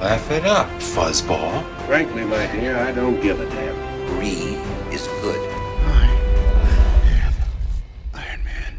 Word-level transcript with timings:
Laugh 0.00 0.30
it 0.30 0.44
up, 0.44 0.68
fuzzball. 0.78 1.64
Frankly, 1.88 2.24
my 2.24 2.46
dear, 2.52 2.78
I 2.78 2.92
don't 2.92 3.20
give 3.20 3.40
a 3.40 3.46
damn. 3.50 3.74
Brie 4.06 4.56
is 4.94 5.08
good. 5.20 5.40
Iron 8.14 8.44
Man. 8.44 8.78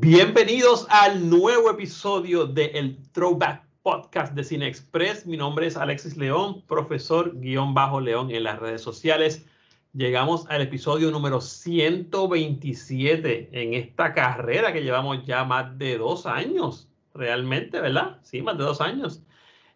Bienvenidos 0.00 0.88
al 0.90 1.30
nuevo 1.30 1.70
episodio 1.70 2.48
de 2.48 2.72
el 2.74 2.98
Throwback 3.12 3.62
Podcast 3.84 4.34
de 4.34 4.42
Cine 4.42 4.66
Express. 4.66 5.26
Mi 5.26 5.36
nombre 5.36 5.68
es 5.68 5.76
Alexis 5.76 6.16
León, 6.16 6.64
profesor 6.66 7.38
guion 7.38 7.72
bajo 7.72 8.00
León 8.00 8.32
en 8.32 8.42
las 8.42 8.58
redes 8.58 8.82
sociales. 8.82 9.46
Llegamos 9.92 10.46
al 10.48 10.62
episodio 10.62 11.12
número 11.12 11.40
127 11.40 13.50
en 13.52 13.74
esta 13.74 14.12
carrera 14.12 14.72
que 14.72 14.82
llevamos 14.82 15.24
ya 15.24 15.44
más 15.44 15.78
de 15.78 15.98
dos 15.98 16.26
años, 16.26 16.88
realmente, 17.14 17.80
¿verdad? 17.80 18.18
Sí, 18.24 18.42
más 18.42 18.58
de 18.58 18.64
dos 18.64 18.80
años. 18.80 19.22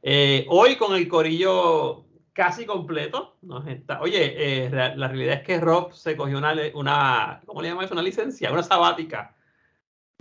Eh, 0.03 0.47
hoy 0.49 0.77
con 0.77 0.95
el 0.95 1.09
corillo 1.09 2.07
casi 2.33 2.65
completo. 2.65 3.37
Nos 3.43 3.67
está, 3.67 4.01
oye, 4.01 4.65
eh, 4.67 4.71
la 4.71 5.09
realidad 5.09 5.37
es 5.37 5.43
que 5.43 5.61
Rob 5.61 5.93
se 5.93 6.17
cogió 6.17 6.39
una, 6.39 6.55
una 6.75 7.41
¿cómo 7.45 7.61
le 7.61 7.69
llaman 7.69 7.85
eso? 7.85 7.95
Una 7.95 8.03
licencia, 8.03 8.53
una 8.53 8.63
sabática. 8.63 9.37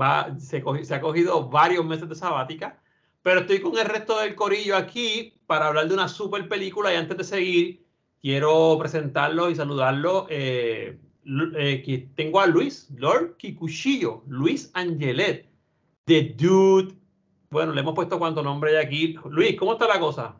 Va, 0.02 0.36
se, 0.40 0.64
se 0.84 0.96
ha 0.96 1.02
cogido 1.02 1.50
varios 1.50 1.86
meses 1.86 2.08
de 2.08 2.16
sabática, 2.16 2.82
pero 3.22 3.42
estoy 3.42 3.60
con 3.60 3.78
el 3.78 3.86
resto 3.86 4.20
del 4.20 4.36
corillo 4.36 4.76
aquí 4.78 5.40
para 5.46 5.68
hablar 5.68 5.88
de 5.88 5.94
una 5.94 6.08
super 6.08 6.48
película 6.48 6.94
y 6.94 6.98
antes 6.98 7.18
de 7.18 7.24
seguir, 7.24 7.86
quiero 8.22 8.78
presentarlo 8.80 9.50
y 9.50 9.56
saludarlo. 9.56 10.28
Eh, 10.30 11.00
eh, 11.58 12.10
tengo 12.16 12.40
a 12.40 12.48
Luis, 12.48 12.90
Lord 12.96 13.38
Kikuchillo, 13.38 14.24
Luis 14.28 14.72
Angelet, 14.74 15.50
The 16.06 16.36
Dude. 16.38 16.99
Bueno, 17.52 17.74
le 17.74 17.82
hemos 17.82 17.96
puesto 17.96 18.20
cuánto 18.20 18.44
nombre 18.44 18.78
hay 18.78 18.86
aquí. 18.86 19.16
Luis, 19.26 19.58
¿cómo 19.58 19.74
está 19.74 19.88
la 19.88 20.00
cosa? 20.00 20.36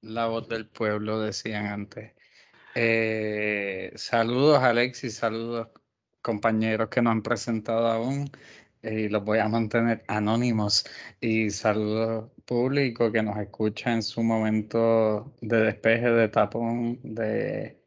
La 0.00 0.26
voz 0.26 0.48
del 0.48 0.66
pueblo, 0.66 1.20
decían 1.20 1.66
antes. 1.66 2.12
Eh, 2.74 3.92
saludos, 3.94 4.62
Alexis, 4.62 5.14
saludos, 5.14 5.68
compañeros 6.22 6.88
que 6.88 7.02
no 7.02 7.10
han 7.10 7.22
presentado 7.22 7.88
aún. 7.88 8.30
Y 8.82 9.08
los 9.10 9.22
voy 9.24 9.38
a 9.38 9.48
mantener 9.48 10.02
anónimos. 10.08 10.84
Y 11.20 11.50
saludos 11.50 12.30
público 12.46 13.12
que 13.12 13.22
nos 13.22 13.36
escucha 13.38 13.92
en 13.92 14.02
su 14.02 14.22
momento 14.22 15.34
de 15.40 15.58
despeje, 15.58 16.10
de 16.10 16.28
tapón, 16.28 16.98
de 17.02 17.82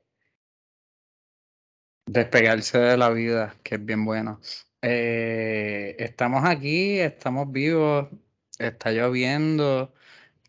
despegarse 2.05 2.77
de 2.77 2.97
la 2.97 3.09
vida, 3.09 3.55
que 3.63 3.75
es 3.75 3.85
bien 3.85 4.05
bueno. 4.05 4.39
Eh, 4.87 5.95
estamos 5.97 6.45
aquí, 6.45 6.99
estamos 6.99 7.51
vivos, 7.51 8.07
está 8.59 8.91
lloviendo 8.91 9.91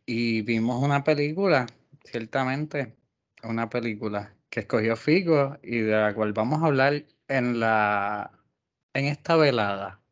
y 0.05 0.43
vimos 0.43 0.83
una 0.83 1.03
película, 1.05 1.65
ciertamente, 2.05 2.95
una 3.43 3.71
película 3.71 4.35
que 4.51 4.61
escogió 4.61 4.95
Figo 4.95 5.57
y 5.63 5.79
de 5.79 5.93
la 5.93 6.13
cual 6.13 6.35
vamos 6.35 6.63
a 6.63 6.67
hablar 6.67 7.05
en 7.29 7.61
la 7.61 8.31
en 8.93 9.07
esta 9.07 9.37
velada. 9.37 10.03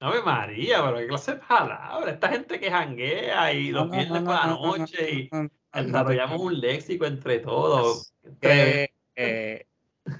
Ave 0.00 0.20
María, 0.20 0.84
pero 0.84 0.98
qué 0.98 1.06
clase 1.06 1.32
de 1.32 1.38
palabra. 1.38 2.10
Esta 2.10 2.28
gente 2.28 2.60
que 2.60 2.70
janguea 2.70 3.54
y 3.54 3.70
los 3.70 3.86
No, 3.86 3.92
no, 3.92 3.96
viernes 3.96 4.22
no, 4.22 4.26
por 4.26 4.34
la 4.34 4.46
no, 4.48 4.54
no, 4.54 4.66
no, 4.66 4.78
noche 4.78 5.10
y 5.12 5.28
no, 5.32 5.44
no, 5.44 5.50
no, 5.76 5.82
desarrollamos 5.82 6.40
un 6.42 6.60
léxico 6.60 7.06
entre 7.06 7.38
todos. 7.38 8.12
Eh, 8.42 8.88
eh, 9.16 9.66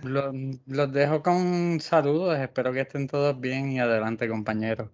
los, 0.02 0.92
dejo 0.92 1.22
con 1.22 1.80
saludos, 1.80 2.38
espero 2.38 2.72
que 2.72 2.80
estén 2.80 3.08
todos 3.08 3.38
bien 3.40 3.72
y 3.72 3.80
adelante 3.80 4.28
compañeros. 4.28 4.88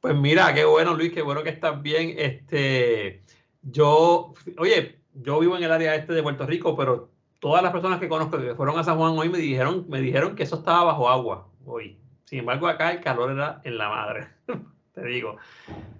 Pues 0.00 0.16
mira, 0.16 0.52
qué 0.54 0.64
bueno, 0.64 0.94
Luis, 0.94 1.12
qué 1.12 1.22
bueno 1.22 1.42
que 1.42 1.50
estás 1.50 1.80
bien. 1.82 2.14
Este, 2.16 3.22
yo, 3.62 4.32
oye, 4.58 5.00
yo 5.14 5.38
vivo 5.38 5.56
en 5.56 5.64
el 5.64 5.72
área 5.72 5.94
este 5.94 6.14
de 6.14 6.22
Puerto 6.22 6.46
Rico, 6.46 6.76
pero 6.76 7.10
todas 7.38 7.62
las 7.62 7.72
personas 7.72 8.00
que 8.00 8.08
conozco 8.08 8.38
que 8.38 8.54
fueron 8.54 8.78
a 8.78 8.84
San 8.84 8.96
Juan 8.96 9.18
hoy 9.18 9.28
me 9.28 9.38
dijeron, 9.38 9.86
me 9.88 10.00
dijeron 10.00 10.34
que 10.34 10.44
eso 10.44 10.56
estaba 10.56 10.84
bajo 10.84 11.08
agua 11.08 11.48
hoy. 11.64 11.98
Sin 12.24 12.40
embargo, 12.40 12.66
acá 12.68 12.92
el 12.92 13.00
calor 13.00 13.32
era 13.32 13.60
en 13.64 13.76
la 13.76 13.88
madre, 13.88 14.28
te 14.94 15.04
digo. 15.04 15.36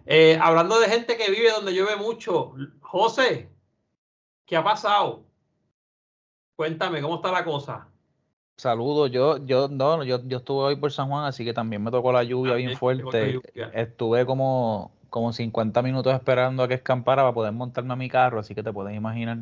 Eh, 0.06 0.38
hablando 0.41 0.81
de 0.81 0.88
gente 0.88 1.16
que 1.16 1.31
vive 1.31 1.50
donde 1.50 1.72
llueve 1.72 1.97
mucho, 1.97 2.54
José, 2.81 3.50
¿qué 4.47 4.56
ha 4.56 4.64
pasado? 4.64 5.29
Cuéntame, 6.60 7.00
¿cómo 7.00 7.15
está 7.15 7.32
la 7.32 7.43
cosa? 7.43 7.88
Saludos, 8.59 9.10
yo, 9.10 9.38
yo, 9.47 9.69
no, 9.69 10.04
yo, 10.04 10.21
yo 10.26 10.37
estuve 10.37 10.65
hoy 10.65 10.76
por 10.76 10.93
San 10.93 11.09
Juan, 11.09 11.25
así 11.25 11.43
que 11.43 11.54
también 11.54 11.82
me 11.82 11.91
tocó 11.91 12.12
la 12.12 12.22
lluvia 12.22 12.53
También 12.53 12.69
bien 12.69 12.78
fuerte. 12.78 13.32
lluvia. 13.32 13.71
Estuve 13.72 14.26
como, 14.26 14.93
como 15.09 15.32
50 15.32 15.81
minutos 15.81 16.12
esperando 16.12 16.62
a 16.62 16.69
que 16.69 16.75
escampara 16.75 17.22
para 17.22 17.32
poder 17.32 17.53
montarme 17.53 17.94
a 17.94 17.97
mi 17.97 18.10
carro, 18.10 18.41
así 18.41 18.54
que 18.54 18.62
te 18.62 18.75
puedes 18.75 18.94
imaginar. 18.94 19.38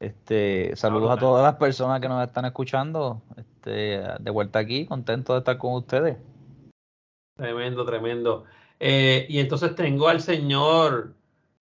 Este, 0.00 0.74
saludos 0.74 1.12
a 1.12 1.16
todas 1.16 1.44
las 1.44 1.54
personas 1.60 2.00
que 2.00 2.08
nos 2.08 2.26
están 2.26 2.44
escuchando. 2.44 3.22
Este, 3.36 4.02
de 4.18 4.30
vuelta 4.32 4.58
aquí, 4.58 4.86
contento 4.86 5.34
de 5.34 5.38
estar 5.38 5.58
con 5.58 5.74
ustedes. 5.74 6.16
Tremendo, 7.36 7.84
tremendo. 7.84 8.46
Eh, 8.80 9.26
y 9.28 9.38
entonces 9.38 9.76
tengo 9.76 10.08
al 10.08 10.20
señor 10.20 11.14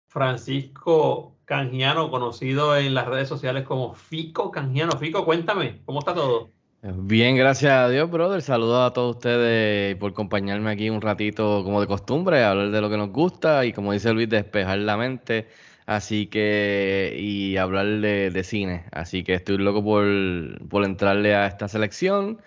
Francisco 0.09 1.36
Canjiano, 1.47 2.11
conocido 2.11 2.75
en 2.75 2.93
las 2.93 3.07
redes 3.07 3.29
sociales 3.29 3.63
como 3.63 3.93
Fico 3.93 4.51
Canjiano. 4.51 4.97
Fico, 4.97 5.23
cuéntame, 5.23 5.79
¿cómo 5.85 5.99
está 5.99 6.13
todo? 6.13 6.49
Bien, 6.81 7.37
gracias 7.37 7.71
a 7.71 7.87
Dios, 7.87 8.11
brother. 8.11 8.41
Saludos 8.41 8.85
a 8.85 8.91
todos 8.91 9.15
ustedes 9.15 9.95
por 9.95 10.11
acompañarme 10.11 10.71
aquí 10.71 10.89
un 10.89 10.99
ratito, 10.99 11.63
como 11.63 11.79
de 11.79 11.87
costumbre, 11.87 12.43
hablar 12.43 12.71
de 12.71 12.81
lo 12.81 12.89
que 12.89 12.97
nos 12.97 13.13
gusta 13.13 13.65
y, 13.65 13.71
como 13.71 13.93
dice 13.93 14.11
Luis, 14.11 14.27
despejar 14.27 14.79
la 14.79 14.97
mente. 14.97 15.47
Así 15.85 16.27
que, 16.27 17.15
y 17.17 17.55
hablar 17.55 17.85
de, 18.01 18.29
de 18.29 18.43
cine. 18.43 18.83
Así 18.91 19.23
que 19.23 19.35
estoy 19.35 19.57
loco 19.57 19.81
por, 19.81 20.67
por 20.67 20.83
entrarle 20.83 21.33
a 21.33 21.47
esta 21.47 21.69
selección. 21.69 22.41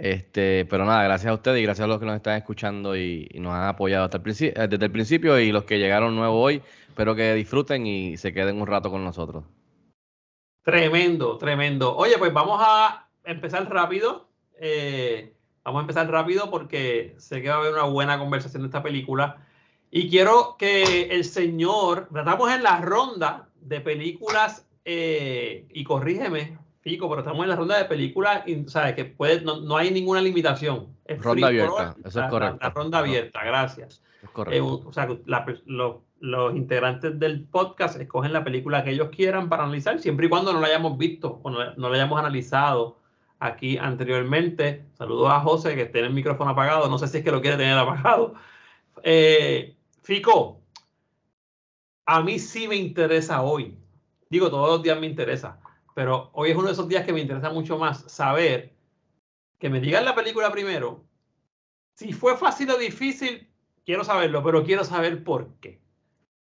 Este, 0.00 0.64
pero 0.64 0.86
nada, 0.86 1.04
gracias 1.04 1.30
a 1.30 1.34
ustedes 1.34 1.60
y 1.60 1.62
gracias 1.62 1.84
a 1.84 1.86
los 1.86 2.00
que 2.00 2.06
nos 2.06 2.16
están 2.16 2.38
escuchando 2.38 2.96
y, 2.96 3.28
nos 3.34 3.52
han 3.52 3.64
apoyado 3.64 4.06
hasta 4.06 4.16
el 4.16 4.22
principio, 4.22 4.66
desde 4.66 4.86
el 4.86 4.90
principio 4.90 5.38
y 5.38 5.52
los 5.52 5.64
que 5.64 5.78
llegaron 5.78 6.16
nuevos 6.16 6.38
hoy. 6.42 6.62
Espero 6.88 7.14
que 7.14 7.34
disfruten 7.34 7.86
y 7.86 8.16
se 8.16 8.32
queden 8.32 8.62
un 8.62 8.66
rato 8.66 8.90
con 8.90 9.04
nosotros. 9.04 9.44
Tremendo, 10.62 11.36
tremendo. 11.36 11.94
Oye, 11.94 12.16
pues 12.16 12.32
vamos 12.32 12.62
a 12.64 13.10
empezar 13.24 13.70
rápido. 13.70 14.30
Eh, 14.58 15.34
vamos 15.64 15.80
a 15.80 15.82
empezar 15.82 16.10
rápido 16.10 16.50
porque 16.50 17.14
sé 17.18 17.42
que 17.42 17.50
va 17.50 17.56
a 17.56 17.58
haber 17.58 17.74
una 17.74 17.84
buena 17.84 18.18
conversación 18.18 18.62
de 18.62 18.68
esta 18.68 18.82
película. 18.82 19.46
Y 19.90 20.08
quiero 20.08 20.56
que 20.58 21.10
el 21.10 21.26
señor, 21.26 22.08
estamos 22.16 22.50
en 22.50 22.62
la 22.62 22.80
ronda 22.80 23.50
de 23.60 23.82
películas, 23.82 24.66
eh, 24.86 25.66
y 25.68 25.84
corrígeme, 25.84 26.56
Fico, 26.82 27.08
pero 27.10 27.20
estamos 27.20 27.42
en 27.42 27.50
la 27.50 27.56
ronda 27.56 27.76
de 27.78 27.84
películas, 27.84 28.42
y, 28.46 28.64
¿sabes? 28.68 28.94
Que 28.94 29.04
puede, 29.04 29.42
no, 29.42 29.60
no 29.60 29.76
hay 29.76 29.90
ninguna 29.90 30.20
limitación. 30.22 30.96
Es 31.04 31.22
Ronda 31.22 31.48
abierta, 31.48 31.94
eso 31.98 32.08
es 32.08 32.14
La- 32.16 32.28
correcto. 32.28 32.58
La, 32.62 32.70
ronda 32.70 32.98
abierta, 32.98 33.44
gracias. 33.44 34.02
Es 34.22 34.24
Eh, 34.24 34.28
correcto. 34.32 34.82
o 34.86 34.92
sea, 34.92 35.08
la 35.26 35.46
lo- 35.66 36.02
los 36.20 36.54
integrantes 36.54 37.18
del 37.18 37.44
podcast 37.44 37.98
escogen 38.00 38.32
la 38.32 38.44
película 38.44 38.82
que 38.84 38.90
ellos 38.90 39.08
quieran 39.10 39.48
para 39.48 39.64
analizar, 39.64 39.98
siempre 40.00 40.26
y 40.26 40.28
cuando 40.28 40.52
no 40.52 40.60
la 40.60 40.66
hayamos 40.68 40.96
visto 40.98 41.40
o 41.42 41.50
no, 41.50 41.74
no 41.76 41.88
la 41.88 41.94
hayamos 41.96 42.18
analizado 42.18 42.98
aquí 43.38 43.78
anteriormente. 43.78 44.84
Saludos 44.94 45.30
a 45.30 45.40
José, 45.40 45.74
que 45.74 45.86
tiene 45.86 46.08
el 46.08 46.12
micrófono 46.14 46.50
apagado. 46.50 46.88
No 46.88 46.98
sé 46.98 47.08
si 47.08 47.18
es 47.18 47.24
que 47.24 47.30
lo 47.30 47.40
quiere 47.40 47.56
tener 47.56 47.76
apagado. 47.78 48.34
Eh, 49.02 49.76
Fico, 50.02 50.60
a 52.06 52.22
mí 52.22 52.38
sí 52.38 52.68
me 52.68 52.76
interesa 52.76 53.42
hoy. 53.42 53.76
Digo, 54.28 54.50
todos 54.50 54.68
los 54.68 54.82
días 54.82 54.98
me 55.00 55.06
interesa, 55.06 55.58
pero 55.94 56.30
hoy 56.34 56.50
es 56.50 56.56
uno 56.56 56.66
de 56.66 56.72
esos 56.72 56.88
días 56.88 57.04
que 57.04 57.12
me 57.12 57.20
interesa 57.20 57.50
mucho 57.50 57.78
más 57.78 58.00
saber 58.10 58.74
que 59.58 59.68
me 59.70 59.80
digan 59.80 60.04
la 60.04 60.14
película 60.14 60.50
primero. 60.50 61.04
Si 61.94 62.12
fue 62.12 62.36
fácil 62.36 62.70
o 62.70 62.78
difícil, 62.78 63.48
quiero 63.84 64.04
saberlo, 64.04 64.42
pero 64.42 64.64
quiero 64.64 64.84
saber 64.84 65.22
por 65.24 65.54
qué. 65.60 65.80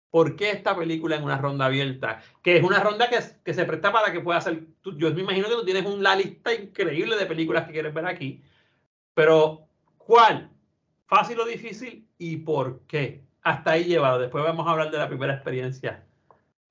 ¿Por 0.10 0.36
qué 0.36 0.52
esta 0.52 0.76
película 0.76 1.18
en 1.18 1.24
una 1.24 1.38
ronda 1.38 1.66
abierta? 1.66 2.22
Que 2.42 2.58
es 2.58 2.64
una 2.64 2.80
ronda 2.80 3.10
que, 3.10 3.54
se 3.54 3.66
presta 3.66 3.92
para 3.92 4.12
que 4.12 4.22
pueda 4.22 4.42
ser. 4.42 4.66
tú- 4.82 4.98
yo 4.98 5.14
me 5.14 5.22
imagino 5.22 5.48
que 5.48 5.56
tú 5.56 5.66
tienes 5.66 5.86
una 5.86 6.16
lista 6.16 6.54
increíble 6.54 7.16
de 7.16 7.26
películas 7.26 7.66
que 7.68 7.74
quieres 7.74 7.94
ver 7.94 8.08
aquí. 8.08 8.42
Pero, 9.14 9.68
¿cuál? 9.98 10.52
¿Fácil 11.08 11.40
o 11.40 11.46
difícil? 11.46 12.08
¿Y 12.18 12.38
por 12.38 12.82
qué? 12.88 13.30
hasta 13.42 13.72
ahí 13.72 13.86
llevado. 13.86 14.20
Después 14.20 14.44
vamos 14.44 14.68
a 14.68 14.72
hablar 14.72 14.92
de 14.92 14.98
la 14.98 15.08
primera 15.08 15.34
experiencia. 15.34 16.06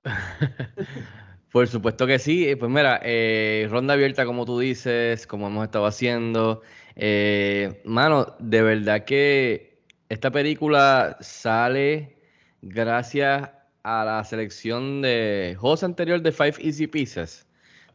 Por 1.52 1.66
supuesto 1.66 2.06
que 2.06 2.18
sí. 2.18 2.54
Pues 2.56 2.70
mira, 2.70 3.00
eh, 3.02 3.66
ronda 3.70 3.94
abierta 3.94 4.24
como 4.26 4.44
tú 4.44 4.58
dices, 4.58 5.26
como 5.26 5.46
hemos 5.46 5.64
estado 5.64 5.86
haciendo. 5.86 6.62
Eh, 6.96 7.80
mano, 7.84 8.36
de 8.38 8.62
verdad 8.62 9.04
que 9.04 9.78
esta 10.08 10.30
película 10.30 11.16
sale 11.20 12.16
gracias 12.62 13.50
a 13.82 14.04
la 14.04 14.24
selección 14.24 15.00
de 15.02 15.56
juegos 15.58 15.82
anterior 15.84 16.20
de 16.20 16.32
Five 16.32 16.54
Easy 16.60 16.86
Pieces. 16.86 17.46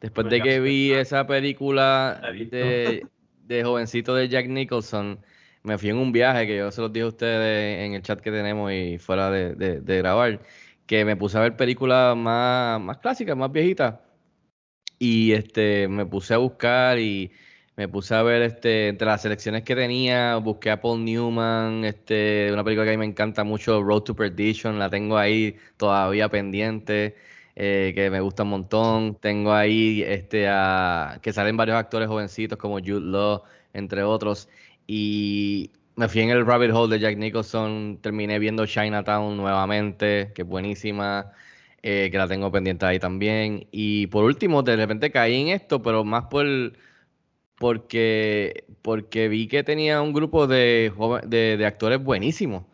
Después 0.02 0.30
de 0.30 0.42
que 0.42 0.60
vi 0.60 0.92
esa 0.92 1.26
película 1.26 2.22
de, 2.34 3.06
de 3.46 3.64
jovencito 3.64 4.16
de 4.16 4.28
Jack 4.28 4.48
Nicholson, 4.48 5.20
me 5.64 5.78
fui 5.78 5.92
en 5.92 5.98
un 5.98 6.12
viaje 6.12 6.46
que 6.46 6.58
yo 6.58 6.72
se 6.72 6.82
los 6.82 6.92
dije 6.92 7.06
a 7.06 7.08
ustedes 7.08 7.86
en 7.86 7.94
el 7.94 8.02
chat 8.02 8.20
que 8.20 8.32
tenemos 8.32 8.72
y 8.74 8.98
fuera 8.98 9.32
de, 9.32 9.56
de, 9.56 9.80
de 9.80 9.98
grabar 10.00 10.42
que 10.86 11.06
me 11.06 11.16
puse 11.16 11.38
a 11.38 11.42
ver 11.42 11.56
películas 11.58 12.16
más, 12.18 12.80
más 12.82 12.98
clásicas, 13.00 13.38
más 13.38 13.52
viejitas. 13.52 13.96
Y 15.00 15.34
este, 15.34 15.88
me 15.88 16.06
puse 16.06 16.34
a 16.34 16.38
buscar 16.38 17.00
y 17.00 17.32
me 17.76 17.88
puse 17.88 18.16
a 18.16 18.24
ver 18.24 18.42
este, 18.44 18.90
entre 18.90 19.08
las 19.08 19.22
selecciones 19.22 19.64
que 19.64 19.76
tenía, 19.76 20.38
busqué 20.38 20.72
a 20.72 20.80
Paul 20.82 21.04
Newman, 21.04 21.84
este, 21.86 22.52
una 22.54 22.64
película 22.64 22.86
que 22.86 22.92
a 22.92 22.94
mí 22.94 23.00
me 23.00 23.06
encanta 23.06 23.44
mucho, 23.44 23.82
Road 23.82 24.04
to 24.04 24.16
Perdition, 24.16 24.78
la 24.80 24.90
tengo 24.90 25.18
ahí 25.18 25.58
todavía 25.78 26.30
pendiente, 26.30 27.16
eh, 27.56 27.92
que 27.96 28.10
me 28.10 28.20
gusta 28.22 28.44
un 28.44 28.50
montón. 28.50 29.16
Tengo 29.20 29.54
ahí 29.54 30.04
este, 30.04 30.48
a, 30.50 31.20
que 31.22 31.34
salen 31.34 31.58
varios 31.58 31.78
actores 31.78 32.08
jovencitos 32.08 32.58
como 32.58 32.80
Jude 32.80 33.02
Law, 33.02 33.44
entre 33.74 34.04
otros. 34.04 34.50
Y 34.88 35.72
me 35.96 36.08
fui 36.08 36.22
en 36.22 36.30
el 36.30 36.46
rabbit 36.46 36.72
hole 36.72 36.96
de 36.96 37.00
Jack 37.02 37.18
Nicholson, 37.18 38.00
terminé 38.02 38.40
viendo 38.40 38.66
Chinatown 38.66 39.38
nuevamente, 39.38 40.32
que 40.34 40.42
es 40.44 40.48
buenísima, 40.48 41.32
eh, 41.84 42.10
que 42.12 42.18
la 42.18 42.28
tengo 42.28 42.52
pendiente 42.52 42.86
ahí 42.86 43.00
también. 43.00 43.68
Y 43.72 44.08
por 44.08 44.24
último, 44.26 44.64
de 44.64 44.76
repente 44.76 45.12
caí 45.12 45.42
en 45.42 45.48
esto, 45.50 45.82
pero 45.82 46.04
más 46.04 46.26
por 46.26 46.46
porque, 47.58 48.66
porque 48.82 49.28
vi 49.30 49.48
que 49.48 49.64
tenía 49.64 50.02
un 50.02 50.14
grupo 50.14 50.48
de, 50.48 50.92
de, 51.28 51.66
actores 51.66 52.04
buenísimos, 52.04 52.66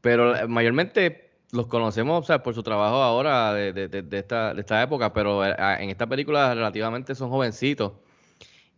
pero 0.00 0.48
mayormente 0.48 1.30
los 1.52 1.66
conocemos 1.68 2.26
por 2.42 2.54
su 2.54 2.62
trabajo 2.62 2.96
ahora 2.96 3.54
de, 3.54 3.72
de, 3.72 4.18
esta, 4.18 4.54
de 4.54 4.60
esta 4.60 4.82
época, 4.82 5.12
pero 5.12 5.44
eh, 5.46 5.54
en 5.80 5.90
esta 5.90 6.08
película 6.08 6.54
relativamente 6.54 7.14
son 7.14 7.30
jovencitos. 7.30 7.92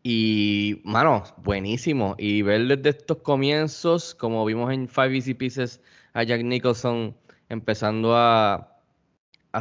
Y, 0.07 0.83
mano, 0.85 1.25
buenísimo. 1.39 2.15
Y 2.19 2.43
ver 2.43 2.67
desde 2.67 2.91
estos 2.91 3.19
comienzos, 3.19 4.15
como 4.15 4.45
vimos 4.45 4.71
en 4.71 4.87
Five 4.87 5.15
Easy 5.17 5.33
Pieces, 5.33 5.81
a 6.13 6.23
Jack 6.25 6.43
Nicholson 6.43 7.17
empezando 7.49 8.15
a, 8.15 8.71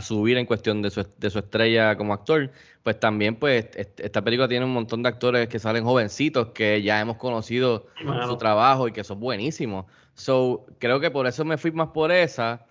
subir 0.01 0.37
en 0.37 0.45
cuestión 0.45 0.81
de 0.81 0.89
su, 0.89 1.07
de 1.17 1.29
su, 1.29 1.39
estrella 1.39 1.95
como 1.95 2.13
actor, 2.13 2.51
pues 2.83 2.99
también 2.99 3.35
pues 3.35 3.67
esta 3.75 4.21
película 4.21 4.49
tiene 4.49 4.65
un 4.65 4.73
montón 4.73 5.01
de 5.03 5.09
actores 5.09 5.47
que 5.47 5.59
salen 5.59 5.85
jovencitos 5.85 6.47
que 6.49 6.81
ya 6.81 6.99
hemos 6.99 7.17
conocido 7.17 7.87
su 8.27 8.37
trabajo 8.37 8.87
y 8.89 8.91
que 8.91 9.03
son 9.05 9.21
buenísimos. 9.21 9.85
So, 10.15 10.65
creo 10.79 10.99
que 10.99 11.09
por 11.09 11.25
eso 11.25 11.45
me 11.45 11.57
fui 11.57 11.71
más 11.71 11.89
por 11.89 12.11
esa. 12.11 12.65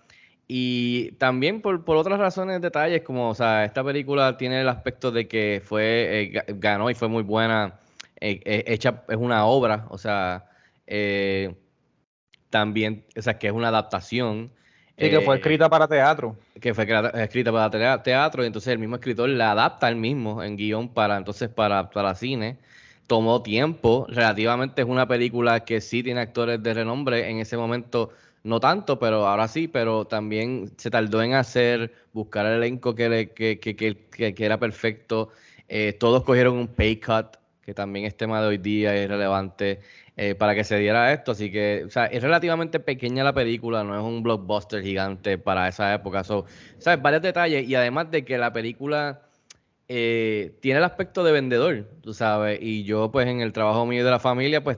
Y 0.47 1.11
también 1.13 1.61
por, 1.61 1.85
por, 1.85 1.95
otras 1.95 2.19
razones, 2.19 2.61
detalles, 2.61 3.01
como, 3.01 3.29
o 3.29 3.35
sea, 3.35 3.63
esta 3.63 3.83
película 3.83 4.37
tiene 4.37 4.61
el 4.61 4.69
aspecto 4.69 5.11
de 5.11 5.27
que 5.27 5.61
fue, 5.63 6.33
eh, 6.35 6.43
ganó 6.55 6.89
y 6.89 6.95
fue 6.95 7.07
muy 7.07 7.23
buena, 7.23 7.79
eh, 8.19 8.41
eh, 8.43 8.63
hecha, 8.67 9.03
es 9.07 9.17
una 9.17 9.45
obra, 9.45 9.85
o 9.89 9.97
sea, 9.97 10.45
también, 12.49 13.05
o 13.17 13.21
sea, 13.21 13.39
que 13.39 13.47
es 13.47 13.53
una 13.53 13.69
adaptación. 13.69 14.51
Sí, 14.97 15.09
que 15.09 15.21
fue 15.21 15.37
escrita 15.37 15.69
para 15.69 15.87
teatro. 15.87 16.37
Que 16.59 16.73
fue 16.73 16.85
escrita 17.15 17.51
para 17.51 18.03
teatro, 18.03 18.43
y 18.43 18.47
entonces 18.47 18.73
el 18.73 18.79
mismo 18.79 18.95
escritor 18.95 19.29
la 19.29 19.51
adapta 19.51 19.89
el 19.89 19.95
mismo 19.95 20.43
en 20.43 20.57
guion 20.57 20.89
para, 20.89 21.17
entonces, 21.17 21.49
para, 21.49 21.89
para 21.89 22.13
cine. 22.15 22.57
Tomó 23.07 23.41
tiempo, 23.41 24.05
relativamente 24.09 24.81
es 24.81 24.87
una 24.87 25.07
película 25.07 25.61
que 25.61 25.81
sí 25.81 26.03
tiene 26.03 26.21
actores 26.21 26.61
de 26.61 26.73
renombre, 26.73 27.29
en 27.29 27.39
ese 27.39 27.57
momento 27.57 28.11
no 28.43 28.59
tanto, 28.59 28.99
pero 28.99 29.27
ahora 29.27 29.47
sí, 29.47 29.67
pero 29.67 30.05
también 30.05 30.71
se 30.77 30.91
tardó 30.91 31.23
en 31.23 31.33
hacer, 31.33 31.93
buscar 32.11 32.45
el 32.45 32.53
elenco 32.57 32.93
que, 32.93 33.31
que, 33.33 33.59
que, 33.59 33.75
que, 33.75 34.45
era 34.45 34.59
perfecto. 34.59 35.29
Eh, 35.69 35.93
todos 35.93 36.23
cogieron 36.23 36.57
un 36.57 36.67
pay 36.67 36.99
cut, 36.99 37.37
que 37.61 37.73
también 37.73 38.05
es 38.05 38.17
tema 38.17 38.41
de 38.41 38.47
hoy 38.47 38.57
día, 38.57 38.93
es 38.95 39.09
relevante 39.09 39.79
eh, 40.17 40.35
para 40.35 40.55
que 40.55 40.65
se 40.65 40.77
diera 40.77 41.13
esto. 41.13 41.31
Así 41.31 41.51
que, 41.51 41.83
o 41.87 41.89
sea, 41.89 42.05
es 42.07 42.21
relativamente 42.21 42.81
pequeña 42.81 43.23
la 43.23 43.33
película, 43.33 43.83
no 43.83 43.97
es 43.97 44.03
un 44.03 44.21
blockbuster 44.21 44.83
gigante 44.83 45.37
para 45.37 45.67
esa 45.69 45.93
época. 45.93 46.23
So, 46.25 46.45
¿sabes? 46.79 47.01
Varios 47.01 47.21
detalles 47.21 47.67
y 47.67 47.75
además 47.75 48.11
de 48.11 48.25
que 48.25 48.37
la 48.37 48.53
película... 48.53 49.21
Eh, 49.89 50.57
tiene 50.61 50.79
el 50.79 50.85
aspecto 50.85 51.25
de 51.25 51.33
vendedor, 51.33 51.85
tú 52.01 52.13
sabes, 52.13 52.57
y 52.61 52.85
yo 52.85 53.11
pues 53.11 53.27
en 53.27 53.41
el 53.41 53.51
trabajo 53.51 53.85
mío 53.85 54.03
de 54.05 54.11
la 54.11 54.17
familia, 54.17 54.63
pues 54.63 54.77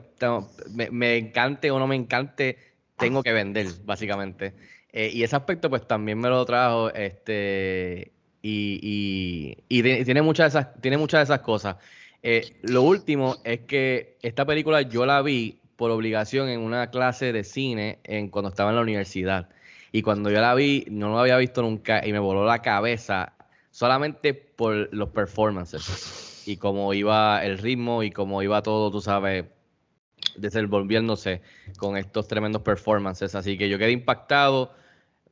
me 0.74 1.18
encante 1.18 1.70
o 1.70 1.78
no 1.78 1.86
me 1.86 1.96
encante 1.96 2.58
tengo 2.98 3.24
que 3.24 3.34
vender, 3.34 3.68
básicamente. 3.84 4.54
Eh, 4.92 5.12
y 5.14 5.24
ese 5.24 5.36
aspecto, 5.36 5.70
pues 5.70 5.88
también 5.88 6.20
me 6.20 6.30
lo 6.30 6.46
trajo, 6.46 6.94
este, 6.94 8.12
y, 8.42 9.56
tiene, 9.68 10.22
muchas 10.22 10.54
de 10.54 10.60
esas, 10.60 10.82
tiene 10.82 10.98
muchas 10.98 11.20
de 11.20 11.24
esas 11.34 11.42
cosas. 11.42 11.78
Eh, 12.24 12.58
lo 12.64 12.84
último 12.84 13.38
es 13.44 13.62
que 13.62 14.18
esta 14.22 14.46
película 14.46 14.82
yo 14.82 15.06
la 15.06 15.22
vi 15.22 15.60
por 15.76 15.92
obligación 15.92 16.50
en 16.50 16.60
una 16.60 16.90
clase 16.90 17.34
de 17.34 17.44
cine 17.44 18.00
en, 18.04 18.30
cuando 18.30 18.50
estaba 18.50 18.70
en 18.70 18.78
la 18.78 18.82
universidad. 18.82 19.50
Y 19.92 20.02
cuando 20.02 20.30
yo 20.30 20.40
la 20.42 20.54
vi, 20.56 20.86
no 20.90 21.10
lo 21.10 21.20
había 21.20 21.38
visto 21.38 21.62
nunca 21.62 22.06
y 22.06 22.12
me 22.12 22.20
voló 22.20 22.46
la 22.46 22.62
cabeza 22.62 23.34
solamente 23.72 24.34
por 24.34 24.94
los 24.94 25.10
performances 25.10 26.44
y 26.46 26.58
cómo 26.58 26.94
iba 26.94 27.44
el 27.44 27.58
ritmo 27.58 28.04
y 28.04 28.12
cómo 28.12 28.42
iba 28.44 28.62
todo, 28.62 28.92
tú 28.92 29.02
sabes, 29.02 29.46
desenvolviéndose 30.38 31.42
con 31.78 31.98
estos 31.98 32.28
tremendos 32.28 32.62
performances. 32.62 33.36
Así 33.36 33.58
que 33.58 33.70
yo 33.70 33.78
quedé 33.78 33.92
impactado. 33.92 34.74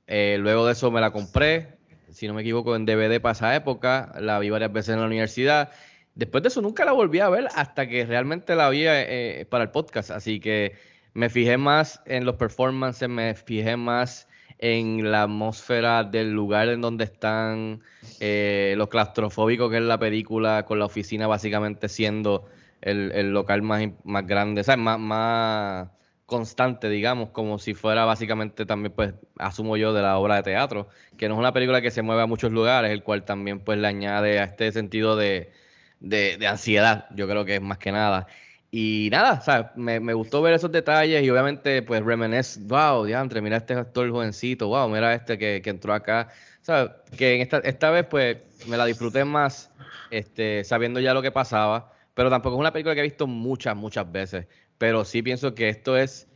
Eh, 0.07 0.37
luego 0.39 0.65
de 0.65 0.73
eso 0.73 0.91
me 0.91 1.01
la 1.01 1.11
compré, 1.11 1.77
si 2.11 2.27
no 2.27 2.33
me 2.33 2.41
equivoco, 2.41 2.75
en 2.75 2.85
DVD 2.85 3.21
para 3.21 3.33
esa 3.33 3.55
época. 3.55 4.13
La 4.19 4.39
vi 4.39 4.49
varias 4.49 4.71
veces 4.71 4.93
en 4.93 5.01
la 5.01 5.07
universidad. 5.07 5.71
Después 6.15 6.43
de 6.43 6.49
eso 6.49 6.61
nunca 6.61 6.85
la 6.85 6.91
volví 6.91 7.19
a 7.19 7.29
ver 7.29 7.47
hasta 7.55 7.87
que 7.87 8.05
realmente 8.05 8.55
la 8.55 8.69
vi 8.69 8.83
eh, 8.85 9.47
para 9.49 9.63
el 9.63 9.71
podcast. 9.71 10.11
Así 10.11 10.39
que 10.39 10.73
me 11.13 11.29
fijé 11.29 11.57
más 11.57 12.01
en 12.05 12.25
los 12.25 12.35
performances, 12.35 13.07
me 13.09 13.33
fijé 13.35 13.77
más 13.77 14.27
en 14.59 15.11
la 15.11 15.23
atmósfera 15.23 16.03
del 16.03 16.31
lugar 16.31 16.69
en 16.69 16.81
donde 16.81 17.03
están, 17.03 17.81
eh, 18.19 18.75
lo 18.77 18.87
claustrofóbico 18.87 19.69
que 19.69 19.77
es 19.77 19.83
la 19.83 19.99
película, 19.99 20.63
con 20.65 20.79
la 20.79 20.85
oficina 20.85 21.27
básicamente 21.27 21.89
siendo 21.89 22.45
el, 22.83 23.31
local 23.31 23.61
más, 23.61 23.83
más 24.03 24.27
grande, 24.27 24.63
sea, 24.63 24.77
más, 24.77 24.99
más 24.99 25.89
constante, 26.25 26.89
digamos, 26.89 27.29
como 27.29 27.59
si 27.59 27.73
fuera 27.73 28.05
básicamente 28.05 28.65
también, 28.65 28.93
pues, 28.93 29.13
asumo 29.37 29.77
yo, 29.77 29.93
de 29.93 30.01
la 30.01 30.17
obra 30.17 30.37
de 30.37 30.43
teatro, 30.43 30.87
que 31.17 31.27
no 31.27 31.35
es 31.35 31.39
una 31.39 31.53
película 31.53 31.81
que 31.81 31.91
se 31.91 32.01
mueve 32.01 32.23
a 32.23 32.25
muchos 32.25 32.51
lugares, 32.51 32.91
el 32.91 33.03
cual 33.03 33.23
también, 33.23 33.59
pues, 33.59 33.77
le 33.79 33.87
añade 33.87 34.39
a 34.39 34.45
este 34.45 34.71
sentido 34.71 35.15
de, 35.15 35.51
de, 35.99 36.47
ansiedad, 36.47 37.07
yo 37.15 37.27
creo 37.27 37.45
que 37.45 37.55
es 37.55 37.61
más 37.61 37.77
que 37.77 37.91
nada. 37.91 38.27
Y 38.71 39.09
nada, 39.11 39.39
sea, 39.41 39.71
me, 39.75 39.99
me, 39.99 40.13
gustó 40.13 40.41
ver 40.41 40.55
esos 40.55 40.71
detalles 40.71 41.23
y 41.23 41.29
obviamente, 41.29 41.83
pues, 41.83 42.03
remenés, 42.03 42.59
wow, 42.67 43.05
diantre, 43.05 43.41
mira 43.41 43.57
este 43.57 43.75
actor 43.75 44.09
jovencito, 44.09 44.67
wow, 44.69 44.89
mira 44.89 45.13
este 45.13 45.37
que, 45.37 45.61
que 45.61 45.69
entró 45.69 45.93
acá. 45.93 46.29
Sea, 46.61 46.97
que 47.17 47.35
en 47.35 47.41
esta, 47.41 47.59
esta 47.59 47.91
vez, 47.91 48.05
pues, 48.07 48.37
me 48.67 48.77
la 48.77 48.85
disfruté 48.85 49.25
más, 49.25 49.71
este, 50.09 50.63
sabiendo 50.63 50.99
ya 50.99 51.13
lo 51.13 51.21
que 51.21 51.31
pasaba 51.31 51.92
pero 52.13 52.29
tampoco 52.29 52.55
es 52.55 52.59
una 52.59 52.73
película 52.73 52.93
que 52.95 53.01
he 53.01 53.03
visto 53.03 53.27
muchas, 53.27 53.75
muchas 53.75 54.11
veces. 54.11 54.47
Pero 54.77 55.05
sí 55.05 55.21
pienso 55.21 55.55
que 55.55 55.69
esto 55.69 55.97
es, 55.97 56.27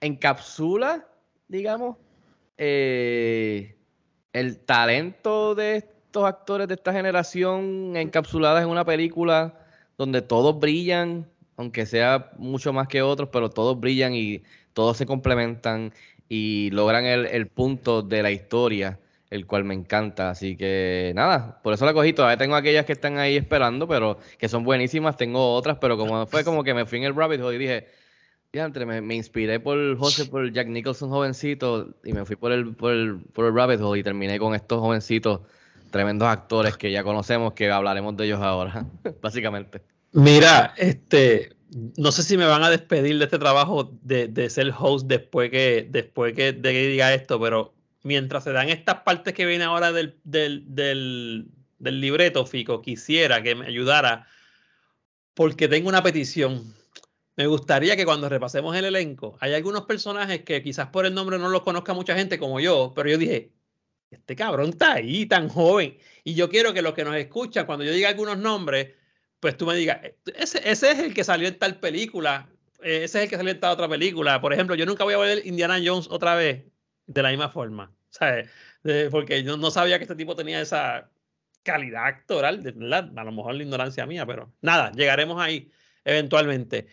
encapsula, 0.00 1.08
digamos, 1.48 1.96
eh, 2.58 3.76
el 4.32 4.58
talento 4.60 5.54
de 5.54 5.76
estos 5.76 6.24
actores 6.24 6.68
de 6.68 6.74
esta 6.74 6.92
generación 6.92 7.96
encapsuladas 7.96 8.62
en 8.62 8.70
una 8.70 8.84
película 8.84 9.58
donde 9.98 10.22
todos 10.22 10.58
brillan, 10.58 11.28
aunque 11.56 11.86
sea 11.86 12.30
mucho 12.38 12.72
más 12.72 12.88
que 12.88 13.02
otros, 13.02 13.30
pero 13.32 13.50
todos 13.50 13.80
brillan 13.80 14.14
y 14.14 14.42
todos 14.74 14.96
se 14.96 15.06
complementan 15.06 15.92
y 16.28 16.70
logran 16.70 17.04
el, 17.06 17.26
el 17.26 17.48
punto 17.48 18.02
de 18.02 18.22
la 18.22 18.30
historia 18.30 18.98
el 19.30 19.46
cual 19.46 19.64
me 19.64 19.74
encanta. 19.74 20.30
Así 20.30 20.56
que 20.56 21.12
nada, 21.14 21.60
por 21.62 21.74
eso 21.74 21.84
la 21.84 21.92
cogí. 21.92 22.12
Todavía 22.12 22.36
tengo 22.36 22.56
aquellas 22.56 22.84
que 22.84 22.92
están 22.92 23.18
ahí 23.18 23.36
esperando, 23.36 23.88
pero 23.88 24.18
que 24.38 24.48
son 24.48 24.64
buenísimas. 24.64 25.16
Tengo 25.16 25.54
otras, 25.54 25.78
pero 25.80 25.96
como 25.96 26.26
fue 26.26 26.44
como 26.44 26.64
que 26.64 26.74
me 26.74 26.86
fui 26.86 26.98
en 26.98 27.04
el 27.04 27.14
rabbit 27.14 27.40
hole 27.40 27.56
y 27.56 27.58
dije, 27.58 27.86
diantre, 28.52 28.86
me, 28.86 29.00
me 29.00 29.14
inspiré 29.14 29.60
por 29.60 29.98
José, 29.98 30.26
por 30.26 30.50
Jack 30.52 30.68
Nicholson 30.68 31.10
jovencito 31.10 31.94
y 32.04 32.12
me 32.12 32.24
fui 32.24 32.36
por 32.36 32.52
el, 32.52 32.74
por 32.74 32.92
el, 32.92 33.18
por 33.32 33.46
el 33.46 33.54
rabbit 33.54 33.80
hole 33.80 34.00
y 34.00 34.02
terminé 34.02 34.38
con 34.38 34.54
estos 34.54 34.80
jovencitos, 34.80 35.40
tremendos 35.90 36.28
actores 36.28 36.76
que 36.76 36.90
ya 36.90 37.02
conocemos, 37.02 37.52
que 37.52 37.70
hablaremos 37.70 38.16
de 38.16 38.26
ellos 38.26 38.40
ahora, 38.40 38.86
básicamente. 39.20 39.82
Mira, 40.12 40.72
este, 40.78 41.56
no 41.96 42.12
sé 42.12 42.22
si 42.22 42.36
me 42.36 42.46
van 42.46 42.62
a 42.62 42.70
despedir 42.70 43.18
de 43.18 43.24
este 43.24 43.38
trabajo 43.38 43.92
de, 44.02 44.28
de 44.28 44.48
ser 44.48 44.72
host 44.78 45.06
después 45.06 45.50
que, 45.50 45.86
después 45.90 46.34
de 46.34 46.56
que 46.62 46.88
diga 46.88 47.12
esto, 47.12 47.38
pero 47.40 47.75
mientras 48.06 48.44
se 48.44 48.52
dan 48.52 48.68
estas 48.68 49.02
partes 49.02 49.34
que 49.34 49.44
vienen 49.44 49.66
ahora 49.66 49.90
del, 49.90 50.20
del, 50.22 50.64
del, 50.68 52.00
libreto, 52.00 52.46
Fico, 52.46 52.80
quisiera 52.80 53.42
que 53.42 53.56
me 53.56 53.66
ayudara 53.66 54.28
porque 55.34 55.66
tengo 55.66 55.88
una 55.88 56.04
petición. 56.04 56.72
Me 57.34 57.48
gustaría 57.48 57.96
que 57.96 58.04
cuando 58.04 58.28
repasemos 58.28 58.76
el 58.76 58.84
elenco, 58.84 59.36
hay 59.40 59.54
algunos 59.54 59.86
personajes 59.86 60.42
que 60.42 60.62
quizás 60.62 60.88
por 60.88 61.04
el 61.04 61.14
nombre 61.14 61.36
no 61.38 61.48
los 61.48 61.62
conozca 61.62 61.94
mucha 61.94 62.14
gente 62.14 62.38
como 62.38 62.60
yo, 62.60 62.92
pero 62.94 63.10
yo 63.10 63.18
dije, 63.18 63.50
este 64.10 64.36
cabrón 64.36 64.70
está 64.70 64.94
ahí, 64.94 65.26
tan 65.26 65.48
joven. 65.48 65.98
Y 66.22 66.34
yo 66.34 66.48
quiero 66.48 66.72
que 66.72 66.82
los 66.82 66.94
que 66.94 67.04
nos 67.04 67.16
escuchan, 67.16 67.66
cuando 67.66 67.84
yo 67.84 67.90
diga 67.90 68.08
algunos 68.08 68.38
nombres, 68.38 68.94
pues 69.40 69.56
tú 69.56 69.66
me 69.66 69.74
digas, 69.74 69.98
ese, 70.36 70.60
ese 70.64 70.92
es 70.92 70.98
el 71.00 71.12
que 71.12 71.24
salió 71.24 71.48
en 71.48 71.58
tal 71.58 71.80
película, 71.80 72.48
eh, 72.82 73.02
ese 73.02 73.18
es 73.18 73.24
el 73.24 73.30
que 73.30 73.36
salió 73.36 73.50
en 73.50 73.60
tal 73.60 73.72
otra 73.72 73.88
película. 73.88 74.40
Por 74.40 74.52
ejemplo, 74.52 74.76
yo 74.76 74.86
nunca 74.86 75.02
voy 75.02 75.14
a 75.14 75.18
ver 75.18 75.44
Indiana 75.44 75.80
Jones 75.84 76.06
otra 76.08 76.36
vez 76.36 76.64
de 77.06 77.22
la 77.22 77.30
misma 77.30 77.48
forma, 77.48 77.92
porque 79.10 79.42
yo 79.42 79.56
no 79.56 79.70
sabía 79.70 79.98
que 79.98 80.04
este 80.04 80.16
tipo 80.16 80.36
tenía 80.36 80.60
esa 80.60 81.10
calidad 81.66 82.06
actoral, 82.06 82.60
verdad, 82.60 83.10
a 83.16 83.24
lo 83.24 83.32
mejor 83.32 83.54
la 83.54 83.62
ignorancia 83.64 84.06
mía, 84.06 84.24
pero 84.24 84.52
nada, 84.62 84.92
llegaremos 84.92 85.42
ahí 85.42 85.70
eventualmente. 86.04 86.86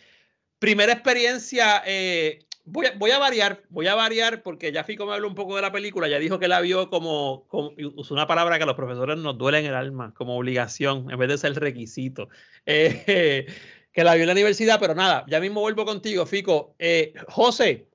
Primera 0.60 0.92
experiencia, 0.94 1.84
eh, 1.86 2.40
voy, 2.66 2.88
a, 2.88 2.94
voy 2.98 3.12
a 3.12 3.20
variar, 3.20 3.64
voy 3.70 3.88
a 3.88 3.96
variar 3.96 4.42
porque 4.42 4.72
ya 4.72 4.84
Fico 4.84 5.06
me 5.06 5.14
habló 5.14 5.28
un 5.28 5.36
poco 5.36 5.56
de 5.56 5.62
la 5.62 5.72
película, 5.72 6.08
ya 6.08 6.18
dijo 6.18 6.40
que 6.40 6.48
la 6.48 6.60
vio 6.60 6.90
como, 6.90 7.46
como 7.48 7.72
usó 7.96 8.14
una 8.14 8.28
palabra 8.28 8.58
que 8.58 8.64
a 8.64 8.66
los 8.66 8.76
profesores 8.76 9.18
nos 9.18 9.38
duele 9.38 9.60
en 9.60 9.68
el 9.68 9.76
alma, 9.76 10.14
como 10.16 10.38
obligación, 10.38 11.10
en 11.12 11.20
vez 11.20 11.30
de 11.30 11.38
ser 11.38 11.54
requisito, 11.54 12.30
Eh, 12.66 13.46
que 13.94 14.04
la 14.04 14.16
vio 14.16 14.24
en 14.24 14.28
la 14.28 14.34
universidad, 14.34 14.80
pero 14.80 14.96
nada, 14.96 15.24
ya 15.28 15.40
mismo 15.40 15.62
vuelvo 15.62 15.86
contigo, 15.86 16.26
Fico. 16.26 16.76
Eh, 16.80 17.14
José, 17.28 17.86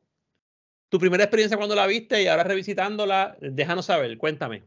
tu 0.88 0.98
primera 0.98 1.24
experiencia 1.24 1.56
cuando 1.56 1.74
la 1.74 1.86
viste 1.86 2.22
y 2.22 2.26
ahora 2.26 2.44
revisitándola, 2.44 3.36
déjanos 3.40 3.86
saber, 3.86 4.16
cuéntame. 4.18 4.62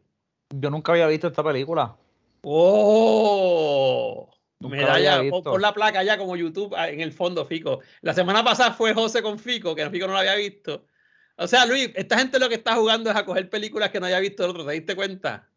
Yo 0.49 0.69
nunca 0.69 0.91
había 0.91 1.07
visto 1.07 1.27
esta 1.27 1.43
película. 1.43 1.95
¡Oh! 2.43 4.29
Nunca 4.59 4.75
Medalla, 4.75 5.21
pon 5.43 5.61
la 5.61 5.73
placa 5.73 6.03
ya 6.03 6.17
como 6.19 6.35
YouTube 6.35 6.75
ah, 6.77 6.89
en 6.89 7.01
el 7.01 7.11
fondo, 7.11 7.45
Fico. 7.45 7.79
La 8.01 8.13
semana 8.13 8.43
pasada 8.43 8.73
fue 8.73 8.93
José 8.93 9.23
con 9.23 9.39
Fico, 9.39 9.73
que 9.75 9.89
Fico 9.89 10.05
no 10.05 10.13
la 10.13 10.19
había 10.19 10.35
visto. 10.35 10.85
O 11.37 11.47
sea, 11.47 11.65
Luis, 11.65 11.89
esta 11.95 12.19
gente 12.19 12.37
lo 12.37 12.47
que 12.47 12.55
está 12.55 12.75
jugando 12.75 13.09
es 13.09 13.15
a 13.15 13.25
coger 13.25 13.49
películas 13.49 13.89
que 13.89 13.99
no 13.99 14.05
haya 14.05 14.19
visto 14.19 14.43
el 14.43 14.51
otro, 14.51 14.65
¿te 14.65 14.73
diste 14.73 14.95
cuenta? 14.95 15.47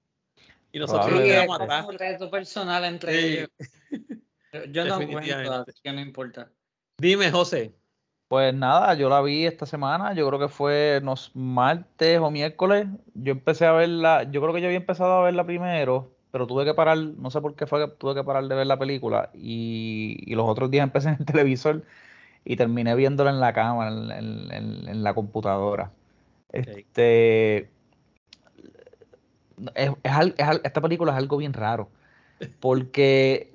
Y 0.72 0.78
nosotros. 0.78 1.10
Sí, 1.10 1.28
es 1.28 1.34
quedamos 1.34 1.60
atrás. 1.60 1.86
un 1.86 1.98
reto 1.98 2.30
personal 2.30 2.84
entre 2.84 3.12
Sí. 3.20 3.26
ellos. 3.26 3.48
Yo- 4.70 4.84
no 4.86 4.96
cuento, 5.06 5.52
así 5.68 5.80
que 5.82 5.92
no 5.92 6.00
importa. 6.00 6.50
Dime, 6.96 7.30
José. 7.30 7.74
Pues 8.28 8.52
nada, 8.54 8.94
yo 8.94 9.08
la 9.08 9.20
vi 9.20 9.44
esta 9.46 9.66
semana, 9.66 10.12
yo 10.14 10.26
creo 10.26 10.40
que 10.40 10.48
fue 10.48 11.00
no, 11.04 11.12
s- 11.14 11.30
martes 11.34 12.18
o 12.18 12.30
miércoles. 12.30 12.86
Yo 13.14 13.32
empecé 13.32 13.66
a 13.66 13.72
verla, 13.72 14.24
yo 14.24 14.40
creo 14.40 14.52
que 14.54 14.60
yo 14.60 14.66
había 14.66 14.78
empezado 14.78 15.12
a 15.12 15.22
verla 15.24 15.44
primero, 15.46 16.10
pero 16.32 16.46
tuve 16.46 16.64
que 16.64 16.74
parar, 16.74 16.98
no 16.98 17.30
sé 17.30 17.40
por 17.40 17.54
qué 17.54 17.66
fue 17.66 17.86
que 17.86 17.94
tuve 17.96 18.14
que 18.14 18.24
parar 18.24 18.44
de 18.48 18.54
ver 18.56 18.66
la 18.66 18.78
película. 18.78 19.30
Y, 19.34 20.16
y 20.26 20.34
los 20.34 20.48
otros 20.48 20.70
días 20.70 20.82
empecé 20.84 21.10
en 21.10 21.16
el 21.20 21.26
televisor 21.26 21.84
y 22.44 22.56
terminé 22.56 22.94
viéndola 22.96 23.30
en 23.30 23.40
la 23.40 23.52
cama, 23.54 23.88
en, 23.88 24.10
en- 24.12 24.52
en- 24.52 24.88
en 24.88 25.02
la 25.04 25.14
computadora. 25.14 25.92
Este, 26.52 27.70
es, 29.74 29.90
es 30.04 30.14
es 30.36 30.44
al- 30.46 30.60
esta 30.64 30.80
película 30.80 31.12
es 31.12 31.18
algo 31.18 31.36
bien 31.36 31.52
raro, 31.52 31.90
porque 32.60 33.53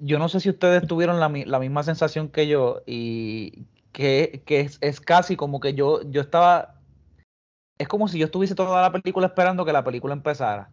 yo 0.00 0.18
no 0.18 0.28
sé 0.28 0.40
si 0.40 0.50
ustedes 0.50 0.86
tuvieron 0.86 1.20
la, 1.20 1.28
la 1.28 1.58
misma 1.58 1.82
sensación 1.82 2.28
que 2.28 2.48
yo 2.48 2.82
y 2.86 3.66
que, 3.92 4.42
que 4.46 4.60
es, 4.60 4.78
es 4.80 5.00
casi 5.00 5.36
como 5.36 5.60
que 5.60 5.74
yo, 5.74 6.02
yo 6.10 6.20
estaba, 6.20 6.80
es 7.78 7.88
como 7.88 8.08
si 8.08 8.18
yo 8.18 8.26
estuviese 8.26 8.54
toda 8.54 8.82
la 8.82 8.92
película 8.92 9.26
esperando 9.26 9.64
que 9.64 9.72
la 9.72 9.84
película 9.84 10.14
empezara. 10.14 10.70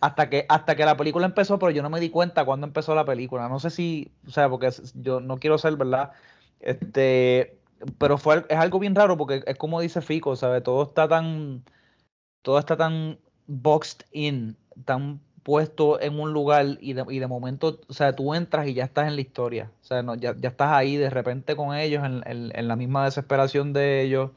Hasta 0.00 0.28
que, 0.28 0.46
hasta 0.48 0.76
que 0.76 0.84
la 0.84 0.96
película 0.96 1.26
empezó, 1.26 1.58
pero 1.58 1.70
yo 1.72 1.82
no 1.82 1.90
me 1.90 2.00
di 2.00 2.10
cuenta 2.10 2.44
cuando 2.44 2.66
empezó 2.66 2.94
la 2.94 3.04
película. 3.04 3.48
No 3.48 3.58
sé 3.60 3.70
si, 3.70 4.12
o 4.26 4.30
sea, 4.30 4.48
porque 4.48 4.70
yo 4.94 5.20
no 5.20 5.38
quiero 5.38 5.58
ser, 5.58 5.76
¿verdad? 5.76 6.12
Este, 6.60 7.58
pero 7.98 8.18
fue, 8.18 8.44
es 8.48 8.58
algo 8.58 8.78
bien 8.78 8.94
raro 8.94 9.16
porque 9.16 9.42
es 9.46 9.56
como 9.56 9.80
dice 9.80 10.02
Fico, 10.02 10.36
¿sabes? 10.36 10.62
Todo 10.62 10.82
está 10.84 11.08
tan, 11.08 11.64
todo 12.42 12.58
está 12.58 12.76
tan 12.76 13.18
boxed 13.46 14.04
in, 14.12 14.56
tan 14.84 15.20
puesto 15.42 16.00
en 16.00 16.18
un 16.20 16.32
lugar 16.32 16.66
y 16.80 16.92
de, 16.92 17.04
y 17.08 17.18
de 17.18 17.26
momento, 17.26 17.80
o 17.88 17.92
sea, 17.92 18.14
tú 18.14 18.34
entras 18.34 18.66
y 18.68 18.74
ya 18.74 18.84
estás 18.84 19.08
en 19.08 19.14
la 19.16 19.20
historia, 19.20 19.70
o 19.82 19.84
sea, 19.84 20.02
no, 20.02 20.14
ya, 20.14 20.34
ya 20.38 20.48
estás 20.50 20.70
ahí 20.72 20.96
de 20.96 21.10
repente 21.10 21.56
con 21.56 21.74
ellos, 21.76 22.04
en, 22.04 22.22
en- 22.26 22.52
en 22.54 22.68
la 22.68 22.76
misma 22.76 23.04
desesperación 23.04 23.72
de 23.72 24.02
ellos, 24.02 24.30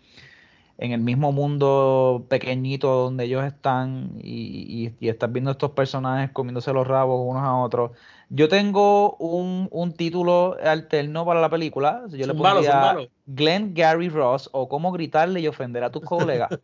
en 0.79 0.91
el 0.91 1.01
mismo 1.01 1.31
mundo 1.31 2.25
pequeñito 2.29 2.89
donde 3.03 3.25
ellos 3.25 3.43
están 3.45 4.13
y, 4.21 4.87
y- 4.99 5.05
y 5.05 5.09
estás 5.09 5.31
viendo 5.31 5.51
estos 5.51 5.71
personajes 5.71 6.31
comiéndose 6.31 6.73
los 6.73 6.87
rabos 6.87 7.21
unos 7.23 7.43
a 7.43 7.55
otros. 7.55 7.91
Yo 8.29 8.49
tengo 8.49 9.15
un, 9.17 9.67
un 9.71 9.93
título 9.93 10.57
alterno 10.63 11.25
para 11.25 11.39
la 11.41 11.49
película, 11.49 12.03
yo 12.09 12.25
le 12.25 12.33
pondría 12.33 12.71
zúmbalo. 12.71 13.09
Glenn 13.27 13.73
Gary 13.75 14.09
Ross 14.09 14.49
o 14.51 14.67
cómo 14.67 14.91
gritarle 14.91 15.41
y 15.41 15.47
ofender 15.47 15.83
a 15.83 15.91
tus 15.91 16.01
colegas. 16.03 16.49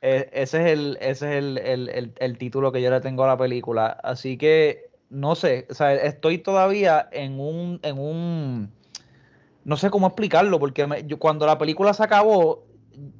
Eh, 0.00 0.30
ese 0.32 0.58
es 0.60 0.66
el, 0.78 0.98
ese 1.00 1.30
es 1.30 1.36
el, 1.44 1.58
el- 1.58 1.88
el- 1.88 2.12
el 2.18 2.38
título 2.38 2.70
que 2.72 2.80
yo 2.82 2.90
le 2.90 3.00
tengo 3.00 3.24
a 3.24 3.28
la 3.28 3.36
película. 3.36 3.88
Así 4.02 4.36
que 4.38 4.90
no 5.10 5.34
sé, 5.34 5.66
o 5.70 5.74
sea, 5.74 5.94
estoy 5.94 6.38
todavía 6.38 7.08
en 7.12 7.40
un, 7.40 7.80
en 7.82 7.98
un, 7.98 8.70
no 9.64 9.76
sé 9.76 9.90
cómo 9.90 10.06
explicarlo, 10.06 10.58
porque 10.60 10.86
me- 10.86 11.04
yo, 11.06 11.18
cuando 11.18 11.46
la 11.46 11.58
película 11.58 11.92
se 11.94 12.02
acabó, 12.04 12.64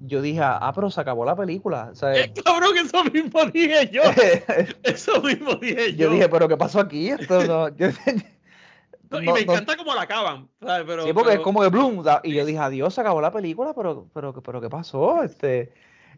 yo 0.07 0.21
dije, 0.23 0.41
ah, 0.43 0.73
pero 0.75 0.91
se 0.91 1.01
acabó 1.01 1.25
la 1.25 1.35
película. 1.37 1.89
O 1.93 1.95
sea, 1.95 2.15
Eh, 2.15 2.33
cabrón, 2.45 2.77
eso 2.77 3.05
mismo 3.05 3.45
dije 3.47 3.89
yo. 3.93 4.03
Eso 4.83 5.21
mismo 5.23 5.55
dije 5.55 5.93
yo. 5.95 6.07
yo 6.07 6.11
dije, 6.11 6.29
pero 6.29 6.49
¿qué 6.49 6.57
pasó 6.57 6.81
aquí? 6.81 7.09
Esto 7.11 7.45
no- 7.45 7.69
yo- 7.77 7.89
No, 9.11 9.23
y 9.23 9.25
no- 9.27 9.33
me 9.35 9.45
no- 9.45 9.53
encanta 9.53 9.77
cómo 9.77 9.95
la 9.95 10.03
acaban. 10.03 10.49
¿sabes? 10.61 10.85
Pero, 10.87 11.05
sí, 11.07 11.13
porque 11.15 11.31
pero- 11.31 11.41
es 11.41 11.45
como 11.45 11.63
de 11.63 11.71
Bloom. 11.71 12.05
Y 12.25 12.35
yo 12.35 12.45
dije, 12.45 12.59
adiós, 12.59 12.93
se 12.93 13.01
acabó 13.01 13.21
la 13.23 13.33
película, 13.33 13.73
pero, 13.75 14.07
pero, 14.13 14.35
pero 14.35 14.61
¿qué 14.61 14.69
pasó? 14.69 15.23
Este, 15.23 15.73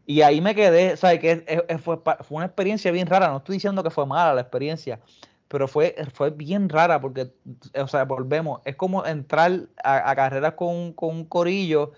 y 0.07 0.23
ahí 0.23 0.40
me 0.40 0.54
quedé, 0.54 0.97
¿sabes? 0.97 1.21
Que 1.21 1.78
fue, 1.83 1.99
fue 1.99 2.37
una 2.37 2.47
experiencia 2.47 2.90
bien 2.90 3.07
rara. 3.07 3.28
No 3.28 3.38
estoy 3.38 3.57
diciendo 3.57 3.83
que 3.83 3.90
fue 3.90 4.07
mala 4.07 4.35
la 4.35 4.40
experiencia, 4.40 5.00
pero 5.49 5.69
fue, 5.69 5.95
fue 6.12 6.30
bien 6.30 6.69
rara 6.69 7.00
porque, 7.00 7.33
o 7.75 7.87
sea, 7.88 8.04
volvemos. 8.04 8.61
Es 8.64 8.76
como 8.76 9.04
entrar 9.07 9.69
a, 9.85 10.14
carreras 10.14 10.54
con, 10.54 10.92
con 10.92 11.11
un 11.11 11.25
corillo 11.25 11.92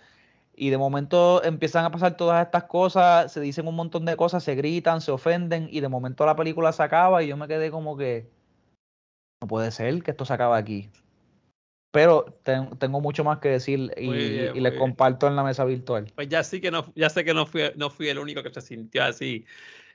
y 0.55 0.71
de 0.71 0.79
momento 0.79 1.43
empiezan 1.45 1.85
a 1.85 1.91
pasar 1.91 2.17
todas 2.17 2.45
estas 2.45 2.65
cosas, 2.65 3.33
se 3.33 3.41
dicen 3.41 3.67
un 3.67 3.77
montón 3.77 4.05
de 4.05 4.17
cosas, 4.17 4.45
se 4.45 4.55
gritan, 4.55 5.01
se 5.01 5.11
ofenden 5.11 5.69
y 5.71 5.81
de 5.81 5.89
momento 5.89 6.27
la 6.27 6.37
película 6.37 6.73
se 6.73 6.83
acaba 6.83 7.23
y 7.23 7.29
yo 7.29 7.37
me 7.37 7.49
quedé 7.49 7.71
como 7.71 7.97
que 7.97 8.31
no 9.41 9.49
puede 9.49 9.71
ser 9.73 10.03
que 10.03 10.13
esto 10.13 10.25
se 10.25 10.35
acabe 10.35 10.57
aquí. 10.57 10.91
Pero 11.93 12.25
ten- 12.43 12.77
tengo 12.79 13.01
mucho 13.01 13.23
más 13.23 13.39
que 13.39 13.51
decir 13.51 13.93
y, 13.97 14.09
bien, 14.09 14.57
y 14.57 14.61
bien. 14.61 14.75
comparto 14.77 15.29
en 15.29 15.37
la 15.37 15.45
mesa 15.45 15.65
virtual. 15.65 16.11
Pues 16.15 16.29
ya 16.29 16.43
sí 16.43 16.61
que 16.61 16.71
no, 16.71 16.91
ya 16.97 17.11
sé 17.11 17.25
que 17.25 17.35
no 17.35 17.47
fui, 17.47 17.63
no 17.77 17.91
fui 17.91 18.09
el 18.09 18.19
único 18.19 18.43
que 18.43 18.53
se 18.53 18.63
sintió 18.63 19.05
así. 19.05 19.45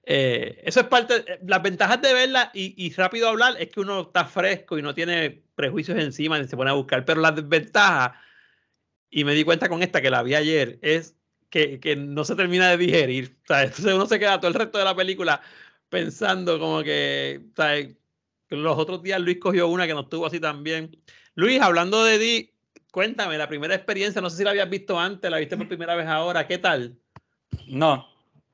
Eh, 0.03 0.61
eso 0.63 0.79
es 0.79 0.85
parte, 0.87 1.15
eh, 1.27 1.39
las 1.45 1.61
ventajas 1.61 2.01
de 2.01 2.13
verla 2.13 2.49
y, 2.53 2.73
y 2.77 2.93
rápido 2.93 3.27
hablar 3.27 3.55
es 3.59 3.69
que 3.69 3.81
uno 3.81 4.01
está 4.01 4.23
fresco 4.25 4.77
y 4.77 4.81
no 4.81 4.93
tiene 4.93 5.43
prejuicios 5.55 5.97
encima 5.99 6.39
ni 6.39 6.47
se 6.47 6.55
pone 6.55 6.69
a 6.69 6.73
buscar, 6.75 7.03
pero 7.03 7.19
la 7.19 7.31
desventaja, 7.31 8.21
y 9.09 9.23
me 9.23 9.33
di 9.33 9.43
cuenta 9.43 9.69
con 9.69 9.81
esta 9.83 10.01
que 10.01 10.09
la 10.09 10.23
vi 10.23 10.35
ayer, 10.35 10.79
es 10.81 11.15
que, 11.49 11.79
que 11.79 11.95
no 11.95 12.23
se 12.23 12.35
termina 12.35 12.69
de 12.69 12.77
digerir. 12.77 13.37
O 13.43 13.47
sea, 13.47 13.63
entonces 13.63 13.93
uno 13.93 14.05
se 14.05 14.19
queda 14.19 14.39
todo 14.39 14.49
el 14.49 14.53
resto 14.53 14.77
de 14.77 14.85
la 14.85 14.95
película 14.95 15.41
pensando 15.89 16.59
como 16.59 16.83
que, 16.83 17.41
o 17.51 17.55
sea, 17.55 17.75
los 18.49 18.77
otros 18.77 19.01
días 19.01 19.19
Luis 19.21 19.39
cogió 19.39 19.67
una 19.67 19.87
que 19.87 19.93
no 19.93 20.01
estuvo 20.01 20.25
así 20.25 20.39
también. 20.39 20.91
Luis, 21.37 21.61
hablando 21.61 22.03
de 22.03 22.17
ti, 22.17 22.53
cuéntame, 22.91 23.37
la 23.37 23.47
primera 23.47 23.75
experiencia, 23.75 24.19
no 24.19 24.29
sé 24.31 24.37
si 24.37 24.43
la 24.43 24.49
habías 24.49 24.71
visto 24.71 24.99
antes, 24.99 25.29
la 25.29 25.37
viste 25.37 25.55
por 25.55 25.67
primera 25.67 25.93
vez 25.93 26.07
ahora, 26.07 26.47
¿qué 26.47 26.57
tal? 26.57 26.97
No, 27.67 28.07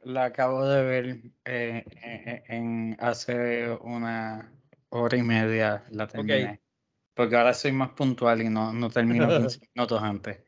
la 0.03 0.25
acabo 0.25 0.67
de 0.67 0.83
ver 0.83 1.21
eh, 1.45 2.43
en 2.49 2.97
hace 2.99 3.69
una 3.69 4.51
hora 4.89 5.17
y 5.17 5.23
media 5.23 5.85
la 5.91 6.07
terminé. 6.07 6.59
Porque 7.13 7.37
ahora 7.37 7.53
soy 7.53 7.71
más 7.71 7.91
puntual 7.91 8.41
y 8.41 8.49
no, 8.49 8.73
no 8.73 8.89
termino 8.89 9.29
15 9.39 9.61
minutos 9.73 10.03
antes. 10.03 10.43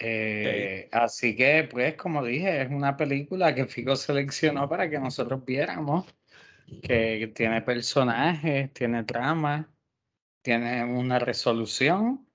Eh, 0.00 0.88
Así 0.90 1.36
que, 1.36 1.68
pues, 1.70 1.94
como 1.94 2.24
dije, 2.24 2.62
es 2.62 2.70
una 2.72 2.96
película 2.96 3.54
que 3.54 3.66
Fico 3.66 3.94
seleccionó 3.94 4.68
para 4.68 4.90
que 4.90 4.98
nosotros 4.98 5.44
viéramos, 5.44 6.12
que 6.82 7.30
tiene 7.36 7.62
personajes, 7.62 8.72
tiene 8.72 9.04
trama, 9.04 9.68
tiene 10.42 10.84
una 10.84 11.18
resolución. 11.18 12.26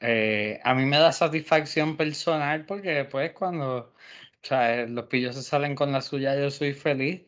Eh, 0.00 0.60
a 0.64 0.74
mí 0.74 0.86
me 0.86 0.98
da 0.98 1.12
satisfacción 1.12 1.96
personal 1.96 2.66
porque 2.66 2.90
después 2.90 3.32
cuando 3.32 3.94
o 4.42 4.46
sea, 4.46 4.86
los 4.86 5.06
pillos 5.06 5.36
se 5.36 5.42
salen 5.42 5.74
con 5.74 5.92
la 5.92 6.00
suya, 6.02 6.36
yo 6.38 6.50
soy 6.50 6.72
feliz, 6.74 7.26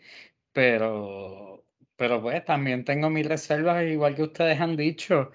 pero, 0.52 1.64
pero 1.97 2.23
pues 2.23 2.45
también 2.45 2.85
tengo 2.85 3.11
mis 3.11 3.26
reservas, 3.26 3.85
igual 3.85 4.16
que 4.16 4.23
ustedes 4.25 4.61
han 4.61 4.76
dicho. 4.76 5.33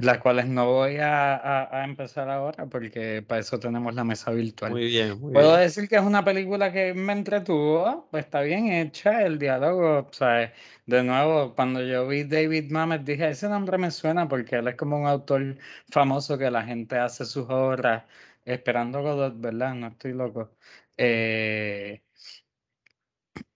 Las 0.00 0.18
cuales 0.18 0.46
no 0.48 0.66
voy 0.72 0.96
a, 0.98 1.34
a- 1.36 1.80
a 1.80 1.84
empezar 1.84 2.28
ahora 2.30 2.66
porque 2.66 3.22
para 3.26 3.40
eso 3.40 3.58
tenemos 3.58 3.94
la 3.94 4.04
mesa 4.04 4.30
virtual. 4.30 4.72
Muy 4.72 4.86
bien, 4.86 5.18
muy 5.20 5.32
Puedo 5.32 5.48
bien. 5.48 5.60
decir 5.60 5.88
que 5.88 5.96
es 5.96 6.02
una 6.02 6.24
película 6.24 6.72
que 6.72 6.94
me 6.94 7.12
entretuvo, 7.12 8.06
pues 8.10 8.24
está 8.24 8.40
bien 8.42 8.68
hecha, 8.72 9.22
el 9.24 9.38
diálogo, 9.38 10.08
¿sabes? 10.12 10.50
De 10.86 11.02
nuevo, 11.02 11.54
cuando 11.54 11.82
yo 11.84 12.06
vi 12.08 12.24
David 12.24 12.70
Mamet 12.70 13.02
dije, 13.04 13.28
ese 13.30 13.48
nombre 13.48 13.78
me 13.78 13.90
suena 13.90 14.28
porque 14.28 14.56
él 14.56 14.68
es 14.68 14.76
como 14.76 14.98
un 15.00 15.06
autor 15.06 15.56
famoso 15.90 16.38
que 16.38 16.50
la 16.50 16.62
gente 16.64 16.96
hace 16.98 17.24
sus 17.24 17.46
obras 17.48 18.04
esperando 18.44 19.02
Godot, 19.02 19.34
¿verdad? 19.40 19.74
No 19.74 19.88
estoy 19.88 20.12
loco. 20.14 20.56
Eh, 20.96 22.02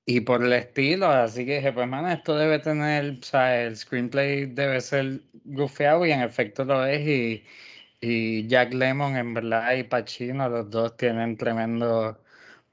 y 0.05 0.21
por 0.21 0.45
el 0.45 0.53
estilo, 0.53 1.07
así 1.09 1.47
que 1.47 1.57
dije, 1.57 1.73
pues 1.73 1.89
man, 1.89 2.11
esto 2.11 2.37
debe 2.37 2.59
tener, 2.59 3.19
o 3.21 3.23
sea, 3.23 3.63
el 3.65 3.77
screenplay 3.77 4.47
debe 4.47 4.81
ser 4.81 5.21
gufeado 5.45 6.05
y 6.07 6.13
en 6.13 6.23
efecto 6.23 6.65
lo 6.65 6.85
es 6.85 7.07
y, 7.07 7.45
y 8.01 8.47
Jack 8.49 8.75
Lemmon 8.75 9.17
en 9.17 9.35
verdad 9.35 9.75
y 9.77 9.85
Pacino, 9.85 10.49
los 10.49 10.71
dos 10.71 10.97
tienen 10.97 11.37
tremendos 11.37 12.17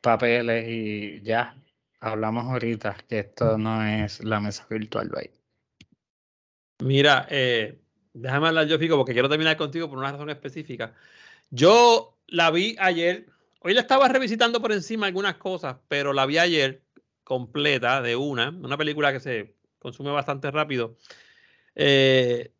papeles 0.02 0.66
y 0.68 1.22
ya, 1.22 1.56
hablamos 2.00 2.46
ahorita 2.46 2.98
que 3.08 3.20
esto 3.20 3.58
no 3.58 3.84
es 3.86 4.24
la 4.24 4.40
mesa 4.40 4.66
virtual, 4.70 5.10
bye. 5.10 5.32
Mira, 6.80 7.28
eh, 7.30 7.80
déjame 8.14 8.48
hablar 8.48 8.68
yo, 8.68 8.80
Fico, 8.80 8.98
porque 8.98 9.14
quiero 9.14 9.30
terminar 9.30 9.58
contigo 9.58 9.90
por 9.90 9.98
una 10.00 10.12
razón 10.12 10.30
específica. 10.30 10.96
Yo 11.52 12.18
la 12.28 12.52
vi 12.52 12.76
ayer, 12.80 13.28
hoy 13.60 13.74
la 13.74 13.82
estaba 13.82 14.08
revisitando 14.08 14.62
por 14.62 14.72
encima 14.72 15.08
algunas 15.08 15.36
cosas, 15.36 15.78
pero 15.88 16.14
la 16.14 16.26
vi 16.26 16.38
ayer 16.38 16.82
completa 17.30 18.02
de 18.02 18.16
una, 18.16 18.50
una 18.50 18.76
película 18.76 19.14
que 19.14 19.20
se 19.20 19.54
consume 19.78 20.10
bastante 20.10 20.50
rápido. 20.50 20.98
Eh, 21.76 22.52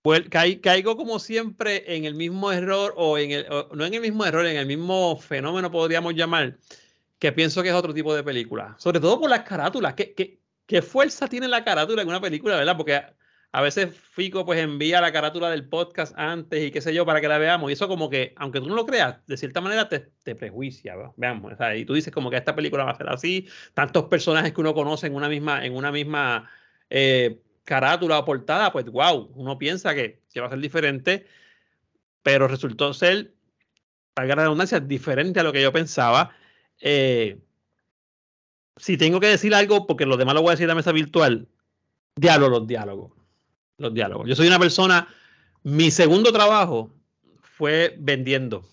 pues, 0.00 0.22
cai- 0.30 0.60
caigo 0.62 0.96
como 0.96 1.18
siempre 1.18 1.94
en 1.94 2.06
el 2.06 2.14
mismo 2.14 2.50
error, 2.50 2.94
o 2.96 3.18
en 3.18 3.30
el, 3.30 3.46
no 3.74 3.84
en 3.84 3.92
el 3.92 4.00
mismo 4.00 4.24
error, 4.24 4.46
en 4.46 4.56
el 4.56 4.66
mismo 4.66 5.18
fenómeno 5.18 5.70
podríamos 5.70 6.14
llamar, 6.14 6.56
que 7.18 7.30
pienso 7.30 7.62
que 7.62 7.68
es 7.68 7.74
otro 7.74 7.92
tipo 7.92 8.14
de 8.14 8.22
película. 8.24 8.74
Sobre 8.78 9.00
todo 9.00 9.20
por 9.20 9.28
las 9.28 9.42
carátulas. 9.42 9.92
¿Qué, 9.92 10.14
qué, 10.14 10.40
qué 10.66 10.80
fuerza 10.80 11.28
tiene 11.28 11.46
la 11.46 11.62
carátula 11.62 12.00
en 12.00 12.08
una 12.08 12.22
película, 12.22 12.56
verdad? 12.56 12.78
Porque 12.78 13.02
a, 13.54 13.62
veces 13.62 13.94
Fico 13.96 14.44
pues 14.44 14.60
envía 14.60 15.00
la 15.00 15.12
carátula 15.12 15.50
del 15.50 15.68
podcast 15.68 16.14
antes 16.16 16.62
y 16.62 16.70
qué 16.70 16.80
sé 16.80 16.92
yo 16.92 17.06
para 17.06 17.20
que 17.20 17.28
la 17.28 17.38
veamos. 17.38 17.70
Y 17.70 17.74
eso 17.74 17.88
como 17.88 18.10
que, 18.10 18.34
aunque 18.36 18.60
tú 18.60 18.68
no 18.68 18.74
lo 18.74 18.86
creas, 18.86 19.24
de 19.26 19.36
cierta 19.36 19.60
manera 19.60 19.88
te, 19.88 20.10
te 20.22 20.34
prejuicia. 20.34 20.94
Veamos. 21.16 21.52
y 21.76 21.84
tú 21.84 21.94
dices 21.94 22.12
como 22.12 22.30
que 22.30 22.36
esta 22.36 22.54
película 22.54 22.84
va 22.84 22.90
a 22.90 22.96
ser 22.96 23.08
así. 23.08 23.48
Tantos 23.74 24.04
personajes 24.04 24.52
que 24.52 24.60
uno 24.60 24.74
conoce 24.74 25.06
en 25.06 25.14
una 25.14 25.28
misma, 25.28 25.64
en 25.64 25.74
una 25.74 25.92
misma 25.92 26.50
eh, 26.90 27.40
carátula 27.64 28.18
o 28.18 28.24
portada, 28.24 28.72
pues 28.72 28.86
wow, 28.86 29.30
uno 29.34 29.58
piensa 29.58 29.94
que, 29.94 30.20
que 30.32 30.40
va 30.40 30.46
a 30.46 30.50
ser 30.50 30.60
diferente, 30.60 31.26
pero 32.22 32.48
resultó 32.48 32.92
ser, 32.92 33.34
valga 34.16 34.36
la 34.36 34.42
redundancia, 34.42 34.80
diferente 34.80 35.40
a 35.40 35.42
lo 35.42 35.52
que 35.52 35.62
yo 35.62 35.72
pensaba. 35.72 36.36
Eh, 36.80 37.38
si 38.76 38.96
tengo 38.96 39.20
que 39.20 39.28
decir 39.28 39.54
algo, 39.54 39.86
porque 39.86 40.06
lo 40.06 40.16
demás 40.16 40.34
lo 40.34 40.42
voy 40.42 40.50
a 40.50 40.52
decir 40.52 40.64
en 40.64 40.68
la 40.68 40.74
mesa 40.74 40.92
virtual, 40.92 41.48
diálogo, 42.16 42.58
los 42.58 42.66
diálogos. 42.66 43.23
Los 43.78 43.92
diálogos. 43.92 44.28
Yo 44.28 44.36
soy 44.36 44.46
una 44.46 44.58
persona, 44.58 45.08
mi 45.62 45.90
segundo 45.90 46.32
trabajo 46.32 46.90
fue 47.40 47.96
vendiendo. 47.98 48.64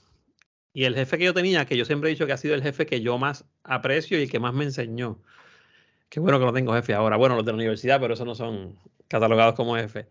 Y 0.74 0.86
el 0.86 0.96
jefe 0.96 1.18
que 1.18 1.26
yo 1.26 1.34
tenía, 1.34 1.66
que 1.66 1.76
yo 1.76 1.86
siempre 1.86 2.10
he 2.10 2.14
dicho 2.14 2.26
que 2.26 2.34
ha 2.34 2.38
sido 2.38 2.56
el 2.56 2.62
jefe 2.62 2.86
que 2.86 3.02
yo 3.02 3.18
más 3.18 3.46
aprecio 3.64 4.20
y 4.20 4.24
el 4.24 4.32
que 4.32 4.40
más 4.40 4.54
me 4.54 4.64
enseñó. 4.64 5.20
Qué 6.10 6.20
bueno 6.20 6.40
que 6.40 6.46
no 6.46 6.54
tengo 6.54 6.74
jefe 6.74 6.94
ahora. 6.94 7.18
Bueno, 7.18 7.36
los 7.36 7.46
de 7.46 7.52
la 7.52 7.58
universidad, 7.58 8.00
pero 8.00 8.14
esos 8.14 8.26
no 8.26 8.36
son 8.36 8.78
catalogados 9.08 9.56
como 9.56 9.76
jefe. 9.76 10.08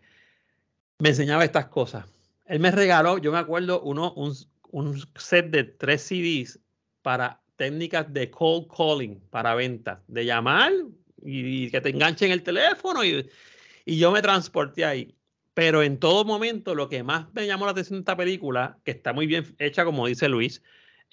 Me 0.99 1.09
enseñaba 1.09 1.43
estas 1.43 1.67
cosas. 1.67 2.05
Él 2.45 2.59
me 2.59 2.71
regaló, 2.71 3.17
yo 3.17 3.31
me 3.31 3.39
acuerdo, 3.39 3.81
uno, 3.81 4.13
un, 4.13 4.35
un 4.71 5.01
set 5.15 5.49
de 5.49 5.63
tres 5.63 6.01
CDs 6.01 6.59
para 7.01 7.41
técnicas 7.55 8.11
de 8.13 8.29
cold 8.29 8.67
calling, 8.75 9.19
para 9.29 9.55
ventas, 9.55 9.99
de 10.07 10.25
llamar 10.25 10.71
y, 11.23 11.65
y 11.65 11.71
que 11.71 11.81
te 11.81 11.89
enganchen 11.89 12.31
el 12.31 12.43
teléfono 12.43 13.03
y, 13.03 13.27
y 13.85 13.97
yo 13.97 14.11
me 14.11 14.21
transporté 14.21 14.85
ahí. 14.85 15.15
Pero 15.53 15.83
en 15.83 15.99
todo 15.99 16.23
momento, 16.25 16.75
lo 16.75 16.89
que 16.89 17.03
más 17.03 17.33
me 17.33 17.45
llamó 17.45 17.65
la 17.65 17.71
atención 17.71 17.99
de 17.99 18.01
esta 18.01 18.15
película, 18.17 18.79
que 18.83 18.91
está 18.91 19.13
muy 19.13 19.27
bien 19.27 19.55
hecha, 19.59 19.83
como 19.83 20.07
dice 20.07 20.29
Luis, 20.29 20.63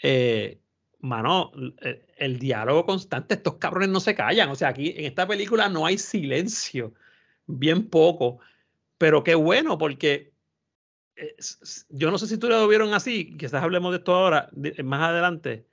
eh, 0.02 0.60
mano, 1.00 1.50
el, 1.80 2.04
el 2.16 2.38
diálogo 2.38 2.86
constante, 2.86 3.34
estos 3.34 3.56
cabrones 3.56 3.88
no 3.88 4.00
se 4.00 4.14
callan. 4.14 4.48
O 4.50 4.54
sea, 4.54 4.68
aquí 4.68 4.94
en 4.96 5.06
esta 5.06 5.26
película 5.26 5.68
no 5.68 5.86
hay 5.86 5.98
silencio, 5.98 6.94
bien 7.46 7.88
poco. 7.88 8.38
Pero 8.98 9.24
qué 9.24 9.34
bueno, 9.34 9.78
porque 9.78 10.32
eh, 11.16 11.36
yo 11.88 12.10
no 12.10 12.18
sé 12.18 12.26
si 12.26 12.38
tú 12.38 12.48
lo 12.48 12.66
vieron 12.68 12.94
así, 12.94 13.36
quizás 13.36 13.62
hablemos 13.62 13.92
de 13.92 13.98
esto 13.98 14.14
ahora, 14.14 14.50
más 14.84 15.10
adelante. 15.10 15.66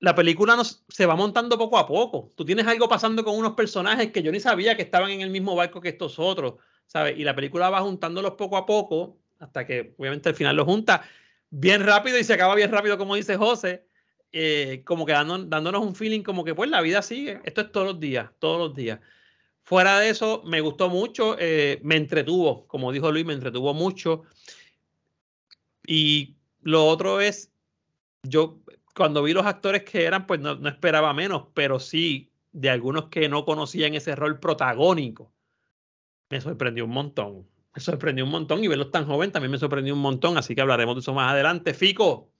La 0.00 0.14
película 0.14 0.54
nos, 0.54 0.84
se 0.88 1.06
va 1.06 1.16
montando 1.16 1.58
poco 1.58 1.78
a 1.78 1.86
poco. 1.86 2.32
Tú 2.36 2.44
tienes 2.44 2.66
algo 2.66 2.88
pasando 2.88 3.24
con 3.24 3.36
unos 3.36 3.54
personajes 3.54 4.12
que 4.12 4.22
yo 4.22 4.30
ni 4.30 4.38
sabía 4.40 4.76
que 4.76 4.82
estaban 4.82 5.10
en 5.10 5.22
el 5.22 5.30
mismo 5.30 5.56
barco 5.56 5.80
que 5.80 5.88
estos 5.88 6.18
otros, 6.18 6.54
¿sabes? 6.86 7.18
Y 7.18 7.24
la 7.24 7.34
película 7.34 7.68
va 7.70 7.80
juntándolos 7.80 8.32
poco 8.32 8.56
a 8.56 8.64
poco 8.64 9.18
hasta 9.40 9.66
que 9.66 9.94
obviamente 9.98 10.28
al 10.28 10.34
final 10.34 10.56
los 10.56 10.66
junta 10.66 11.02
bien 11.50 11.84
rápido 11.84 12.18
y 12.18 12.24
se 12.24 12.34
acaba 12.34 12.54
bien 12.54 12.70
rápido, 12.70 12.98
como 12.98 13.14
dice 13.14 13.36
José, 13.36 13.86
eh, 14.32 14.82
como 14.84 15.06
que 15.06 15.12
dando- 15.12 15.44
dándonos 15.44 15.82
un 15.82 15.94
feeling 15.94 16.22
como 16.22 16.44
que 16.44 16.54
pues 16.54 16.70
la 16.70 16.80
vida 16.80 17.02
sigue. 17.02 17.40
Esto 17.44 17.62
es 17.62 17.72
todos 17.72 17.86
los 17.86 18.00
días, 18.00 18.30
todos 18.38 18.58
los 18.58 18.74
días. 18.76 19.00
Fuera 19.64 19.98
de 19.98 20.10
eso, 20.10 20.42
me 20.46 20.60
gustó 20.60 20.88
mucho, 20.88 21.36
eh, 21.38 21.80
me 21.82 21.96
entretuvo, 21.96 22.66
como 22.68 22.92
dijo 22.92 23.10
Luis, 23.10 23.26
me 23.26 23.34
entretuvo 23.34 23.74
mucho. 23.74 24.22
Y 25.86 26.36
lo 26.62 26.86
otro 26.86 27.20
es, 27.20 27.50
yo 28.22 28.60
cuando 28.98 29.22
vi 29.22 29.32
los 29.32 29.46
actores 29.46 29.84
que 29.84 30.04
eran, 30.04 30.26
pues 30.26 30.40
no, 30.40 30.56
no 30.56 30.68
esperaba 30.68 31.14
menos, 31.14 31.46
pero 31.54 31.80
sí 31.80 32.30
de 32.52 32.68
algunos 32.68 33.06
que 33.06 33.28
no 33.28 33.44
conocían 33.44 33.94
ese 33.94 34.14
rol 34.14 34.40
protagónico. 34.40 35.32
Me 36.28 36.40
sorprendió 36.40 36.84
un 36.84 36.90
montón. 36.90 37.46
Me 37.74 37.80
sorprendió 37.80 38.24
un 38.24 38.30
montón 38.30 38.62
y 38.64 38.68
verlos 38.68 38.90
tan 38.90 39.06
joven 39.06 39.30
también 39.30 39.52
me 39.52 39.58
sorprendió 39.58 39.94
un 39.94 40.00
montón, 40.00 40.36
así 40.36 40.54
que 40.54 40.60
hablaremos 40.60 40.96
de 40.96 41.00
eso 41.00 41.14
más 41.14 41.32
adelante. 41.32 41.72
Fico, 41.72 42.30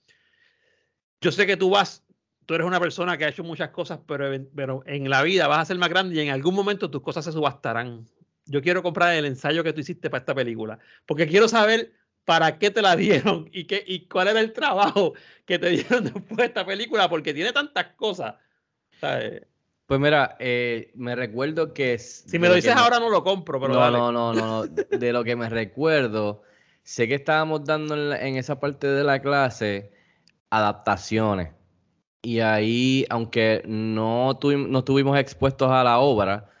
yo 1.21 1.31
sé 1.31 1.47
que 1.47 1.55
tú 1.55 1.69
vas, 1.69 2.03
tú 2.45 2.55
eres 2.55 2.67
una 2.67 2.79
persona 2.79 3.17
que 3.17 3.25
ha 3.25 3.29
hecho 3.29 3.43
muchas 3.43 3.69
cosas, 3.69 3.99
pero, 4.05 4.29
pero 4.53 4.83
en 4.85 5.09
la 5.09 5.23
vida 5.23 5.47
vas 5.47 5.59
a 5.59 5.65
ser 5.65 5.77
más 5.77 5.89
grande 5.89 6.15
y 6.15 6.19
en 6.19 6.29
algún 6.29 6.55
momento 6.55 6.91
tus 6.91 7.01
cosas 7.01 7.23
se 7.25 7.31
subastarán. 7.31 8.05
Yo 8.45 8.61
quiero 8.61 8.83
comprar 8.83 9.15
el 9.15 9.25
ensayo 9.25 9.63
que 9.63 9.71
tú 9.71 9.79
hiciste 9.81 10.09
para 10.09 10.19
esta 10.19 10.35
película, 10.35 10.79
porque 11.05 11.27
quiero 11.27 11.47
saber 11.47 11.93
para 12.29 12.59
qué 12.59 12.69
te 12.69 12.83
la 12.83 12.95
dieron 12.95 13.49
y, 13.51 13.63
qué, 13.63 13.83
y 13.87 14.07
cuál 14.07 14.27
era 14.27 14.39
el 14.39 14.53
trabajo 14.53 15.13
que 15.47 15.57
te 15.57 15.67
dieron 15.71 16.03
después 16.03 16.37
de 16.37 16.45
esta 16.45 16.63
película, 16.63 17.09
porque 17.09 17.33
tiene 17.33 17.51
tantas 17.51 17.87
cosas. 17.95 18.35
¿sabes? 19.01 19.47
Pues 19.87 19.99
mira, 19.99 20.35
eh, 20.37 20.91
me 20.93 21.15
recuerdo 21.15 21.73
que... 21.73 21.97
Si 21.97 22.37
me 22.37 22.47
lo 22.47 22.53
dices 22.53 22.75
ahora 22.75 22.99
no 22.99 23.09
lo 23.09 23.23
compro, 23.23 23.59
pero 23.59 23.73
no, 23.73 23.79
dale. 23.79 23.97
no, 23.97 24.11
no, 24.11 24.33
no. 24.33 24.63
De 24.67 25.11
lo 25.11 25.23
que 25.23 25.35
me 25.35 25.49
recuerdo, 25.49 26.43
sé 26.83 27.07
que 27.07 27.15
estábamos 27.15 27.65
dando 27.65 27.95
en, 27.95 28.09
la- 28.11 28.21
en 28.27 28.35
esa 28.35 28.59
parte 28.59 28.85
de 28.85 29.03
la 29.03 29.19
clase 29.19 29.91
adaptaciones. 30.51 31.49
Y 32.21 32.41
ahí, 32.41 33.07
aunque 33.09 33.63
no, 33.65 34.37
tuvim- 34.39 34.67
no 34.67 34.79
estuvimos 34.79 35.17
expuestos 35.17 35.71
a 35.71 35.83
la 35.83 35.97
obra, 35.97 36.51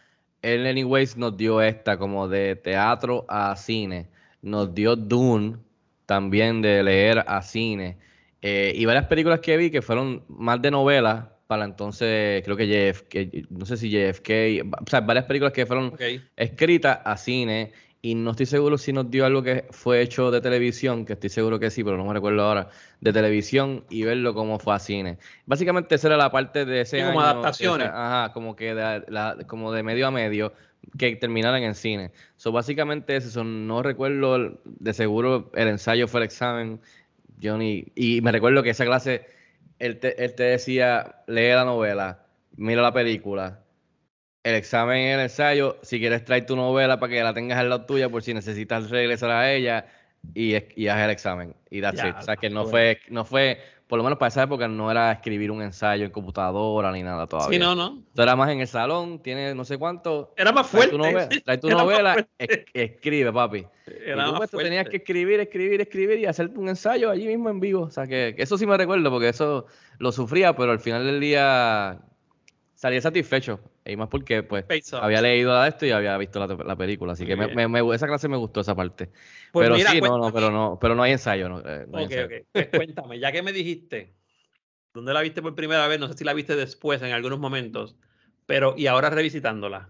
él 0.41 0.65
anyways 0.65 1.15
nos 1.15 1.37
dio 1.37 1.61
esta 1.61 1.99
como 1.99 2.27
de 2.27 2.55
teatro 2.55 3.25
a 3.29 3.55
cine. 3.55 4.09
Nos 4.41 4.73
dio 4.73 4.95
Dune 4.95 5.57
también 6.05 6.61
de 6.61 6.83
leer 6.83 7.23
a 7.27 7.41
cine. 7.41 7.97
Eh, 8.41 8.71
y 8.75 8.85
varias 8.85 9.05
películas 9.05 9.39
que 9.41 9.57
vi 9.57 9.69
que 9.69 9.81
fueron 9.81 10.23
más 10.29 10.61
de 10.61 10.71
novelas 10.71 11.25
para 11.47 11.65
entonces, 11.65 12.43
creo 12.43 12.55
que 12.55 12.67
JFK, 12.67 13.47
no 13.49 13.65
sé 13.65 13.75
si 13.75 13.89
JFK, 13.89 14.61
o 14.85 14.89
sea, 14.89 15.01
varias 15.01 15.25
películas 15.25 15.51
que 15.51 15.65
fueron 15.65 15.87
Ok. 15.87 16.01
escrita 16.37 16.93
a 16.93 17.17
cine 17.17 17.71
y 18.01 18.15
no 18.15 18.31
estoy 18.31 18.45
seguro 18.45 18.77
si 18.77 18.93
nos 18.93 19.09
dio 19.11 19.25
algo 19.25 19.43
que 19.43 19.65
fue 19.71 20.01
hecho 20.01 20.31
de 20.31 20.39
televisión, 20.41 21.05
que 21.05 21.13
estoy 21.13 21.29
seguro 21.29 21.59
que 21.59 21.69
sí, 21.69 21.83
pero 21.83 21.97
no 21.97 22.05
me 22.05 22.13
recuerdo 22.13 22.43
ahora, 22.43 22.69
de 23.01 23.11
televisión 23.11 23.83
y 23.89 24.03
verlo 24.03 24.33
como 24.33 24.57
fue 24.59 24.73
a 24.75 24.79
cine. 24.79 25.17
Básicamente 25.45 25.95
esa 25.95 26.07
era 26.07 26.17
la 26.17 26.31
parte 26.31 26.65
de 26.65 26.81
ese 26.81 26.99
Sí, 26.99 27.03
como 27.05 27.19
adaptaciones. 27.19 27.87
esa- 27.87 28.21
ajá, 28.23 28.33
como 28.33 28.55
que 28.55 28.73
de, 28.75 29.03
la- 29.09 29.35
como 29.47 29.73
de 29.73 29.83
medio 29.83 30.07
a 30.07 30.11
medio 30.11 30.53
que 30.97 31.15
terminaran 31.15 31.63
en 31.63 31.75
cine. 31.75 32.11
So, 32.35 32.51
básicamente 32.51 33.15
eso, 33.15 33.29
so, 33.29 33.43
no 33.43 33.83
recuerdo, 33.83 34.59
de 34.65 34.93
seguro 34.93 35.51
el 35.55 35.67
ensayo 35.67 36.07
fue 36.07 36.21
el 36.21 36.25
examen, 36.25 36.81
ni, 37.41 37.85
y 37.95 38.21
me 38.21 38.31
recuerdo 38.31 38.63
que 38.63 38.71
esa 38.71 38.85
clase, 38.85 39.25
él 39.79 39.99
te, 39.99 40.23
él 40.23 40.35
te 40.35 40.43
decía, 40.43 41.23
lee 41.27 41.49
la 41.49 41.65
novela, 41.65 42.25
mira 42.55 42.81
la 42.81 42.93
película, 42.93 43.63
el 44.43 44.55
examen 44.55 45.07
el 45.07 45.19
ensayo, 45.21 45.77
si 45.83 45.99
quieres 45.99 46.25
traer 46.25 46.45
tu 46.45 46.55
novela 46.55 46.99
para 46.99 47.11
que 47.13 47.23
la 47.23 47.33
tengas 47.33 47.59
al 47.59 47.69
lado 47.69 47.85
tuya 47.85 48.09
por 48.09 48.23
si 48.23 48.33
necesitas 48.33 48.89
regresar 48.89 49.31
a 49.31 49.51
ella 49.53 49.85
y, 50.33 50.55
y 50.81 50.87
haz 50.87 50.99
el 51.03 51.09
examen. 51.11 51.55
Y 51.69 51.81
that's 51.81 51.97
Ya, 51.97 52.03
it. 52.03 52.17
O 52.19 52.21
sea 52.21 52.37
que 52.37 52.49
no 52.49 52.61
bueno. 52.61 52.65
fue, 52.65 52.99
no 53.09 53.25
fue 53.25 53.59
por 53.89 53.97
lo 53.97 54.03
menos 54.03 54.19
para 54.19 54.27
esa 54.27 54.43
época 54.43 54.67
no 54.67 54.91
era 54.91 55.11
escribir 55.11 55.49
un 55.49 55.63
ensayo 55.63 56.05
en 56.05 56.11
computadora 56.11 56.91
ni 56.91 57.01
nada 57.01 57.25
todavía. 57.25 57.57
Sí, 57.57 57.59
no, 57.65 57.73
no. 57.73 57.87
Entonces 57.87 58.11
era 58.19 58.35
más 58.35 58.51
en 58.51 58.59
el 58.61 58.67
salón, 58.67 59.19
tiene 59.23 59.55
no 59.55 59.65
sé 59.65 59.79
cuánto. 59.79 60.31
Era 60.37 60.51
más 60.51 60.69
trae 60.69 60.87
fuerte. 60.87 60.91
tu 60.91 60.97
novela, 60.99 61.29
trae 61.43 61.57
tu 61.57 61.69
novela, 61.71 62.13
fuerte. 62.13 62.29
es- 62.37 62.91
escribe, 62.91 63.33
papi. 63.33 63.65
Era 63.87 64.21
y 64.21 64.25
tú, 64.25 64.31
más 64.31 64.37
pues, 64.37 64.51
tú 64.51 64.57
tenías 64.57 64.83
fuerte. 64.83 64.91
que 64.91 64.97
escribir, 64.97 65.39
escribir, 65.39 65.81
escribir 65.81 66.19
y 66.19 66.25
hacer 66.27 66.51
un 66.55 66.69
ensayo 66.69 67.09
allí 67.09 67.25
mismo 67.25 67.49
en 67.49 67.59
vivo. 67.59 67.81
O 67.81 67.89
sea, 67.89 68.05
que, 68.05 68.35
que 68.37 68.43
eso 68.43 68.55
sí 68.59 68.67
me 68.67 68.77
recuerdo 68.77 69.09
porque 69.09 69.29
eso 69.29 69.65
lo 69.97 70.11
sufría, 70.11 70.55
pero 70.55 70.71
al 70.71 70.79
final 70.79 71.03
del 71.03 71.19
día 71.19 71.99
salía 72.79 73.01
satisfecho. 73.01 73.59
Y 73.83 73.97
más 73.97 74.07
porque, 74.07 74.41
pues, 74.41 74.63
había 75.01 75.21
leído 75.21 75.65
esto 75.65 75.85
y 75.85 75.91
había 75.91 76.17
visto 76.17 76.39
la, 76.39 76.47
la 76.63 76.77
película. 76.77 77.11
Así 77.11 77.25
que 77.25 77.35
me- 77.35 77.49
me- 77.49 77.67
me- 77.67 77.93
esa 77.93 78.07
clase 78.07 78.29
me 78.29 78.37
gustó, 78.37 78.61
esa 78.61 78.73
parte. 78.73 79.09
Pues 79.51 79.65
pero 79.65 79.75
mira, 79.75 79.91
sí, 79.91 79.99
no, 79.99 80.17
no, 80.17 80.31
pero 80.31 80.49
no, 80.49 80.77
pero 80.79 80.95
no 80.95 81.03
hay 81.03 81.11
ensayo. 81.11 81.49
No, 81.49 81.59
eh, 81.59 81.85
no 81.89 81.97
hay 81.97 82.05
Ok, 82.05 82.11
ensayo. 82.11 82.25
ok. 82.37 82.47
Pues 82.53 82.69
cuéntame, 82.69 83.19
ya 83.19 83.33
que 83.33 83.41
me 83.41 83.51
dijiste, 83.51 84.15
¿dónde 84.93 85.13
la 85.13 85.19
viste 85.21 85.41
por 85.41 85.55
primera 85.55 85.87
vez? 85.89 85.99
No 85.99 86.07
sé 86.07 86.13
si 86.13 86.23
la 86.23 86.33
viste 86.33 86.55
después 86.55 87.01
en 87.01 87.11
algunos 87.11 87.39
momentos, 87.39 87.97
pero 88.45 88.75
y 88.77 88.87
ahora 88.87 89.09
revisitándola. 89.09 89.89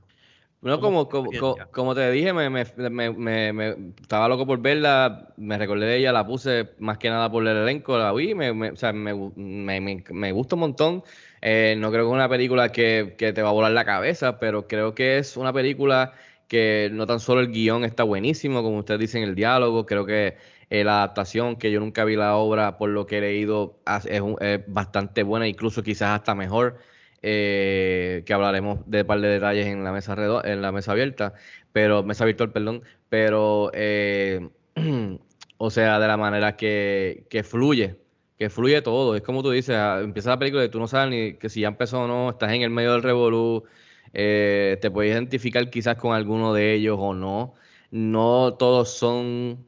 No, 0.62 0.82
¿Cómo 0.82 1.08
como, 1.08 1.32
como, 1.32 1.56
como 1.72 1.96
te 1.96 2.12
dije, 2.12 2.34
me, 2.34 2.50
me- 2.50 2.66
me- 3.12 3.54
me- 3.54 3.94
estaba 4.02 4.28
loco 4.28 4.46
por 4.46 4.60
verla, 4.60 5.34
me 5.38 5.58
recordé 5.58 5.86
de 5.86 5.98
ella, 5.98 6.12
la 6.12 6.26
puse 6.28 6.72
más 6.80 6.98
que 6.98 7.10
nada 7.10 7.32
por 7.32 7.48
el 7.48 7.56
elenco, 7.56 7.98
la 7.98 8.12
vi, 8.12 8.36
me, 8.36 8.50
o 8.72 8.76
sea, 8.76 8.92
me, 8.92 9.14
gu- 9.14 9.34
me, 9.36 9.80
me- 9.80 10.04
me 10.10 10.32
gusta 10.34 10.56
un 10.56 10.62
montón. 10.62 11.04
Eh, 11.42 11.76
no 11.78 11.92
creo 11.92 12.04
que 12.06 12.10
es 12.10 12.14
una 12.16 12.30
película 12.30 12.72
que, 12.72 13.16
que 13.18 13.34
te 13.34 13.42
va 13.42 13.50
a 13.50 13.52
volar 13.52 13.72
la 13.72 13.86
cabeza, 13.86 14.40
pero 14.40 14.68
creo 14.68 14.94
que 14.96 15.18
es 15.18 15.38
una 15.38 15.54
película 15.54 16.14
que 16.48 16.90
no 16.92 17.06
tan 17.06 17.20
solo 17.20 17.42
el 17.42 17.52
guion 17.52 17.84
está 17.86 18.04
buenísimo, 18.04 18.64
como 18.64 18.80
ustedes 18.80 19.00
dicen, 19.00 19.24
el 19.24 19.36
diálogo, 19.36 19.86
creo 19.86 20.06
que 20.06 20.38
eh, 20.70 20.84
la 20.84 20.98
adaptación, 20.98 21.56
que 21.58 21.72
yo 21.72 21.80
nunca 21.80 22.04
vi 22.06 22.16
la 22.16 22.36
obra, 22.36 22.78
por 22.78 22.90
lo 22.90 23.06
que 23.06 23.20
he 23.20 23.22
leído, 23.22 23.80
es 24.06 24.62
bastante 24.68 25.24
buena, 25.24 25.48
incluso 25.48 25.84
quizás 25.84 26.10
hasta 26.20 26.36
mejor 26.36 26.78
eh, 27.22 28.24
que 28.26 28.34
hablaremos 28.34 28.80
de 28.90 29.02
un 29.02 29.08
par 29.08 29.20
de 29.22 29.28
detalles 29.28 29.68
en 29.68 29.84
la 29.84 29.92
mesa 29.92 30.16
redo- 30.16 30.44
en 30.46 30.62
la 30.62 30.72
mesa 30.72 30.92
abierta, 30.94 31.34
pero 31.72 32.04
mesa 32.04 32.26
virtual, 32.26 32.52
perdón, 32.52 32.84
pero 33.10 33.72
eh, 33.74 34.50
o 35.58 35.70
sea, 35.72 36.00
de 36.00 36.08
la 36.08 36.18
manera 36.18 36.56
que, 36.56 37.26
que 37.30 37.44
fluye, 37.44 37.99
que 38.40 38.50
fluye 38.50 38.82
todo, 38.82 39.16
es 39.18 39.22
como 39.24 39.44
tú 39.44 39.52
dices, 39.52 39.76
ah, 39.78 40.00
empieza 40.02 40.32
la 40.32 40.40
película 40.40 40.66
y 40.66 40.70
tú 40.70 40.80
no 40.80 40.88
sabes 40.88 41.10
ni 41.12 41.34
que 41.38 41.50
si 41.50 41.62
ya 41.62 41.68
empezó 41.70 42.02
o 42.04 42.08
no, 42.08 42.32
estás 42.32 42.54
en 42.54 42.64
el 42.64 42.72
medio 42.72 42.94
del 42.94 43.04
revolú, 43.04 43.66
eh, 44.14 44.78
te 44.82 44.92
puedes 44.92 45.12
identificar 45.14 45.70
quizás 45.70 45.98
con 45.98 46.16
alguno 46.16 46.54
de 46.54 46.74
ellos 46.76 46.98
o 47.00 47.14
no, 47.14 47.54
no 47.92 48.56
todos 48.58 48.92
son 48.94 49.68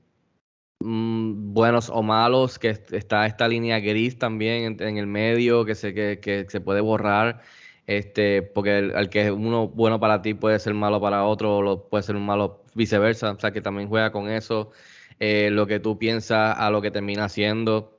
mm, 0.79 1.53
buenos 1.53 1.89
o 1.89 2.01
malos, 2.03 2.59
que 2.59 2.69
est- 2.69 2.93
está 2.93 3.25
esta 3.25 3.47
línea 3.47 3.79
gris 3.79 4.17
también 4.17 4.77
en, 4.81 4.97
el 4.97 5.07
medio 5.07 5.65
que 5.65 5.75
se, 5.75 5.93
que, 5.93 6.19
que 6.21 6.45
se 6.49 6.61
puede 6.61 6.81
borrar, 6.81 7.41
este, 7.87 8.41
porque 8.41 8.79
el, 8.79 8.95
al 8.95 9.09
que 9.09 9.25
es 9.27 9.31
uno 9.31 9.67
bueno 9.67 9.99
para 9.99 10.21
ti 10.21 10.33
puede 10.33 10.59
ser 10.59 10.73
malo 10.73 10.99
para 11.01 11.25
otro, 11.25 11.61
lo, 11.61 11.87
puede 11.89 12.03
ser 12.03 12.15
un 12.15 12.25
malo 12.25 12.63
viceversa, 12.75 13.31
o 13.31 13.39
sea 13.39 13.51
que 13.51 13.61
también 13.61 13.89
juega 13.89 14.11
con 14.11 14.29
eso, 14.29 14.71
eh, 15.19 15.49
lo 15.51 15.67
que 15.67 15.79
tú 15.79 15.97
piensas 15.97 16.57
a 16.57 16.69
lo 16.71 16.81
que 16.81 16.91
termina 16.91 17.29
siendo. 17.29 17.97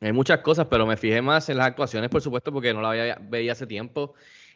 Hay 0.00 0.12
muchas 0.12 0.40
cosas, 0.40 0.66
pero 0.70 0.86
me 0.86 0.96
fijé 0.96 1.22
más 1.22 1.48
en 1.48 1.56
las 1.56 1.68
actuaciones, 1.68 2.10
por 2.10 2.20
supuesto, 2.20 2.52
porque 2.52 2.74
no 2.74 2.82
la 2.82 2.90
veía, 2.90 3.18
veía 3.20 3.52
hace 3.52 3.66
tiempo. 3.66 4.14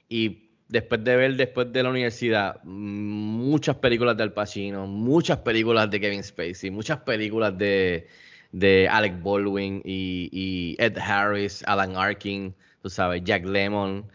Y 0.09 0.51
después 0.69 1.03
de 1.03 1.17
ver, 1.17 1.37
después 1.37 1.73
de 1.73 1.83
la 1.83 1.91
universidad, 1.91 2.63
muchas 2.65 3.77
películas 3.77 4.17
de 4.17 4.23
Al 4.25 4.33
Pacino, 4.35 4.87
muchas 4.87 5.39
películas 5.39 5.91
de 5.91 6.01
Kevin 6.01 6.23
Spacey, 6.23 6.71
muchas 6.71 6.99
películas 7.01 7.57
de, 7.57 8.09
de 8.53 8.89
Alec 8.89 9.23
Baldwin 9.23 9.81
y, 9.85 10.77
Ed 10.79 10.99
Harris, 10.99 11.63
Alan 11.67 11.97
Arkin, 11.97 12.55
tú 12.83 12.91
sabes, 12.91 13.23
Jack 13.25 13.45
Lemmon. 13.47 14.07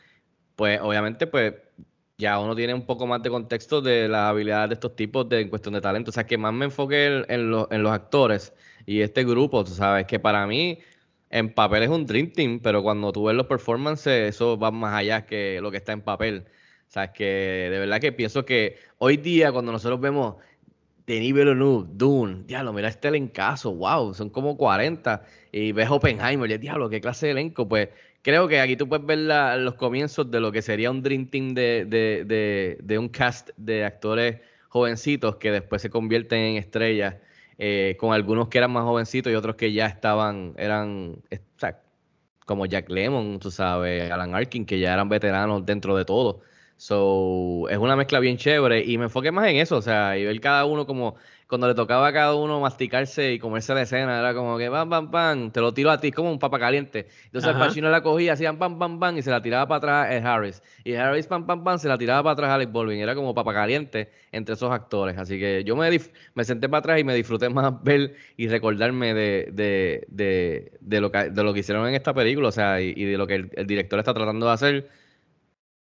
Pues 0.55 0.79
obviamente, 0.81 1.27
pues 1.27 1.53
ya 2.17 2.39
uno 2.39 2.55
tiene 2.55 2.73
un 2.73 2.85
poco 2.85 3.07
más 3.07 3.21
de 3.23 3.29
contexto 3.29 3.81
de 3.81 4.07
las 4.07 4.29
habilidades 4.29 4.69
de 4.69 4.73
estos 4.75 4.95
tipos 4.95 5.27
de, 5.27 5.41
en 5.41 5.49
cuestión 5.49 5.73
de 5.73 5.81
talento. 5.81 6.11
O 6.11 6.13
sea, 6.13 6.25
que 6.25 6.37
más 6.37 6.53
me 6.53 6.65
enfoqué 6.65 7.07
en, 7.07 7.25
en 7.29 7.51
los- 7.51 7.67
en 7.71 7.83
los 7.83 7.91
actores 7.91 8.53
y 8.85 9.01
este 9.01 9.23
grupo, 9.25 9.63
tú 9.63 9.71
sabes, 9.71 10.05
que 10.05 10.19
para 10.19 10.45
mí 10.47 10.79
en 11.29 11.53
papel 11.53 11.83
es 11.83 11.89
un 11.89 12.05
Dream 12.05 12.31
Team, 12.31 12.59
pero 12.61 12.83
cuando 12.83 13.11
tú 13.11 13.25
ves 13.25 13.35
los 13.35 13.47
performances, 13.47 14.29
eso 14.29 14.57
va 14.57 14.71
más 14.71 14.93
allá 14.93 15.25
que 15.25 15.59
lo 15.61 15.71
que 15.71 15.77
está 15.77 15.91
en 15.91 16.01
papel. 16.01 16.45
O 16.87 16.91
sea, 16.91 17.05
es 17.05 17.11
que 17.11 17.25
de 17.71 17.79
verdad 17.79 17.99
que 17.99 18.11
pienso 18.11 18.45
que 18.45 18.77
hoy 18.99 19.17
día, 19.17 19.51
cuando 19.51 19.71
nosotros 19.71 19.99
vemos 19.99 20.35
Denis 21.05 21.33
Villeneuve, 21.33 21.87
Dune, 21.93 22.43
diablo, 22.45 22.73
mira 22.73 22.87
este 22.87 23.09
elencazo, 23.09 23.75
wow, 23.75 24.13
son 24.13 24.29
como 24.29 24.57
40. 24.57 25.23
Y 25.51 25.71
ves 25.71 25.89
Oppenheimer, 25.89 26.49
y 26.49 26.57
diablo, 26.57 26.89
qué 26.89 27.01
clase 27.01 27.27
de 27.27 27.31
elenco. 27.33 27.67
Pues 27.67 27.89
creo 28.21 28.47
que 28.47 28.59
aquí 28.59 28.75
tú 28.75 28.87
puedes 28.89 29.05
ver 29.05 29.19
los 29.59 29.75
comienzos 29.75 30.29
de 30.31 30.39
lo 30.39 30.51
que 30.51 30.61
sería 30.61 30.91
un 30.91 31.01
Dream 31.03 31.27
Team 31.29 31.53
de, 31.53 31.85
de, 31.85 32.25
de, 32.25 32.77
de 32.81 32.97
un 32.97 33.09
cast 33.09 33.49
de 33.57 33.85
actores 33.85 34.37
jovencitos 34.69 35.37
que 35.37 35.51
después 35.51 35.81
se 35.81 35.89
convierten 35.89 36.39
en 36.39 36.57
estrellas, 36.57 37.15
eh, 37.57 37.95
con 37.99 38.13
algunos 38.13 38.49
que 38.49 38.57
eran 38.57 38.71
más 38.71 38.83
jovencitos 38.83 39.31
y 39.31 39.35
otros 39.35 39.55
que 39.55 39.71
ya 39.73 39.85
estaban, 39.87 40.53
eran, 40.57 41.21
como 42.45 42.65
Jack 42.65 42.89
Lemmon, 42.89 43.39
tú 43.39 43.51
sabes, 43.51 44.11
Alan 44.11 44.35
Arkin, 44.35 44.65
que 44.65 44.79
ya 44.79 44.93
eran 44.93 45.09
veteranos 45.09 45.65
dentro 45.65 45.95
de 45.95 46.05
todo. 46.05 46.41
So, 46.77 47.69
es 47.69 47.77
una 47.77 47.95
mezcla 47.95 48.19
bien 48.19 48.37
chévere 48.37 48.83
y 48.83 48.97
me 48.97 49.05
enfoqué 49.05 49.31
más 49.31 49.47
en 49.47 49.57
eso, 49.57 49.77
o 49.77 49.81
sea, 49.81 50.17
y 50.17 50.25
ver 50.25 50.39
cada 50.41 50.65
uno 50.65 50.85
como 50.85 51.15
cuando 51.47 51.67
le 51.67 51.75
tocaba 51.75 52.07
a 52.07 52.13
cada 52.13 52.33
uno 52.33 52.59
masticarse 52.59 53.33
y 53.33 53.39
comerse 53.39 53.73
la 53.73 53.83
escena, 53.83 54.19
era 54.19 54.33
como 54.33 54.57
que 54.57 54.69
pam, 54.69 54.89
pam, 54.89 55.11
pam, 55.11 55.51
te 55.51 55.61
lo 55.61 55.73
tiro 55.73 55.91
a 55.91 55.99
ti, 55.99 56.11
como 56.11 56.31
un 56.31 56.39
papa 56.39 56.57
caliente. 56.57 57.07
Entonces 57.25 57.49
Ajá. 57.49 57.59
el 57.59 57.67
Pacino 57.67 57.89
la 57.89 58.01
cogía, 58.01 58.33
hacían 58.33 58.57
pam, 58.57 58.79
pam, 58.79 58.99
pam, 58.99 59.17
y 59.17 59.21
se 59.21 59.29
la 59.29 59.41
tiraba 59.41 59.67
para 59.67 59.77
atrás 59.77 60.11
Ed 60.11 60.25
Harris. 60.25 60.63
Y 60.83 60.95
Harris, 60.95 61.27
pam, 61.27 61.45
pam, 61.45 61.63
pam, 61.63 61.77
se 61.77 61.87
la 61.87 61.97
tiraba 61.97 62.23
para 62.23 62.33
atrás 62.33 62.49
Alec 62.51 62.71
Baldwin. 62.71 62.99
Era 62.99 63.13
como 63.13 63.35
papa 63.35 63.53
caliente 63.53 64.09
entre 64.31 64.55
esos 64.55 64.71
actores. 64.71 65.17
Así 65.17 65.39
que 65.39 65.63
yo 65.63 65.75
me, 65.75 65.89
me 66.33 66.43
senté 66.43 66.67
para 66.67 66.79
atrás 66.79 66.99
y 66.99 67.03
me 67.03 67.13
disfruté 67.13 67.49
más 67.49 67.73
ver 67.83 68.15
y 68.37 68.47
recordarme 68.47 69.13
de, 69.13 69.49
de, 69.53 70.05
de, 70.09 70.71
de 70.81 71.01
lo, 71.01 71.11
que, 71.11 71.29
de 71.29 71.43
lo 71.43 71.53
que 71.53 71.59
hicieron 71.59 71.87
en 71.87 71.93
esta 71.93 72.13
película, 72.13 72.47
o 72.47 72.51
sea, 72.51 72.81
y, 72.81 72.93
y 72.95 73.05
de 73.05 73.17
lo 73.17 73.27
que 73.27 73.35
el, 73.35 73.51
el 73.53 73.67
director 73.67 73.99
está 73.99 74.13
tratando 74.13 74.47
de 74.47 74.51
hacer 74.51 74.89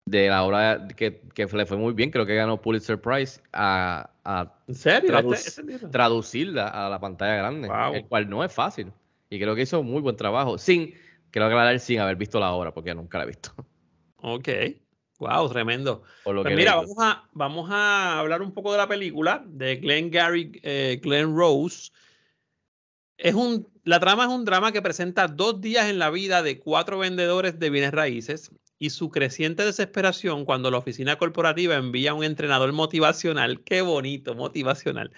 de 0.05 0.27
la 0.27 0.43
obra 0.43 0.87
que, 0.95 1.21
que 1.33 1.45
le 1.45 1.65
fue 1.65 1.77
muy 1.77 1.93
bien, 1.93 2.11
creo 2.11 2.25
que 2.25 2.35
ganó 2.35 2.61
Pulitzer 2.61 2.99
Prize 2.99 3.41
a, 3.53 4.09
a 4.25 4.53
¿Este- 4.67 5.07
este 5.33 5.79
traducirla 5.89 6.67
a 6.67 6.89
la 6.89 6.99
pantalla 6.99 7.35
grande, 7.35 7.69
Wow. 7.69 7.95
el 7.95 8.05
cual 8.05 8.29
no 8.29 8.43
es 8.43 8.51
fácil. 8.51 8.91
Y 9.29 9.39
creo 9.39 9.55
que 9.55 9.61
hizo 9.61 9.81
muy 9.81 10.01
buen 10.01 10.15
trabajo, 10.15 10.57
sin, 10.57 10.93
quiero 11.31 11.47
aclarar, 11.47 11.79
sin 11.79 11.99
haber 11.99 12.17
visto 12.17 12.39
la 12.39 12.51
obra, 12.51 12.73
porque 12.73 12.93
nunca 12.93 13.17
la 13.17 13.23
he 13.23 13.27
visto. 13.27 13.53
Ok. 14.17 14.49
Wow, 15.19 15.49
tremendo. 15.49 16.03
Lo 16.25 16.43
Pues 16.43 16.55
mira, 16.55 16.75
vamos 16.75 16.95
a, 16.99 17.23
vamos 17.31 17.69
a 17.71 18.19
hablar 18.19 18.41
un 18.41 18.53
poco 18.53 18.73
de 18.73 18.79
la 18.79 18.87
película 18.87 19.43
de 19.47 19.77
Glenn 19.77 20.11
Gary, 20.11 20.59
eh, 20.63 20.99
Glenn 21.01 21.35
Rose. 21.35 21.91
Es 23.17 23.33
un, 23.33 23.67
la 23.85 23.99
trama 24.01 24.23
es 24.23 24.29
un 24.29 24.43
drama 24.43 24.71
que 24.73 24.81
presenta 24.81 25.27
dos 25.27 25.61
días 25.61 25.87
en 25.87 25.97
la 25.97 26.09
vida 26.09 26.43
de 26.43 26.59
cuatro 26.59 26.99
vendedores 26.99 27.57
de 27.57 27.69
bienes 27.69 27.91
raíces 27.91 28.51
y 28.83 28.89
su 28.89 29.09
creciente 29.09 29.63
desesperación 29.63 30.43
cuando 30.43 30.69
la 30.69 30.77
oficina 30.77 31.15
corporativa 31.15 31.75
envía 31.75 32.11
a 32.11 32.15
un 32.15 32.25
entrenador 32.25 32.73
motivacional, 32.73 33.63
qué 33.63 33.81
bonito, 33.81 34.35
motivacional, 34.35 35.13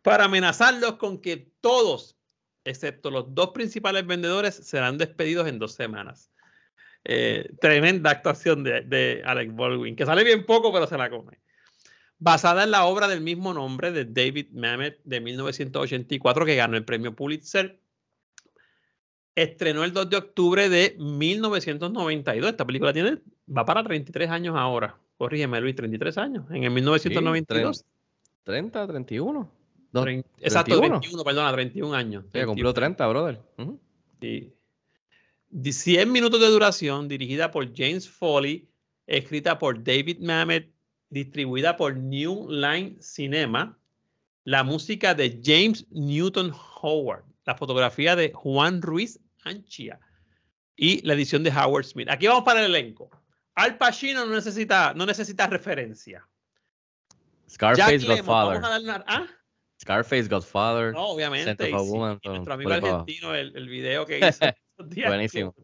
para 0.00 0.24
amenazarlos 0.24 0.94
con 0.94 1.20
que 1.20 1.52
todos, 1.60 2.16
excepto 2.64 3.10
los 3.10 3.34
dos 3.34 3.50
principales 3.50 4.06
vendedores, 4.06 4.54
serán 4.54 4.96
despedidos 4.96 5.46
en 5.48 5.58
dos 5.58 5.74
semanas. 5.74 6.30
Eh, 7.04 7.50
tremenda 7.60 8.08
actuación 8.08 8.64
de, 8.64 8.80
de 8.80 9.22
Alec 9.26 9.54
Baldwin, 9.54 9.96
que 9.96 10.06
sale 10.06 10.24
bien 10.24 10.46
poco, 10.46 10.72
pero 10.72 10.86
se 10.86 10.96
la 10.96 11.10
come. 11.10 11.38
Basada 12.16 12.64
en 12.64 12.70
la 12.70 12.86
obra 12.86 13.06
del 13.06 13.20
mismo 13.20 13.52
nombre 13.52 13.92
de 13.92 14.06
David 14.06 14.46
Mamet 14.54 14.98
de 15.04 15.20
1984, 15.20 16.46
que 16.46 16.56
ganó 16.56 16.78
el 16.78 16.86
premio 16.86 17.14
Pulitzer. 17.14 17.78
Estrenó 19.34 19.82
el 19.84 19.92
2 19.92 20.10
de 20.10 20.16
octubre 20.16 20.68
de 20.68 20.96
1992. 20.98 22.50
Esta 22.50 22.64
película 22.64 22.92
tiene, 22.92 23.18
va 23.54 23.64
para 23.64 23.82
33 23.82 24.30
años 24.30 24.54
ahora. 24.56 24.96
Corrígeme, 25.16 25.60
Luis, 25.60 25.74
33 25.74 26.18
años. 26.18 26.44
En 26.50 26.64
el 26.64 26.70
1992. 26.70 27.84
30, 28.44 28.86
31. 28.86 29.50
No, 29.92 30.02
Trein- 30.02 30.24
Exacto, 30.40 30.78
31. 30.78 31.00
31, 31.00 31.24
perdona, 31.24 31.52
31 31.52 31.94
años. 31.94 32.24
Sí, 32.32 32.40
cumplió 32.44 32.72
31. 32.72 32.74
30, 32.74 33.06
brother. 33.08 33.40
Ujú. 33.58 33.80
Sí. 34.20 34.52
Di- 35.50 35.72
100 35.72 36.10
minutos 36.12 36.40
de 36.40 36.48
duración, 36.48 37.08
dirigida 37.08 37.50
por 37.50 37.72
James 37.76 38.08
Foley, 38.08 38.68
escrita 39.06 39.58
por 39.58 39.82
David 39.82 40.18
Mamet, 40.20 40.70
distribuida 41.10 41.76
por 41.76 41.96
New 41.96 42.48
Line 42.50 42.96
Cinema, 43.00 43.78
la 44.44 44.64
música 44.64 45.14
de 45.14 45.40
James 45.42 45.86
Newton 45.90 46.52
Howard, 46.82 47.24
la 47.46 47.54
fotografía 47.54 48.16
de 48.16 48.32
Juan 48.32 48.82
Ruiz 48.82 49.20
Anchia 49.44 50.00
y 50.76 51.00
la 51.06 51.14
edición 51.14 51.42
de 51.42 51.50
Howard 51.50 51.84
Smith. 51.84 52.08
Aquí 52.10 52.26
vamos 52.26 52.44
para 52.44 52.60
el 52.60 52.66
elenco. 52.66 53.10
Al 53.54 53.78
Pacino 53.78 54.24
no 54.26 54.34
necesita, 54.34 54.92
no 54.94 55.06
necesita 55.06 55.46
referencia. 55.46 56.26
Scarface, 57.48 57.98
Jack 58.00 58.18
Godfather. 58.18 58.60
vamos 58.60 58.88
a 58.88 59.04
¿ah? 59.06 59.26
Scarface, 59.80 60.28
Godfather. 60.28 60.92
No, 60.92 61.08
obviamente. 61.08 61.68
Y 61.68 61.72
sí, 61.72 61.72
Woman, 61.72 62.18
nuestro 62.24 62.54
amigo 62.54 62.72
argentino, 62.72 63.34
el, 63.34 63.56
el 63.56 63.68
video 63.68 64.06
que 64.06 64.18
hizo 64.18 64.46
Buenísimo. 65.06 65.54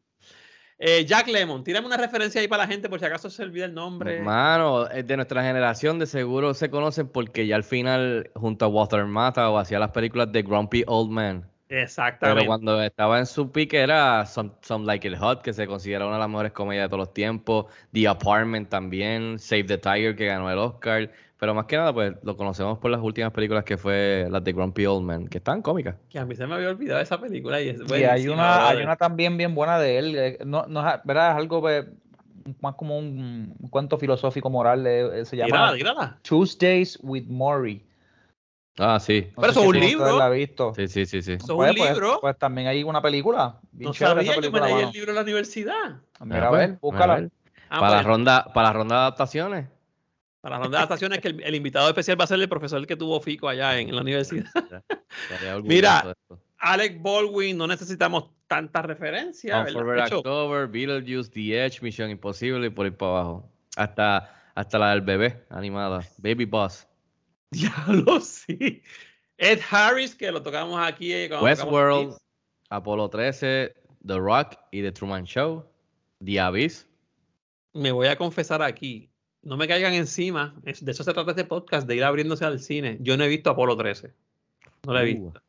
Eh, 0.82 1.04
Jack 1.04 1.28
Lemon, 1.28 1.62
tírame 1.62 1.86
una 1.86 1.98
referencia 1.98 2.40
ahí 2.40 2.48
para 2.48 2.62
la 2.62 2.66
gente 2.66 2.88
por 2.88 2.98
si 2.98 3.04
acaso 3.04 3.28
se 3.28 3.42
olvida 3.42 3.66
el 3.66 3.74
nombre. 3.74 4.22
Mano, 4.22 4.90
eh, 4.90 5.02
de 5.02 5.16
nuestra 5.16 5.42
generación 5.42 5.98
de 5.98 6.06
seguro 6.06 6.54
se 6.54 6.70
conocen 6.70 7.08
porque 7.08 7.46
ya 7.46 7.56
al 7.56 7.64
final, 7.64 8.30
junto 8.34 8.64
a 8.64 8.68
Walter 8.68 9.04
Mata 9.04 9.50
o 9.50 9.58
hacía 9.58 9.78
las 9.78 9.90
películas 9.90 10.32
de 10.32 10.42
Grumpy 10.42 10.84
Old 10.86 11.10
Man. 11.10 11.49
Exactamente. 11.70 12.40
Pero 12.40 12.46
cuando 12.48 12.82
estaba 12.82 13.18
en 13.18 13.26
su 13.26 13.50
pique 13.50 13.78
era 13.78 14.26
Some, 14.26 14.50
Some 14.60 14.84
Like 14.84 15.08
It 15.08 15.16
Hot, 15.18 15.40
que 15.42 15.52
se 15.52 15.66
considera 15.66 16.04
una 16.04 16.14
de 16.16 16.20
las 16.20 16.28
mejores 16.28 16.52
comedias 16.52 16.84
de 16.84 16.88
todos 16.88 17.06
los 17.06 17.14
tiempos. 17.14 17.66
The 17.92 18.08
Apartment 18.08 18.68
también. 18.68 19.38
Save 19.38 19.64
the 19.64 19.78
Tiger, 19.78 20.16
que 20.16 20.26
ganó 20.26 20.50
el 20.50 20.58
Oscar. 20.58 21.10
Pero 21.38 21.54
más 21.54 21.64
que 21.64 21.76
nada, 21.76 21.90
pues 21.94 22.12
lo 22.22 22.36
conocemos 22.36 22.78
por 22.78 22.90
las 22.90 23.00
últimas 23.00 23.32
películas 23.32 23.64
que 23.64 23.78
fue 23.78 24.26
las 24.30 24.44
de 24.44 24.52
Grumpy 24.52 24.84
Old 24.84 25.06
Man, 25.06 25.26
que 25.28 25.38
están 25.38 25.62
cómicas. 25.62 25.94
Que 26.10 26.18
a 26.18 26.26
mí 26.26 26.34
se 26.34 26.46
me 26.46 26.54
había 26.54 26.68
olvidado 26.68 27.00
esa 27.00 27.18
película. 27.18 27.62
Y, 27.62 27.70
es 27.70 27.80
y 27.88 28.04
hay 28.04 28.28
una, 28.28 28.68
hay 28.68 28.82
una 28.82 28.96
también 28.96 29.38
bien 29.38 29.54
buena 29.54 29.78
de 29.78 29.98
él. 29.98 30.14
eh, 30.18 30.38
No, 30.44 30.66
¿verdad? 31.04 31.30
Es 31.30 31.36
algo 31.36 31.62
pues, 31.62 31.86
más 32.60 32.74
como 32.74 32.98
un, 32.98 33.54
un 33.58 33.68
cuento 33.68 33.96
filosófico 33.96 34.50
moral. 34.50 34.86
eh, 34.86 35.24
Se 35.24 35.36
llama 35.36 35.46
Tírala, 35.46 35.74
tírala. 35.76 36.18
Tuesdays 36.22 36.98
with 37.02 37.24
Maury. 37.28 37.82
Ah, 38.78 38.98
sí. 39.00 39.26
No 39.36 39.40
Pero 39.42 39.52
eso 39.52 39.60
es 39.60 39.64
si 39.64 39.68
un 39.68 39.80
libro. 39.80 40.18
la 40.18 40.28
visto. 40.30 40.72
Sí, 40.74 40.88
sí, 40.88 41.04
sí, 41.06 41.20
sí. 41.22 41.32
Eso 41.32 41.44
es 41.44 41.50
Pues, 41.52 41.70
un 41.70 41.76
pues- 41.76 41.90
libro. 41.92 42.18
Pues, 42.20 42.38
también 42.38 42.66
hay 42.68 42.82
una 42.82 43.02
película. 43.02 43.60
No 43.72 43.92
sabía, 43.92 44.22
yo 44.22 44.30
me 44.32 44.36
película, 44.38 44.64
leí 44.66 44.74
mano. 44.74 44.86
el 44.88 44.92
libro 44.92 45.10
en 45.10 45.16
la 45.16 45.22
universidad. 45.22 45.96
Mira, 46.24 46.44
Ah, 46.44 46.46
a 46.46 46.48
pues, 46.50 46.68
ver, 46.70 46.78
búscala. 46.80 47.12
a 47.14 47.20
ver. 47.20 47.30
Ah, 47.68 47.80
para, 47.80 47.90
la 47.90 47.96
pues, 47.98 48.06
ronda, 48.06 48.44
para 48.54 48.68
la 48.68 48.72
ronda 48.72 48.94
de 48.96 49.00
adaptaciones. 49.02 49.68
para 50.40 50.56
la 50.56 50.62
ronda 50.62 50.78
de 50.78 50.82
adaptaciones, 50.82 51.18
que 51.20 51.28
el, 51.28 51.42
el 51.42 51.54
invitado 51.54 51.88
especial 51.88 52.18
va 52.18 52.24
a 52.24 52.26
ser 52.26 52.40
el 52.40 52.48
profesor 52.48 52.86
que 52.86 52.96
tuvo 52.96 53.20
Fico 53.20 53.48
allá 53.48 53.78
en, 53.78 53.94
la 53.94 54.00
universidad. 54.00 54.46
Mira. 55.64 56.14
Alec 56.58 57.00
Baldwin, 57.02 57.56
no 57.56 57.66
necesitamos 57.66 58.30
tantas 58.46 58.84
referencias. 58.84 59.68
Hecho, 59.68 60.18
October, 60.18 60.66
Beetlejuice, 60.68 61.30
The 61.30 61.64
Edge, 61.66 61.80
Misión 61.82 62.10
Imposible 62.10 62.66
y 62.66 62.70
por 62.70 62.86
ir 62.86 62.96
para 62.96 63.12
abajo. 63.12 63.50
Hasta, 63.76 64.34
hasta 64.54 64.78
la 64.78 64.90
del 64.90 65.00
bebé 65.02 65.44
animada, 65.50 66.00
Baby 66.18 66.44
Boss. 66.46 66.86
Diablo, 67.86 68.20
sí. 68.20 68.82
Ed 69.36 69.60
Harris, 69.70 70.14
que 70.14 70.30
lo 70.30 70.42
tocamos 70.42 70.80
aquí. 70.80 71.12
eh, 71.12 71.30
Westworld. 71.40 72.16
Apolo 72.68 73.08
13, 73.10 73.74
The 74.06 74.18
Rock 74.18 74.56
y 74.70 74.82
The 74.82 74.92
Truman 74.92 75.24
Show, 75.24 75.64
The 76.24 76.38
Abyss. 76.40 76.86
Me 77.72 77.90
voy 77.90 78.06
a 78.06 78.16
confesar 78.16 78.62
aquí. 78.62 79.10
No 79.42 79.56
me 79.56 79.66
caigan 79.66 79.94
encima. 79.94 80.54
De 80.62 80.92
eso 80.92 81.02
se 81.02 81.12
trata 81.12 81.30
este 81.30 81.44
podcast, 81.44 81.86
de 81.88 81.96
ir 81.96 82.04
abriéndose 82.04 82.44
al 82.44 82.60
cine. 82.60 82.98
Yo 83.00 83.16
no 83.16 83.24
he 83.24 83.28
visto 83.28 83.50
Apolo 83.50 83.76
13. 83.76 84.12
No 84.86 84.92
la 84.92 85.00
he 85.02 85.04
Uh, 85.04 85.06
visto. 85.06 85.42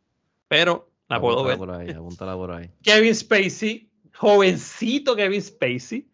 Pero 0.47 0.89
la 1.09 1.19
puedo 1.19 1.43
ver. 1.43 1.57
por 1.57 1.71
ahí, 1.71 1.89
apúntala 1.91 2.35
por 2.35 2.51
ahí. 2.51 2.69
Kevin 2.83 3.13
Spacey, 3.13 3.89
jovencito 4.15 5.15
Kevin 5.15 5.41
Spacey. 5.41 6.07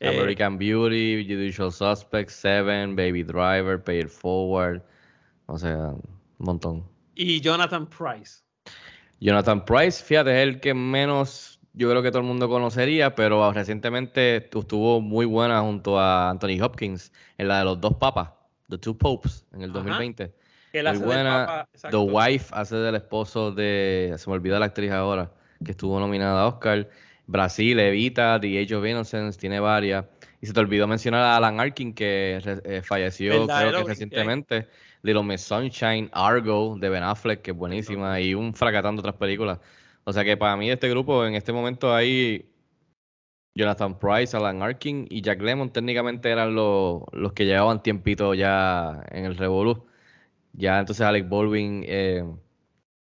Eh, 0.00 0.08
American 0.08 0.56
Beauty, 0.58 1.24
Judicial 1.28 1.72
Suspects, 1.72 2.34
Seven, 2.34 2.94
Baby 2.94 3.24
Driver, 3.24 3.82
Pay 3.82 4.00
It 4.00 4.08
Forward. 4.08 4.80
O 5.50 5.58
sea, 5.58 5.88
un 5.88 6.00
montón. 6.38 6.84
y 7.14 7.40
Jonathan 7.40 7.86
Price. 7.88 8.42
Jonathan 9.20 9.64
Price, 9.64 10.04
fíjate, 10.04 10.30
es 10.42 10.48
el 10.48 10.60
que 10.60 10.74
menos 10.74 11.58
yo 11.72 11.88
creo 11.90 12.02
que 12.02 12.10
todo 12.10 12.20
el 12.20 12.26
mundo 12.26 12.48
conocería, 12.48 13.14
pero 13.14 13.52
recientemente 13.52 14.36
estuvo 14.36 15.00
muy 15.00 15.26
buena 15.26 15.60
junto 15.60 15.98
a 15.98 16.30
Anthony 16.30 16.60
Hopkins 16.60 17.12
en 17.38 17.48
la 17.48 17.60
de 17.60 17.64
los 17.64 17.80
dos 17.80 17.94
papas, 17.94 18.30
The 18.68 18.78
Two 18.78 18.98
Popes, 18.98 19.44
en 19.52 19.62
el 19.62 19.70
Ajá. 19.70 19.78
2020. 19.80 20.34
Él 20.72 20.84
Muy 20.84 20.92
hace 20.92 21.04
buena. 21.04 21.46
papa, 21.46 21.68
The. 21.90 21.96
Wife 21.96 22.52
hace 22.52 22.76
del 22.76 22.96
esposo 22.96 23.52
de. 23.52 24.14
Se 24.18 24.28
me 24.28 24.34
olvida 24.34 24.58
la 24.58 24.66
actriz 24.66 24.90
ahora, 24.90 25.32
que 25.64 25.70
estuvo 25.70 25.98
nominada 25.98 26.42
a 26.42 26.46
Oscar. 26.48 26.88
Brasil, 27.26 27.78
Evita, 27.78 28.38
The 28.40 28.60
Age 28.62 28.74
of 28.74 28.84
Innocence, 28.86 29.38
tiene 29.38 29.60
varias. 29.60 30.04
Y 30.40 30.46
se 30.46 30.52
te 30.52 30.60
olvidó 30.60 30.86
mencionar 30.86 31.22
a 31.22 31.36
Alan 31.36 31.60
Arkin, 31.60 31.94
que 31.94 32.40
eh, 32.64 32.82
falleció 32.82 33.46
creo 33.46 33.82
que 33.84 33.88
recientemente. 33.88 34.68
Little 35.02 35.22
Miss 35.22 35.42
Sunshine, 35.42 36.10
Argo, 36.12 36.76
de 36.78 36.88
Ben 36.88 37.02
Affleck, 37.02 37.42
que 37.42 37.52
es 37.52 37.56
buenísima, 37.56 38.20
y 38.20 38.34
un 38.34 38.54
fracatán 38.54 38.96
de 38.96 39.00
otras 39.00 39.16
películas. 39.16 39.60
O 40.04 40.12
sea 40.12 40.24
que 40.24 40.36
para 40.36 40.56
mí 40.56 40.68
de 40.68 40.74
este 40.74 40.88
grupo, 40.88 41.24
en 41.24 41.34
este 41.34 41.52
momento 41.52 41.94
hay 41.94 42.50
Jonathan 43.54 43.98
Price, 43.98 44.36
Alan 44.36 44.62
Arkin 44.62 45.06
y 45.10 45.20
Jack 45.20 45.42
Lemmon 45.42 45.70
técnicamente 45.70 46.30
eran 46.30 46.54
los, 46.54 47.02
los 47.12 47.32
que 47.32 47.44
llevaban 47.44 47.82
tiempito 47.82 48.34
ya 48.34 49.04
en 49.10 49.24
el 49.24 49.36
Revolú. 49.36 49.84
Ya 50.52 50.78
entonces 50.78 51.04
Alec 51.04 51.28
Baldwin, 51.28 51.84
eh, 51.86 52.24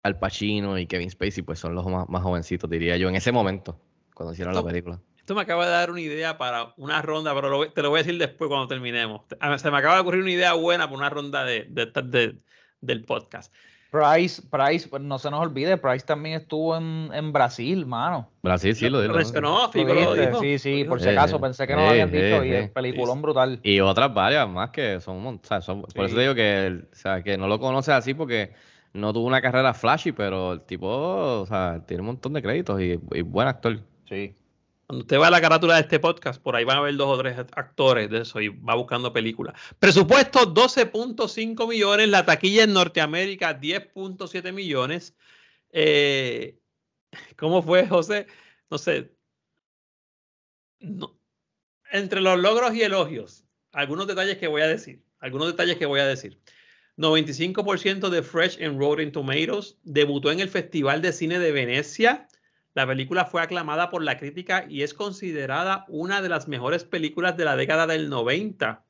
Al 0.02 0.18
Pacino 0.18 0.78
y 0.78 0.86
Kevin 0.86 1.10
Spacey 1.10 1.42
pues 1.42 1.58
son 1.58 1.74
los 1.74 1.86
más, 1.86 2.08
más 2.08 2.22
jovencitos, 2.22 2.68
diría 2.68 2.96
yo, 2.96 3.08
en 3.08 3.14
ese 3.14 3.30
momento, 3.30 3.78
cuando 4.14 4.32
hicieron 4.32 4.54
la 4.54 4.64
película. 4.64 5.00
Esto 5.28 5.34
me 5.34 5.42
acaba 5.42 5.66
de 5.66 5.72
dar 5.72 5.90
una 5.90 6.00
idea 6.00 6.38
para 6.38 6.72
una 6.78 7.02
ronda, 7.02 7.34
pero 7.34 7.50
lo 7.50 7.70
te 7.70 7.82
lo 7.82 7.90
voy 7.90 8.00
a 8.00 8.02
decir 8.02 8.18
después 8.18 8.48
cuando 8.48 8.66
terminemos. 8.66 9.28
Te- 9.28 9.36
a- 9.38 9.58
Se 9.58 9.70
me 9.70 9.76
acaba 9.76 9.96
de 9.96 10.00
ocurrir 10.00 10.22
una 10.22 10.30
idea 10.30 10.54
buena 10.54 10.86
para 10.86 10.96
una 10.96 11.10
ronda 11.10 11.44
de, 11.44 11.66
de- 11.68 11.84
de- 11.84 12.38
del 12.80 13.04
podcast. 13.04 13.52
Price, 13.90 14.40
Price, 14.50 14.88
pues 14.88 15.02
no 15.02 15.18
se 15.18 15.30
nos 15.30 15.40
olvide, 15.40 15.76
Price 15.76 16.06
también 16.06 16.36
estuvo 16.40 16.74
en, 16.78 17.10
en 17.12 17.30
Brasil, 17.34 17.84
mano. 17.84 18.30
Brasil 18.42 18.74
sí 18.74 18.88
lo, 18.88 19.02
Lo 19.02 19.08
lo- 19.08 19.14
mencionó, 19.16 19.64
¿Lo 19.64 19.68
Fico 19.70 19.92
lo 19.92 20.12
viste? 20.14 20.26
dijo. 20.28 20.40
Sí, 20.40 20.52
Lo 20.54 20.58
sí, 20.60 20.70
dijo. 20.72 20.88
por 20.88 21.00
si 21.02 21.08
acaso, 21.10 21.36
eh, 21.36 21.40
pensé 21.40 21.66
que 21.66 21.74
no 21.76 21.82
lo 21.82 21.88
habían 21.90 22.10
dicho 22.10 22.44
y 22.44 22.52
es 22.54 22.64
eh. 22.64 22.70
peliculón 22.74 23.20
brutal. 23.20 23.60
Y 23.62 23.80
otras 23.80 24.14
varias 24.14 24.48
más 24.48 24.70
que 24.70 24.98
son, 25.02 25.16
un 25.26 25.34
o 25.34 25.40
sea, 25.46 25.60
son- 25.60 25.82
por 25.82 26.06
eso 26.06 26.08
Sí. 26.08 26.14
te 26.14 26.20
digo 26.22 26.34
que, 26.34 26.84
o 26.90 26.94
sea, 26.96 27.22
que 27.22 27.36
no 27.36 27.48
lo 27.48 27.60
conoces 27.60 27.92
así 27.92 28.14
porque 28.14 28.54
no 28.94 29.12
tuvo 29.12 29.26
una 29.26 29.42
carrera 29.42 29.74
flashy, 29.74 30.12
pero 30.12 30.54
el 30.54 30.62
tipo, 30.62 30.88
o 30.88 31.44
sea, 31.44 31.82
tiene 31.86 32.00
un 32.00 32.06
montón 32.06 32.32
de 32.32 32.40
créditos 32.40 32.80
y, 32.80 32.98
y 33.12 33.20
buen 33.20 33.46
actor. 33.46 33.78
Sí. 34.08 34.34
Cuando 34.88 35.02
usted 35.02 35.18
va 35.18 35.26
a 35.26 35.30
la 35.30 35.42
carátula 35.42 35.74
de 35.74 35.82
este 35.82 36.00
podcast, 36.00 36.40
por 36.40 36.56
ahí 36.56 36.64
van 36.64 36.78
a 36.78 36.80
ver 36.80 36.96
dos 36.96 37.08
o 37.08 37.18
tres 37.20 37.38
actores 37.38 38.08
de 38.08 38.22
eso 38.22 38.40
y 38.40 38.48
va 38.48 38.74
buscando 38.74 39.12
películas. 39.12 39.54
Presupuesto 39.78 40.54
12.5 40.54 41.68
millones, 41.68 42.08
la 42.08 42.24
taquilla 42.24 42.64
en 42.64 42.72
Norteamérica 42.72 43.60
10.7 43.60 44.50
millones. 44.50 45.14
Eh, 45.72 46.58
¿Cómo 47.36 47.62
fue, 47.62 47.86
José? 47.86 48.28
No 48.70 48.78
sé. 48.78 49.12
Entre 51.92 52.22
los 52.22 52.38
logros 52.38 52.74
y 52.74 52.80
elogios, 52.80 53.44
algunos 53.72 54.06
detalles 54.06 54.38
que 54.38 54.46
voy 54.46 54.62
a 54.62 54.68
decir. 54.68 55.04
Algunos 55.18 55.48
detalles 55.48 55.76
que 55.76 55.84
voy 55.84 56.00
a 56.00 56.06
decir. 56.06 56.40
95% 56.96 58.08
de 58.08 58.22
Fresh 58.22 58.56
en 58.58 58.78
Rotten 58.78 59.12
Tomatoes. 59.12 59.76
Debutó 59.82 60.32
en 60.32 60.40
el 60.40 60.48
Festival 60.48 61.02
de 61.02 61.12
Cine 61.12 61.38
de 61.38 61.52
Venecia. 61.52 62.26
La 62.78 62.86
película 62.86 63.24
fue 63.24 63.42
aclamada 63.42 63.90
por 63.90 64.04
la 64.04 64.18
crítica 64.18 64.64
y 64.68 64.84
es 64.84 64.94
considerada 64.94 65.84
una 65.88 66.22
de 66.22 66.28
las 66.28 66.46
mejores 66.46 66.84
películas 66.84 67.36
de 67.36 67.44
la 67.44 67.56
década 67.56 67.88
del 67.88 68.08
90. 68.08 68.84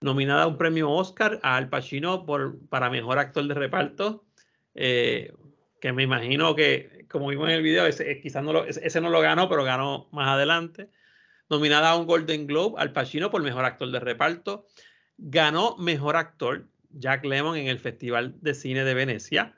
Nominada 0.00 0.44
a 0.44 0.46
un 0.46 0.56
premio 0.56 0.92
Oscar 0.92 1.40
a 1.42 1.56
Al 1.56 1.68
Pacino 1.68 2.24
por, 2.24 2.60
para 2.68 2.88
mejor 2.88 3.18
actor 3.18 3.44
de 3.48 3.54
reparto, 3.54 4.24
eh, 4.76 5.32
que 5.80 5.92
me 5.92 6.04
imagino 6.04 6.54
que, 6.54 7.04
como 7.10 7.26
vimos 7.26 7.48
en 7.48 7.56
el 7.56 7.62
video, 7.62 7.84
ese, 7.86 8.20
quizás 8.20 8.44
no 8.44 8.52
lo, 8.52 8.64
ese 8.64 9.00
no 9.00 9.10
lo 9.10 9.20
ganó, 9.20 9.48
pero 9.48 9.64
ganó 9.64 10.08
más 10.12 10.28
adelante. 10.28 10.88
Nominada 11.50 11.90
a 11.90 11.96
un 11.96 12.06
Golden 12.06 12.46
Globe, 12.46 12.76
Al 12.78 12.92
Pacino 12.92 13.32
por 13.32 13.42
mejor 13.42 13.64
actor 13.64 13.90
de 13.90 13.98
reparto. 13.98 14.68
Ganó 15.18 15.76
mejor 15.78 16.14
actor 16.14 16.68
Jack 16.90 17.24
Lemmon 17.24 17.56
en 17.56 17.66
el 17.66 17.80
Festival 17.80 18.36
de 18.40 18.54
Cine 18.54 18.84
de 18.84 18.94
Venecia 18.94 19.56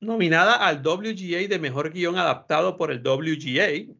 nominada 0.00 0.54
al 0.54 0.82
WGA 0.82 1.48
de 1.48 1.58
Mejor 1.58 1.90
Guión 1.90 2.16
Adaptado 2.16 2.76
por 2.76 2.90
el 2.90 3.02
WGA. 3.02 3.94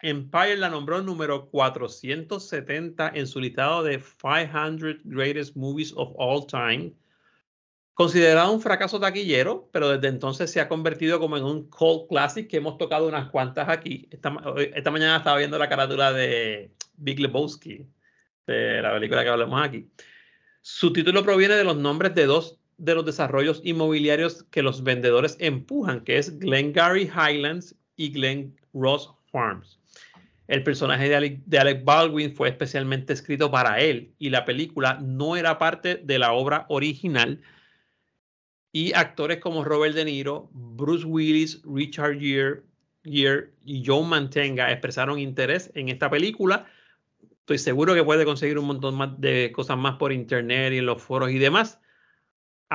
Empire 0.00 0.56
la 0.56 0.68
nombró 0.68 1.02
número 1.02 1.48
470 1.50 3.12
en 3.14 3.26
su 3.26 3.40
listado 3.40 3.82
de 3.82 3.98
500 3.98 5.02
Greatest 5.04 5.56
Movies 5.56 5.92
of 5.96 6.12
All 6.16 6.46
Time. 6.46 6.92
Considerado 7.94 8.52
un 8.52 8.60
fracaso 8.60 8.98
taquillero, 8.98 9.70
pero 9.72 9.88
desde 9.88 10.08
entonces 10.08 10.50
se 10.50 10.60
ha 10.60 10.68
convertido 10.68 11.20
como 11.20 11.36
en 11.36 11.44
un 11.44 11.70
cult 11.70 12.08
classic 12.08 12.50
que 12.50 12.56
hemos 12.56 12.76
tocado 12.76 13.06
unas 13.06 13.30
cuantas 13.30 13.68
aquí. 13.68 14.08
Esta, 14.10 14.34
esta 14.74 14.90
mañana 14.90 15.18
estaba 15.18 15.38
viendo 15.38 15.58
la 15.58 15.68
carátula 15.68 16.12
de 16.12 16.72
Big 16.96 17.20
Lebowski, 17.20 17.86
de 18.46 18.82
la 18.82 18.92
película 18.92 19.22
que 19.22 19.28
hablamos 19.28 19.62
aquí. 19.62 19.88
Su 20.60 20.92
título 20.92 21.22
proviene 21.22 21.54
de 21.54 21.64
los 21.64 21.76
nombres 21.76 22.14
de 22.14 22.26
dos 22.26 22.58
de 22.78 22.94
los 22.94 23.04
desarrollos 23.04 23.60
inmobiliarios 23.64 24.44
que 24.44 24.62
los 24.62 24.82
vendedores 24.82 25.36
empujan, 25.40 26.02
que 26.02 26.18
es 26.18 26.38
Glengarry 26.38 27.10
Highlands 27.10 27.74
y 27.96 28.10
Glen 28.10 28.56
Ross 28.72 29.10
Farms. 29.30 29.78
El 30.46 30.62
personaje 30.62 31.08
de 31.08 31.16
Alec, 31.16 31.42
de 31.46 31.74
Baldwin 31.74 32.34
fue 32.34 32.48
especialmente 32.48 33.12
escrito 33.12 33.50
para 33.50 33.80
él 33.80 34.12
y 34.18 34.30
la 34.30 34.44
película 34.44 34.98
no 35.02 35.36
era 35.36 35.58
parte 35.58 35.96
de 35.96 36.18
la 36.18 36.32
obra 36.32 36.66
original. 36.68 37.40
Y 38.70 38.92
actores 38.92 39.38
como 39.38 39.64
Robert 39.64 39.94
De 39.94 40.04
Niro, 40.04 40.50
Bruce 40.52 41.06
Willis, 41.06 41.62
Richard 41.64 42.18
Gere, 42.18 42.62
y 43.04 43.84
Joe 43.84 44.04
Mantenga 44.04 44.70
expresaron 44.72 45.18
interés 45.18 45.70
en 45.74 45.88
esta 45.88 46.10
película. 46.10 46.66
Estoy 47.40 47.58
seguro 47.58 47.94
que 47.94 48.02
puede 48.02 48.24
conseguir 48.24 48.58
un 48.58 48.66
montón 48.66 48.96
más 48.96 49.20
de 49.20 49.52
cosas 49.52 49.76
más 49.76 49.96
por 49.96 50.12
internet 50.12 50.72
y 50.72 50.78
en 50.78 50.86
los 50.86 51.02
foros 51.02 51.30
y 51.30 51.38
demás. 51.38 51.80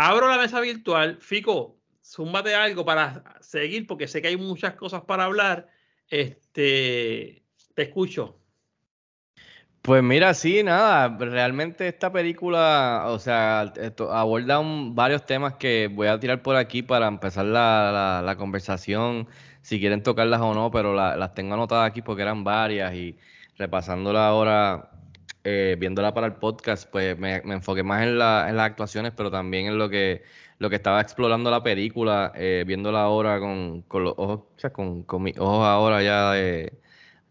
Abro 0.02 0.30
la 0.30 0.38
mesa 0.38 0.62
virtual. 0.62 1.18
Fico, 1.20 1.78
zúmbate 2.02 2.56
algo 2.56 2.86
para 2.86 3.22
seguir 3.42 3.86
porque 3.86 4.08
sé 4.08 4.22
que 4.22 4.30
hay 4.30 4.38
muchas 4.38 4.76
cosas 4.76 5.02
para 5.02 5.26
hablar. 5.26 5.68
Este, 6.08 7.44
te 7.76 7.82
escucho. 7.82 8.40
Pues 9.82 10.02
mira, 10.02 10.34
sí, 10.34 10.64
nada, 10.64 11.18
realmente 11.20 11.90
esta 11.90 12.14
película, 12.14 13.08
o 13.08 13.20
sea, 13.20 13.74
esto 13.76 14.14
aborda 14.14 14.62
varios 14.64 15.26
temas 15.26 15.56
que 15.56 15.90
voy 15.94 16.08
a 16.08 16.18
tirar 16.18 16.42
por 16.44 16.56
aquí 16.56 16.82
para 16.82 17.08
empezar 17.08 17.46
la, 17.46 18.36
conversación, 18.38 19.28
si 19.62 19.82
quieren 19.82 20.02
tocarlas 20.02 20.40
o 20.40 20.54
no, 20.54 20.72
pero 20.72 20.94
la- 20.94 21.18
las 21.18 21.34
tengo 21.34 21.56
anotadas 21.56 21.90
aquí 21.90 22.02
porque 22.02 22.22
eran 22.22 22.46
varias 22.46 22.94
y 22.94 23.18
repasándola 23.58 24.28
ahora, 24.30 24.89
eh, 25.44 25.76
viéndola 25.80 26.14
para 26.14 26.28
el 26.28 26.34
podcast, 26.34 26.90
pues 26.92 27.18
me, 27.18 27.42
me 27.44 27.56
enfoqué 27.56 27.84
más 27.84 28.04
en, 28.04 28.18
la- 28.20 28.48
en 28.50 28.56
las 28.58 28.66
actuaciones, 28.68 29.14
pero 29.16 29.32
también 29.32 29.68
en 29.68 29.78
lo 29.78 29.90
que, 29.90 30.24
lo 30.60 30.70
que 30.70 30.76
estaba 30.78 31.02
explorando 31.02 31.50
la 31.52 31.64
película, 31.64 32.32
eh, 32.36 32.64
viéndola 32.68 33.02
ahora 33.04 33.40
con, 33.40 33.82
con 33.84 34.04
los 34.04 34.14
ojos, 34.18 34.40
o 34.56 34.60
sea, 34.60 34.72
con, 34.72 35.04
con 35.04 35.24
mis 35.24 35.38
ojos 35.40 35.66
ahora 35.66 36.02
ya 36.04 36.32
de 36.34 36.74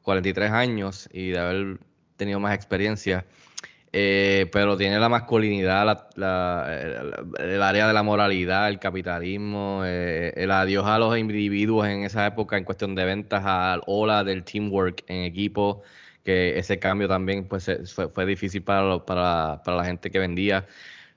43 0.03 0.51
años 0.51 1.09
y 1.13 1.31
de 1.31 1.39
haber 1.39 1.79
tenido 2.17 2.41
más 2.41 2.55
experiencia. 2.55 3.27
Eh, 3.93 4.49
pero 4.53 4.77
tiene 4.77 4.99
la 4.99 5.09
masculinidad, 5.09 5.87
la- 5.87 6.09
la- 6.17 7.23
el, 7.39 7.63
área 7.63 7.87
de 7.89 7.95
la 7.95 8.03
moralidad, 8.03 8.69
el 8.69 8.79
capitalismo, 8.79 9.83
eh, 9.87 10.33
el 10.37 10.51
adiós 10.51 10.85
a 10.87 10.99
los 10.99 11.17
individuos 11.19 11.87
en 11.89 12.05
esa 12.05 12.27
época 12.27 12.59
en 12.59 12.65
cuestión 12.65 12.95
de 12.95 13.05
ventas, 13.07 13.43
al 13.47 13.81
ola 13.87 14.25
del 14.25 14.45
teamwork 14.45 15.05
en 15.09 15.25
equipo, 15.25 15.83
que 16.29 16.59
ese 16.59 16.79
cambio 16.79 17.09
también 17.09 17.49
pues, 17.49 17.71
fue, 17.95 18.09
fue 18.11 18.27
difícil 18.27 18.63
para, 18.63 18.83
lo- 18.83 19.07
para, 19.07 19.63
para 19.65 19.79
la 19.79 19.85
gente 19.87 20.11
que 20.11 20.19
vendía. 20.19 20.67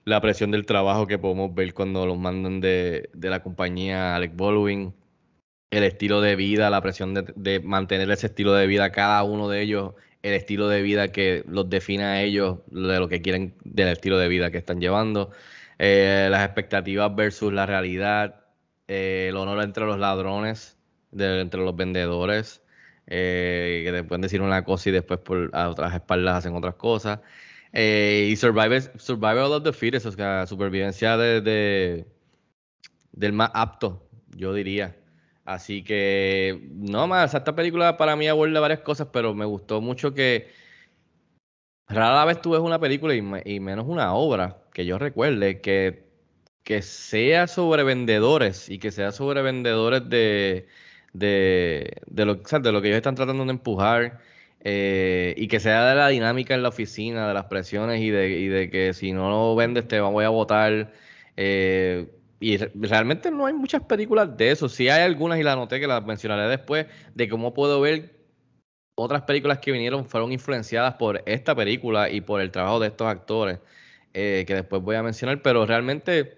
La 0.05 0.21
presión 0.21 0.51
del 0.51 0.65
trabajo 0.65 1.07
que 1.07 1.19
podemos 1.19 1.53
ver 1.55 1.73
cuando 1.73 2.05
los 2.05 2.17
mandan 2.19 2.61
de, 2.61 3.09
de 3.13 3.29
la 3.29 3.43
compañía 3.43 4.15
Alec 4.15 4.35
Baldwin, 4.35 4.93
el 5.71 5.83
estilo 5.83 6.21
de 6.21 6.35
vida, 6.35 6.69
la 6.69 6.81
presión 6.81 7.13
de, 7.13 7.59
mantener 7.61 8.09
ese 8.11 8.27
estilo 8.27 8.53
de 8.53 8.67
vida, 8.67 8.91
cada 8.91 9.23
uno 9.23 9.49
de 9.49 9.61
ellos, 9.61 9.93
el 10.21 10.33
estilo 10.33 10.67
de 10.69 10.81
vida 10.81 11.11
que 11.11 11.43
los 11.47 11.69
define 11.69 12.03
a 12.05 12.21
ellos, 12.21 12.59
de 12.67 12.99
lo 12.99 13.07
que 13.09 13.21
quieren, 13.21 13.55
del 13.63 13.87
estilo 13.89 14.17
de 14.19 14.27
vida 14.27 14.51
que 14.51 14.57
están 14.57 14.81
llevando, 14.81 15.31
eh, 15.79 16.27
las 16.31 16.43
expectativas 16.45 17.15
versus 17.15 17.53
la 17.53 17.65
realidad, 17.65 18.43
eh, 18.87 19.27
el 19.29 19.37
honor 19.37 19.63
entre 19.63 19.85
los 19.85 19.97
ladrones, 19.99 20.77
de- 21.11 21.41
entre 21.41 21.61
los 21.61 21.75
vendedores, 21.75 22.60
eh, 23.11 23.83
que 23.85 23.91
te 23.91 24.03
pueden 24.05 24.21
decir 24.21 24.41
una 24.41 24.63
cosa 24.63 24.89
y 24.89 24.93
después 24.93 25.19
a 25.53 25.69
otras 25.69 25.93
espaldas 25.93 26.37
hacen 26.37 26.55
otras 26.55 26.75
cosas. 26.75 27.19
Eh, 27.73 28.29
y 28.31 28.35
survival, 28.37 28.91
survival 28.97 29.53
of 29.53 29.63
the 29.63 29.73
fittest, 29.73 30.05
o 30.07 30.11
sea, 30.11 30.47
supervivencia 30.47 31.17
de, 31.17 31.41
de- 31.41 32.07
del 33.11 33.33
más 33.33 33.51
apto, 33.53 34.07
yo 34.35 34.53
diría. 34.53 34.95
Así 35.45 35.83
que, 35.83 36.69
no 36.71 37.07
más, 37.07 37.33
esta 37.33 37.55
película 37.55 37.97
para 37.97 38.15
mí 38.15 38.27
aborda 38.27 38.59
varias 38.59 38.81
cosas, 38.81 39.07
pero 39.11 39.33
me 39.33 39.45
gustó 39.45 39.81
mucho 39.81 40.13
que 40.13 40.49
rara 41.87 42.25
vez 42.25 42.41
tú 42.41 42.51
ves 42.51 42.61
una 42.61 42.79
película 42.79 43.13
y, 43.15 43.21
y 43.55 43.59
menos 43.59 43.85
una 43.87 44.13
obra 44.13 44.63
que 44.73 44.85
yo 44.85 44.97
recuerde 44.97 45.61
que, 45.61 46.05
que 46.63 46.81
sea 46.81 47.47
sobre 47.47 47.83
vendedores 47.83 48.69
y 48.69 48.79
que 48.79 48.91
sea 48.91 49.11
sobre 49.11 49.41
vendedores 49.41 50.09
de, 50.09 50.67
de, 51.13 52.01
de 52.07 52.25
lo, 52.25 52.35
de 52.35 52.71
lo 52.71 52.81
que 52.81 52.87
ellos 52.87 52.97
están 52.97 53.15
tratando 53.15 53.43
de 53.45 53.51
empujar 53.51 54.19
eh, 54.61 55.33
y 55.37 55.47
que 55.47 55.59
sea 55.59 55.85
de 55.89 55.95
la 55.95 56.07
dinámica 56.09 56.53
en 56.55 56.63
la 56.63 56.69
oficina, 56.69 57.27
de 57.27 57.33
las 57.33 57.45
presiones 57.45 58.01
y 58.01 58.09
de, 58.09 58.29
y 58.29 58.47
de 58.47 58.69
que 58.69 58.93
si 58.93 59.11
no 59.13 59.29
lo 59.29 59.55
vendes 59.55 59.87
te 59.87 59.99
voy 60.01 60.25
a 60.25 60.29
votar. 60.29 60.93
eh, 61.37 62.07
y 62.39 62.57
re- 62.57 62.71
realmente 62.75 63.29
no 63.31 63.45
hay 63.45 63.53
muchas 63.53 63.83
películas 63.83 64.35
de 64.37 64.51
eso. 64.51 64.67
Sí 64.69 64.89
hay 64.89 65.03
algunas 65.03 65.39
y 65.39 65.43
las 65.43 65.53
anoté 65.53 65.79
que 65.79 65.87
las 65.87 66.03
mencionaré 66.05 66.47
después, 66.49 66.87
de 67.13 67.29
cómo 67.29 67.53
puedo 67.53 67.79
ver 67.81 68.15
otras 68.95 69.23
películas 69.23 69.59
que 69.59 69.71
vinieron 69.71 70.05
fueron 70.05 70.31
influenciadas 70.31 70.95
por 70.95 71.23
esta 71.25 71.55
película 71.55 72.09
y 72.09 72.21
por 72.21 72.41
el 72.41 72.51
trabajo 72.51 72.79
de 72.79 72.87
estos 72.87 73.07
actores, 73.07 73.59
eh, 74.13 74.43
que 74.47 74.55
después 74.55 74.81
voy 74.81 74.95
a 74.95 75.03
mencionar, 75.03 75.41
pero 75.41 75.65
realmente 75.65 76.37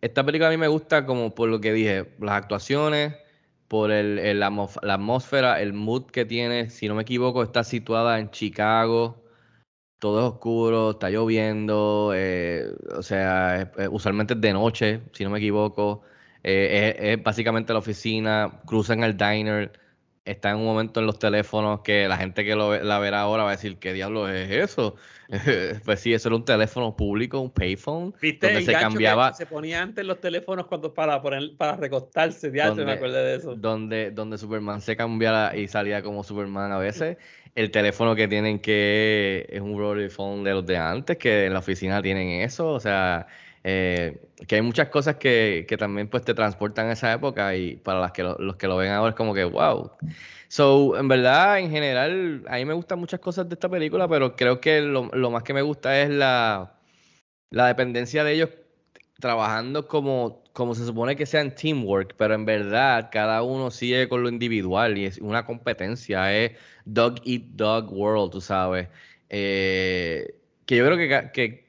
esta 0.00 0.24
película 0.24 0.48
a 0.48 0.50
mí 0.50 0.56
me 0.56 0.68
gusta 0.68 1.06
como 1.06 1.34
por 1.34 1.48
lo 1.48 1.60
que 1.60 1.72
dije, 1.72 2.12
las 2.20 2.34
actuaciones, 2.42 3.14
por 3.68 3.90
el, 3.90 4.18
el 4.18 4.40
la 4.40 4.94
atmósfera, 4.94 5.60
el 5.60 5.72
mood 5.72 6.06
que 6.06 6.24
tiene, 6.24 6.70
si 6.70 6.88
no 6.88 6.94
me 6.94 7.02
equivoco, 7.02 7.42
está 7.42 7.64
situada 7.64 8.18
en 8.20 8.30
Chicago, 8.30 9.24
todo 9.98 10.20
es 10.20 10.34
oscuro, 10.34 10.92
está 10.92 11.10
lloviendo, 11.10 12.12
eh, 12.14 12.72
o 12.96 13.02
sea, 13.02 13.72
usualmente 13.90 14.34
es 14.34 14.40
de 14.40 14.52
noche, 14.52 15.02
si 15.12 15.24
no 15.24 15.30
me 15.30 15.38
equivoco, 15.38 16.02
eh, 16.42 16.94
es, 16.98 17.18
es 17.18 17.24
básicamente 17.24 17.72
la 17.72 17.80
oficina, 17.80 18.60
cruzan 18.66 19.02
el 19.04 19.16
diner, 19.16 19.72
está 20.26 20.50
en 20.50 20.56
un 20.56 20.64
momento 20.64 21.00
en 21.00 21.06
los 21.06 21.18
teléfonos 21.18 21.80
que 21.80 22.08
la 22.08 22.16
gente 22.16 22.44
que 22.44 22.54
lo, 22.54 22.82
la 22.82 22.98
verá 22.98 23.20
ahora 23.20 23.44
va 23.44 23.50
a 23.50 23.52
decir, 23.52 23.78
¿qué 23.78 23.92
diablos 23.92 24.28
es 24.30 24.50
eso? 24.50 24.96
pues 25.84 26.00
sí, 26.00 26.12
eso 26.12 26.28
era 26.28 26.36
un 26.36 26.44
teléfono 26.44 26.96
público, 26.96 27.40
un 27.40 27.50
payphone, 27.50 28.12
¿Viste 28.20 28.46
donde 28.46 28.60
el 28.60 28.66
se 28.66 28.72
cambiaba... 28.72 29.30
que 29.30 29.36
se 29.36 29.46
ponía 29.46 29.80
antes 29.80 30.04
los 30.04 30.20
teléfonos 30.20 30.66
cuando 30.66 30.92
para 30.92 31.22
poner, 31.22 31.56
para 31.56 31.76
recostarse? 31.76 32.50
Ya 32.52 32.64
se 32.64 32.70
me 32.70 32.76
donde, 32.78 32.92
acuerdo 32.92 33.16
de 33.16 33.36
eso. 33.36 33.54
donde, 33.54 34.10
donde 34.10 34.36
Superman 34.36 34.80
se 34.80 34.96
cambiara 34.96 35.56
y 35.56 35.68
salía 35.68 36.02
como 36.02 36.24
Superman 36.24 36.72
a 36.72 36.78
veces. 36.78 37.16
El 37.54 37.70
teléfono 37.70 38.14
que 38.14 38.28
tienen 38.28 38.58
que 38.58 39.46
es 39.48 39.60
un 39.62 39.78
rotary 39.78 40.10
phone 40.10 40.44
de 40.44 40.50
los 40.52 40.66
de 40.66 40.76
antes, 40.76 41.16
que 41.16 41.46
en 41.46 41.54
la 41.54 41.60
oficina 41.60 42.02
tienen 42.02 42.42
eso. 42.42 42.68
O 42.68 42.80
sea, 42.80 43.26
eh, 43.68 44.20
que 44.46 44.56
hay 44.56 44.62
muchas 44.62 44.88
cosas 44.90 45.16
que, 45.16 45.66
que 45.68 45.76
también 45.76 46.08
pues 46.08 46.24
te 46.24 46.34
transportan 46.34 46.88
a 46.88 46.92
esa 46.92 47.12
época 47.12 47.56
y 47.56 47.76
para 47.78 48.00
las 48.00 48.12
que 48.12 48.22
lo- 48.22 48.36
los 48.38 48.56
que 48.56 48.68
lo 48.68 48.76
ven 48.76 48.92
ahora 48.92 49.10
es 49.10 49.16
como 49.16 49.34
que 49.34 49.44
wow. 49.44 49.90
So, 50.48 50.96
en 50.98 51.08
verdad, 51.08 51.58
en 51.58 51.70
general, 51.70 52.44
a 52.48 52.56
mí 52.56 52.64
me 52.64 52.74
gustan 52.74 53.00
muchas 53.00 53.20
cosas 53.20 53.48
de 53.48 53.54
esta 53.54 53.68
película, 53.68 54.08
pero 54.08 54.36
creo 54.36 54.60
que 54.60 54.80
lo, 54.82 55.10
lo 55.12 55.30
más 55.32 55.42
que 55.42 55.52
me 55.54 55.62
gusta 55.62 56.00
es 56.00 56.10
la, 56.10 56.74
la 57.50 57.66
dependencia 57.68 58.24
de 58.24 58.32
ellos 58.34 58.50
trabajando 59.20 59.88
como, 59.88 60.42
como 60.52 60.74
se 60.74 60.84
supone 60.86 61.16
que 61.16 61.26
sea 61.26 61.40
en 61.40 61.54
teamwork, 61.54 62.14
pero 62.16 62.34
en 62.34 62.44
verdad 62.44 63.08
cada 63.12 63.42
uno 63.42 63.70
sigue 63.70 64.08
con 64.08 64.22
lo 64.22 64.28
individual 64.28 64.98
y 64.98 65.06
es 65.06 65.18
una 65.18 65.44
competencia, 65.46 66.34
es 66.36 66.52
dog 66.84 67.16
eat 67.24 67.42
dog 67.54 67.92
world, 67.92 68.32
tú 68.32 68.40
sabes. 68.40 68.88
Eh, 69.30 70.36
que 70.66 70.76
yo 70.76 70.86
creo 70.86 71.32
que 71.32 71.65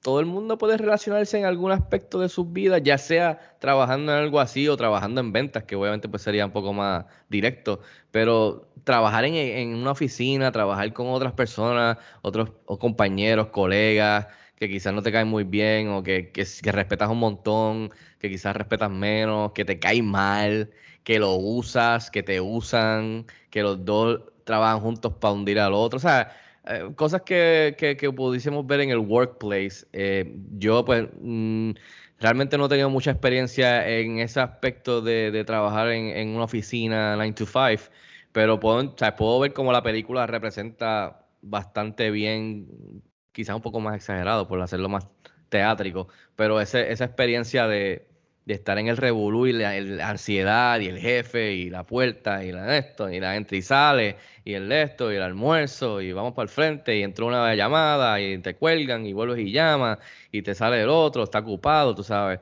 todo 0.00 0.20
el 0.20 0.26
mundo 0.26 0.58
puede 0.58 0.76
relacionarse 0.76 1.38
en 1.38 1.44
algún 1.44 1.72
aspecto 1.72 2.18
de 2.20 2.28
sus 2.28 2.52
vidas, 2.52 2.82
ya 2.82 2.98
sea 2.98 3.56
trabajando 3.60 4.12
en 4.12 4.18
algo 4.18 4.40
así 4.40 4.68
o 4.68 4.76
trabajando 4.76 5.20
en 5.20 5.32
ventas, 5.32 5.64
que 5.64 5.76
obviamente 5.76 6.08
pues 6.08 6.22
sería 6.22 6.46
un 6.46 6.52
poco 6.52 6.72
más 6.72 7.06
directo, 7.28 7.80
pero 8.10 8.68
trabajar 8.84 9.24
en, 9.24 9.34
en 9.34 9.74
una 9.74 9.92
oficina, 9.92 10.52
trabajar 10.52 10.92
con 10.92 11.08
otras 11.08 11.32
personas, 11.32 11.98
otros 12.22 12.50
o 12.66 12.78
compañeros, 12.78 13.48
colegas, 13.48 14.26
que 14.56 14.68
quizás 14.68 14.94
no 14.94 15.02
te 15.02 15.12
caen 15.12 15.28
muy 15.28 15.44
bien 15.44 15.88
o 15.88 16.02
que, 16.02 16.30
que, 16.30 16.46
que 16.62 16.72
respetas 16.72 17.08
un 17.10 17.18
montón, 17.18 17.90
que 18.18 18.30
quizás 18.30 18.54
respetas 18.56 18.90
menos, 18.90 19.52
que 19.52 19.64
te 19.64 19.78
caen 19.78 20.06
mal, 20.06 20.70
que 21.04 21.18
lo 21.18 21.34
usas, 21.34 22.10
que 22.10 22.22
te 22.22 22.40
usan, 22.40 23.26
que 23.50 23.62
los 23.62 23.84
dos 23.84 24.20
trabajan 24.44 24.80
juntos 24.80 25.14
para 25.20 25.32
hundir 25.32 25.58
al 25.60 25.74
otro. 25.74 25.96
O 25.96 26.00
sea, 26.00 26.32
eh, 26.66 26.92
cosas 26.96 27.22
que, 27.22 27.76
que, 27.78 28.12
pudiésemos 28.12 28.66
ver 28.66 28.80
en 28.80 28.90
el 28.90 28.98
workplace. 28.98 29.86
Eh, 29.92 30.36
yo, 30.58 30.84
pues, 30.84 31.08
mm, 31.20 31.72
realmente 32.20 32.56
no 32.58 32.66
he 32.66 32.68
tenido 32.68 32.90
mucha 32.90 33.10
experiencia 33.10 33.88
en 33.88 34.18
ese 34.20 34.40
aspecto 34.40 35.00
de, 35.02 35.30
de 35.30 35.44
trabajar 35.44 35.88
en, 35.90 36.06
en 36.16 36.28
una 36.30 36.44
oficina 36.44 37.16
9 37.16 37.32
to 37.32 37.46
5, 37.46 37.90
pero 38.32 38.60
puedo, 38.60 38.92
o 38.94 38.98
sea, 38.98 39.16
puedo 39.16 39.40
ver 39.40 39.52
cómo 39.52 39.72
la 39.72 39.82
película 39.82 40.26
representa 40.26 41.26
bastante 41.42 42.10
bien, 42.10 43.02
quizás 43.32 43.56
un 43.56 43.62
poco 43.62 43.80
más 43.80 43.96
exagerado 43.96 44.46
por 44.48 44.60
hacerlo 44.60 44.88
más 44.88 45.08
teátrico, 45.48 46.08
pero 46.36 46.60
ese, 46.60 46.92
esa 46.92 47.04
experiencia 47.04 47.66
de, 47.66 48.08
de 48.44 48.54
estar 48.54 48.78
en 48.78 48.88
el 48.88 48.96
revolú 48.96 49.46
y 49.46 49.52
la, 49.52 50.08
ansiedad 50.08 50.80
y 50.80 50.86
el 50.86 50.98
jefe 50.98 51.52
y 51.52 51.70
la 51.70 51.84
puerta 51.84 52.44
y 52.44 52.50
la 52.52 52.76
esto 52.76 53.10
y 53.10 53.20
la 53.20 53.36
entra 53.36 53.56
y 53.56 53.62
sale 53.62 54.16
y 54.44 54.54
el 54.54 54.70
esto 54.72 55.12
y 55.12 55.16
el 55.16 55.22
almuerzo 55.22 56.00
y 56.00 56.12
vamos 56.12 56.34
para 56.34 56.44
el 56.44 56.48
frente 56.48 56.96
y 56.98 57.02
entró 57.02 57.26
una 57.26 57.54
llamada 57.54 58.20
y 58.20 58.38
te 58.38 58.56
cuelgan 58.56 59.06
y 59.06 59.12
vuelves 59.12 59.38
y 59.38 59.52
llamas 59.52 59.98
y 60.32 60.42
te 60.42 60.54
sale 60.54 60.82
el 60.82 60.88
otro, 60.88 61.22
está 61.22 61.38
ocupado, 61.40 61.94
tú 61.94 62.02
sabes. 62.02 62.40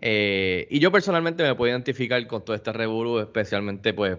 Eh, 0.00 0.66
y 0.70 0.78
yo 0.80 0.92
personalmente 0.92 1.42
me 1.42 1.54
puedo 1.54 1.72
identificar 1.72 2.24
con 2.26 2.44
todo 2.44 2.54
este 2.54 2.72
revolú, 2.72 3.18
especialmente 3.18 3.94
pues 3.94 4.18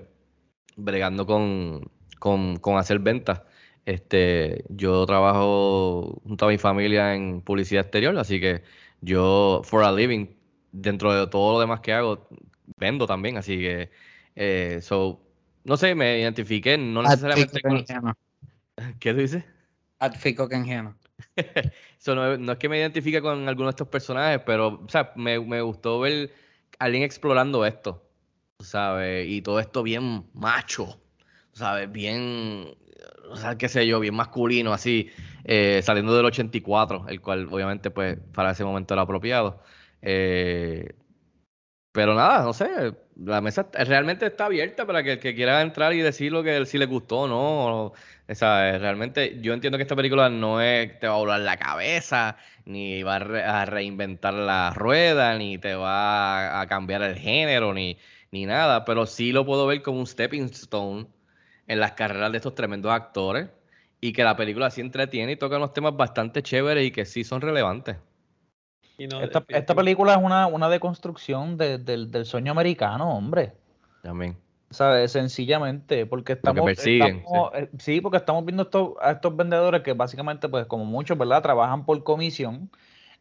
bregando 0.76 1.26
con, 1.26 1.89
con, 2.20 2.58
con 2.58 2.78
hacer 2.78 2.99
ventas. 2.99 3.43
Este, 3.86 4.66
yo 4.70 5.06
trabajo 5.06 6.22
junto 6.24 6.45
a 6.45 6.49
mi 6.49 6.58
familia 6.58 7.16
en 7.16 7.41
publicidad 7.41 7.84
exterior, 7.84 8.18
así 8.18 8.39
que 8.39 8.62
yo, 9.01 9.62
for 9.64 9.84
a 9.84 9.91
living, 9.91 10.28
dentro 10.72 11.13
de 11.13 11.28
todo 11.28 11.53
lo 11.53 11.59
demás 11.59 11.80
que 11.80 11.93
hago, 11.93 12.28
vendo 12.78 13.07
también, 13.07 13.38
así 13.38 13.57
que, 13.57 13.91
eh, 14.36 14.80
so, 14.82 15.22
no 15.63 15.78
sé, 15.78 15.95
me 15.95 16.20
identifiqué, 16.20 16.78
no 16.78 17.03
necesariamente 17.03 17.61
con... 17.61 17.84
¿Qué 18.99 19.13
tú 19.13 19.20
dices? 19.20 19.43
Adfico 19.99 20.47
ingenuo. 20.51 20.95
So, 21.97 22.15
no, 22.15 22.38
no 22.38 22.53
es 22.53 22.57
que 22.57 22.70
me 22.70 22.78
identifique 22.78 23.22
con 23.22 23.49
alguno 23.49 23.67
de 23.67 23.72
estos 23.72 23.89
personajes, 23.89 24.41
pero 24.45 24.82
o 24.86 24.88
sea, 24.88 25.11
me, 25.17 25.38
me 25.38 25.59
gustó 25.61 25.99
ver 25.99 26.32
a 26.80 26.86
alguien 26.86 27.03
explorando 27.03 27.65
esto. 27.65 28.09
¿sabes? 28.59 29.28
Y 29.30 29.41
todo 29.41 29.59
esto 29.59 29.84
bien 29.84 30.26
macho, 30.34 30.99
¿sabes? 31.53 31.91
Bien, 31.91 32.76
o 33.30 33.36
sea, 33.36 33.57
qué 33.57 33.70
sé 33.70 33.88
yo, 33.88 33.99
bien 33.99 34.15
masculino, 34.15 34.74
así, 34.74 35.09
eh, 35.45 35.82
saliendo 35.84 36.15
del 36.15 36.26
84, 36.26 37.05
el 37.07 37.22
cual 37.22 37.47
obviamente 37.51 37.89
pues 37.91 38.17
para 38.34 38.51
ese 38.51 38.63
momento 38.63 38.93
era 38.93 39.03
apropiado. 39.03 39.61
Eh, 40.02 40.93
pero 41.91 42.14
nada, 42.14 42.43
no 42.43 42.54
sé, 42.54 42.95
la 43.16 43.41
mesa 43.41 43.68
realmente 43.74 44.28
está 44.28 44.45
abierta 44.45 44.86
para 44.86 45.04
que 45.04 45.14
el 45.14 45.20
que 45.20 45.34
quiera 45.36 45.62
entrar 45.62 45.91
y 45.93 46.00
decir 46.02 46.32
lo 46.32 46.43
que 46.43 46.66
si 46.66 46.78
le 46.78 46.86
gustó 46.86 47.28
no. 47.28 47.88
O 47.88 47.93
sea, 48.36 48.78
realmente 48.78 49.39
yo 49.41 49.54
entiendo 49.54 49.78
que 49.78 49.82
esta 49.84 49.95
película 49.95 50.30
no 50.30 50.62
es, 50.62 51.00
te 51.00 51.08
va 51.08 51.16
a 51.16 51.18
volar 51.18 51.39
la 51.41 51.58
cabeza, 51.58 52.38
ni 52.66 53.02
va 53.04 53.16
a, 53.16 53.20
re- 53.20 53.43
a 53.43 53.66
reinventar 53.66 54.34
la 54.36 54.72
rueda, 54.72 55.36
ni 55.38 55.58
te 55.58 55.74
va 55.76 56.62
a, 56.62 56.68
cambiar 56.68 57.02
el 57.02 57.16
género, 57.18 57.74
ni, 57.74 57.97
ni 58.32 58.45
nada, 58.45 58.86
pero 58.86 59.06
sí 59.08 59.32
lo 59.32 59.45
puedo 59.45 59.66
ver 59.68 59.82
como 59.82 60.00
un 60.00 60.08
stepping 60.08 60.45
stone 60.45 61.08
en 61.68 61.80
las 61.80 61.93
carreras 61.93 62.32
de 62.32 62.38
estos 62.38 62.56
tremendos 62.56 62.91
actores 62.91 63.50
y 64.00 64.14
que 64.14 64.24
la 64.24 64.36
película 64.38 64.70
sí 64.72 64.82
entretiene 64.82 65.34
y 65.34 65.36
toca 65.38 65.58
unos 65.58 65.74
temas 65.74 65.95
bastante 65.97 66.43
chéveres 66.43 66.86
y 66.88 66.91
que 66.91 67.06
sí 67.06 67.24
son 67.24 67.41
relevantes. 67.41 67.97
Y 69.00 69.08
no, 69.08 69.22
Esta, 69.22 69.43
esta 69.47 69.74
película 69.74 70.14
es 70.14 70.20
una, 70.22 70.47
una 70.47 70.70
deconstrucción 70.70 71.58
de- 71.58 71.78
del, 71.78 72.12
del 72.12 72.26
sueño 72.26 72.52
americano, 72.52 73.10
hombre. 73.16 73.54
También. 74.04 74.38
¿Sabes? 74.72 75.12
Sencillamente, 75.14 76.06
porque 76.06 76.34
estamos, 76.34 76.64
persiguen, 76.66 77.18
estamos- 77.26 77.52
eh, 77.56 77.70
sí. 77.80 78.02
porque 78.02 78.18
estamos 78.18 78.45
viendo 78.45 78.64
estos, 78.64 78.89
a 79.02 79.12
estos 79.14 79.36
vendedores 79.36 79.82
que 79.82 79.93
básicamente, 79.93 80.47
pues 80.47 80.66
como 80.68 80.86
muchos, 80.86 81.18
¿verdad? 81.18 81.41
Trabajan 81.41 81.86
por 81.86 82.04
comisión. 82.04 82.70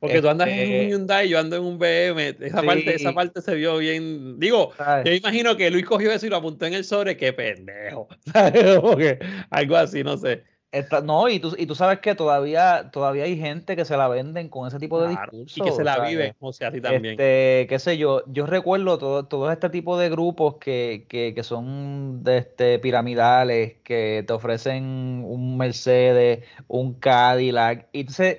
Porque 0.01 0.21
tú 0.23 0.29
andas 0.29 0.47
en 0.49 0.55
Este, 0.59 0.85
un 0.85 0.91
Hyundai, 0.93 1.29
yo 1.29 1.41
ando 1.41 1.57
en 1.57 1.65
un 1.65 1.77
BM. 1.79 2.29
Esa, 2.41 2.61
Sí. 2.61 2.67
parte, 2.67 2.95
esa 2.95 3.13
parte 3.13 3.41
se 3.43 3.55
vio 3.57 3.79
bien. 3.79 4.39
Digo, 4.39 4.71
¿sabes? 4.77 5.07
yo 5.07 5.13
imagino 5.13 5.57
que 5.57 5.71
Luis 5.73 5.87
cogió 5.87 6.13
eso 6.13 6.25
y 6.27 6.29
lo 6.29 6.37
apuntó 6.37 6.67
en 6.67 6.75
el 6.75 6.85
sobre. 6.85 7.17
Qué 7.17 7.33
pendejo. 7.33 8.07
¿Sabes? 8.33 8.79
Como 8.79 8.97
que 8.97 9.19
algo 9.51 9.77
así, 9.77 10.05
no 10.05 10.17
sé. 10.17 10.45
Esta- 10.71 11.01
no, 11.01 11.29
y 11.29 11.41
tú, 11.41 11.55
y 11.59 11.67
tú 11.67 11.75
sabes 11.75 12.01
que 12.01 12.15
todavía, 12.15 12.91
todavía 12.93 13.25
hay 13.25 13.39
gente 13.39 13.75
que 13.75 13.85
se 13.87 13.97
la 13.97 14.07
venden 14.09 14.49
con 14.51 14.69
ese 14.69 14.79
tipo 14.79 15.01
de 15.01 15.09
Claro, 15.15 15.33
y 15.33 15.61
que 15.63 15.73
se 15.73 15.83
la 15.83 15.97
¿sabes? 15.97 16.11
vive, 16.11 16.35
o 16.41 16.53
sea, 16.53 16.69
así 16.69 16.81
también. 16.81 17.15
Este, 17.15 17.67
qué 17.69 17.79
sé 17.79 17.97
yo, 17.97 18.23
yo 18.27 18.45
recuerdo 18.47 18.99
todo, 18.99 19.25
todo 19.25 19.51
este 19.51 19.71
tipo 19.71 19.99
de 19.99 20.11
grupos 20.11 20.57
que, 20.57 21.07
que, 21.09 21.33
que 21.35 21.43
son 21.43 22.23
de 22.23 22.39
este, 22.39 22.79
piramidales, 22.79 23.77
que 23.83 24.25
te 24.27 24.33
ofrecen 24.35 25.23
un 25.25 25.57
Mercedes, 25.57 26.45
un 26.67 26.93
Cadillac, 26.95 27.89
y 27.93 28.01
entonces 28.01 28.39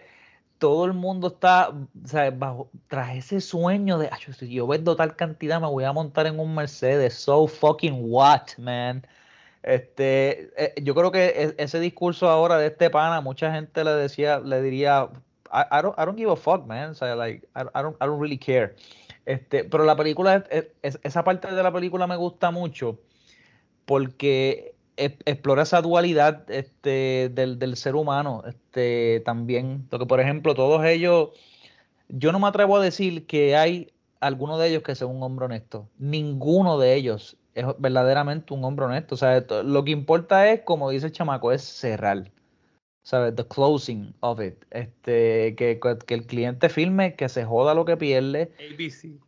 todo 0.57 0.85
el 0.85 0.93
mundo 0.93 1.27
está 1.29 1.69
o 1.69 2.07
sea, 2.07 2.31
bajo, 2.31 2.69
tras 2.87 3.15
ese 3.15 3.41
sueño 3.41 3.97
de, 3.97 4.07
"Acho, 4.11 4.33
si 4.33 4.49
yo 4.53 4.67
vendo 4.67 4.95
tal 4.95 5.15
cantidad, 5.15 5.61
me 5.61 5.67
voy 5.67 5.85
a 5.85 5.93
montar 5.93 6.27
en 6.27 6.39
un 6.39 6.53
Mercedes, 6.55 7.13
so 7.15 7.47
fucking 7.47 7.95
what, 8.11 8.43
man. 8.57 9.05
Este, 9.63 10.51
eh, 10.63 10.73
yo 10.81 10.95
creo 10.95 11.11
que 11.11 11.25
e- 11.27 11.55
ese 11.57 11.79
discurso 11.79 12.29
ahora 12.29 12.57
de 12.57 12.67
este 12.67 12.89
pana, 12.89 13.21
mucha 13.21 13.51
gente 13.53 13.83
le 13.83 13.91
decía, 13.91 14.39
le 14.39 14.61
diría, 14.61 15.09
I, 15.51 15.81
don't, 15.81 15.97
I 15.99 16.05
don't 16.05 16.17
give 16.17 16.31
a 16.31 16.35
fuck, 16.35 16.65
man. 16.65 16.93
Like, 17.01 17.45
I, 17.55 17.63
don't, 17.81 17.95
I 18.01 18.05
don't 18.05 18.19
really 18.21 18.37
care. 18.37 18.75
Este, 19.25 19.63
pero 19.65 19.83
la 19.83 19.95
película, 19.95 20.35
es- 20.35 20.43
es- 20.49 20.67
es- 20.95 20.99
esa 21.03 21.23
parte 21.23 21.53
de 21.53 21.61
la 21.63 21.71
película 21.73 22.07
me 22.07 22.15
gusta 22.15 22.51
mucho 22.51 22.99
porque 23.85 24.75
e- 24.97 25.17
explora 25.25 25.63
esa 25.63 25.81
dualidad 25.81 26.49
este, 26.51 27.29
del, 27.33 27.59
del 27.59 27.75
ser 27.77 27.95
humano 27.95 28.43
este, 28.47 29.21
también. 29.25 29.87
Porque, 29.89 30.05
por 30.05 30.19
ejemplo, 30.19 30.53
todos 30.55 30.85
ellos, 30.85 31.29
yo 32.09 32.31
no 32.31 32.39
me 32.39 32.47
atrevo 32.47 32.77
a 32.77 32.83
decir 32.83 33.27
que 33.27 33.55
hay 33.57 33.93
alguno 34.21 34.57
de 34.59 34.69
ellos 34.69 34.83
que 34.83 34.95
sea 34.95 35.07
un 35.07 35.23
hombre 35.23 35.45
honesto. 35.47 35.89
Ninguno 35.99 36.79
de 36.79 36.95
ellos 36.95 37.37
es 37.59 37.65
verdaderamente 37.77 38.53
un 38.53 38.63
hombre 38.63 38.85
honesto. 38.85 39.15
O 39.15 39.17
sea, 39.17 39.43
lo 39.63 39.83
que 39.83 39.91
importa 39.91 40.49
es, 40.51 40.61
como 40.61 40.89
dice 40.89 41.07
el 41.07 41.11
chamaco, 41.11 41.51
es 41.51 41.61
cerrar. 41.63 42.31
¿Sabes? 43.03 43.35
The 43.35 43.45
closing 43.47 44.13
of 44.19 44.39
it. 44.41 44.65
Este, 44.71 45.55
que, 45.55 45.79
que 46.05 46.13
el 46.13 46.27
cliente 46.27 46.69
firme, 46.69 47.15
que 47.15 47.29
se 47.29 47.45
joda 47.45 47.73
lo 47.73 47.85
que 47.85 47.97
pierde. 47.97 48.51
ABC. 48.59 49.19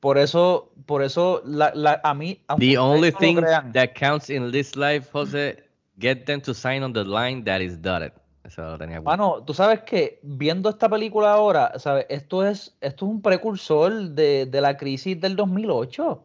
Por 0.00 0.16
eso, 0.16 0.72
por 0.86 1.02
eso, 1.02 1.42
la, 1.44 1.72
la- 1.74 2.00
a 2.02 2.14
mí, 2.14 2.40
The 2.58 2.78
only 2.78 3.10
no 3.12 3.18
thing 3.18 3.36
crean, 3.36 3.72
that 3.72 3.90
counts 3.94 4.30
in 4.30 4.50
this 4.50 4.74
life, 4.76 5.10
Jose, 5.12 5.62
get 6.00 6.24
them 6.24 6.40
to 6.40 6.54
sign 6.54 6.82
on 6.82 6.92
the 6.94 7.04
line 7.04 7.44
that 7.44 7.60
is 7.60 7.80
dotted. 7.80 8.12
Eso 8.44 8.62
lo 8.62 8.78
tenía. 8.78 9.00
Mano, 9.02 9.42
tú 9.44 9.52
sabes 9.52 9.82
que 9.82 10.20
viendo 10.22 10.70
esta 10.70 10.88
película 10.88 11.32
ahora, 11.32 11.78
¿sabes? 11.78 12.06
Esto 12.08 12.46
es, 12.46 12.74
esto 12.80 13.04
es 13.04 13.10
un 13.10 13.20
precursor 13.20 13.92
de, 13.92 14.46
de 14.46 14.60
la 14.62 14.76
crisis 14.78 15.20
del 15.20 15.36
2008. 15.36 16.24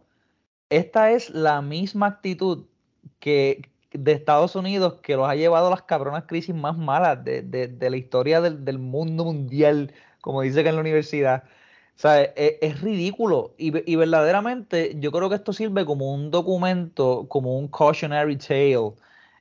Esta 0.74 1.12
es 1.12 1.30
la 1.30 1.62
misma 1.62 2.08
actitud 2.08 2.66
que 3.20 3.70
de 3.92 4.12
Estados 4.14 4.56
Unidos 4.56 4.96
que 5.04 5.16
los 5.16 5.28
ha 5.30 5.36
llevado 5.36 5.68
a 5.68 5.70
las 5.70 5.84
cabronas 5.84 6.24
crisis 6.28 6.56
más 6.56 6.78
malas 6.78 7.24
de, 7.24 7.42
de- 7.44 7.68
de 7.68 7.90
la 7.90 7.98
historia 7.98 8.42
del, 8.42 8.66
del 8.66 8.80
mundo 8.80 9.24
mundial, 9.26 9.94
como 10.22 10.42
dice 10.42 10.64
que 10.64 10.70
en 10.70 10.76
la 10.76 10.82
universidad. 10.82 11.44
¿Sabes? 11.96 12.32
Es, 12.36 12.54
es 12.62 12.82
ridículo. 12.82 13.54
Y, 13.58 13.92
y 13.92 13.96
verdaderamente 13.96 14.96
yo 15.00 15.12
creo 15.12 15.30
que 15.30 15.36
esto 15.36 15.54
sirve 15.54 15.86
como 15.86 16.12
un 16.14 16.32
documento, 16.32 17.28
como 17.30 17.58
un 17.58 17.68
cautionary 17.68 18.38
tale 18.38 18.94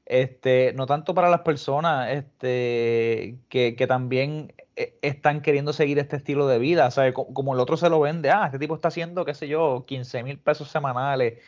este, 0.07 0.73
no 0.75 0.87
tanto 0.87 1.15
para 1.15 1.31
las 1.31 1.41
personas 1.41 2.11
este, 2.11 3.39
que, 3.49 3.75
que 3.77 3.87
también 3.87 4.53
están 4.77 5.43
queriendo 5.43 5.73
seguir 5.73 5.99
este 5.99 6.17
estilo 6.17 6.47
de 6.47 6.59
vida, 6.59 6.91
¿sabes? 6.91 7.13
Co- 7.13 7.33
Como 7.35 7.55
el 7.55 7.61
otro 7.61 7.77
se 7.77 7.89
lo 7.91 8.01
vende, 8.01 8.31
ah, 8.31 8.47
este 8.47 8.59
tipo 8.59 8.75
está 8.75 8.89
haciendo, 8.89 9.25
qué 9.25 9.35
sé 9.35 9.49
yo, 9.49 9.85
15 9.87 10.23
mil 10.23 10.39
pesos 10.39 10.71
semanales 10.71 11.39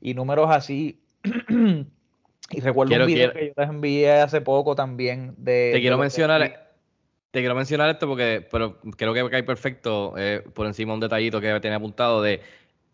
y 0.00 0.14
números 0.14 0.48
así. 0.50 1.00
y 2.50 2.60
recuerdo 2.60 2.88
Quiero- 2.90 3.04
un 3.04 3.06
video 3.12 3.32
quiero- 3.32 3.32
que 3.32 3.46
yo 3.48 3.52
les 3.56 3.68
envié 3.70 4.10
hace 4.20 4.40
poco 4.40 4.74
también 4.74 5.34
de... 5.38 5.70
Te 5.70 5.72
de 5.74 5.80
quiero 5.80 5.96
que- 5.96 6.02
mencionar, 6.02 6.70
te 7.30 7.38
quiero 7.40 7.54
mencionar 7.54 7.88
esto 7.90 8.06
porque, 8.06 8.46
pero 8.50 8.78
creo 8.96 9.14
que 9.14 9.30
cae 9.30 9.42
perfecto 9.42 10.14
eh, 10.18 10.44
por 10.52 10.66
encima 10.66 10.92
un 10.92 11.00
detallito 11.00 11.40
que 11.40 11.60
tenía 11.60 11.76
apuntado 11.76 12.20
de 12.20 12.40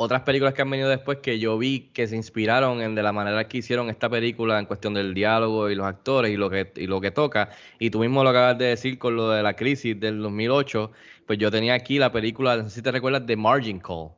otras 0.00 0.22
películas 0.22 0.54
que 0.54 0.62
han 0.62 0.70
venido 0.70 0.88
después 0.88 1.18
que 1.18 1.40
yo 1.40 1.58
vi 1.58 1.90
que 1.92 2.06
se 2.06 2.14
inspiraron 2.14 2.80
en 2.80 2.94
de 2.94 3.02
la 3.02 3.12
manera 3.12 3.48
que 3.48 3.58
hicieron 3.58 3.90
esta 3.90 4.08
película 4.08 4.58
en 4.60 4.66
cuestión 4.66 4.94
del 4.94 5.12
diálogo 5.12 5.68
y 5.70 5.74
los 5.74 5.86
actores 5.86 6.30
y 6.32 6.36
lo 6.36 6.48
que 6.48 6.72
y 6.76 6.86
lo 6.86 7.00
que 7.00 7.10
toca. 7.10 7.50
Y 7.80 7.90
tú 7.90 7.98
mismo 7.98 8.22
lo 8.22 8.30
acabas 8.30 8.56
de 8.58 8.66
decir 8.66 8.96
con 8.98 9.16
lo 9.16 9.28
de 9.30 9.42
la 9.42 9.54
crisis 9.56 9.98
del 9.98 10.22
2008, 10.22 10.92
pues 11.26 11.38
yo 11.40 11.50
tenía 11.50 11.74
aquí 11.74 11.98
la 11.98 12.12
película, 12.12 12.56
no 12.56 12.64
sé 12.64 12.76
si 12.76 12.82
te 12.82 12.92
recuerdas, 12.92 13.26
de 13.26 13.36
Margin 13.36 13.80
Call 13.80 14.10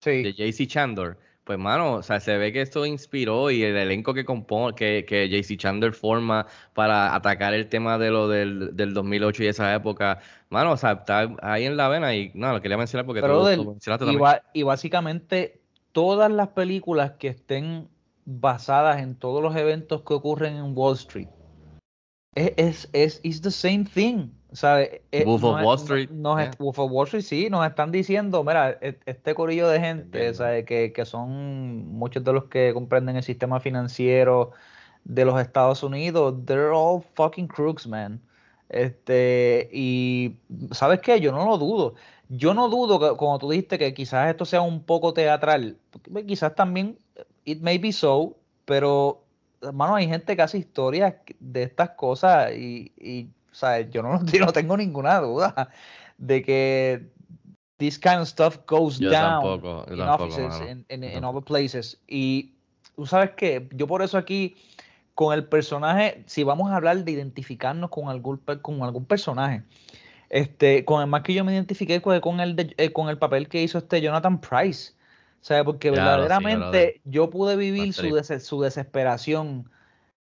Sí. 0.00 0.22
de 0.22 0.32
JC 0.34 0.66
Chandler. 0.68 1.16
Pues, 1.44 1.58
mano, 1.58 1.96
o 1.96 2.02
sea, 2.02 2.20
se 2.20 2.38
ve 2.38 2.52
que 2.54 2.62
esto 2.62 2.86
inspiró 2.86 3.50
y 3.50 3.62
el 3.62 3.76
elenco 3.76 4.14
que 4.14 4.24
compone, 4.24 4.74
que, 4.74 5.04
que 5.06 5.28
JC 5.28 5.58
Chandler 5.58 5.92
forma 5.92 6.46
para 6.72 7.14
atacar 7.14 7.52
el 7.52 7.68
tema 7.68 7.98
de 7.98 8.10
lo 8.10 8.28
del, 8.28 8.74
del 8.74 8.94
2008 8.94 9.42
y 9.42 9.46
esa 9.48 9.74
época. 9.74 10.20
Mano, 10.48 10.72
o 10.72 10.76
sea, 10.78 10.92
está 10.92 11.30
ahí 11.42 11.64
en 11.66 11.76
la 11.76 11.88
vena 11.88 12.14
y 12.14 12.30
no, 12.34 12.50
lo 12.52 12.62
quería 12.62 12.78
mencionar 12.78 13.04
porque 13.04 13.20
tú, 13.20 13.26
Brother, 13.26 13.58
tú 13.58 13.70
mencionaste 13.72 14.10
y, 14.10 14.16
ba- 14.16 14.42
y 14.54 14.62
básicamente 14.62 15.60
todas 15.92 16.32
las 16.32 16.48
películas 16.48 17.12
que 17.18 17.28
estén 17.28 17.88
basadas 18.24 19.02
en 19.02 19.14
todos 19.14 19.42
los 19.42 19.54
eventos 19.54 20.00
que 20.02 20.14
ocurren 20.14 20.56
en 20.56 20.72
Wall 20.74 20.94
Street 20.94 21.28
es, 22.34 22.52
es, 22.56 22.88
es 22.92 23.20
it's 23.22 23.42
the 23.42 23.50
same 23.50 23.84
thing, 23.84 24.28
¿sabes? 24.54 25.02
Eh, 25.12 25.24
Wolf 25.24 25.44
of 25.44 25.62
Wall 25.62 25.76
Street, 25.78 26.10
nos- 26.10 26.38
yeah. 26.38 26.50
Wolf 26.58 26.78
of 26.78 26.90
Wall 26.90 27.04
Street, 27.06 27.22
sí, 27.24 27.50
nos 27.50 27.66
están 27.66 27.92
diciendo, 27.92 28.42
mira, 28.42 28.78
e- 28.80 28.98
este 29.04 29.34
corillo 29.34 29.68
de 29.68 29.78
gente. 29.80 30.32
¿sabes? 30.32 30.64
Que, 30.64 30.92
que 30.92 31.04
son 31.04 31.86
muchos 31.92 32.24
de 32.24 32.32
los 32.32 32.44
que 32.44 32.72
comprenden 32.72 33.16
el 33.16 33.22
sistema 33.22 33.60
financiero 33.60 34.52
de 35.04 35.24
los 35.26 35.38
Estados 35.40 35.82
Unidos, 35.82 36.34
they're 36.46 36.70
all 36.72 37.02
fucking 37.14 37.46
crooks, 37.46 37.86
man. 37.86 38.20
Este, 38.70 39.68
y 39.72 40.36
¿sabes 40.72 41.00
qué? 41.00 41.20
Yo 41.20 41.30
no 41.32 41.44
lo 41.44 41.58
dudo. 41.58 41.94
Yo 42.30 42.54
no 42.54 42.68
dudo 42.70 42.98
que, 42.98 43.16
como 43.16 43.38
tú 43.38 43.50
dijiste, 43.50 43.78
que 43.78 43.92
quizás 43.92 44.30
esto 44.30 44.44
sea 44.46 44.62
un 44.62 44.82
poco 44.82 45.12
teatral. 45.12 45.76
Quizás 46.26 46.54
también, 46.54 46.96
it 47.44 47.60
may 47.60 47.76
be 47.78 47.92
so, 47.92 48.34
pero, 48.64 49.22
hermano, 49.60 49.94
hay 49.96 50.08
gente 50.08 50.34
que 50.34 50.42
hace 50.42 50.58
historias 50.58 51.14
de 51.38 51.64
estas 51.64 51.90
cosas 51.90 52.52
y, 52.52 52.90
y 52.98 53.28
¿sabes? 53.54 53.90
Yo 53.90 54.02
no, 54.02 54.20
yo 54.26 54.44
no 54.44 54.52
tengo 54.52 54.76
ninguna 54.76 55.20
duda 55.20 55.70
de 56.18 56.42
que 56.42 57.08
this 57.78 57.98
kind 57.98 58.20
of 58.20 58.28
stuff 58.28 58.58
goes 58.66 58.98
Yo 58.98 59.10
down 59.10 59.40
tampoco, 59.40 59.84
in 59.92 59.98
tampoco, 59.98 60.24
offices, 60.36 60.60
in, 60.70 60.84
in- 60.88 61.04
in 61.04 61.24
other 61.24 61.42
places. 61.42 61.98
Y 62.06 62.52
tú 62.96 63.06
sabes 63.06 63.30
que 63.36 63.68
yo 63.72 63.86
por 63.86 64.02
eso 64.02 64.18
aquí, 64.18 64.56
con 65.14 65.32
el 65.32 65.44
personaje, 65.44 66.22
si 66.26 66.42
vamos 66.44 66.70
a 66.70 66.76
hablar 66.76 67.04
de 67.04 67.12
identificarnos 67.12 67.90
con 67.90 68.08
algún, 68.08 68.38
con 68.62 68.82
algún 68.82 69.04
personaje, 69.04 69.62
este, 70.30 70.84
con 70.84 71.00
el 71.00 71.06
más 71.06 71.22
que 71.22 71.34
yo 71.34 71.44
me 71.44 71.52
identifiqué 71.52 72.00
fue 72.00 72.20
con 72.20 72.40
el, 72.40 72.56
de- 72.56 72.74
eh, 72.78 72.92
con 72.92 73.08
el 73.08 73.18
papel 73.18 73.48
que 73.48 73.62
hizo 73.62 73.78
este 73.78 74.00
Jonathan 74.00 74.40
Price. 74.40 74.92
¿sabes? 75.40 75.64
Porque 75.64 75.90
Claro, 75.90 76.02
sí, 76.02 76.06
verdaderamente 76.06 77.00
yo 77.04 77.28
pude 77.30 77.56
vivir 77.56 77.92
su, 77.92 78.14
des- 78.14 78.44
su 78.46 78.62
desesperación 78.62 79.70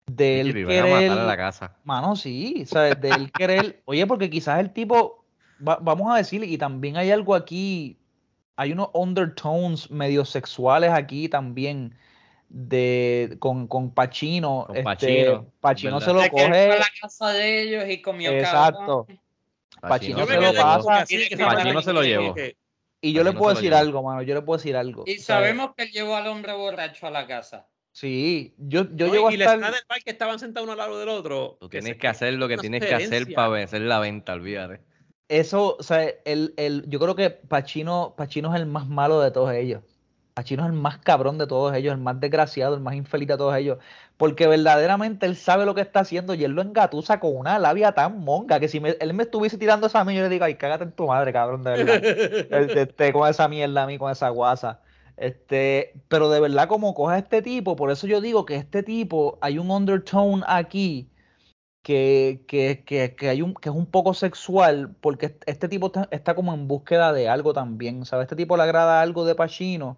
de 0.08 0.40
él 0.42 0.50
a 0.50 0.54
matar 0.54 0.68
querer, 0.68 1.12
en 1.12 1.28
la 1.28 1.38
casa. 1.38 1.76
Mano, 1.84 2.16
sí, 2.16 2.66
¿sabes? 2.66 3.00
De 3.00 3.10
él 3.10 3.32
querer. 3.32 3.82
Oye, 3.86 4.08
porque 4.08 4.30
quizás 4.30 4.60
el 4.60 4.72
tipo, 4.72 5.26
va- 5.66 5.80
vamos 5.82 6.12
a 6.14 6.18
decir, 6.18 6.44
y 6.44 6.58
también 6.58 6.98
hay 6.98 7.12
algo 7.12 7.36
aquí 7.36 8.00
hay 8.60 8.72
unos 8.72 8.90
undertones 8.94 9.92
medio 9.92 10.26
sexuales 10.26 10.90
aquí 10.92 11.30
también 11.30 11.96
de 12.50 13.36
con, 13.40 13.68
con 13.68 13.94
Pacino. 13.94 14.66
Con 14.66 14.78
este, 14.78 15.30
¿verdad? 15.30 16.00
se 16.00 16.14
lo 16.14 16.22
De 16.22 16.30
que 16.32 16.44
él 16.44 16.50
fue 16.50 16.64
a 16.64 16.68
coge. 16.68 16.80
la 16.80 16.86
casa 17.02 17.30
de 17.34 17.62
ellos 17.62 17.84
y 17.88 18.02
comió 18.02 18.32
Exacto. 18.32 19.06
cabrón. 19.80 20.02
Yo 20.02 20.26
se 20.26 20.38
lo 20.42 20.54
pasa. 20.54 21.06
se 21.84 21.94
lo 21.94 22.04
llevó. 22.04 22.36
Y 23.00 23.14
yo 23.14 23.24
le 23.24 23.34
puedo 23.34 23.54
decir 23.54 23.76
algo, 23.76 24.02
mano. 24.02 24.24
Yo 24.24 24.34
le 24.34 24.42
puedo 24.42 24.58
decir 24.58 24.76
algo. 24.76 25.04
Y 25.06 25.20
sabemos 25.20 25.76
que 25.76 25.84
él 25.84 25.92
llevó 25.92 26.16
al 26.16 26.26
hombre 26.28 26.54
borracho 26.54 27.06
a 27.06 27.12
la 27.12 27.28
casa. 27.28 27.68
Sí, 27.98 28.54
yo, 28.60 28.84
yo 28.96 29.08
No, 29.08 29.14
llego 29.14 29.28
a 29.28 29.34
y 29.34 29.38
la 29.38 29.46
escena 29.46 29.72
del 29.72 29.82
bar 29.90 30.04
que 30.04 30.12
estaban 30.12 30.38
sentados 30.38 30.66
uno 30.66 30.74
al 30.74 30.78
lado 30.78 31.00
del 31.00 31.10
otro. 31.10 31.58
Tú 31.60 31.68
tienes 31.68 31.98
que 31.98 32.08
hacer 32.08 32.36
lo 32.36 32.48
que 32.48 32.58
tienes 32.60 32.84
que 32.86 32.94
hacer 32.94 33.34
para 33.34 33.50
vencer 33.50 33.82
la 33.82 33.98
venta, 33.98 34.34
olvídate. 34.34 34.82
Eso, 35.30 35.78
o 35.80 35.82
sea, 35.84 36.04
el, 36.26 36.54
el, 36.58 36.86
yo 36.88 37.00
creo 37.00 37.16
que 37.16 37.32
Pacino, 37.32 38.14
Pacino 38.16 38.54
es 38.54 38.62
el 38.62 38.68
más 38.68 38.88
malo 38.88 39.20
de 39.20 39.32
todos 39.32 39.52
ellos. 39.52 39.82
Pacino 40.36 40.62
es 40.64 40.70
el 40.70 40.74
más 40.74 41.00
cabrón 41.00 41.40
de 41.40 41.48
todos 41.48 41.74
ellos, 41.76 41.92
el 41.96 42.00
más 42.00 42.20
desgraciado, 42.20 42.76
el 42.76 42.82
más 42.82 42.94
infeliz 42.94 43.28
de 43.30 43.38
todos 43.38 43.56
ellos. 43.58 43.80
Porque 44.16 44.46
verdaderamente 44.46 45.26
él 45.26 45.36
sabe 45.36 45.66
lo 45.66 45.74
que 45.74 45.82
está 45.82 46.02
haciendo 46.02 46.36
y 46.36 46.44
él 46.44 46.52
lo 46.52 46.62
engatusa 46.62 47.20
con 47.20 47.36
una 47.36 47.58
labia 47.58 47.94
tan 47.94 48.20
monga 48.20 48.60
que 48.60 48.68
si 48.68 48.80
me- 48.80 48.96
él 49.00 49.16
me 49.16 49.24
estuviese 49.24 49.58
tirando 49.58 49.88
esa 49.88 50.02
a 50.02 50.06
mí, 50.06 50.16
yo 50.16 50.22
le 50.22 50.30
digo, 50.30 50.46
ay, 50.46 50.54
cágate 50.56 50.84
en 50.84 50.92
tu 50.92 51.08
madre, 51.08 51.34
cabrón, 51.34 51.64
de 51.64 51.72
verdad. 51.72 52.06
Este, 52.50 52.84
este, 52.84 53.12
con 53.12 53.28
esa 53.28 53.48
mierda 53.48 53.84
a 53.84 53.88
mí, 53.88 53.98
con 53.98 54.12
esa 54.12 54.30
guasa. 54.30 54.82
Este, 55.18 55.94
pero 56.10 56.30
de 56.30 56.40
verdad, 56.40 56.68
como 56.68 56.94
coja 56.94 57.16
a 57.16 57.18
este 57.20 57.42
tipo, 57.42 57.76
por 57.76 57.92
eso 57.92 58.08
yo 58.08 58.22
digo 58.22 58.46
que 58.46 58.56
este 58.56 58.84
tipo, 58.84 59.38
hay 59.42 59.58
un 59.60 59.72
undertone 59.72 60.44
aquí 60.48 61.10
que, 61.84 62.44
que, 62.48 62.84
que, 62.86 63.16
que 63.16 63.30
hay 63.30 63.42
un, 63.42 63.54
que 63.56 63.70
es 63.70 63.76
un 63.76 63.86
poco 63.88 64.14
sexual, 64.14 64.96
porque 65.02 65.28
est- 65.28 65.44
este 65.48 65.70
tipo 65.70 65.88
está, 65.88 66.08
está 66.12 66.36
como 66.36 66.54
en 66.54 66.68
búsqueda 66.68 67.14
de 67.14 67.30
algo 67.30 67.54
también, 67.54 68.06
¿sabes? 68.06 68.26
Este 68.26 68.36
tipo 68.36 68.58
le 68.58 68.64
agrada 68.64 69.02
algo 69.02 69.26
de 69.26 69.36
Pacino, 69.36 69.98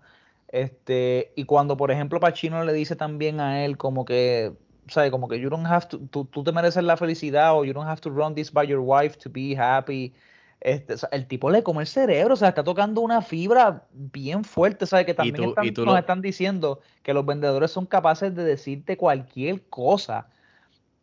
este, 0.49 1.33
y 1.35 1.45
cuando, 1.45 1.77
por 1.77 1.91
ejemplo, 1.91 2.19
Pacino 2.19 2.63
le 2.63 2.73
dice 2.73 2.95
también 2.95 3.39
a 3.39 3.63
él 3.65 3.77
como 3.77 4.05
que, 4.05 4.53
¿sabes? 4.87 5.11
Como 5.11 5.27
que 5.27 5.39
you 5.39 5.49
don't 5.49 5.65
have 5.67 5.87
to, 5.87 5.99
tú, 6.09 6.25
tú 6.25 6.43
te 6.43 6.51
mereces 6.51 6.83
la 6.83 6.97
felicidad 6.97 7.55
o 7.57 7.65
you 7.65 7.73
don't 7.73 7.87
have 7.89 8.01
to 8.01 8.09
run 8.09 8.35
this 8.35 8.51
by 8.53 8.65
your 8.67 8.79
wife 8.81 9.17
to 9.19 9.29
be 9.29 9.55
happy. 9.55 10.13
Este, 10.61 10.93
o 10.95 10.97
sea, 10.97 11.07
el 11.13 11.25
tipo 11.25 11.49
le 11.49 11.63
come 11.63 11.81
el 11.81 11.87
cerebro, 11.87 12.33
o 12.33 12.37
sea, 12.37 12.49
está 12.49 12.63
tocando 12.65 12.99
una 13.01 13.21
fibra 13.21 13.85
bien 13.93 14.43
fuerte, 14.43 14.85
¿sabes? 14.85 15.05
Que 15.05 15.13
también 15.13 15.35
tú- 15.35 15.49
están- 15.49 15.65
nos 15.67 15.85
lo- 15.85 15.97
están 15.97 16.21
diciendo 16.21 16.81
que 17.01 17.13
los 17.13 17.25
vendedores 17.25 17.71
son 17.71 17.85
capaces 17.85 18.35
de 18.35 18.43
decirte 18.43 18.97
cualquier 18.97 19.61
cosa 19.69 20.27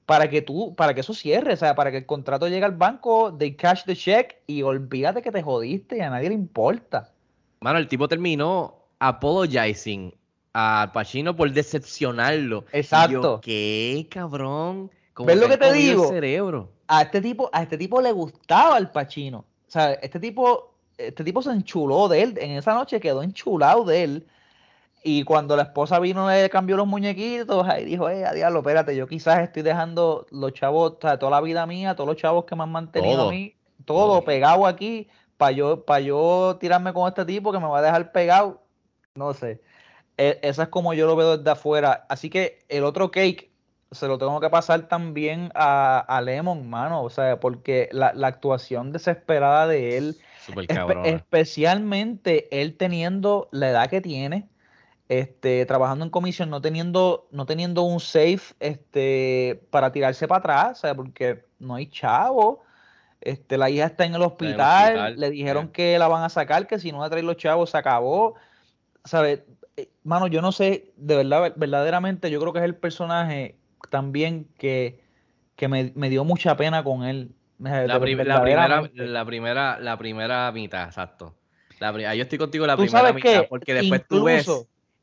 para 0.04 0.28
que 0.28 0.42
tú, 0.42 0.74
para 0.74 0.92
que 0.92 1.00
eso 1.00 1.14
cierre, 1.14 1.54
o 1.54 1.56
sea, 1.56 1.74
para 1.74 1.90
que 1.90 1.96
el 1.96 2.06
contrato 2.06 2.46
llegue 2.48 2.64
al 2.66 2.76
banco, 2.76 3.34
they 3.36 3.54
cash 3.56 3.84
the 3.86 3.96
check 3.96 4.36
y 4.46 4.60
olvídate 4.62 5.22
que 5.22 5.32
te 5.32 5.42
jodiste 5.42 5.96
y 5.96 6.00
a 6.00 6.10
nadie 6.10 6.28
le 6.28 6.34
importa. 6.34 7.12
Mano, 7.60 7.78
el 7.78 7.88
tipo 7.88 8.06
terminó 8.08 8.84
apologizing 8.98 10.14
a 10.52 10.90
Pacino 10.92 11.34
por 11.34 11.50
decepcionarlo. 11.50 12.58
Y 12.58 12.72
yo, 12.72 12.78
Exacto. 12.78 13.40
¿Qué, 13.42 14.06
cabrón? 14.10 14.90
¿Ves 15.18 15.36
lo 15.38 15.48
que 15.48 15.56
te 15.56 15.66
comido 15.68 15.72
el 15.72 15.80
digo? 15.96 16.08
cerebro. 16.08 16.72
A 16.88 17.02
este 17.02 17.20
tipo, 17.20 17.50
a 17.52 17.62
este 17.62 17.76
tipo 17.78 18.00
le 18.00 18.12
gustaba 18.12 18.78
el 18.78 18.90
Pacino. 18.90 19.38
O 19.38 19.70
sea, 19.70 19.92
este 19.94 20.20
tipo, 20.20 20.74
este 20.96 21.24
tipo 21.24 21.42
se 21.42 21.50
enchuló 21.50 22.08
de 22.08 22.22
él, 22.22 22.38
en 22.40 22.52
esa 22.52 22.74
noche 22.74 23.00
quedó 23.00 23.22
enchulado 23.22 23.84
de 23.84 24.04
él. 24.04 24.26
Y 25.02 25.22
cuando 25.24 25.56
la 25.56 25.62
esposa 25.64 26.00
vino 26.00 26.28
le 26.28 26.48
cambió 26.50 26.76
los 26.76 26.86
muñequitos, 26.86 27.66
ahí 27.68 27.84
dijo, 27.84 28.08
eh, 28.10 28.24
a 28.24 28.32
diablo, 28.32 28.60
espérate, 28.60 28.96
yo 28.96 29.06
quizás 29.06 29.40
estoy 29.40 29.62
dejando 29.62 30.26
los 30.30 30.52
chavos, 30.52 30.92
o 30.92 30.98
sea, 31.00 31.18
toda 31.18 31.30
la 31.30 31.40
vida 31.40 31.64
mía, 31.66 31.94
todos 31.94 32.08
los 32.08 32.16
chavos 32.16 32.44
que 32.44 32.56
me 32.56 32.64
han 32.64 32.72
mantenido 32.72 33.18
Todo. 33.18 33.28
a 33.28 33.30
mí, 33.30 33.54
todo 33.84 34.06
Todo. 34.08 34.24
pegado 34.24 34.66
aquí, 34.66 35.08
para 35.36 35.52
yo, 35.52 35.84
para 35.84 36.00
yo 36.00 36.56
tirarme 36.60 36.92
con 36.92 37.06
este 37.08 37.24
tipo 37.24 37.52
que 37.52 37.58
me 37.60 37.68
va 37.68 37.78
a 37.78 37.82
dejar 37.82 38.10
pegado. 38.10 38.62
No 39.14 39.32
sé. 39.32 39.60
E- 40.16 40.40
Esa 40.42 40.64
es 40.64 40.68
como 40.70 40.92
yo 40.94 41.06
lo 41.06 41.14
veo 41.14 41.36
desde 41.36 41.50
afuera. 41.50 42.04
Así 42.08 42.28
que 42.30 42.58
el 42.68 42.82
otro 42.84 43.10
cake 43.10 43.50
se 43.90 44.08
lo 44.08 44.18
tengo 44.18 44.40
que 44.40 44.50
pasar 44.50 44.88
también 44.88 45.50
a, 45.54 45.98
a 46.00 46.20
Lemon, 46.20 46.68
mano. 46.68 47.02
O 47.02 47.10
sea, 47.10 47.38
porque 47.38 47.88
la, 47.92 48.12
la 48.14 48.26
actuación 48.28 48.92
desesperada 48.92 49.66
de 49.66 49.96
él, 49.96 50.16
espe- 50.48 50.66
cabrón. 50.66 51.06
especialmente 51.06 52.48
él 52.60 52.76
teniendo 52.76 53.48
la 53.52 53.70
edad 53.70 53.88
que 53.88 54.00
tiene, 54.00 54.48
este, 55.08 55.64
trabajando 55.66 56.04
en 56.04 56.10
comisión, 56.10 56.50
no 56.50 56.60
teniendo, 56.60 57.28
no 57.30 57.46
teniendo 57.46 57.82
un 57.82 58.00
safe 58.00 58.54
este, 58.60 59.62
para 59.70 59.92
tirarse 59.92 60.26
para 60.26 60.38
atrás, 60.40 60.78
o 60.78 60.80
sea, 60.80 60.94
porque 60.94 61.44
no 61.58 61.76
hay 61.76 61.86
chavo. 61.86 62.62
Este, 63.20 63.56
la 63.56 63.70
hija 63.70 63.86
está 63.86 64.04
en 64.04 64.14
el 64.14 64.22
hospital, 64.22 64.94
hospital, 64.94 65.20
le 65.20 65.30
dijeron 65.30 65.64
yeah. 65.64 65.72
que 65.72 65.98
la 65.98 66.08
van 66.08 66.22
a 66.22 66.28
sacar, 66.28 66.66
que 66.66 66.78
si 66.78 66.92
no 66.92 66.98
va 66.98 67.06
a 67.06 67.10
traer 67.10 67.24
los 67.24 67.36
chavos 67.36 67.70
se 67.70 67.78
acabó. 67.78 68.34
¿Sabes? 69.04 69.42
Eh, 69.76 69.88
Mano, 70.04 70.26
yo 70.26 70.42
no 70.42 70.52
sé, 70.52 70.92
de 70.96 71.16
verdad, 71.16 71.40
ver- 71.42 71.54
verdaderamente, 71.56 72.30
yo 72.30 72.40
creo 72.40 72.52
que 72.52 72.58
es 72.58 72.64
el 72.64 72.76
personaje 72.76 73.56
también 73.90 74.48
que, 74.58 75.00
que 75.56 75.68
me, 75.68 75.92
me 75.94 76.08
dio 76.10 76.24
mucha 76.24 76.56
pena 76.56 76.82
con 76.84 77.04
él. 77.04 77.32
La, 77.58 77.94
de- 77.94 78.00
prim- 78.00 78.18
la 78.18 78.42
primera, 78.42 78.90
la 78.94 79.24
primera, 79.24 79.78
la 79.80 79.96
primera 79.98 80.52
mitad, 80.52 80.84
exacto. 80.88 81.34
La 81.80 81.92
pri- 81.92 82.04
yo 82.04 82.22
estoy 82.22 82.38
contigo 82.38 82.66
la 82.66 82.76
Tú 82.76 82.82
primera 82.82 83.00
sabes 83.00 83.14
mitad, 83.14 83.42
que 83.42 83.46
porque 83.48 83.74
después 83.74 84.02
tú 84.08 84.24
ves, 84.24 84.46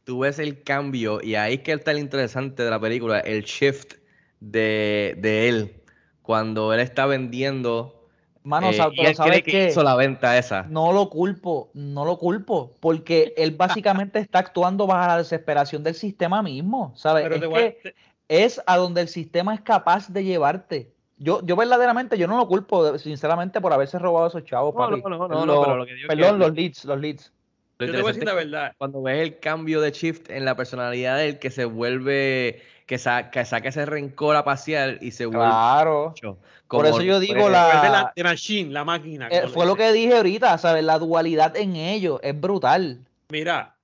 tú 0.03 0.19
ves 0.19 0.39
el 0.39 0.63
cambio, 0.63 1.19
y 1.21 1.35
ahí 1.35 1.55
es 1.55 1.59
que 1.61 1.71
está 1.73 1.91
el 1.91 1.99
interesante 1.99 2.63
de 2.63 2.69
la 2.69 2.79
película, 2.79 3.19
el 3.19 3.43
shift 3.43 3.93
de, 4.39 5.15
de 5.19 5.49
él, 5.49 5.81
cuando 6.21 6.73
él 6.73 6.79
está 6.79 7.05
vendiendo. 7.05 7.99
Mano, 8.43 8.71
eh, 8.71 8.75
y 8.91 8.97
pero 8.97 9.09
él 9.09 9.15
¿sabes 9.15 9.41
cree 9.43 9.43
que 9.43 9.69
hizo 9.69 9.83
la 9.83 9.95
venta 9.95 10.37
esa. 10.37 10.63
No 10.63 10.91
lo 10.91 11.09
culpo, 11.09 11.71
no 11.73 12.03
lo 12.05 12.17
culpo, 12.17 12.75
porque 12.81 13.33
él 13.37 13.51
básicamente 13.51 14.19
está 14.19 14.39
actuando 14.39 14.85
bajo 14.85 15.07
la 15.07 15.17
desesperación 15.19 15.83
del 15.83 15.95
sistema 15.95 16.43
mismo, 16.43 16.91
¿sabes? 16.95 17.23
Pero 17.23 17.35
Es 17.35 17.41
te 17.41 17.47
voy 17.47 17.61
a- 17.61 17.71
que 17.73 17.95
es 18.41 18.61
a 18.65 18.77
donde 18.77 19.01
el 19.01 19.07
sistema 19.07 19.53
es 19.53 19.61
capaz 19.61 20.09
de 20.09 20.23
llevarte. 20.23 20.91
Yo, 21.17 21.41
yo 21.45 21.55
verdaderamente, 21.55 22.17
yo 22.17 22.27
no 22.27 22.37
lo 22.37 22.47
culpo, 22.47 22.91
de- 22.91 22.99
sinceramente, 22.99 23.61
por 23.61 23.71
haberse 23.71 23.99
robado 23.99 24.27
esos 24.27 24.43
chavos, 24.45 24.73
No, 24.73 24.79
papi. 24.79 25.01
no, 25.01 25.09
no, 25.09 25.17
no, 25.27 25.27
no, 25.27 25.45
Lo- 25.45 25.61
pero 25.61 25.77
lo 25.77 25.85
que 25.85 25.93
digo 25.93 26.07
perdón, 26.07 26.39
que- 26.39 26.45
los 26.47 26.53
leads, 26.55 26.85
los 26.85 26.99
leads. 26.99 27.31
Lo 27.79 27.85
Yo 27.87 27.91
te 27.91 28.01
voy 28.01 28.09
a 28.09 28.13
decir 28.13 28.25
la 28.27 28.33
verdad. 28.33 28.73
cuando 28.77 29.01
ves 29.01 29.19
el 29.21 29.39
cambio 29.39 29.81
de 29.81 29.91
shift 29.91 30.29
en 30.29 30.45
la 30.45 30.55
personalidad 30.55 31.17
de 31.17 31.29
él, 31.29 31.39
que 31.39 31.49
se 31.49 31.65
vuelve, 31.65 32.61
que, 32.85 32.97
sa- 32.97 33.29
que 33.31 33.43
saca 33.45 33.69
ese 33.69 33.85
rencor 33.85 34.35
a 34.35 34.43
pasear 34.43 34.97
y 35.01 35.11
se 35.11 35.25
vuelve 35.25 35.45
Claro. 35.45 36.09
mucho, 36.09 36.37
Por 36.67 36.83
como 36.83 36.87
eso 36.87 37.01
yo 37.01 37.19
digo 37.19 37.49
la- 37.49 37.65
Vuelve 37.67 37.89
la 37.89 38.11
The 38.15 38.23
Machine, 38.23 38.71
la 38.71 38.83
máquina. 38.83 39.27
Eh, 39.29 39.41
como 39.41 39.53
fue 39.53 39.65
lo 39.65 39.75
que 39.75 39.91
dije 39.91 40.15
ahorita, 40.17 40.57
¿sabes? 40.57 40.83
La 40.83 40.97
dualidad 40.99 41.55
en 41.57 41.75
ellos 41.75 42.19
es 42.23 42.39
brutal. 42.39 42.99
Mira, 43.29 43.75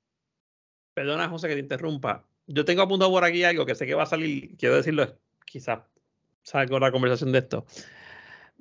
perdona 0.94 1.28
José 1.30 1.48
que 1.48 1.56
te 1.56 1.60
interrumpa. 1.62 2.24
Yo 2.52 2.66
tengo 2.66 2.82
apuntado 2.82 3.12
por 3.12 3.24
aquí 3.24 3.44
algo 3.44 3.64
que 3.64 3.76
sé 3.76 3.86
que 3.86 3.94
va 3.94 4.04
a 4.04 4.08
salir, 4.08 4.58
quiero 4.58 4.76
decirlo, 4.76 5.16
quizás 5.46 5.82
salga 6.42 6.80
la 6.80 6.92
conversación 6.92 7.32
de 7.32 7.40
esto. 7.40 7.64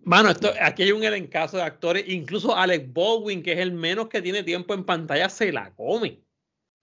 Mano, 0.04 0.28
esto, 0.28 0.52
aquí 0.60 0.82
hay 0.82 0.92
un 0.92 1.02
elencazo 1.04 1.56
de 1.56 1.62
actores, 1.62 2.04
incluso 2.06 2.54
Alec 2.54 2.92
Baldwin, 2.92 3.42
que 3.42 3.52
es 3.52 3.58
el 3.58 3.72
menos 3.72 4.08
que 4.08 4.20
tiene 4.20 4.42
tiempo 4.42 4.74
en 4.74 4.84
pantalla, 4.84 5.30
se 5.30 5.50
la 5.52 5.74
come. 5.74 6.20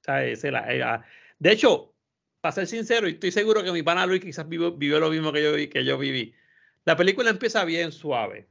O 0.02 0.04
sea, 0.04 0.26
eh, 0.26 0.36
se 0.36 0.50
la- 0.50 0.74
eh, 0.74 0.82
ah, 0.82 1.06
de 1.38 1.52
hecho, 1.52 1.94
para 2.42 2.54
ser 2.54 2.66
sincero, 2.66 3.08
y 3.08 3.12
estoy 3.14 3.32
seguro 3.32 3.64
que 3.64 3.72
mi 3.72 3.84
pana 3.84 4.08
Luis 4.08 4.22
quizás 4.22 4.50
vivió, 4.50 5.00
lo 5.00 5.12
mismo 5.12 5.32
que 5.32 5.44
yo, 5.44 5.70
que 5.70 5.86
yo 5.86 6.00
viví. 6.00 6.34
La 6.86 6.96
película 6.96 7.30
empieza 7.30 7.64
bien 7.66 7.92
suave. 7.92 8.48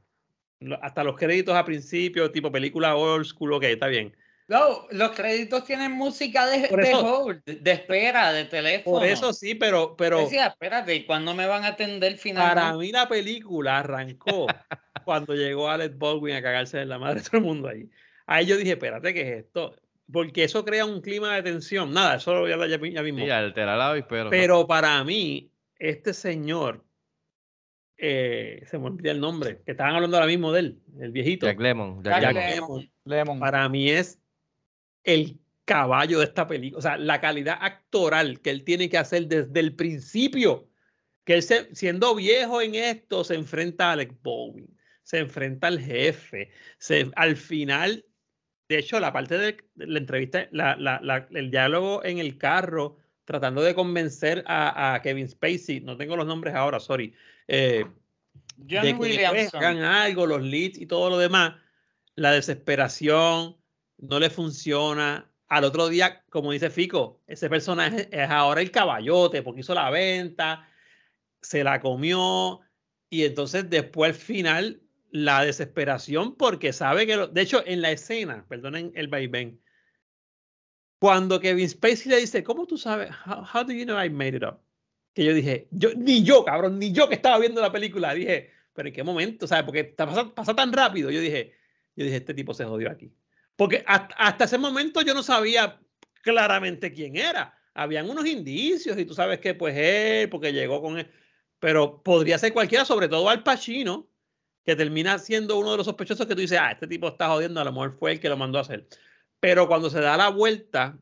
Hasta 0.81 1.03
los 1.03 1.17
créditos 1.17 1.55
a 1.55 1.65
principio, 1.65 2.31
tipo 2.31 2.51
película 2.53 2.95
old 2.95 3.25
school, 3.25 3.51
ok, 3.53 3.63
está 3.63 3.87
bien. 3.87 4.15
No, 4.47 4.85
los 4.91 5.11
créditos 5.11 5.65
tienen 5.65 5.91
música 5.93 6.45
de, 6.45 6.69
eso- 6.69 7.23
hold, 7.23 7.43
de 7.45 7.71
espera, 7.71 8.31
de 8.31 8.45
teléfono. 8.45 8.99
Por 8.99 9.05
eso 9.07 9.33
sí, 9.33 9.55
pero, 9.55 9.95
pero 9.95 10.19
Decía, 10.19 10.47
espérate, 10.47 10.93
¿y 10.93 11.05
cuándo 11.05 11.33
me 11.33 11.47
van 11.47 11.63
a 11.63 11.69
atender 11.69 12.17
finalmente? 12.17 12.61
para 12.61 12.77
mí 12.77 12.91
la 12.91 13.07
película 13.07 13.79
arrancó 13.79 14.45
cuando 15.03 15.33
llegó 15.33 15.69
Alec 15.69 15.97
Baldwin 15.97 16.35
a 16.35 16.43
cagarse 16.43 16.79
en 16.79 16.89
la 16.89 16.99
madre 16.99 17.21
de 17.21 17.25
todo 17.27 17.37
el 17.37 17.43
mundo 17.43 17.69
ahí. 17.69 17.89
Ahí 18.27 18.45
yo 18.45 18.57
dije, 18.57 18.73
espérate, 18.73 19.13
¿qué 19.15 19.21
es 19.21 19.45
esto? 19.45 19.75
Porque 20.11 20.43
eso 20.43 20.63
crea 20.63 20.85
un 20.85 21.01
clima 21.01 21.33
de 21.35 21.41
tensión. 21.41 21.91
Nada, 21.91 22.15
eso 22.17 22.33
lo 22.35 22.41
voy 22.41 22.51
a 22.51 22.53
hablar 22.53 22.69
ya, 22.69 22.77
ya 22.77 23.01
mismo. 23.01 23.25
Sí, 23.25 23.29
alterar 23.31 23.77
la 23.77 23.89
avispero. 23.89 24.29
Pero 24.29 24.67
para 24.67 25.03
mí, 25.03 25.51
este 25.79 26.13
señor, 26.13 26.85
eh, 27.97 28.63
se 28.69 28.77
me 28.77 28.85
olvida 28.87 29.11
el 29.11 29.19
nombre, 29.19 29.61
que 29.65 29.71
estaban 29.71 29.95
hablando 29.95 30.17
ahora 30.17 30.27
mismo 30.27 30.51
de 30.51 30.59
él, 30.59 30.79
el 30.99 31.11
viejito. 31.11 31.47
Jack 31.47 31.59
Lemmon. 31.59 32.03
Jack 32.03 32.21
Jack. 32.21 32.35
Lemmon, 32.35 32.91
Lemon. 33.05 33.39
para 33.39 33.67
mí 33.69 33.89
es 33.89 34.19
el 35.05 35.39
caballo 35.63 36.19
de 36.19 36.25
esta 36.25 36.47
película. 36.47 36.79
O 36.79 36.81
sea, 36.81 36.97
la 36.97 37.21
calidad 37.21 37.57
actoral 37.61 38.41
que 38.41 38.49
él 38.49 38.63
tiene 38.63 38.89
que 38.89 38.97
hacer 38.97 39.27
desde 39.27 39.59
el 39.59 39.75
principio. 39.75 40.69
Que 41.23 41.35
él, 41.35 41.43
se- 41.43 41.73
siendo 41.73 42.13
viejo 42.15 42.61
en 42.61 42.75
esto, 42.75 43.23
se 43.23 43.35
enfrenta 43.35 43.89
a 43.89 43.93
Alec 43.93 44.13
Baldwin, 44.21 44.77
se 45.01 45.19
enfrenta 45.19 45.67
al 45.67 45.79
jefe. 45.79 46.51
Se, 46.77 47.09
al 47.15 47.35
final, 47.35 48.05
de 48.69 48.77
hecho, 48.77 48.99
la 48.99 49.11
parte 49.11 49.37
de, 49.37 49.57
la 49.75 49.97
entrevista, 49.97 50.47
la- 50.51 50.75
la- 50.75 50.99
la- 51.01 51.27
el 51.31 51.49
diálogo 51.49 52.03
en 52.05 52.19
el 52.19 52.37
carro, 52.37 52.97
tratando 53.25 53.63
de 53.63 53.73
convencer 53.73 54.43
a, 54.45 54.93
a 54.93 55.01
Kevin 55.01 55.27
Spacey, 55.27 55.79
no 55.79 55.97
tengo 55.97 56.15
los 56.15 56.27
nombres 56.27 56.53
ahora, 56.53 56.79
sorry. 56.79 57.13
eh, 57.47 57.85
John 58.69 58.83
de 58.99 59.17
que 59.17 59.25
hagan 59.25 59.79
algo, 59.79 60.27
los 60.27 60.41
leads 60.43 60.77
y 60.77 60.85
todo 60.85 61.09
lo 61.09 61.17
demás, 61.17 61.55
la 62.15 62.31
desesperación, 62.31 63.57
no 63.97 64.19
le 64.19 64.29
funciona. 64.29 65.31
Al 65.47 65.63
otro 65.63 65.89
día, 65.89 66.23
como 66.29 66.51
dice 66.51 66.69
Fico, 66.69 67.21
ese 67.27 67.49
personaje 67.49 68.09
es 68.11 68.29
ahora 68.29 68.61
el 68.61 68.71
caballote 68.71 69.43
porque 69.43 69.61
hizo 69.61 69.75
la 69.75 69.89
venta, 69.91 70.67
se 71.41 71.63
la 71.63 71.79
comió 71.79 72.61
y 73.09 73.25
entonces 73.25 73.69
después 73.69 74.09
al 74.09 74.15
final 74.19 74.81
la 75.11 75.45
desesperación 75.45 76.35
porque 76.35 76.73
sabe 76.73 77.05
que, 77.05 77.15
lo, 77.15 77.27
de 77.27 77.41
hecho 77.41 77.63
en 77.65 77.81
la 77.81 77.91
escena, 77.91 78.45
perdonen 78.49 78.91
el 78.95 79.07
vaivén, 79.07 79.61
cuando 80.99 81.39
Kevin 81.39 81.69
Spacey 81.69 82.11
le 82.11 82.17
dice, 82.17 82.43
¿cómo 82.43 82.65
tú 82.65 82.77
sabes? 82.77 83.11
How, 83.25 83.43
how 83.43 83.63
do 83.63 83.71
you 83.73 83.85
know 83.85 84.01
I 84.01 84.09
made 84.09 84.35
it 84.35 84.43
up? 84.43 84.59
Que 85.13 85.23
yo 85.23 85.33
dije, 85.33 85.67
yo, 85.71 85.93
ni 85.95 86.23
yo, 86.23 86.43
cabrón, 86.43 86.79
ni 86.79 86.91
yo 86.91 87.07
que 87.07 87.15
estaba 87.15 87.39
viendo 87.39 87.61
la 87.61 87.71
película, 87.71 88.13
dije, 88.13 88.51
pero 88.75 88.89
¿en 88.89 88.93
qué 88.93 89.03
momento? 89.03 89.47
¿Sabes? 89.47 89.63
Porque 89.63 89.85
pasa, 89.85 90.53
tan 90.55 90.73
rápido. 90.73 91.09
Yo 91.09 91.21
dije, 91.21 91.53
yo 91.95 92.03
dije, 92.03 92.17
este 92.17 92.33
tipo 92.33 92.53
se 92.53 92.65
jodió 92.65 92.91
aquí. 92.91 93.11
Porque 93.55 93.83
hasta, 93.87 94.43
ese 94.43 94.57
momento 94.57 95.01
yo 95.01 95.13
no 95.13 95.23
sabía 95.23 95.79
claramente 96.21 96.91
quién 96.91 97.15
era. 97.15 97.57
Habían 97.73 98.09
unos 98.09 98.25
indicios 98.25 98.97
y 98.97 99.05
tú 99.05 99.13
sabes 99.13 99.39
que 99.39 99.53
pues 99.53 99.75
él, 99.77 100.29
porque 100.29 100.53
llegó 100.53 100.81
con 100.81 100.97
él, 100.97 101.09
pero 101.59 102.01
podría 102.03 102.37
ser 102.37 102.53
cualquiera, 102.53 102.85
sobre 102.85 103.07
todo 103.07 103.29
Al 103.29 103.43
Pacino, 103.43 104.09
que 104.65 104.75
termina 104.75 105.19
siendo 105.19 105.57
uno 105.57 105.71
de 105.71 105.77
los 105.77 105.85
sospechosos 105.85 106.25
que 106.25 106.35
tú 106.35 106.41
dices, 106.41 106.59
ah, 106.59 106.71
este 106.71 106.87
tipo 106.87 107.07
está 107.09 107.29
jodiendo, 107.29 107.61
a 107.61 107.65
lo 107.65 107.71
mejor 107.71 107.97
fue 107.97 108.13
el 108.13 108.19
que 108.19 108.29
lo 108.29 108.37
mandó 108.37 108.57
a 108.57 108.61
hacer. 108.61 108.87
Pero 109.39 109.67
cuando 109.67 109.89
se 109.89 109.99
da 109.99 110.17
la 110.17 110.29
vuelta, 110.29 110.97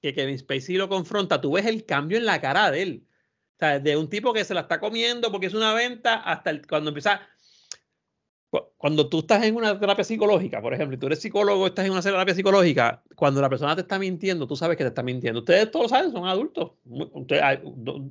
que 0.00 0.14
Kevin 0.14 0.38
Spacey 0.38 0.76
lo 0.76 0.88
confronta, 0.88 1.40
tú 1.40 1.52
ves 1.52 1.66
el 1.66 1.84
cambio 1.84 2.18
en 2.18 2.26
la 2.26 2.40
cara 2.40 2.70
de 2.70 2.82
él. 2.82 3.06
O 3.56 3.58
sea, 3.58 3.80
de 3.80 3.96
un 3.96 4.08
tipo 4.08 4.32
que 4.32 4.44
se 4.44 4.54
la 4.54 4.60
está 4.60 4.78
comiendo 4.78 5.32
porque 5.32 5.48
es 5.48 5.54
una 5.54 5.74
venta 5.74 6.14
hasta 6.14 6.50
el, 6.50 6.64
cuando 6.66 6.90
empieza 6.90 7.20
cuando 8.50 9.08
tú 9.08 9.20
estás 9.20 9.44
en 9.44 9.56
una 9.56 9.78
terapia 9.78 10.04
psicológica, 10.04 10.62
por 10.62 10.72
ejemplo, 10.72 10.96
y 10.96 10.98
tú 10.98 11.06
eres 11.06 11.20
psicólogo, 11.20 11.66
estás 11.66 11.84
en 11.84 11.92
una 11.92 12.00
terapia 12.00 12.34
psicológica, 12.34 13.02
cuando 13.14 13.42
la 13.42 13.48
persona 13.48 13.74
te 13.74 13.82
está 13.82 13.98
mintiendo, 13.98 14.46
tú 14.46 14.56
sabes 14.56 14.76
que 14.76 14.84
te 14.84 14.88
está 14.88 15.02
mintiendo. 15.02 15.40
Ustedes 15.40 15.70
todos 15.70 15.90
saben, 15.90 16.12
son 16.12 16.26
adultos. 16.26 16.72
Ustedes, 16.86 17.42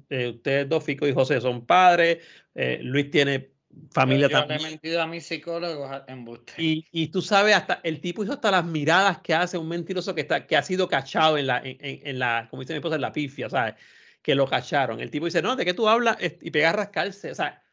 eh, 0.10 0.30
ustedes 0.36 0.70
dos, 0.70 0.84
Fico 0.84 1.08
y 1.08 1.14
José, 1.14 1.42
son 1.42 1.66
padres. 1.66 2.20
Eh, 2.54 2.80
Luis 2.84 3.10
tiene 3.10 3.52
familia 3.92 4.28
yo, 4.28 4.32
yo 4.32 4.40
también. 4.40 4.62
le 4.62 4.68
he 4.68 4.72
mentido 4.72 5.02
a 5.02 5.08
mis 5.08 5.26
psicólogos 5.26 6.02
en 6.08 6.26
y, 6.58 6.86
y, 6.92 7.08
tú 7.08 7.22
sabes, 7.22 7.56
hasta 7.56 7.80
el 7.84 8.00
tipo 8.00 8.24
hizo 8.24 8.34
hasta 8.34 8.52
las 8.52 8.66
miradas 8.66 9.20
que 9.20 9.34
hace 9.34 9.58
un 9.58 9.68
mentiroso 9.68 10.14
que, 10.14 10.22
está, 10.22 10.46
que 10.46 10.56
ha 10.56 10.64
sido 10.64 10.88
cachado 10.88 11.38
en 11.38 11.48
la, 11.48 11.62
en, 11.64 11.78
en 11.80 12.20
la, 12.20 12.48
como 12.50 12.62
dice 12.62 12.74
mi 12.74 12.78
esposa, 12.78 12.96
en 12.96 13.02
la 13.02 13.12
pifia, 13.12 13.50
¿sabes? 13.50 13.76
Que 14.22 14.36
lo 14.36 14.48
cacharon. 14.48 15.00
El 15.00 15.10
tipo 15.10 15.26
dice, 15.26 15.42
no, 15.42 15.56
¿de 15.56 15.66
qué 15.66 15.74
tú 15.74 15.88
hablas? 15.88 16.18
Y 16.42 16.52
pega 16.52 16.70
a 16.70 16.74
rascarse. 16.74 17.32
O 17.32 17.36
sea, 17.36 17.64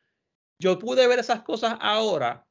yo 0.59 0.79
pude 0.79 1.07
ver 1.07 1.19
esas 1.19 1.43
cosas 1.43 1.77
ahora 1.81 2.47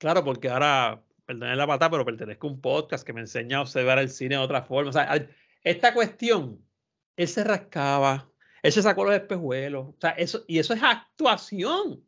Claro, 0.00 0.24
porque 0.24 0.48
ahora, 0.48 1.02
perdónen 1.26 1.58
la 1.58 1.66
pata, 1.66 1.90
pero 1.90 2.06
pertenezco 2.06 2.48
a 2.48 2.50
un 2.50 2.60
podcast 2.62 3.06
que 3.06 3.12
me 3.12 3.20
enseña 3.20 3.58
a 3.58 3.60
observar 3.60 3.98
el 3.98 4.08
cine 4.08 4.36
de 4.36 4.40
otra 4.40 4.62
forma. 4.62 4.88
O 4.88 4.92
sea, 4.94 5.28
esta 5.62 5.92
cuestión, 5.92 6.58
él 7.16 7.28
se 7.28 7.44
rascaba, 7.44 8.30
él 8.62 8.72
se 8.72 8.82
sacó 8.82 9.04
los 9.04 9.14
espejuelos, 9.14 9.88
o 9.88 9.96
sea, 10.00 10.10
eso, 10.12 10.42
y 10.48 10.58
eso 10.58 10.72
es 10.72 10.82
actuación. 10.82 12.02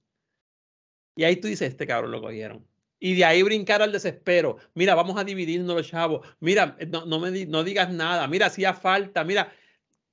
Y 1.16 1.24
ahí 1.24 1.36
tú 1.36 1.48
dices, 1.48 1.68
este 1.68 1.86
cabrón 1.86 2.12
lo 2.12 2.22
cogieron. 2.22 2.66
Y 2.98 3.14
de 3.14 3.26
ahí 3.26 3.42
brincar 3.42 3.82
al 3.82 3.92
desespero. 3.92 4.56
Mira, 4.72 4.94
vamos 4.94 5.18
a 5.18 5.24
dividirnos 5.24 5.76
los 5.76 5.86
chavos. 5.86 6.26
Mira, 6.40 6.78
no, 6.88 7.04
no 7.04 7.20
me 7.20 7.44
no 7.44 7.62
digas 7.62 7.90
nada. 7.90 8.26
Mira, 8.26 8.46
hacía 8.46 8.72
falta. 8.72 9.22
Mira, 9.22 9.52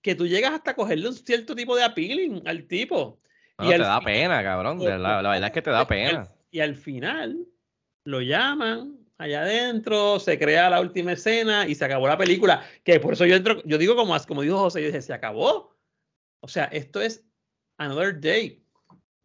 que 0.02 0.16
tú 0.16 0.28
llegas 0.28 0.52
hasta 0.52 0.76
cogerle 0.76 1.08
un 1.08 1.14
cierto 1.14 1.56
tipo 1.56 1.78
de 1.78 1.84
appealing 1.84 2.42
al 2.46 2.66
tipo. 2.66 3.22
No, 3.58 3.68
y 3.68 3.70
te 3.70 3.78
da 3.78 4.02
pena, 4.02 4.44
cabrón. 4.44 4.84
La, 4.84 4.98
la, 4.98 5.30
verdad 5.30 5.46
es 5.46 5.52
que 5.54 5.62
te 5.62 5.70
da 5.70 5.88
pena. 5.88 6.30
Y 6.52 6.60
al 6.60 6.76
final, 6.76 7.46
lo 8.10 8.22
llaman 8.22 8.98
allá 9.20 9.42
adentro, 9.42 10.20
se 10.20 10.40
crea 10.40 10.70
la 10.70 10.82
última 10.82 11.12
escena 11.12 11.68
y 11.68 11.76
se 11.76 11.86
acabó 11.86 12.08
la 12.08 12.18
película. 12.18 12.66
Que 12.84 13.00
por 13.00 13.14
eso 13.14 13.26
yo 13.26 13.36
entro, 13.36 13.62
yo 13.66 13.78
digo 13.78 13.96
como, 13.96 14.18
como 14.28 14.42
dijo 14.42 14.58
José, 14.58 14.82
yo 14.82 14.88
dije, 14.88 15.02
se 15.02 15.14
acabó. 15.14 15.78
O 16.40 16.48
sea, 16.48 16.66
esto 16.66 17.02
es 17.02 17.24
another 17.78 18.20
day. 18.20 18.64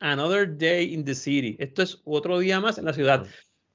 Another 0.01 0.59
day 0.59 0.93
in 0.93 1.05
the 1.05 1.15
city. 1.15 1.57
Esto 1.59 1.83
es 1.83 2.03
otro 2.05 2.39
día 2.39 2.61
más 2.61 2.77
en 2.77 2.85
la 2.85 2.93
ciudad. 2.93 3.27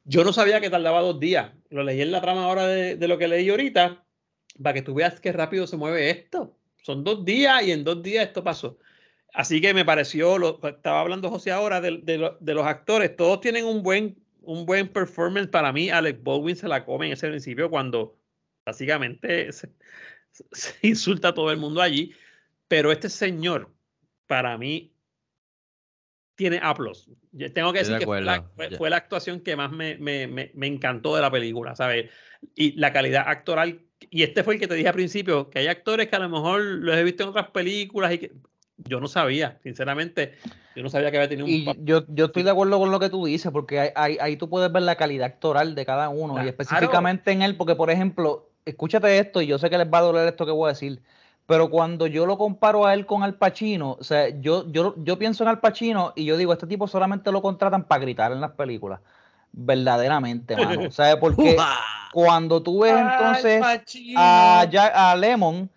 Yo 0.04 0.24
no 0.24 0.32
sabía 0.32 0.62
que 0.62 0.70
tardaba 0.70 1.02
dos 1.02 1.20
días. 1.20 1.52
Lo 1.70 1.84
leí 1.84 2.02
en 2.02 2.12
la 2.12 2.22
trama 2.22 2.44
ahora 2.44 2.68
de, 2.68 2.96
de 2.96 3.08
lo 3.08 3.18
que 3.18 3.28
leí 3.28 3.50
ahorita, 3.50 4.06
para 4.62 4.74
que 4.74 4.82
tú 4.82 4.94
veas 4.94 5.20
qué 5.20 5.32
rápido 5.32 5.66
se 5.66 5.78
mueve 5.78 6.10
esto. 6.10 6.56
Son 6.84 7.04
dos 7.04 7.26
días 7.26 7.64
y 7.64 7.72
en 7.72 7.84
dos 7.84 8.04
días 8.04 8.28
esto 8.28 8.44
pasó. 8.44 8.78
Así 9.34 9.62
que 9.62 9.74
me 9.74 9.86
pareció, 9.86 10.38
lo, 10.38 10.60
estaba 10.68 11.02
hablando 11.02 11.30
José 11.30 11.52
ahora 11.52 11.82
de, 11.82 12.00
de, 12.04 12.32
de 12.40 12.54
los 12.54 12.66
actores, 12.66 13.16
todos 13.16 13.42
tienen 13.42 13.66
un 13.66 13.84
buen 13.84 14.18
un 14.42 14.66
buen 14.66 14.88
performance 14.88 15.48
para 15.48 15.72
mí. 15.72 15.90
Alex 15.90 16.22
Baldwin 16.24 16.56
se 16.56 16.68
la 16.68 16.86
come 16.86 17.08
en 17.08 17.14
ese 17.14 17.28
principio 17.28 17.70
cuando 17.70 18.18
básicamente 18.66 19.52
se, 19.52 19.70
se, 20.52 20.76
insulta 20.88 21.30
a 21.30 21.34
todo 21.34 21.52
el 21.52 21.58
mundo 21.58 21.82
allí. 21.82 22.14
Pero 22.68 22.92
este 22.92 23.10
señor, 23.10 23.74
para 24.28 24.58
mí, 24.58 24.94
tiene 26.36 26.60
aplos. 26.64 27.10
Tengo 27.54 27.74
que 27.74 27.80
decir 27.80 27.98
que 27.98 28.06
fue 28.06 28.22
la, 28.22 28.44
fue, 28.56 28.72
fue 28.72 28.90
la, 28.90 28.98
actuación 28.98 29.42
que 29.42 29.56
más 29.56 29.72
me, 29.72 29.98
me, 29.98 30.28
me, 30.28 30.52
me, 30.54 30.68
encantó 30.68 31.16
de 31.16 31.22
la 31.22 31.30
película, 31.30 31.76
¿sabes? 31.76 32.10
Y 32.56 32.72
la 32.80 32.94
calidad 32.94 33.26
actoral. 33.28 33.82
Y 34.10 34.24
este 34.24 34.44
fue 34.44 34.54
el 34.54 34.60
que 34.60 34.68
te 34.68 34.76
dije 34.76 34.88
al 34.88 34.94
principio, 34.94 35.50
que 35.50 35.60
hay 35.60 35.68
actores 35.68 36.08
que 36.08 36.16
a 36.16 36.20
lo 36.20 36.30
mejor 36.30 36.62
los 36.62 36.96
he 36.96 37.04
visto 37.04 37.24
en 37.24 37.30
otras 37.30 37.50
películas 37.52 38.14
y 38.14 38.20
que 38.20 38.32
yo 38.88 39.00
no 39.00 39.08
sabía, 39.08 39.58
sinceramente, 39.64 40.36
yo 40.76 40.84
no 40.84 40.90
sabía 40.90 41.12
que 41.12 41.18
había 41.18 41.30
tenido 41.30 41.46
un... 41.46 41.52
Y 41.52 41.66
yo, 41.84 42.06
yo 42.08 42.26
estoy 42.26 42.44
de 42.44 42.52
acuerdo 42.52 42.80
con 42.80 42.92
lo 42.92 43.00
que 43.00 43.10
tú 43.10 43.26
dices, 43.26 43.52
porque 43.52 43.80
ahí, 43.80 43.90
ahí, 43.96 44.18
ahí 44.22 44.38
tú 44.38 44.50
puedes 44.50 44.72
ver 44.72 44.84
la 44.84 44.96
calidad 44.96 45.28
actoral 45.28 45.76
de 45.76 45.86
cada 45.86 46.10
uno, 46.10 46.34
claro. 46.34 46.46
y 46.46 46.50
específicamente 46.50 47.32
en 47.32 47.42
él, 47.42 47.58
porque 47.58 47.76
por 47.76 47.90
ejemplo, 47.90 48.50
escúchate 48.66 49.20
esto, 49.20 49.42
y 49.42 49.48
yo 49.48 49.58
sé 49.58 49.70
que 49.70 49.78
les 49.78 49.92
va 49.92 50.00
a 50.00 50.04
doler 50.04 50.28
esto 50.28 50.46
que 50.46 50.52
voy 50.52 50.68
a 50.68 50.74
decir, 50.74 51.02
pero 51.50 51.72
cuando 51.72 52.06
yo 52.06 52.28
lo 52.28 52.38
comparo 52.38 52.86
a 52.86 52.94
él 52.94 53.08
con 53.08 53.24
Al 53.24 53.34
Pacino, 53.34 53.98
o 54.00 54.04
sea, 54.04 54.30
yo, 54.30 54.72
yo, 54.72 54.94
yo 54.98 55.18
pienso 55.18 55.44
en 55.44 55.50
Al 55.50 55.60
Pacino 55.60 56.14
y 56.16 56.26
yo 56.26 56.38
digo, 56.38 56.54
este 56.54 56.68
tipo 56.68 56.88
solamente 56.88 57.32
lo 57.32 57.42
contratan 57.42 57.86
para 57.86 58.02
gritar 58.02 58.32
en 58.32 58.40
las 58.40 58.52
películas. 58.52 59.00
Verdaderamente, 59.52 60.56
mano. 60.56 60.88
O 60.88 60.92
sea, 60.92 61.20
porque 61.20 61.58
cuando 62.14 62.62
tú 62.62 62.82
ves 62.82 62.96
entonces 62.96 63.64
a, 64.16 64.62
a 64.62 65.16
Lemon, 65.16 65.72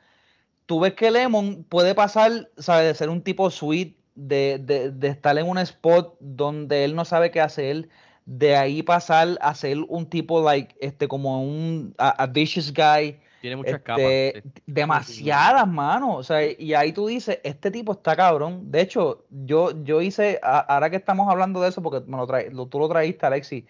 tú 0.66 0.80
ves 0.80 0.94
que 0.94 1.10
Lemon 1.10 1.64
puede 1.68 1.94
pasar, 1.94 2.50
¿sabes? 2.58 2.86
De 2.86 2.94
ser 2.94 3.08
un 3.08 3.22
tipo 3.22 3.50
sweet, 3.50 3.96
de, 4.14 4.58
de, 4.58 4.90
de, 4.90 5.08
estar 5.08 5.36
en 5.38 5.48
un 5.48 5.58
spot 5.58 6.16
donde 6.20 6.84
él 6.84 6.94
no 6.94 7.04
sabe 7.04 7.30
qué 7.30 7.40
hacer, 7.40 7.88
de 8.26 8.56
ahí 8.56 8.82
pasar 8.82 9.38
a 9.40 9.54
ser 9.54 9.78
un 9.88 10.06
tipo, 10.06 10.42
like, 10.42 10.74
este, 10.80 11.08
como 11.08 11.42
un 11.42 11.94
a, 11.98 12.10
a 12.22 12.26
vicious 12.26 12.72
guy. 12.72 13.18
Tiene 13.40 13.56
muchas 13.56 13.74
este, 13.74 13.82
capas. 13.82 14.52
Demasiadas, 14.66 15.66
mano. 15.66 16.16
O 16.16 16.22
sea, 16.22 16.40
y 16.44 16.74
ahí 16.74 16.92
tú 16.92 17.08
dices, 17.08 17.40
este 17.42 17.70
tipo 17.70 17.92
está 17.92 18.14
cabrón. 18.14 18.70
De 18.70 18.80
hecho, 18.80 19.24
yo, 19.30 19.82
yo 19.82 20.00
hice, 20.00 20.38
ahora 20.42 20.90
que 20.90 20.96
estamos 20.96 21.28
hablando 21.28 21.60
de 21.60 21.70
eso, 21.70 21.82
porque 21.82 22.08
me 22.08 22.16
lo 22.16 22.26
trae, 22.26 22.50
lo, 22.50 22.66
tú 22.66 22.78
lo 22.78 22.88
traíste, 22.88 23.26
Alexi, 23.26 23.66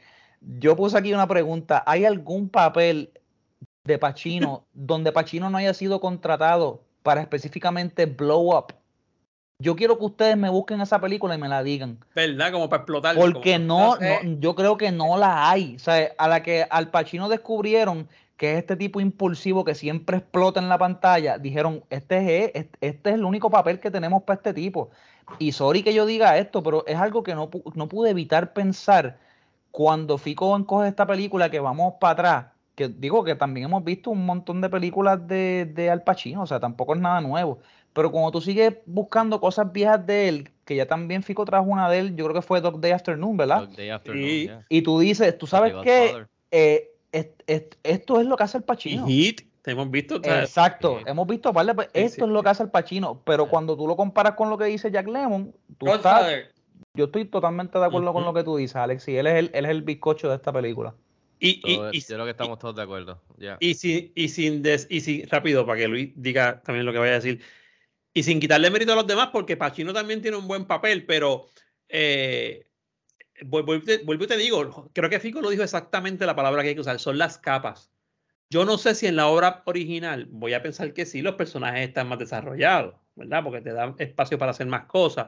yo 0.59 0.77
puse 0.77 0.99
aquí 0.99 1.15
una 1.15 1.27
pregunta. 1.27 1.83
¿Hay 1.87 2.05
algún 2.05 2.51
papel 2.51 3.13
de 3.85 3.99
Pacino 3.99 4.65
donde 4.73 5.13
Pacino 5.13 5.51
no 5.51 5.59
haya 5.59 5.75
sido 5.75 6.01
contratado 6.01 6.83
para 7.03 7.21
específicamente 7.21 8.07
blow 8.07 8.57
up. 8.57 8.75
Yo 9.59 9.77
quiero 9.77 9.99
que 9.99 10.05
ustedes 10.05 10.37
me 10.37 10.51
busquen 10.51 10.81
esa 10.81 11.01
película 11.01 11.35
y 11.35 11.39
me 11.39 11.49
la 11.49 11.63
digan. 11.63 11.99
¿Verdad? 12.15 12.53
Como 12.53 12.69
para 12.69 12.83
explotar. 12.83 13.15
Porque 13.15 13.59
no, 13.59 13.97
no, 13.97 14.41
yo 14.41 14.57
creo 14.57 14.77
que 14.77 14.91
no 14.91 15.17
la 15.17 15.51
hay. 15.51 15.77
O 15.77 15.79
sea, 15.79 16.13
a 16.19 16.27
la 16.27 16.43
que 16.43 16.67
al 16.69 16.91
Pacino 16.91 17.29
descubrieron 17.29 18.09
que 18.37 18.55
es 18.55 18.59
este 18.59 18.75
tipo 18.75 19.01
impulsivo 19.01 19.65
que 19.65 19.77
siempre 19.77 20.17
explota 20.17 20.59
en 20.59 20.69
la 20.69 20.79
pantalla, 20.79 21.39
dijeron, 21.39 21.85
este 21.91 22.45
es, 22.59 22.67
este 22.81 23.11
es 23.11 23.15
el 23.15 23.25
único 23.25 23.51
papel 23.51 23.79
que 23.79 23.91
tenemos 23.91 24.25
para 24.25 24.39
este 24.39 24.53
tipo. 24.53 24.91
Y 25.39 25.53
sorry 25.53 25.85
que 25.85 25.95
yo 25.95 26.07
diga 26.07 26.37
esto, 26.39 26.61
pero 26.61 26.85
es 26.87 26.97
algo 26.97 27.23
que 27.23 27.37
no, 27.37 27.49
no 27.75 27.89
pude 27.89 28.11
evitar 28.11 28.53
pensar 28.53 29.19
cuando 29.71 30.19
Fico 30.19 30.57
encoge 30.57 30.89
esta 30.89 31.07
película 31.07 31.51
que 31.51 31.61
vamos 31.61 31.95
para 32.01 32.13
atrás 32.13 32.47
que 32.75 32.89
digo 32.89 33.23
que 33.25 33.35
también 33.35 33.67
hemos 33.67 33.85
visto 33.85 34.11
un 34.11 34.25
montón 34.25 34.61
de 34.61 34.69
películas 34.69 35.27
de, 35.27 35.71
de 35.75 35.91
Al 35.91 36.03
Pacino, 36.03 36.43
o 36.43 36.47
sea, 36.47 36.61
tampoco 36.61 36.95
es 36.95 37.01
nada 37.01 37.21
nuevo. 37.21 37.59
Pero 37.93 38.11
cuando 38.11 38.31
tú 38.31 38.41
sigues 38.41 38.75
buscando 38.87 39.39
cosas 39.41 39.71
viejas 39.71 40.07
de 40.07 40.29
él, 40.29 40.51
que 40.65 40.77
ya 40.77 40.87
también 40.87 41.23
Fico 41.23 41.45
trajo 41.45 41.65
una 41.65 41.91
de 41.91 41.99
él, 41.99 42.17
yo 42.17 42.25
creo 42.25 42.35
que 42.35 42.43
fue 42.43 42.61
Dog 42.61 42.81
Day 42.81 42.93
Afternoon, 42.93 43.37
¿verdad? 43.37 43.61
Dog 43.61 43.77
Day 43.77 43.91
Afternoon, 43.91 44.25
y, 44.25 44.43
yeah. 44.45 44.67
y 44.69 44.83
tú 44.83 44.99
dices, 44.99 45.37
tú 45.37 45.47
sabes 45.47 45.75
que 45.83 46.25
eh, 46.51 46.91
est, 47.13 47.43
est, 47.47 47.75
esto 47.83 48.21
es 48.21 48.27
lo 48.27 48.37
que 48.37 48.45
hace 48.45 48.57
el 48.57 48.65
Pacino. 48.65 49.07
Y 49.07 49.25
Hit, 49.25 49.43
hemos 49.67 49.91
visto. 49.91 50.23
Sea, 50.23 50.41
Exacto, 50.41 50.99
sí. 50.99 51.05
hemos 51.07 51.27
visto, 51.27 51.53
vale, 51.53 51.75
pues, 51.75 51.91
esto 51.93 52.15
sí, 52.15 52.23
es 52.23 52.29
lo 52.29 52.43
que 52.43 52.49
hace 52.49 52.63
el 52.63 52.71
Pacino, 52.71 53.21
pero 53.25 53.49
cuando 53.49 53.77
tú 53.77 53.87
lo 53.87 53.97
comparas 53.97 54.33
con 54.33 54.49
lo 54.49 54.57
que 54.57 54.65
dice 54.65 54.91
Jack 54.91 55.09
Lemmon, 55.09 55.55
tú 55.77 55.89
estás, 55.89 56.27
yo 56.95 57.05
estoy 57.07 57.27
totalmente 57.27 57.79
de 57.79 57.85
acuerdo 57.85 58.09
uh 58.09 58.11
-huh. 58.11 58.15
con 58.15 58.25
lo 58.25 58.33
que 58.33 58.43
tú 58.43 58.57
dices, 58.57 58.77
Alex, 58.77 59.07
y 59.09 59.17
él 59.19 59.27
es 59.27 59.35
el, 59.35 59.51
él 59.53 59.67
es 59.67 59.71
el 59.71 59.83
bizcocho 59.83 60.31
de 60.31 60.37
esta 60.37 60.51
película. 60.51 60.95
Y, 61.45 61.61
y, 61.65 61.77
Todo, 61.77 61.91
y, 61.93 62.01
yo 62.01 62.07
creo 62.07 62.25
que 62.25 62.31
estamos 62.31 62.59
todos 62.61 62.77
de 62.77 62.83
acuerdo. 62.83 63.21
Yeah. 63.37 63.57
Y, 63.59 63.75
sin, 63.75 64.13
y, 64.15 64.29
sin 64.29 64.63
des, 64.63 64.87
y 64.89 65.01
sin, 65.01 65.29
rápido, 65.29 65.67
para 65.67 65.81
que 65.81 65.89
Luis 65.89 66.13
diga 66.15 66.63
también 66.63 66.87
lo 66.87 66.93
que 66.93 66.99
vaya 66.99 67.13
a 67.13 67.17
decir, 67.17 67.43
y 68.15 68.23
sin 68.23 68.39
quitarle 68.39 68.71
mérito 68.71 68.93
a 68.93 68.95
los 68.95 69.09
demás, 69.09 69.31
porque 69.33 69.57
Pacino 69.57 69.93
también 69.93 70.23
tiene 70.23 70.37
un 70.37 70.47
buen 70.47 70.67
papel, 70.67 71.05
pero 71.05 71.49
eh, 71.89 72.69
vuelvo 73.45 73.75
y 73.75 74.27
te 74.29 74.37
digo, 74.37 74.89
creo 74.93 75.11
que 75.11 75.19
Fico 75.19 75.41
lo 75.41 75.51
dijo 75.51 75.65
exactamente 75.65 76.27
la 76.27 76.37
palabra 76.37 76.63
que 76.63 76.69
hay 76.69 76.75
que 76.77 76.81
usar, 76.81 77.01
son 77.01 77.19
las 77.19 77.39
capas. 77.39 77.91
Yo 78.49 78.65
no 78.65 78.79
sé 78.79 78.95
si 78.95 79.09
en 79.09 79.17
la 79.17 79.27
obra 79.27 79.65
original, 79.65 80.29
voy 80.31 80.55
a 80.55 80.63
pensar 80.63 80.93
que 80.93 81.07
sí, 81.07 81.23
los 81.23 81.35
personajes 81.35 81.89
están 81.89 82.07
más 82.07 82.21
desarrollados, 82.21 82.95
¿verdad? 83.17 83.43
Porque 83.43 83.63
te 83.63 83.73
dan 83.73 83.97
espacio 83.99 84.39
para 84.39 84.53
hacer 84.53 84.69
más 84.69 84.85
cosas. 84.85 85.27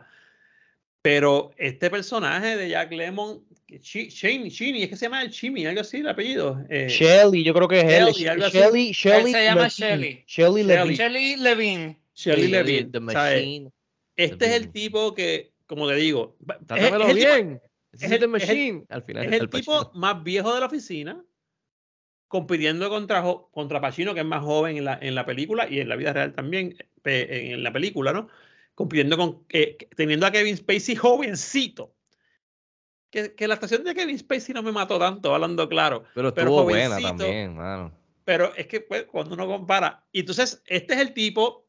Pero 1.03 1.51
este 1.57 1.91
personaje 1.91 2.57
de 2.57 2.69
Jack 2.69 2.93
Lemon, 2.93 3.43
Shane, 3.81 4.49
Shane, 4.51 4.83
es 4.83 4.89
que 4.89 4.97
se 4.97 5.07
llama 5.07 5.23
el 5.23 5.31
Chimmy, 5.31 5.67
algo 5.67 5.81
así, 5.81 5.99
el 5.99 6.09
apellido. 6.09 6.65
Eh, 6.69 6.89
Shelly, 6.89 7.43
yo 7.45 7.55
creo 7.55 7.69
que 7.69 7.81
es 7.81 7.85
él. 7.85 8.07
Shelly, 8.13 8.43
así. 8.43 8.59
Shelly, 8.59 8.93
Shelly, 8.93 9.33
se 9.33 9.45
llama 9.45 9.63
Levine. 9.63 9.71
Shelly. 9.71 10.25
Shelly 10.27 10.63
Levine. 10.65 10.97
Shelly 10.97 11.37
Levine. 11.37 11.99
Shelly 12.15 12.49
Levine. 12.49 12.91
The 12.91 12.99
¿sabes? 13.13 13.35
Machine. 13.41 13.71
Este 14.17 14.45
es 14.47 14.53
el 14.53 14.71
tipo 14.71 15.15
que, 15.15 15.53
como 15.67 15.89
te 15.89 15.95
digo, 15.97 16.37
es- 16.41 16.55
es 16.61 16.67
Trátamelo 16.67 17.09
el 17.09 17.17
tipo- 17.17 17.35
bien. 17.35 17.61
Es 17.93 18.03
es 18.03 18.11
el- 18.11 18.11
The 18.11 18.15
es 18.17 18.23
el- 18.23 18.29
Machine. 18.29 18.85
Al 18.89 19.03
final 19.03 19.25
Es 19.25 19.33
es 19.33 19.41
el 19.41 19.49
tipo 19.51 19.91
más 19.95 20.23
viejo 20.25 20.55
de 20.55 20.61
la 20.61 20.67
oficina, 20.67 21.25
compitiendo 22.29 22.89
contra, 22.91 23.23
contra 23.53 23.81
Pacino, 23.81 24.15
que 24.15 24.21
es 24.21 24.27
más 24.27 24.43
joven 24.43 24.77
en 24.77 24.85
la, 24.85 24.99
en 25.01 25.15
la 25.15 25.25
película 25.27 25.69
y 25.69 25.81
en 25.81 25.89
la 25.89 25.97
vida 25.97 26.13
real 26.13 26.33
también, 26.35 26.77
en 27.05 27.63
la 27.63 27.73
película, 27.73 28.13
¿no? 28.13 28.29
Compitiendo 28.75 29.17
con, 29.17 29.45
eh, 29.51 29.77
teniendo 29.97 30.27
a 30.27 30.33
Kevin 30.33 30.57
Spacey 30.57 30.97
jovencito. 30.97 31.95
Que, 33.15 33.33
que 33.33 33.47
la 33.47 33.55
actuación 33.55 33.85
de 33.85 33.95
Kevin 33.95 34.19
Spacey 34.19 34.53
no 34.53 34.65
me 34.65 34.73
mató 34.73 34.99
tanto, 34.99 35.33
hablando 35.33 35.69
claro. 35.69 36.03
Pero 36.15 36.35
pero 36.35 36.49
estuvo 36.49 36.65
buena 36.65 36.89
jovencito. 36.89 37.09
también, 37.11 37.55
mano. 37.55 37.97
Pero 38.25 38.53
es 38.57 38.67
que 38.67 38.81
pues, 38.81 39.05
cuando 39.05 39.35
uno 39.35 39.47
compara, 39.47 40.05
y 40.11 40.19
entonces 40.19 40.61
este 40.67 40.95
es 40.95 41.01
el 41.01 41.15
tipo, 41.15 41.65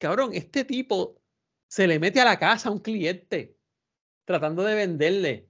cabrón, 0.00 0.30
este 0.34 0.64
tipo 0.64 1.22
se 1.68 1.86
le 1.86 2.00
mete 2.00 2.20
a 2.20 2.24
la 2.24 2.36
casa 2.36 2.68
a 2.68 2.72
un 2.72 2.80
cliente 2.80 3.56
tratando 4.24 4.64
de 4.64 4.74
venderle. 4.74 5.46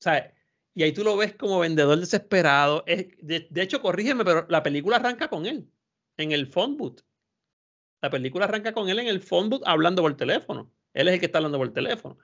O 0.00 0.02
sea, 0.02 0.34
y 0.74 0.82
ahí 0.82 0.90
tú 0.90 1.04
lo 1.04 1.16
ves 1.16 1.36
como 1.36 1.60
vendedor 1.60 1.96
desesperado. 1.96 2.82
Es- 2.88 3.16
de, 3.22 3.46
de 3.48 3.62
hecho, 3.62 3.80
corrígeme, 3.80 4.24
pero 4.24 4.44
la 4.48 4.64
película 4.64 4.96
arranca 4.96 5.28
con 5.28 5.46
él, 5.46 5.70
en 6.16 6.32
el 6.32 6.48
phone 6.48 6.76
booth. 6.76 7.02
La 8.02 8.10
película 8.10 8.46
arranca 8.46 8.72
con 8.72 8.88
él 8.88 8.98
en 8.98 9.06
el 9.06 9.20
phone 9.20 9.50
booth 9.50 9.62
hablando 9.64 10.02
por 10.02 10.16
teléfono. 10.16 10.68
Él 10.94 11.06
es 11.06 11.14
el 11.14 11.20
que 11.20 11.26
está 11.26 11.38
hablando 11.38 11.58
por 11.58 11.72
teléfono. 11.72 12.18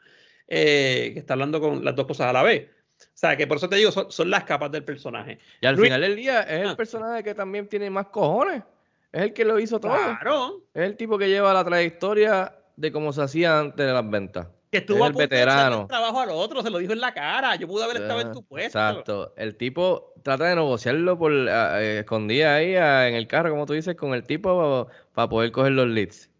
Eh, 0.50 1.10
que 1.14 1.20
está 1.20 1.32
hablando 1.34 1.60
con 1.60 1.84
las 1.84 1.94
dos 1.96 2.06
cosas 2.06 2.26
a 2.28 2.32
la 2.32 2.42
vez. 2.42 2.68
O 3.00 3.04
sea, 3.14 3.36
que 3.36 3.46
por 3.46 3.56
eso 3.56 3.68
te 3.68 3.76
digo, 3.76 3.90
son, 3.92 4.10
son 4.12 4.28
las 4.28 4.44
capas 4.44 4.70
del 4.70 4.84
personaje. 4.84 5.38
Y 5.62 5.66
al 5.66 5.76
Luis- 5.76 5.86
final 5.86 6.00
del 6.02 6.16
día 6.16 6.42
es 6.42 6.66
Ah. 6.66 6.70
el 6.70 6.76
personaje 6.76 7.22
que 7.22 7.34
también 7.34 7.66
tiene 7.68 7.88
más 7.88 8.08
cojones. 8.08 8.62
Es 9.12 9.22
el 9.22 9.32
que 9.32 9.44
lo 9.44 9.58
hizo 9.58 9.80
todo. 9.80 9.92
Claro. 9.92 10.62
Es 10.74 10.82
el 10.82 10.96
tipo 10.96 11.16
que 11.18 11.28
lleva 11.28 11.52
la 11.54 11.64
trayectoria 11.64 12.54
de 12.76 12.92
cómo 12.92 13.12
se 13.12 13.22
hacía 13.22 13.58
antes 13.58 13.86
de 13.86 13.92
las 13.92 14.08
ventas. 14.08 14.48
Que 14.70 14.78
Es 14.78 14.82
estuvo 14.82 15.02
a 15.04 15.08
el 15.08 15.14
de 15.14 15.24
hacerle 15.24 15.36
veterano. 15.40 15.80
el 15.82 15.86
trabajo 15.88 16.20
al 16.20 16.30
otro, 16.30 16.62
se 16.62 16.70
lo 16.70 16.78
dijo 16.78 16.92
en 16.92 17.00
la 17.00 17.12
cara. 17.12 17.56
Yo 17.56 17.66
pude 17.66 17.82
haber 17.84 17.96
estado 18.02 18.20
en 18.20 18.32
tu 18.32 18.42
puesto. 18.44 18.66
Exacto. 18.78 19.34
El 19.36 19.56
tipo 19.56 20.12
trata 20.22 20.44
de 20.44 20.54
negociarlo 20.54 21.18
por 21.18 21.32
ah, 21.48 21.82
eh, 21.82 22.00
escondida 22.00 22.54
ahí 22.54 22.76
ah, 22.76 23.08
en 23.08 23.14
el 23.14 23.26
carro, 23.26 23.50
como 23.50 23.66
tú 23.66 23.72
dices, 23.72 23.96
con 23.96 24.14
el 24.14 24.22
tipo 24.24 24.88
para 25.12 25.28
poder 25.28 25.50
coger 25.50 25.72
los 25.72 25.88
leads. 25.88 26.30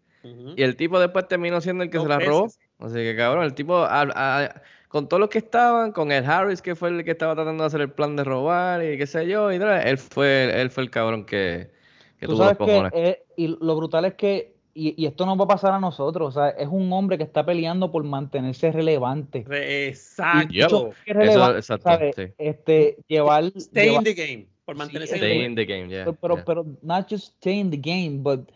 Y 0.55 0.61
el 0.63 0.75
tipo 0.75 0.99
después 0.99 1.27
terminó 1.27 1.59
siendo 1.61 1.83
el 1.83 1.89
que 1.89 1.97
Dos 1.97 2.05
se 2.05 2.09
la 2.09 2.19
robó. 2.19 2.43
veces. 2.43 2.59
Así 2.81 2.95
que 2.95 3.15
cabrón, 3.15 3.43
el 3.45 3.53
tipo, 3.53 3.77
a- 3.77 4.01
a- 4.13 4.61
con 4.87 5.07
todos 5.07 5.21
los 5.21 5.29
que 5.29 5.37
estaban, 5.37 5.91
con 5.93 6.11
el 6.11 6.25
Harris, 6.25 6.61
que 6.61 6.75
fue 6.75 6.89
el 6.89 7.03
que 7.05 7.11
estaba 7.11 7.33
tratando 7.35 7.63
de 7.63 7.67
hacer 7.67 7.81
el 7.81 7.91
plan 7.91 8.15
de 8.15 8.23
robar 8.23 8.83
y 8.83 8.97
qué 8.97 9.07
sé 9.07 9.27
yo, 9.27 9.51
y 9.51 9.57
tal, 9.59 9.87
él 9.87 9.97
fue, 9.97 10.51
él 10.61 10.69
fue 10.69 10.83
el 10.83 10.89
cabrón 10.89 11.25
que, 11.25 11.69
que 12.19 12.25
Tú 12.25 12.33
tuvo 12.33 12.43
los 12.45 12.47
sabes 12.53 12.57
que, 12.57 12.65
cojones. 12.65 12.91
eh, 12.93 13.23
y 13.37 13.47
lo 13.47 13.75
brutal 13.77 14.05
es 14.05 14.15
que, 14.15 14.53
y, 14.73 15.01
y 15.01 15.05
esto 15.05 15.25
nos 15.25 15.39
va 15.39 15.43
a 15.45 15.47
pasar 15.47 15.73
a 15.73 15.79
nosotros, 15.79 16.29
o 16.29 16.31
sea, 16.39 16.49
es 16.49 16.67
un 16.69 16.91
hombre 16.93 17.17
que 17.17 17.23
está 17.23 17.45
peleando 17.45 17.91
por 17.91 18.03
mantenerse 18.03 18.71
relevante. 18.71 19.43
Re- 19.47 19.87
Exacto. 19.87 20.49
Que 20.49 20.59
es 20.59 20.65
Eso, 20.65 20.89
relevante, 21.05 21.57
exacto, 21.59 21.83
¿sabes? 21.89 22.15
sí. 22.15 22.23
Este, 22.37 22.97
llevar, 23.07 23.43
Stay 23.55 23.87
llevar- 23.89 23.97
in 23.99 24.03
the 24.03 24.13
game. 24.13 24.47
Por 24.65 24.75
mantenerse 24.75 25.17
Sí, 25.17 25.19
en 25.19 25.23
el 25.25 25.31
Stay 25.31 25.45
in 25.45 25.55
the 25.55 25.65
game, 25.65 25.87
yeah. 25.89 26.03
pero, 26.05 26.15
pero, 26.21 26.35
yeah. 26.35 26.43
pero 26.45 26.65
not 26.81 27.07
just 27.09 27.33
stay 27.37 27.59
in 27.59 27.71
the 27.71 27.77
game, 27.77 28.19
but 28.21 28.49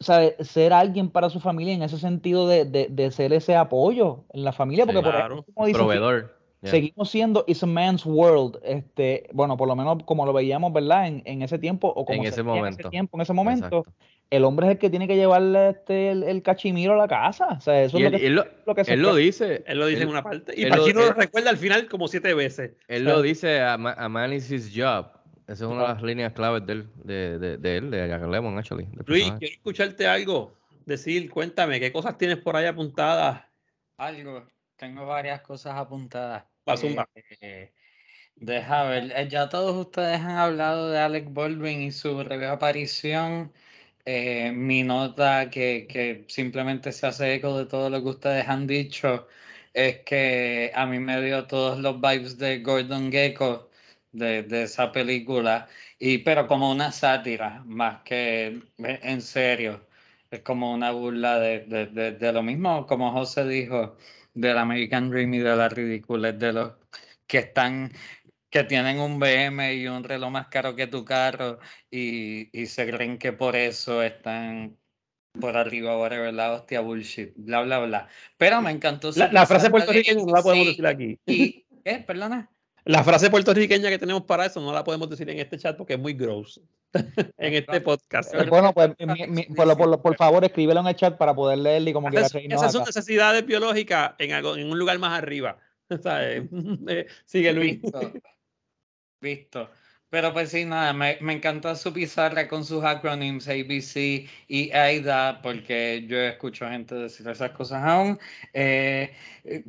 ¿sabes? 0.00 0.34
ser 0.40 0.72
alguien 0.72 1.08
para 1.08 1.30
su 1.30 1.40
familia 1.40 1.74
en 1.74 1.82
ese 1.82 1.98
sentido 1.98 2.46
de, 2.48 2.64
de, 2.64 2.88
de 2.90 3.10
ser 3.10 3.32
ese 3.32 3.56
apoyo 3.56 4.24
en 4.32 4.44
la 4.44 4.52
familia, 4.52 4.84
porque 4.86 5.00
por 5.02 5.14
ejemplo, 5.14 5.44
como 5.54 5.66
dice, 5.66 5.78
Proveedor. 5.78 6.36
yeah. 6.62 6.70
seguimos 6.70 7.10
siendo 7.10 7.44
It's 7.46 7.62
a 7.62 7.66
Man's 7.66 8.04
World, 8.04 8.58
este, 8.64 9.28
bueno, 9.32 9.56
por 9.56 9.68
lo 9.68 9.76
menos 9.76 10.02
como 10.04 10.26
lo 10.26 10.32
veíamos, 10.32 10.72
¿verdad? 10.72 11.06
En, 11.08 11.22
en 11.24 11.42
ese 11.42 11.58
tiempo, 11.58 11.88
o 11.88 12.04
como 12.04 12.18
En 12.18 12.22
se 12.24 12.28
ese 12.30 12.42
veía 12.42 12.54
en 12.54 12.58
momento. 12.60 12.80
ese 12.80 12.90
tiempo, 12.90 13.16
en 13.16 13.20
ese 13.22 13.32
momento, 13.32 13.66
Exacto. 13.78 13.92
el 14.30 14.44
hombre 14.44 14.66
es 14.66 14.72
el 14.72 14.78
que 14.78 14.90
tiene 14.90 15.06
que 15.06 15.16
llevarle 15.16 15.70
este, 15.70 16.10
el, 16.10 16.22
el 16.24 16.42
cachimiro 16.42 16.94
a 16.94 16.96
la 16.96 17.06
casa. 17.08 17.48
O 17.56 17.60
sea, 17.60 17.82
eso 17.84 17.98
Y 17.98 18.02
es 18.04 18.06
él, 18.06 18.12
lo 18.12 18.18
que, 18.18 18.26
él 18.26 18.34
lo, 18.34 18.44
lo 18.66 18.74
que 18.74 18.84
se 18.84 18.92
él 18.94 19.00
lo 19.02 19.14
dice. 19.14 19.62
Él 19.66 19.78
lo 19.78 19.86
dice 19.86 19.98
él- 19.98 20.04
en 20.04 20.08
una 20.10 20.22
parte. 20.22 20.52
Y 20.56 20.64
él 20.64 20.70
lo- 20.70 20.86
él- 20.86 21.14
recuerda 21.14 21.50
al 21.50 21.56
final 21.58 21.86
como 21.88 22.08
siete 22.08 22.34
veces. 22.34 22.72
Él 22.88 23.02
O 23.02 23.10
sea, 23.10 23.14
lo 23.16 23.22
dice, 23.22 23.60
a, 23.60 23.78
ma- 23.78 23.94
a 23.96 24.08
man 24.08 24.32
is 24.32 24.50
his 24.50 24.72
job. 24.74 25.06
Esa 25.46 25.64
es 25.64 25.70
una 25.70 25.82
de 25.82 25.88
las 25.88 26.02
líneas 26.02 26.32
claves 26.32 26.64
de 26.66 26.72
él, 26.72 26.90
de, 27.04 27.38
de, 27.38 27.56
de 27.58 27.76
él, 27.76 27.90
de 27.90 28.08
Jack 28.08 28.22
Lemmon, 28.22 28.56
actually. 28.56 28.86
Luis, 29.06 29.24
personaje. 29.24 29.38
quiero 29.38 29.54
escucharte 29.54 30.06
algo. 30.06 30.54
Decir, 30.86 31.30
cuéntame, 31.30 31.80
¿qué 31.80 31.92
cosas 31.92 32.16
tienes 32.16 32.38
por 32.38 32.56
ahí 32.56 32.66
apuntadas? 32.66 33.42
Algo. 33.98 34.46
Tengo 34.76 35.06
varias 35.06 35.42
cosas 35.42 35.74
apuntadas. 35.76 36.44
Va, 36.68 36.76
zumba. 36.76 37.08
Eh, 37.40 37.72
deja 38.36 38.84
ver. 38.84 39.12
eh, 39.14 39.28
Ya 39.28 39.48
todos 39.48 39.76
ustedes 39.76 40.20
han 40.20 40.36
hablado 40.36 40.90
de 40.90 40.98
Alec 40.98 41.32
Baldwin 41.32 41.82
y 41.82 41.92
su 41.92 42.16
breve 42.16 42.46
aparición. 42.46 43.52
Eh, 44.06 44.52
mi 44.52 44.82
nota, 44.82 45.48
que, 45.50 45.86
que 45.88 46.24
simplemente 46.28 46.92
se 46.92 47.06
hace 47.06 47.34
eco 47.34 47.56
de 47.58 47.66
todo 47.66 47.88
lo 47.90 48.02
que 48.02 48.08
ustedes 48.10 48.48
han 48.48 48.66
dicho, 48.66 49.26
es 49.72 50.00
que 50.00 50.70
a 50.74 50.86
mí 50.86 50.98
me 50.98 51.22
dio 51.22 51.46
todos 51.46 51.78
los 51.78 52.00
vibes 52.00 52.36
de 52.38 52.60
Gordon 52.60 53.10
Gekko 53.10 53.70
de, 54.14 54.42
de 54.44 54.62
esa 54.64 54.92
película, 54.92 55.68
y, 55.98 56.18
pero 56.18 56.46
como 56.46 56.70
una 56.70 56.92
sátira, 56.92 57.62
más 57.66 58.02
que 58.02 58.60
eh, 58.78 59.00
en 59.02 59.20
serio. 59.20 59.86
Es 60.30 60.40
como 60.40 60.72
una 60.74 60.90
burla 60.92 61.38
de, 61.38 61.60
de, 61.60 62.12
de, 62.12 62.32
lo 62.32 62.42
mismo, 62.42 62.86
como 62.86 63.12
José 63.12 63.46
dijo, 63.46 63.96
del 64.34 64.58
American 64.58 65.10
Dream 65.10 65.34
y 65.34 65.38
de 65.38 65.56
la 65.56 65.68
ridiculez 65.68 66.38
de 66.38 66.52
los 66.52 66.72
que 67.26 67.38
están, 67.38 67.92
que 68.50 68.64
tienen 68.64 68.98
un 69.00 69.18
BM 69.20 69.74
y 69.74 69.86
un 69.88 70.04
reloj 70.04 70.30
más 70.30 70.48
caro 70.48 70.74
que 70.76 70.86
tu 70.86 71.04
carro 71.04 71.58
y, 71.90 72.48
y 72.58 72.66
se 72.66 72.86
creen 72.90 73.18
que 73.18 73.32
por 73.32 73.56
eso 73.56 74.02
están 74.02 74.76
por 75.40 75.56
arriba, 75.56 75.98
whatever, 75.98 76.32
la 76.32 76.52
hostia 76.52 76.80
bullshit, 76.80 77.32
bla, 77.36 77.62
bla, 77.62 77.80
bla. 77.80 78.08
Pero 78.36 78.62
me 78.62 78.70
encantó 78.70 79.10
La, 79.16 79.32
la 79.32 79.46
frase 79.46 79.70
puertorriqueña 79.70 80.22
no 80.24 80.32
la 80.32 80.42
podemos 80.42 80.64
sí, 80.64 80.70
decir 80.70 80.86
aquí. 80.86 81.18
y, 81.26 81.66
¿qué? 81.84 82.04
Perdona. 82.06 82.50
La 82.86 83.02
frase 83.02 83.30
puertorriqueña 83.30 83.88
que 83.88 83.98
tenemos 83.98 84.24
para 84.24 84.44
eso 84.46 84.60
no 84.60 84.72
la 84.72 84.84
podemos 84.84 85.08
decir 85.08 85.28
en 85.30 85.38
este 85.38 85.56
chat 85.58 85.76
porque 85.76 85.94
es 85.94 85.98
muy 85.98 86.12
gross. 86.12 86.60
en 87.38 87.54
este 87.54 87.80
podcast. 87.80 88.34
Eh, 88.34 88.44
Bueno, 88.48 88.72
pues 88.74 88.90
mi- 88.98 89.26
mi- 89.26 89.42
por, 89.54 89.76
por, 89.76 90.02
por 90.02 90.16
favor, 90.16 90.44
escríbelo 90.44 90.80
en 90.80 90.88
el 90.88 90.94
chat 90.96 91.16
para 91.16 91.34
poder 91.34 91.58
leerlo 91.58 91.90
y 91.90 91.92
como 91.94 92.08
quiera 92.10 92.26
Esas, 92.26 92.72
son 92.72 92.82
acá. 92.82 92.90
necesidades 92.90 93.46
biológicas 93.46 94.12
en, 94.18 94.32
algo, 94.32 94.56
en 94.56 94.70
un 94.70 94.78
lugar 94.78 94.98
más 94.98 95.18
arriba. 95.18 95.56
¿Sabes? 96.02 96.44
Eh, 96.88 97.06
Sigue 97.24 97.52
Luis. 97.52 97.80
Visto. 97.80 98.12
Visto. 99.20 99.70
Pero 100.14 100.32
pues 100.32 100.50
sí, 100.50 100.64
nada, 100.64 100.92
me, 100.92 101.18
me 101.20 101.32
encantó 101.32 101.74
su 101.74 101.92
pizarra 101.92 102.46
con 102.46 102.64
sus 102.64 102.84
acronyms 102.84 103.48
ABC 103.48 104.28
y 104.46 104.70
AIDA, 104.72 105.42
porque 105.42 106.04
yo 106.06 106.18
escucho 106.18 106.68
gente 106.68 106.94
decir 106.94 107.26
esas 107.26 107.50
cosas 107.50 107.82
aún. 107.82 108.20
Eh, 108.52 109.12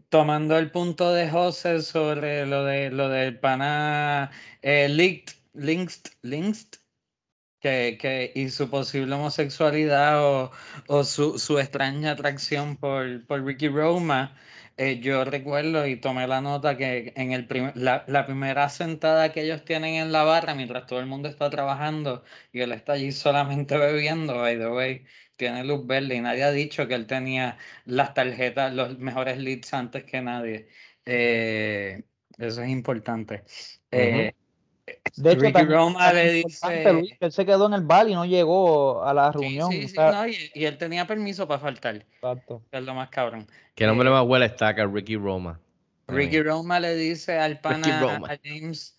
tomando 0.09 0.55
el 0.59 0.69
punto 0.69 1.11
de 1.13 1.27
José 1.31 1.81
sobre 1.81 2.45
lo 2.45 2.63
de 2.63 2.91
lo 2.91 3.09
del 3.09 3.39
pana 3.39 4.29
eh, 4.61 4.87
Linked, 4.87 5.33
Linked, 5.55 6.11
Linked, 6.21 6.77
que, 7.59 7.97
que, 7.99 8.31
y 8.35 8.49
su 8.49 8.69
posible 8.69 9.15
homosexualidad 9.15 10.23
o, 10.23 10.51
o 10.87 11.03
su, 11.03 11.39
su 11.39 11.57
extraña 11.57 12.11
atracción 12.11 12.77
por, 12.77 13.25
por 13.25 13.43
Ricky 13.43 13.69
Roma. 13.69 14.37
Eh, 14.77 14.99
yo 14.99 15.23
recuerdo 15.23 15.87
y 15.87 15.95
tomé 15.95 16.27
la 16.27 16.41
nota 16.41 16.75
que 16.75 17.13
en 17.15 17.31
el 17.31 17.47
prim- 17.47 17.71
la, 17.75 18.03
la 18.07 18.25
primera 18.25 18.67
sentada 18.69 19.31
que 19.31 19.41
ellos 19.43 19.63
tienen 19.63 19.95
en 19.95 20.11
la 20.11 20.23
barra 20.23 20.53
mientras 20.53 20.85
todo 20.85 20.99
el 20.99 21.05
mundo 21.05 21.29
está 21.29 21.49
trabajando 21.49 22.25
y 22.51 22.59
él 22.59 22.73
está 22.73 22.93
allí 22.93 23.13
solamente 23.13 23.77
bebiendo, 23.77 24.35
by 24.37 24.57
the 24.57 24.67
way, 24.67 25.05
tiene 25.37 25.63
luz 25.63 25.85
verde 25.87 26.15
y 26.15 26.21
nadie 26.21 26.43
ha 26.43 26.51
dicho 26.51 26.87
que 26.89 26.95
él 26.95 27.07
tenía 27.07 27.57
las 27.85 28.13
tarjetas, 28.13 28.73
los 28.73 28.97
mejores 28.99 29.37
leads 29.37 29.73
antes 29.73 30.03
que 30.03 30.21
nadie. 30.21 30.67
Eh, 31.05 32.03
eso 32.37 32.61
es 32.61 32.69
importante. 32.69 33.45
Eh, 33.91 34.33
De 35.15 35.31
hecho, 35.31 35.41
Ricky 35.41 35.53
tan- 35.53 35.67
Roma 35.67 36.11
le 36.13 36.31
dice... 36.33 36.93
Luis, 36.93 37.17
que 37.19 37.25
él 37.25 37.31
se 37.31 37.45
quedó 37.45 37.67
en 37.67 37.73
el 37.73 37.81
bar 37.83 38.07
y 38.09 38.13
no 38.13 38.25
llegó 38.25 39.03
a 39.03 39.13
la 39.13 39.31
Sí, 39.31 39.39
reunión. 39.39 39.69
sí, 39.69 39.85
o 39.85 39.87
sí, 39.87 39.95
sea, 39.95 40.11
no, 40.11 40.27
y, 40.27 40.51
y 40.53 40.65
él 40.65 40.77
tenía 40.77 41.05
permiso 41.07 41.47
para 41.47 41.59
faltar, 41.59 42.05
exacto. 42.21 42.61
que 42.71 42.77
es 42.77 42.83
lo 42.83 42.93
más 42.95 43.09
cabrón. 43.09 43.47
¿Qué 43.75 43.85
nombre 43.85 44.09
Eh, 44.09 44.09
más 44.09 44.25
huele 44.25 44.45
estaca 44.45 44.85
Ricky 44.85 45.15
Roma? 45.17 45.59
Ricky 46.07 46.41
Roma 46.41 46.79
le 46.79 46.95
dice 46.95 47.37
al 47.39 47.59
pana 47.61 48.21
a 48.23 48.37
James 48.43 48.97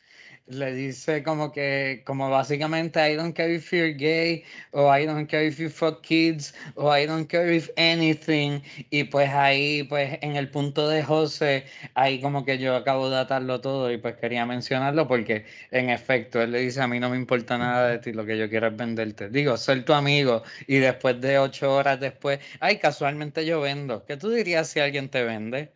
le 0.49 0.73
dice 0.75 1.23
como 1.23 1.53
que, 1.53 2.03
como 2.07 2.31
básicamente, 2.31 3.01
I 3.11 3.17
don't 3.17 3.35
care 3.37 3.53
if 3.55 3.71
you're 3.73 3.93
gay, 3.95 4.45
o 4.73 4.95
I 4.97 5.07
don't 5.07 5.29
care 5.29 5.47
if 5.47 5.59
you 5.59 5.69
fuck 5.71 6.03
kids, 6.03 6.55
o 6.77 6.95
I 6.97 7.07
don't 7.07 7.27
care 7.29 7.53
if 7.55 7.71
anything. 7.77 8.61
Y 8.91 9.05
pues 9.05 9.31
ahí, 9.31 9.83
pues 9.85 10.19
en 10.23 10.37
el 10.37 10.51
punto 10.51 10.89
de 10.89 11.03
José, 11.03 11.65
ahí 11.95 12.21
como 12.21 12.45
que 12.45 12.59
yo 12.59 12.75
acabo 12.77 13.11
de 13.11 13.17
atarlo 13.19 13.61
todo 13.61 13.91
y 13.93 13.99
pues 13.99 14.17
quería 14.17 14.47
mencionarlo 14.47 15.07
porque 15.09 15.45
en 15.71 15.91
efecto, 15.91 16.41
él 16.43 16.53
le 16.53 16.61
dice, 16.61 16.81
a 16.81 16.87
mí 16.89 17.01
no 17.01 17.11
me 17.11 17.17
importa 17.17 17.59
nada 17.59 17.89
de 17.91 17.99
ti, 17.99 18.13
lo 18.13 18.25
que 18.27 18.39
yo 18.39 18.49
quiero 18.49 18.69
es 18.69 18.77
venderte. 18.77 19.29
Digo, 19.31 19.57
ser 19.57 19.85
tu 19.85 19.93
amigo 19.95 20.43
y 20.67 20.77
después 20.79 21.21
de 21.21 21.39
ocho 21.39 21.73
horas 21.75 22.01
después, 22.01 22.41
ay, 22.61 22.79
casualmente 22.79 23.45
yo 23.47 23.61
vendo. 23.61 24.05
¿Qué 24.07 24.17
tú 24.17 24.31
dirías 24.31 24.69
si 24.69 24.81
alguien 24.81 25.09
te 25.09 25.23
vende? 25.25 25.73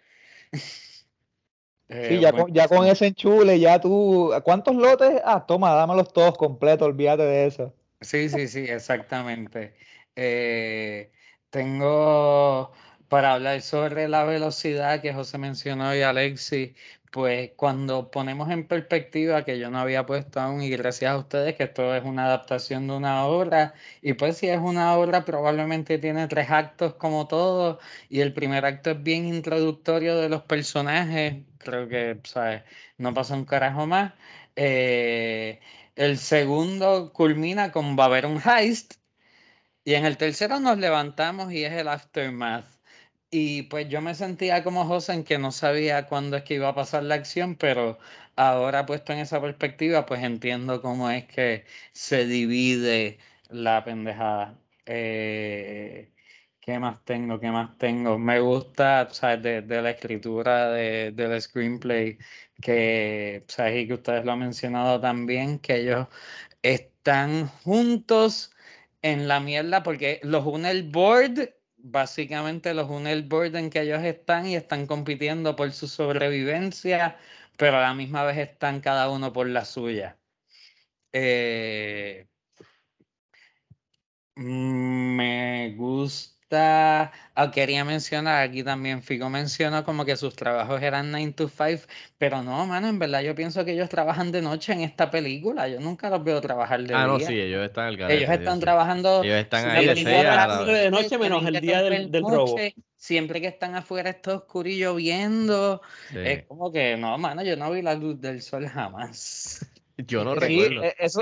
Sí, 1.90 2.20
ya, 2.20 2.32
con, 2.32 2.52
ya 2.52 2.68
con 2.68 2.86
ese 2.86 3.06
enchule, 3.08 3.58
ya 3.58 3.80
tú. 3.80 4.32
¿Cuántos 4.44 4.74
lotes? 4.76 5.20
Ah, 5.24 5.44
toma, 5.46 5.74
dámelos 5.74 6.12
todos 6.12 6.36
completos, 6.38 6.86
olvídate 6.86 7.22
de 7.24 7.46
eso. 7.46 7.74
Sí, 8.00 8.28
sí, 8.28 8.48
sí, 8.48 8.60
exactamente. 8.60 9.74
Eh, 10.16 11.12
tengo 11.50 12.72
para 13.10 13.34
hablar 13.34 13.60
sobre 13.62 14.08
la 14.08 14.24
velocidad 14.24 15.02
que 15.02 15.12
José 15.12 15.36
mencionó 15.38 15.94
y 15.96 16.02
Alexi, 16.02 16.76
pues 17.10 17.50
cuando 17.56 18.10
ponemos 18.10 18.50
en 18.50 18.68
perspectiva 18.68 19.44
que 19.44 19.58
yo 19.58 19.70
no 19.70 19.80
había 19.80 20.06
puesto 20.06 20.40
aún 20.40 20.62
y 20.62 20.70
gracias 20.70 21.10
a 21.12 21.18
ustedes 21.18 21.56
que 21.56 21.64
esto 21.64 21.94
es 21.96 22.04
una 22.04 22.26
adaptación 22.26 22.86
de 22.86 22.94
una 22.94 23.24
obra 23.26 23.74
y 24.00 24.12
pues 24.14 24.38
si 24.38 24.48
es 24.48 24.60
una 24.60 24.96
obra 24.96 25.24
probablemente 25.24 25.98
tiene 25.98 26.28
tres 26.28 26.50
actos 26.50 26.94
como 26.94 27.26
todo 27.26 27.80
y 28.08 28.20
el 28.20 28.32
primer 28.32 28.64
acto 28.64 28.90
es 28.92 29.02
bien 29.02 29.26
introductorio 29.26 30.16
de 30.16 30.28
los 30.28 30.42
personajes, 30.42 31.44
creo 31.58 31.88
que 31.88 32.20
¿sabes? 32.24 32.62
no 32.98 33.12
pasa 33.14 33.34
un 33.34 33.44
carajo 33.44 33.86
más. 33.86 34.14
Eh, 34.56 35.60
el 35.96 36.18
segundo 36.18 37.12
culmina 37.12 37.72
con 37.72 37.98
va 37.98 38.04
a 38.04 38.06
haber 38.06 38.26
un 38.26 38.40
heist 38.40 38.94
y 39.84 39.94
en 39.94 40.04
el 40.06 40.16
tercero 40.16 40.60
nos 40.60 40.78
levantamos 40.78 41.52
y 41.52 41.64
es 41.64 41.72
el 41.72 41.88
aftermath. 41.88 42.79
Y 43.32 43.62
pues 43.64 43.88
yo 43.88 44.00
me 44.00 44.14
sentía 44.14 44.64
como 44.64 44.84
José 44.86 45.12
en 45.14 45.24
que 45.24 45.38
no 45.38 45.52
sabía 45.52 46.06
cuándo 46.06 46.36
es 46.36 46.42
que 46.42 46.54
iba 46.54 46.68
a 46.68 46.74
pasar 46.74 47.04
la 47.04 47.14
acción, 47.14 47.54
pero 47.56 47.98
ahora 48.36 48.86
puesto 48.86 49.12
en 49.12 49.20
esa 49.20 49.40
perspectiva, 49.40 50.06
pues 50.06 50.22
entiendo 50.22 50.82
cómo 50.82 51.10
es 51.10 51.26
que 51.26 51.64
se 51.92 52.26
divide 52.26 53.18
la 53.48 53.84
pendejada. 53.84 54.58
Eh, 54.86 56.12
¿Qué 56.60 56.78
más 56.78 57.04
tengo? 57.04 57.40
¿Qué 57.40 57.50
más 57.50 57.78
tengo? 57.78 58.18
Me 58.18 58.40
gusta, 58.40 59.08
¿sabes? 59.10 59.42
De, 59.42 59.82
la 59.82 59.90
escritura 59.90 60.70
de, 60.70 61.12
del 61.12 61.40
screenplay, 61.40 62.18
que, 62.60 63.44
¿sabes? 63.48 63.84
Y 63.84 63.86
que 63.88 63.94
ustedes 63.94 64.24
lo 64.24 64.32
han 64.32 64.40
mencionado 64.40 65.00
también, 65.00 65.58
que 65.60 65.76
ellos 65.76 66.08
están 66.62 67.48
juntos 67.48 68.52
en 69.02 69.28
la 69.28 69.40
mierda 69.40 69.82
porque 69.82 70.20
los 70.22 70.44
une 70.46 70.70
el 70.70 70.84
board 70.90 71.59
básicamente 71.82 72.74
los 72.74 72.88
une 72.90 73.12
el 73.12 73.28
en 73.56 73.70
que 73.70 73.82
ellos 73.82 74.02
están 74.02 74.46
y 74.46 74.56
están 74.56 74.86
compitiendo 74.86 75.56
por 75.56 75.72
su 75.72 75.88
sobrevivencia, 75.88 77.18
pero 77.56 77.78
a 77.78 77.82
la 77.82 77.94
misma 77.94 78.24
vez 78.24 78.38
están 78.38 78.80
cada 78.80 79.10
uno 79.10 79.32
por 79.32 79.48
la 79.48 79.64
suya. 79.64 80.18
Eh, 81.12 82.28
me 84.36 85.74
gusta 85.76 86.39
Ah, 86.52 87.50
quería 87.52 87.84
mencionar, 87.84 88.42
aquí 88.42 88.64
también 88.64 89.02
Figo 89.02 89.30
mencionó 89.30 89.84
como 89.84 90.04
que 90.04 90.16
sus 90.16 90.34
trabajos 90.34 90.82
eran 90.82 91.10
9 91.10 91.32
to 91.32 91.48
5, 91.48 91.86
pero 92.18 92.42
no, 92.42 92.66
mano, 92.66 92.88
en 92.88 92.98
verdad 92.98 93.20
yo 93.20 93.34
pienso 93.34 93.64
que 93.64 93.72
ellos 93.72 93.88
trabajan 93.88 94.32
de 94.32 94.42
noche 94.42 94.72
en 94.72 94.80
esta 94.80 95.10
película, 95.10 95.68
yo 95.68 95.80
nunca 95.80 96.10
los 96.10 96.24
veo 96.24 96.40
trabajar 96.40 96.80
de 96.80 96.88
día. 96.88 97.02
Ah, 97.02 97.06
no, 97.06 97.20
sí, 97.20 97.38
ellos 97.38 97.64
están 97.64 97.86
al 97.86 98.10
Ellos 98.10 98.30
están 98.30 98.58
trabajando... 98.58 99.22
Ellos 99.22 99.36
están 99.36 99.70
ahí 99.70 99.86
de, 99.86 100.04
de 100.04 100.90
noche 100.90 101.18
menos 101.18 101.44
el 101.46 101.60
día 101.60 101.82
del, 101.82 102.10
del 102.10 102.22
robo. 102.22 102.56
Siempre 102.96 103.40
que 103.40 103.46
están 103.46 103.76
afuera 103.76 104.10
está 104.10 104.34
oscuro 104.34 104.68
y 104.68 104.78
lloviendo, 104.78 105.80
es 106.12 106.44
como 106.46 106.70
que, 106.70 106.96
no, 106.96 107.16
mano, 107.16 107.42
yo 107.42 107.56
no 107.56 107.70
vi 107.70 107.80
la 107.80 107.94
luz 107.94 108.20
del 108.20 108.42
sol 108.42 108.68
jamás. 108.68 109.64
Yo 110.06 110.24
no 110.24 110.34
recuerdo. 110.34 110.82
E, 110.82 110.94
eso, 110.98 111.20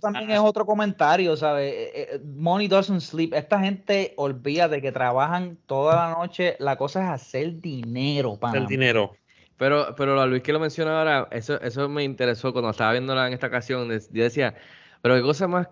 también, 0.00 0.30
es, 0.30 0.40
otro 0.40 0.66
comentario, 0.66 1.36
¿sabes? 1.36 1.72
E, 1.72 2.08
e, 2.14 2.20
money 2.36 2.68
doesn't 2.68 3.00
sleep. 3.00 3.34
Esta 3.34 3.60
gente 3.60 4.14
olvida 4.16 4.68
de 4.68 4.80
que 4.80 4.92
trabajan 4.92 5.58
toda 5.66 5.96
la 5.96 6.14
noche. 6.14 6.56
La 6.58 6.76
cosa 6.76 7.02
es 7.02 7.08
hacer 7.10 7.60
dinero, 7.60 8.36
para 8.36 8.58
El 8.58 8.66
dinero. 8.66 9.12
Pero, 9.58 9.94
pero 9.96 10.24
Luis 10.26 10.42
que 10.42 10.52
lo 10.52 10.60
menciona 10.60 10.98
ahora, 10.98 11.28
eso, 11.32 11.60
eso 11.60 11.88
me 11.88 12.04
interesó 12.04 12.52
cuando 12.52 12.70
estaba 12.70 12.92
viéndola 12.92 13.26
en 13.26 13.34
esta 13.34 13.48
ocasión. 13.48 13.88
Yo 13.88 14.22
decía, 14.22 14.54
pero 15.02 15.16
qué 15.16 15.22
cosa 15.22 15.48
más, 15.48 15.68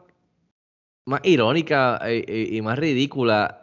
más 1.06 1.20
irónica 1.22 2.00
y, 2.10 2.60
más 2.62 2.78
ridícula 2.78 3.62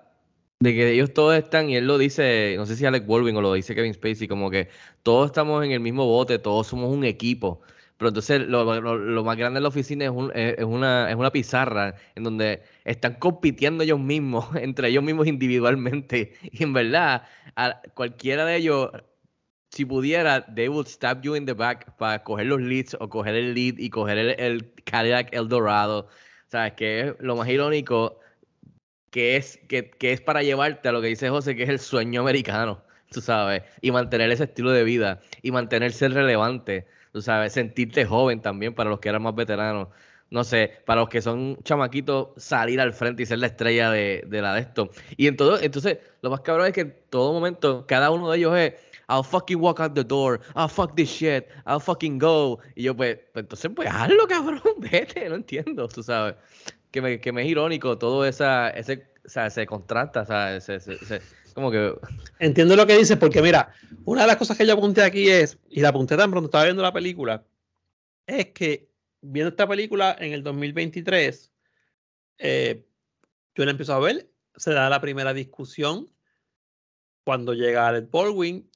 de 0.61 0.73
que 0.73 0.91
ellos 0.91 1.13
todos 1.13 1.35
están, 1.35 1.69
y 1.69 1.75
él 1.75 1.85
lo 1.85 1.97
dice, 1.97 2.55
no 2.57 2.65
sé 2.65 2.77
si 2.77 2.85
Alec 2.85 3.05
Baldwin 3.05 3.35
o 3.35 3.41
lo 3.41 3.53
dice 3.53 3.75
Kevin 3.75 3.93
Spacey, 3.93 4.29
como 4.29 4.49
que 4.49 4.69
todos 5.03 5.25
estamos 5.25 5.63
en 5.65 5.71
el 5.71 5.81
mismo 5.81 6.05
bote, 6.05 6.39
todos 6.39 6.67
somos 6.67 6.89
un 6.89 7.03
equipo. 7.03 7.59
Pero 7.97 8.09
entonces 8.09 8.41
lo, 8.41 9.23
más 9.23 9.37
grande 9.37 9.57
de 9.57 9.61
la 9.61 9.67
oficina 9.67 10.05
es, 10.05 10.63
una, 10.63 11.31
pizarra 11.31 11.95
en 12.15 12.23
donde 12.23 12.63
están 12.85 13.15
compitiendo 13.15 13.83
ellos 13.83 13.99
mismos, 13.99 14.47
entre 14.55 14.89
ellos 14.89 15.03
mismos 15.03 15.27
individualmente. 15.27 16.33
Y 16.41 16.63
en 16.63 16.73
verdad, 16.73 17.23
cualquiera 17.93 18.45
de 18.45 18.57
ellos, 18.57 18.89
si 19.69 19.85
pudiera, 19.85 20.45
they 20.53 20.67
would 20.67 20.87
stab 20.87 21.21
you 21.21 21.35
in 21.35 21.45
the 21.45 21.53
back 21.53 21.95
para 21.97 22.23
coger 22.23 22.47
los 22.47 22.61
leads 22.61 22.95
o 22.99 23.09
coger 23.09 23.35
el 23.35 23.53
lead 23.53 23.77
y 23.77 23.89
coger 23.89 24.17
el, 24.17 24.29
el 24.39 24.73
Cadillac 24.83 25.33
Eldorado. 25.33 26.07
¿Sabes? 26.47 26.73
Que 26.73 26.99
es 27.01 27.15
lo 27.19 27.35
más 27.35 27.47
irónico 27.47 28.19
que 29.13 29.35
es, 29.37 29.59
que 29.67 29.93
es 29.99 30.21
para 30.21 30.41
llevarte 30.41 30.89
a 30.89 30.91
lo 30.91 30.99
que 30.99 31.07
dice 31.07 31.29
José, 31.29 31.55
que 31.55 31.63
es 31.63 31.69
el 31.69 31.79
sueño 31.79 32.21
americano, 32.21 32.83
tú 33.11 33.21
sabes, 33.21 33.61
y 33.79 33.91
mantener 33.91 34.31
ese 34.31 34.45
estilo 34.45 34.71
de 34.71 34.83
vida 34.83 35.21
y 35.43 35.51
mantenerse 35.51 36.09
relevante 36.09 36.87
tú 37.13 37.21
sabes, 37.21 37.53
sentirte 37.53 38.05
joven 38.05 38.41
también 38.41 38.73
para 38.73 38.89
los 38.89 38.99
que 38.99 39.07
eran 39.07 39.21
más 39.21 39.35
veteranos. 39.35 39.87
No 40.31 40.43
sé, 40.43 40.79
para 40.85 41.01
los 41.01 41.09
que 41.09 41.21
son 41.21 41.59
chamaquitos, 41.63 42.29
salir 42.37 42.81
al 42.81 42.91
frente 42.91 43.21
y 43.21 43.25
ser 43.27 43.37
la 43.37 43.47
estrella 43.47 43.91
de, 43.91 44.25
la 44.29 44.55
de 44.55 44.61
esto. 44.61 44.89
Y 45.15 45.27
en 45.27 45.37
todo, 45.37 45.59
entonces, 45.61 45.99
lo 46.23 46.31
más 46.31 46.41
cabrón 46.41 46.67
es 46.67 46.73
que 46.73 46.81
en 46.81 46.95
todo 47.11 47.31
momento, 47.31 47.85
cada 47.87 48.09
uno 48.09 48.31
de 48.31 48.39
ellos 48.39 48.57
es, 48.57 48.73
I'll 49.07 49.23
fucking 49.23 49.61
walk 49.61 49.79
out 49.79 49.93
the 49.93 50.03
door, 50.03 50.39
I'll 50.55 50.67
fuck 50.67 50.95
this 50.95 51.09
shit, 51.09 51.45
I'll 51.67 51.79
fucking 51.79 52.17
go. 52.17 52.59
Y 52.73 52.83
yo, 52.83 52.95
pues, 52.95 53.19
pues 53.31 53.43
entonces, 53.43 53.71
pues 53.75 53.87
hazlo, 53.91 54.27
cabrón, 54.27 54.61
vete, 54.79 55.29
no 55.29 55.35
entiendo, 55.35 55.87
tú 55.87 56.01
sabes. 56.01 56.33
Que 56.89 56.99
me, 56.99 57.19
que 57.19 57.31
me 57.31 57.43
es 57.43 57.47
irónico 57.47 57.99
todo 57.99 58.25
esa, 58.25 58.71
ese, 58.71 59.05
o 59.23 59.29
sea, 59.29 59.51
se 59.51 59.67
contrasta, 59.67 60.21
o 60.21 60.25
sea, 60.25 60.59
se, 60.59 60.79
como 61.53 61.71
que... 61.71 61.93
Entiendo 62.39 62.75
lo 62.75 62.85
que 62.85 62.97
dices, 62.97 63.17
porque 63.17 63.41
mira, 63.41 63.73
una 64.05 64.21
de 64.21 64.27
las 64.27 64.37
cosas 64.37 64.57
que 64.57 64.65
yo 64.65 64.73
apunté 64.73 65.03
aquí 65.03 65.29
es, 65.29 65.57
y 65.69 65.81
la 65.81 65.89
apunté 65.89 66.17
tan 66.17 66.31
pronto 66.31 66.47
estaba 66.47 66.65
viendo 66.65 66.83
la 66.83 66.93
película, 66.93 67.45
es 68.25 68.47
que 68.47 68.89
viendo 69.21 69.49
esta 69.49 69.67
película 69.67 70.15
en 70.19 70.33
el 70.33 70.43
2023, 70.43 71.51
eh, 72.39 72.85
yo 73.55 73.65
la 73.65 73.71
empiezo 73.71 73.93
a 73.93 73.99
ver, 73.99 74.29
se 74.55 74.73
da 74.73 74.89
la 74.89 75.01
primera 75.01 75.33
discusión 75.33 76.09
cuando 77.23 77.53
llega 77.53 77.87
Alec 77.87 78.11
Baldwin, 78.11 78.69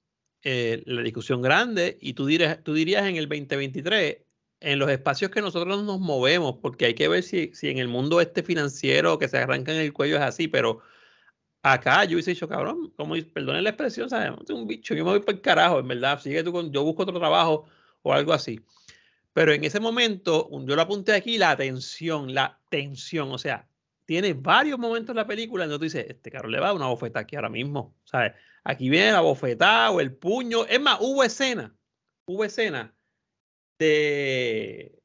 eh, 0.44 0.84
la 0.86 1.02
discusión 1.02 1.42
grande, 1.42 1.98
y 2.00 2.14
tú, 2.14 2.26
dirías, 2.26 2.64
tú 2.64 2.74
dirías 2.74 3.06
en 3.06 3.18
el 3.18 3.28
2023, 3.28 4.20
en 4.60 4.80
los 4.80 4.90
espacios 4.90 5.32
que 5.32 5.42
nosotros 5.42 5.84
nos 5.84 6.00
movemos, 6.00 6.58
porque 6.62 6.86
hay 6.86 6.94
que 6.94 7.08
ver 7.08 7.24
si, 7.24 7.52
si 7.54 7.70
en 7.70 7.78
el 7.78 7.88
mundo 7.88 8.22
este 8.22 8.44
financiero 8.44 9.20
que 9.20 9.28
se 9.28 9.38
arranca 9.38 9.74
en 9.74 9.82
el 9.82 9.94
cuello 9.94 10.16
es 10.16 10.22
así, 10.22 10.48
pero 10.48 10.82
Acá 11.64 12.06
yo 12.06 12.16
hubiese 12.16 12.32
dicho, 12.32 12.48
cabrón, 12.48 12.94
como 12.96 13.16
perdonen 13.34 13.64
la 13.64 13.72
expresión, 13.72 14.10
¿sabes? 14.10 14.32
un 14.50 14.68
bicho, 14.68 14.94
yo 14.94 15.04
me 15.04 15.12
voy 15.12 15.20
para 15.20 15.36
el 15.36 15.42
carajo, 15.42 15.80
en 15.80 15.88
verdad, 15.88 16.20
sigue 16.20 16.44
tú 16.44 16.52
con, 16.52 16.72
yo 16.72 16.84
busco 16.84 17.04
otro 17.04 17.20
trabajo 17.20 17.66
o 18.04 18.14
algo 18.14 18.34
así. 18.34 18.62
Pero 19.34 19.54
en 19.54 19.64
ese 19.64 19.80
momento, 19.80 20.50
yo 20.66 20.76
lo 20.76 20.82
apunté 20.82 21.14
aquí, 21.14 21.38
la 21.38 21.56
tensión, 21.56 22.34
la 22.34 22.60
tensión, 22.70 23.32
o 23.32 23.38
sea, 23.38 23.68
tiene 24.06 24.34
varios 24.34 24.80
momentos 24.80 25.12
en 25.12 25.18
la 25.18 25.28
película 25.28 25.66
donde 25.66 25.78
tú 25.78 25.84
dices, 25.84 26.06
este 26.08 26.32
cabrón 26.32 26.54
le 26.54 26.60
va 26.60 26.70
a 26.70 26.74
una 26.74 26.88
bofeta 26.88 27.20
aquí 27.20 27.36
ahora 27.36 27.50
mismo, 27.50 27.94
¿sabes? 28.06 28.34
Aquí 28.64 28.90
viene 28.90 29.12
la 29.12 29.20
bofetada 29.20 29.92
o 29.92 30.00
el 30.00 30.14
puño. 30.14 30.66
Es 30.66 30.80
más, 30.80 30.98
hubo 31.02 31.24
escena, 31.24 31.76
hubo 32.26 32.44
escena 32.46 32.96
de, 33.78 34.97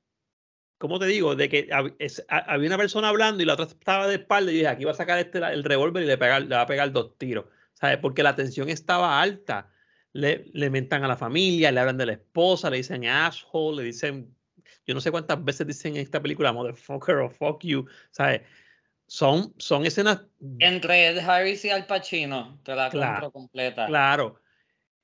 ¿cómo 0.82 0.98
te 0.98 1.06
digo? 1.06 1.36
De 1.36 1.48
que 1.48 1.68
había 1.70 2.66
una 2.66 2.76
persona 2.76 3.08
hablando 3.08 3.40
y 3.40 3.46
la 3.46 3.52
otra 3.52 3.66
estaba 3.66 4.08
de 4.08 4.16
espalda 4.16 4.50
y 4.50 4.54
dije, 4.56 4.66
aquí 4.66 4.84
va 4.84 4.90
a 4.90 4.94
sacar 4.94 5.16
este, 5.20 5.38
el 5.38 5.62
revólver 5.62 6.02
y 6.02 6.06
le, 6.06 6.16
le 6.16 6.56
va 6.56 6.60
a 6.60 6.66
pegar 6.66 6.90
dos 6.90 7.16
tiros, 7.18 7.44
¿sabes? 7.72 7.98
Porque 7.98 8.24
la 8.24 8.34
tensión 8.34 8.68
estaba 8.68 9.22
alta. 9.22 9.70
Le, 10.12 10.50
le 10.52 10.70
mentan 10.70 11.04
a 11.04 11.08
la 11.08 11.16
familia, 11.16 11.70
le 11.70 11.78
hablan 11.78 11.98
de 11.98 12.06
la 12.06 12.12
esposa, 12.14 12.68
le 12.68 12.78
dicen 12.78 13.06
asshole, 13.06 13.76
le 13.76 13.84
dicen, 13.84 14.34
yo 14.84 14.92
no 14.92 15.00
sé 15.00 15.12
cuántas 15.12 15.44
veces 15.44 15.68
dicen 15.68 15.94
en 15.94 16.02
esta 16.02 16.20
película 16.20 16.52
motherfucker 16.52 17.14
o 17.18 17.30
fuck 17.30 17.62
you, 17.62 17.86
¿sabes? 18.10 18.40
Son, 19.06 19.54
son 19.58 19.86
escenas... 19.86 20.22
Entre 20.58 21.10
Ed 21.10 21.18
Harris 21.18 21.64
y 21.64 21.70
Al 21.70 21.86
Pacino, 21.86 22.58
te 22.64 22.74
la 22.74 22.90
claro, 22.90 23.30
completa. 23.30 23.86
Claro. 23.86 24.40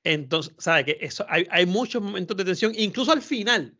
Entonces, 0.03 0.53
¿sabes? 0.57 0.83
Que 0.83 0.97
eso, 0.99 1.25
hay, 1.29 1.47
hay 1.49 1.65
muchos 1.65 2.01
momentos 2.01 2.35
de 2.35 2.43
tensión, 2.43 2.73
incluso 2.75 3.13
al 3.13 3.21
final, 3.21 3.78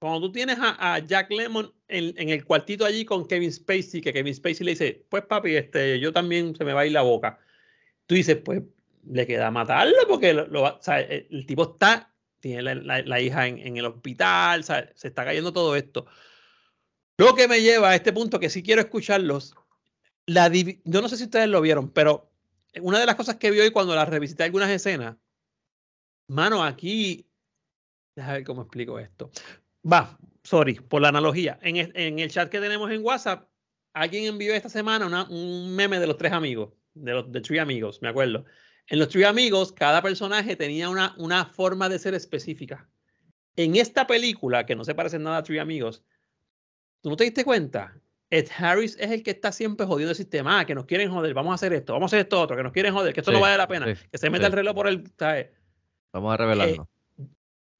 cuando 0.00 0.20
tú 0.22 0.32
tienes 0.32 0.56
a, 0.60 0.98
Jack 1.00 1.30
Lemon 1.30 1.72
en, 1.86 2.28
el 2.30 2.44
cuartito 2.44 2.86
allí 2.86 3.04
con 3.04 3.28
Kevin 3.28 3.52
Spacey, 3.52 4.00
que 4.00 4.14
Kevin 4.14 4.34
Spacey 4.34 4.64
le 4.64 4.72
dice, 4.72 5.06
pues 5.10 5.24
papi, 5.26 5.56
este, 5.56 6.00
yo 6.00 6.10
también 6.10 6.56
se 6.56 6.64
me 6.64 6.72
va 6.72 6.80
a 6.80 6.86
ir 6.86 6.92
la 6.92 7.02
boca. 7.02 7.38
Tú 8.06 8.14
dices, 8.14 8.38
pues 8.42 8.62
le 9.04 9.26
queda 9.26 9.50
matarlo 9.50 9.96
porque 10.08 10.32
lo, 10.32 10.80
sea, 10.80 11.00
el, 11.00 11.44
tipo 11.46 11.72
está, 11.72 12.14
tiene 12.40 12.74
la, 12.74 13.20
hija 13.20 13.46
en, 13.46 13.76
el 13.76 13.84
hospital, 13.84 14.64
se 14.64 14.94
está 15.02 15.24
cayendo 15.24 15.52
todo 15.52 15.76
esto. 15.76 16.06
Lo 17.18 17.34
que 17.34 17.46
me 17.46 17.60
lleva 17.60 17.90
a 17.90 17.94
este 17.94 18.14
punto 18.14 18.40
que 18.40 18.48
sí 18.48 18.62
quiero 18.62 18.80
escucharlos, 18.80 19.54
yo 20.26 21.02
no 21.02 21.08
sé 21.10 21.18
si 21.18 21.24
ustedes 21.24 21.48
lo 21.48 21.60
vieron, 21.60 21.90
pero 21.90 22.32
una 22.80 22.98
de 22.98 23.04
las 23.04 23.16
cosas 23.16 23.36
que 23.36 23.50
vi 23.50 23.60
hoy 23.60 23.70
cuando 23.70 23.94
la 23.94 24.06
revisité 24.06 24.44
algunas 24.44 24.70
escenas, 24.70 25.16
mano, 26.26 26.64
aquí, 26.64 27.28
déjame 28.16 28.38
ver 28.38 28.44
cómo 28.44 28.62
explico 28.62 28.98
esto. 28.98 29.30
Va, 29.84 30.18
sorry, 30.42 30.74
por 30.74 31.02
la 31.02 31.08
analogía. 31.08 31.58
En 31.62 31.76
el, 31.76 31.92
en 31.94 32.18
el 32.18 32.30
chat 32.30 32.50
que 32.50 32.60
tenemos 32.60 32.90
en 32.90 33.04
WhatsApp, 33.04 33.48
alguien 33.92 34.24
envió 34.24 34.54
esta 34.54 34.68
semana 34.68 35.06
una, 35.06 35.24
un 35.24 35.74
meme 35.74 35.98
de 35.98 36.06
los 36.06 36.16
tres 36.16 36.32
amigos, 36.32 36.72
de 36.94 37.12
los 37.12 37.32
de 37.32 37.40
Three 37.40 37.58
Amigos, 37.58 38.00
me 38.02 38.08
acuerdo. 38.08 38.44
En 38.86 38.98
los 38.98 39.08
Three 39.08 39.24
Amigos, 39.24 39.72
cada 39.72 40.02
personaje 40.02 40.56
tenía 40.56 40.88
una, 40.88 41.14
una 41.18 41.46
forma 41.46 41.88
de 41.88 41.98
ser 41.98 42.14
específica. 42.14 42.88
En 43.56 43.76
esta 43.76 44.06
película, 44.06 44.66
que 44.66 44.76
no 44.76 44.84
se 44.84 44.94
parece 44.94 45.18
nada 45.18 45.38
a 45.38 45.42
Three 45.42 45.58
Amigos, 45.58 46.04
¿tú 47.00 47.10
no 47.10 47.16
te 47.16 47.24
diste 47.24 47.44
cuenta? 47.44 47.94
Ed 48.30 48.48
Harris 48.56 48.96
es 49.00 49.10
el 49.10 49.22
que 49.24 49.32
está 49.32 49.50
siempre 49.50 49.86
jodiendo 49.86 50.10
el 50.10 50.16
sistema, 50.16 50.60
ah, 50.60 50.64
que 50.64 50.74
nos 50.74 50.86
quieren 50.86 51.10
joder, 51.10 51.34
vamos 51.34 51.50
a 51.50 51.54
hacer 51.56 51.72
esto, 51.72 51.94
vamos 51.94 52.12
a 52.12 52.16
hacer 52.16 52.20
esto 52.26 52.40
otro, 52.40 52.56
que 52.56 52.62
nos 52.62 52.72
quieren 52.72 52.94
joder, 52.94 53.12
que 53.12 53.20
esto 53.20 53.32
sí, 53.32 53.36
no 53.36 53.40
vale 53.40 53.56
la 53.56 53.66
pena, 53.66 53.92
sí, 53.92 54.00
que 54.10 54.18
se 54.18 54.30
meta 54.30 54.44
sí. 54.44 54.46
el 54.46 54.52
reloj 54.52 54.74
por 54.74 54.86
el... 54.86 55.04
¿sabes? 55.18 55.48
Vamos 56.12 56.32
a 56.32 56.36
revelarlo. 56.36 56.82
Eh, 56.84 56.99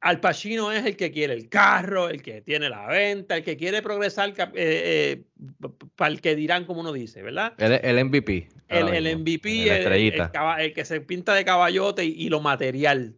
Al 0.01 0.21
Pacino 0.21 0.73
es 0.73 0.87
el 0.87 0.97
que 0.97 1.11
quiere 1.11 1.35
el 1.35 1.49
carro, 1.49 2.09
el 2.09 2.23
que 2.23 2.41
tiene 2.41 2.71
la 2.71 2.87
venta, 2.87 3.37
el 3.37 3.45
que 3.45 3.57
quiere 3.57 3.83
progresar 3.83 4.31
eh, 4.31 4.53
eh, 4.55 5.23
para 5.95 6.11
el 6.11 6.21
que 6.21 6.35
dirán, 6.35 6.65
como 6.65 6.81
uno 6.81 6.93
dice, 6.93 7.23
¿verdad? 7.23 7.53
El, 7.59 7.73
el 7.73 8.05
MVP. 8.07 8.49
El, 8.69 8.89
el, 8.89 9.19
MVP, 9.19 9.69
el, 9.69 9.93
el, 9.93 10.73
que 10.73 10.85
se 10.85 11.01
pinta 11.01 11.35
de 11.35 11.45
caballote 11.45 12.05
y, 12.05 12.13
y 12.13 12.29
lo 12.29 12.41
material. 12.41 13.17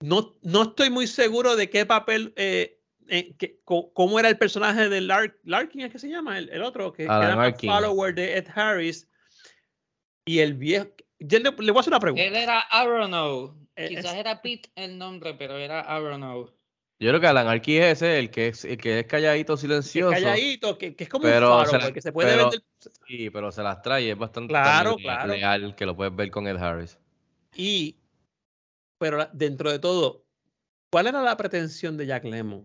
No, 0.00 0.34
no, 0.42 0.64
estoy 0.64 0.90
muy 0.90 1.06
seguro 1.06 1.54
de 1.54 1.70
qué 1.70 1.86
papel 1.86 2.32
eh, 2.36 2.76
que, 3.38 3.60
cómo 3.64 4.18
era 4.18 4.28
el 4.28 4.38
personaje 4.38 4.88
de 4.88 5.00
Lark, 5.00 5.38
Larkin, 5.44 5.82
¿es 5.82 5.92
que 5.92 5.98
se 5.98 6.08
llama? 6.08 6.38
El, 6.38 6.62
otro, 6.62 6.92
que, 6.92 7.04
que 7.04 7.12
era 7.12 7.36
un 7.36 7.54
follower 7.54 8.14
de 8.14 8.36
Ed 8.36 8.46
Harris. 8.54 9.08
Y 10.24 10.40
el 10.40 10.54
viejo. 10.54 10.88
Yo 11.18 11.38
le, 11.38 11.44
le, 11.44 11.72
voy 11.72 11.78
a 11.78 11.80
hacer 11.80 11.92
una 11.92 12.00
pregunta. 12.00 12.24
Él 12.24 12.36
era 12.36 12.60
Aronow. 12.60 13.54
Eh, 13.74 13.88
Quizás 13.88 14.12
es, 14.12 14.14
era 14.14 14.42
Pete 14.42 14.70
el 14.74 14.98
nombre, 14.98 15.34
pero 15.34 15.56
era 15.56 15.80
Aronow. 15.80 16.50
Yo 16.98 17.10
creo 17.10 17.20
que 17.20 17.26
Alan 17.26 17.46
Arky 17.46 17.76
es 17.76 18.02
ese, 18.02 18.18
el 18.18 18.30
que 18.30 18.48
es, 18.48 18.64
el 18.64 18.78
que 18.78 19.00
es 19.00 19.06
calladito, 19.06 19.56
silencioso. 19.56 20.12
Calladito, 20.12 20.78
que, 20.78 20.96
que, 20.96 21.04
es 21.04 21.10
como 21.10 21.24
pero 21.24 21.58
un 21.58 21.66
faro, 21.66 21.70
se 21.70 21.86
la, 21.86 21.92
que 21.92 22.00
se 22.00 22.12
puede 22.12 22.30
pero, 22.30 22.50
vender. 22.50 22.62
Sí, 23.06 23.28
pero 23.28 23.52
se 23.52 23.62
las 23.62 23.82
trae, 23.82 24.10
es 24.10 24.18
bastante 24.18 24.48
claro, 24.48 24.96
claro. 24.96 25.34
leal, 25.34 25.74
que 25.74 25.84
lo 25.84 25.94
puedes 25.94 26.16
ver 26.16 26.30
con 26.30 26.46
Ed 26.46 26.56
Harris. 26.56 26.98
Y, 27.54 27.98
pero 28.98 29.28
dentro 29.32 29.70
de 29.70 29.78
todo, 29.78 30.24
¿cuál 30.90 31.08
era 31.08 31.20
la 31.20 31.36
pretensión 31.36 31.98
de 31.98 32.06
Jack 32.06 32.24
Lemmon? 32.24 32.64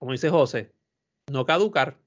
como 0.00 0.12
dice 0.12 0.30
José, 0.30 0.72
no 1.30 1.44
caducar. 1.44 1.98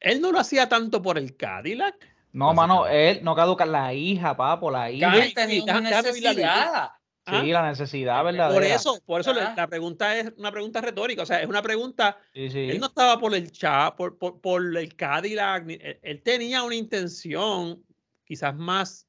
Él 0.00 0.20
no 0.20 0.32
lo 0.32 0.40
hacía 0.40 0.68
tanto 0.68 1.02
por 1.02 1.18
el 1.18 1.36
Cadillac. 1.36 1.94
No, 2.34 2.52
mano, 2.52 2.88
él 2.88 3.20
no 3.22 3.36
caduca 3.36 3.64
la 3.64 3.94
hija, 3.94 4.36
papo, 4.36 4.68
la 4.68 4.90
hija. 4.90 5.16
Él 5.16 5.32
tenía 5.32 5.62
una 5.62 5.80
necesidad. 5.80 6.90
Sí, 7.26 7.52
la 7.52 7.68
necesidad 7.68 8.24
verdadera. 8.24 8.52
Por 8.52 8.64
eso, 8.64 9.00
por 9.06 9.20
eso 9.20 9.30
ah. 9.30 9.54
la 9.56 9.66
pregunta 9.68 10.18
es 10.18 10.32
una 10.36 10.50
pregunta 10.50 10.80
retórica, 10.80 11.22
o 11.22 11.26
sea, 11.26 11.40
es 11.40 11.48
una 11.48 11.62
pregunta. 11.62 12.18
Sí, 12.34 12.50
sí. 12.50 12.70
Él 12.70 12.80
no 12.80 12.86
estaba 12.86 13.18
por 13.18 13.34
el 13.34 13.50
chat, 13.50 13.94
por, 13.94 14.18
por, 14.18 14.40
por 14.40 14.76
el 14.76 14.96
Cadillac, 14.96 15.66
él, 15.68 15.98
él, 16.02 16.22
tenía 16.22 16.64
una 16.64 16.74
intención 16.74 17.82
quizás 18.24 18.54
más 18.54 19.06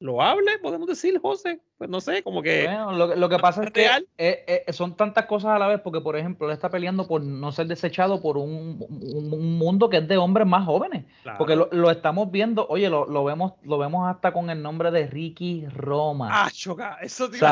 loable, 0.00 0.58
podemos 0.58 0.88
decir, 0.88 1.20
José. 1.20 1.60
Pues 1.80 1.88
no 1.88 2.02
sé, 2.02 2.22
como 2.22 2.42
que. 2.42 2.66
Bueno, 2.66 2.92
lo, 2.92 3.16
lo, 3.16 3.28
que 3.30 3.38
pasa 3.38 3.64
es 3.64 3.70
que 3.70 3.86
eh, 4.18 4.64
eh, 4.68 4.70
son 4.70 4.96
tantas 4.96 5.24
cosas 5.24 5.52
a 5.52 5.58
la 5.58 5.66
vez, 5.66 5.80
porque, 5.80 6.02
por 6.02 6.14
ejemplo, 6.14 6.46
él 6.46 6.52
está 6.52 6.68
peleando 6.68 7.08
por 7.08 7.22
no 7.22 7.52
ser 7.52 7.68
desechado 7.68 8.20
por 8.20 8.36
un, 8.36 8.84
un, 8.86 9.32
un 9.32 9.56
mundo 9.56 9.88
que 9.88 9.96
es 9.96 10.06
de 10.06 10.18
hombres 10.18 10.46
más 10.46 10.66
jóvenes. 10.66 11.06
Claro. 11.22 11.38
Porque 11.38 11.56
lo, 11.56 11.70
lo, 11.72 11.90
estamos 11.90 12.30
viendo, 12.30 12.66
oye, 12.68 12.90
lo, 12.90 13.06
lo, 13.06 13.24
vemos 13.24 13.54
lo 13.62 13.78
vemos 13.78 14.06
hasta 14.10 14.30
con 14.30 14.50
el 14.50 14.60
nombre 14.60 14.90
de 14.90 15.06
Ricky 15.06 15.64
Roma. 15.74 16.28
Ah, 16.30 16.50
choca, 16.52 16.98
eso 17.00 17.30
tío. 17.30 17.48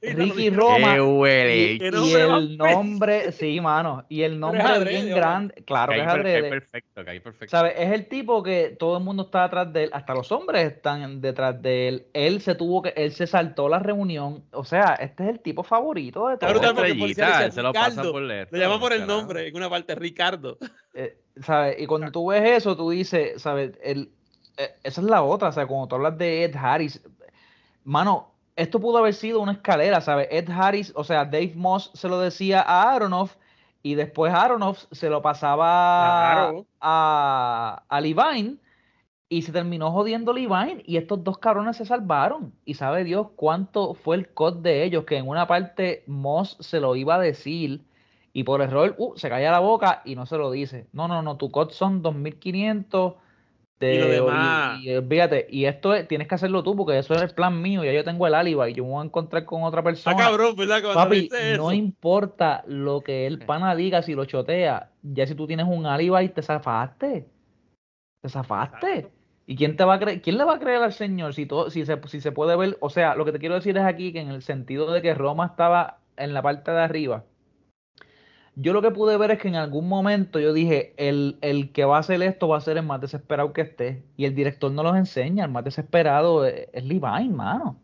Ricky 0.00 0.50
Roma. 0.50 0.94
Qué 0.94 1.00
huele. 1.00 1.72
Y, 1.72 1.78
y 1.82 2.12
el 2.14 2.56
nombre, 2.56 3.32
sí, 3.32 3.60
mano. 3.60 4.04
Y 4.08 4.22
el 4.22 4.38
nombre 4.38 4.62
es 4.76 4.84
bien 4.84 5.08
grande. 5.08 5.54
Claro 5.66 5.90
que, 5.90 5.98
que 5.98 6.04
es 6.04 6.08
adrede. 6.08 6.50
perfecto, 6.50 7.04
que 7.04 7.10
hay 7.10 7.18
perfecto. 7.18 7.50
¿Sabes? 7.50 7.74
Es 7.76 7.90
el 7.90 8.06
tipo 8.06 8.44
que 8.44 8.76
todo 8.78 8.98
el 8.98 9.02
mundo 9.02 9.24
está 9.24 9.42
detrás 9.42 9.72
de 9.72 9.82
él, 9.82 9.90
hasta 9.92 10.14
los 10.14 10.30
hombres 10.30 10.72
están 10.72 11.20
detrás 11.20 11.60
de 11.60 11.88
él. 11.88 12.06
Él 12.12 12.40
se 12.42 12.54
tuvo 12.54 12.82
que, 12.82 12.94
él 12.94 13.10
se 13.10 13.26
saltó 13.26 13.71
la 13.72 13.80
reunión. 13.80 14.44
O 14.52 14.64
sea, 14.64 14.94
este 14.94 15.24
es 15.24 15.30
el 15.30 15.40
tipo 15.40 15.62
favorito 15.62 16.28
de 16.28 16.38
todos. 16.38 16.52
Claro, 16.60 16.80
estrellita, 16.80 17.50
se 17.50 17.62
lo 17.62 17.72
pasa 17.72 18.02
por 18.02 18.22
leer. 18.22 18.48
Le 18.50 18.58
llama 18.60 18.78
por 18.78 18.92
el 18.92 19.06
nombre 19.06 19.48
en 19.48 19.56
una 19.56 19.68
parte, 19.68 19.94
Ricardo. 19.94 20.58
Eh, 20.94 21.18
¿sabes? 21.42 21.76
Y 21.80 21.86
cuando 21.86 22.12
tú 22.12 22.28
ves 22.28 22.58
eso, 22.58 22.76
tú 22.76 22.90
dices, 22.90 23.40
¿sabes? 23.40 23.72
El, 23.82 24.10
eh, 24.56 24.70
esa 24.82 25.00
es 25.00 25.06
la 25.06 25.22
otra, 25.22 25.48
o 25.48 25.52
sea, 25.52 25.66
cuando 25.66 25.88
tú 25.88 25.94
hablas 25.96 26.18
de 26.18 26.44
Ed 26.44 26.54
Harris, 26.54 27.00
mano, 27.84 28.30
esto 28.56 28.78
pudo 28.78 28.98
haber 28.98 29.14
sido 29.14 29.40
una 29.40 29.52
escalera, 29.52 30.00
¿sabes? 30.00 30.28
Ed 30.30 30.50
Harris, 30.50 30.92
o 30.94 31.04
sea, 31.04 31.24
Dave 31.24 31.52
Moss 31.56 31.90
se 31.94 32.08
lo 32.08 32.20
decía 32.20 32.60
a 32.60 32.92
Aronoff 32.92 33.36
y 33.82 33.94
después 33.94 34.32
Aronoff 34.32 34.84
se 34.92 35.08
lo 35.08 35.22
pasaba 35.22 36.34
claro. 36.34 36.66
a, 36.80 37.82
a 37.88 38.00
Levine 38.00 38.58
y 39.32 39.40
se 39.40 39.50
terminó 39.50 39.90
jodiendo 39.92 40.34
Levine 40.34 40.82
y 40.84 40.98
estos 40.98 41.24
dos 41.24 41.38
cabrones 41.38 41.78
se 41.78 41.86
salvaron. 41.86 42.52
Y 42.66 42.74
sabe 42.74 43.02
Dios 43.02 43.28
cuánto 43.34 43.94
fue 43.94 44.16
el 44.16 44.28
code 44.28 44.60
de 44.60 44.84
ellos, 44.84 45.04
que 45.04 45.16
en 45.16 45.26
una 45.26 45.46
parte 45.46 46.04
Moss 46.06 46.58
se 46.60 46.80
lo 46.80 46.96
iba 46.96 47.14
a 47.14 47.18
decir 47.18 47.80
y 48.34 48.44
por 48.44 48.60
error 48.60 48.94
uh, 48.98 49.16
se 49.16 49.30
calla 49.30 49.50
la 49.50 49.60
boca 49.60 50.02
y 50.04 50.16
no 50.16 50.26
se 50.26 50.36
lo 50.36 50.50
dice. 50.50 50.86
No, 50.92 51.08
no, 51.08 51.22
no, 51.22 51.38
tu 51.38 51.50
code 51.50 51.72
son 51.72 52.02
2500. 52.02 53.14
De, 53.80 53.94
y 53.94 53.98
lo 54.00 54.08
demás. 54.08 54.80
Y, 54.82 54.90
y, 54.90 55.00
fíjate, 55.00 55.46
y 55.48 55.64
esto 55.64 55.94
es, 55.94 56.06
tienes 56.06 56.28
que 56.28 56.34
hacerlo 56.34 56.62
tú 56.62 56.76
porque 56.76 56.98
eso 56.98 57.14
es 57.14 57.22
el 57.22 57.30
plan 57.30 57.62
mío. 57.62 57.82
Ya 57.84 57.92
yo 57.92 58.04
tengo 58.04 58.26
el 58.26 58.34
alibi 58.34 58.70
y 58.70 58.74
yo 58.74 58.84
me 58.84 58.90
voy 58.90 59.00
a 59.00 59.06
encontrar 59.06 59.46
con 59.46 59.62
otra 59.62 59.82
persona. 59.82 60.14
Ah, 60.14 60.24
cabrón, 60.26 60.54
¿verdad? 60.56 60.82
Papi, 60.92 61.30
no 61.56 61.72
importa 61.72 62.64
lo 62.66 63.00
que 63.00 63.26
el 63.26 63.38
pana 63.38 63.74
diga 63.74 64.02
si 64.02 64.14
lo 64.14 64.26
chotea. 64.26 64.90
Ya 65.02 65.26
si 65.26 65.34
tú 65.34 65.46
tienes 65.46 65.66
un 65.66 65.86
alibi, 65.86 66.28
te 66.28 66.42
zafaste. 66.42 67.26
Te 68.20 68.28
zafaste. 68.28 68.98
Exacto. 68.98 69.21
¿Y 69.46 69.56
quién 69.56 69.76
te 69.76 69.84
va 69.84 69.94
a 69.94 69.98
creer? 69.98 70.22
¿Quién 70.22 70.38
le 70.38 70.44
va 70.44 70.54
a 70.54 70.58
creer 70.58 70.82
al 70.82 70.92
Señor 70.92 71.34
si 71.34 71.46
todo, 71.46 71.70
si 71.70 71.84
se, 71.84 72.00
si 72.06 72.20
se 72.20 72.32
puede 72.32 72.56
ver? 72.56 72.76
O 72.80 72.90
sea, 72.90 73.14
lo 73.14 73.24
que 73.24 73.32
te 73.32 73.38
quiero 73.38 73.56
decir 73.56 73.76
es 73.76 73.84
aquí 73.84 74.12
que 74.12 74.20
en 74.20 74.28
el 74.28 74.42
sentido 74.42 74.92
de 74.92 75.02
que 75.02 75.14
Roma 75.14 75.46
estaba 75.46 75.98
en 76.16 76.34
la 76.34 76.42
parte 76.42 76.70
de 76.70 76.80
arriba. 76.80 77.24
Yo 78.54 78.72
lo 78.74 78.82
que 78.82 78.90
pude 78.90 79.16
ver 79.16 79.30
es 79.30 79.38
que 79.38 79.48
en 79.48 79.56
algún 79.56 79.88
momento 79.88 80.38
yo 80.38 80.52
dije, 80.52 80.92
el, 80.98 81.38
el 81.40 81.72
que 81.72 81.86
va 81.86 81.96
a 81.96 82.00
hacer 82.00 82.22
esto 82.22 82.48
va 82.48 82.58
a 82.58 82.60
ser 82.60 82.76
el 82.76 82.84
más 82.84 83.00
desesperado 83.00 83.52
que 83.52 83.62
esté. 83.62 84.04
Y 84.16 84.26
el 84.26 84.34
director 84.34 84.70
no 84.70 84.82
los 84.82 84.94
enseña, 84.96 85.46
el 85.46 85.50
más 85.50 85.64
desesperado 85.64 86.44
es, 86.44 86.68
es 86.72 86.84
Levine, 86.84 87.30
mano. 87.30 87.78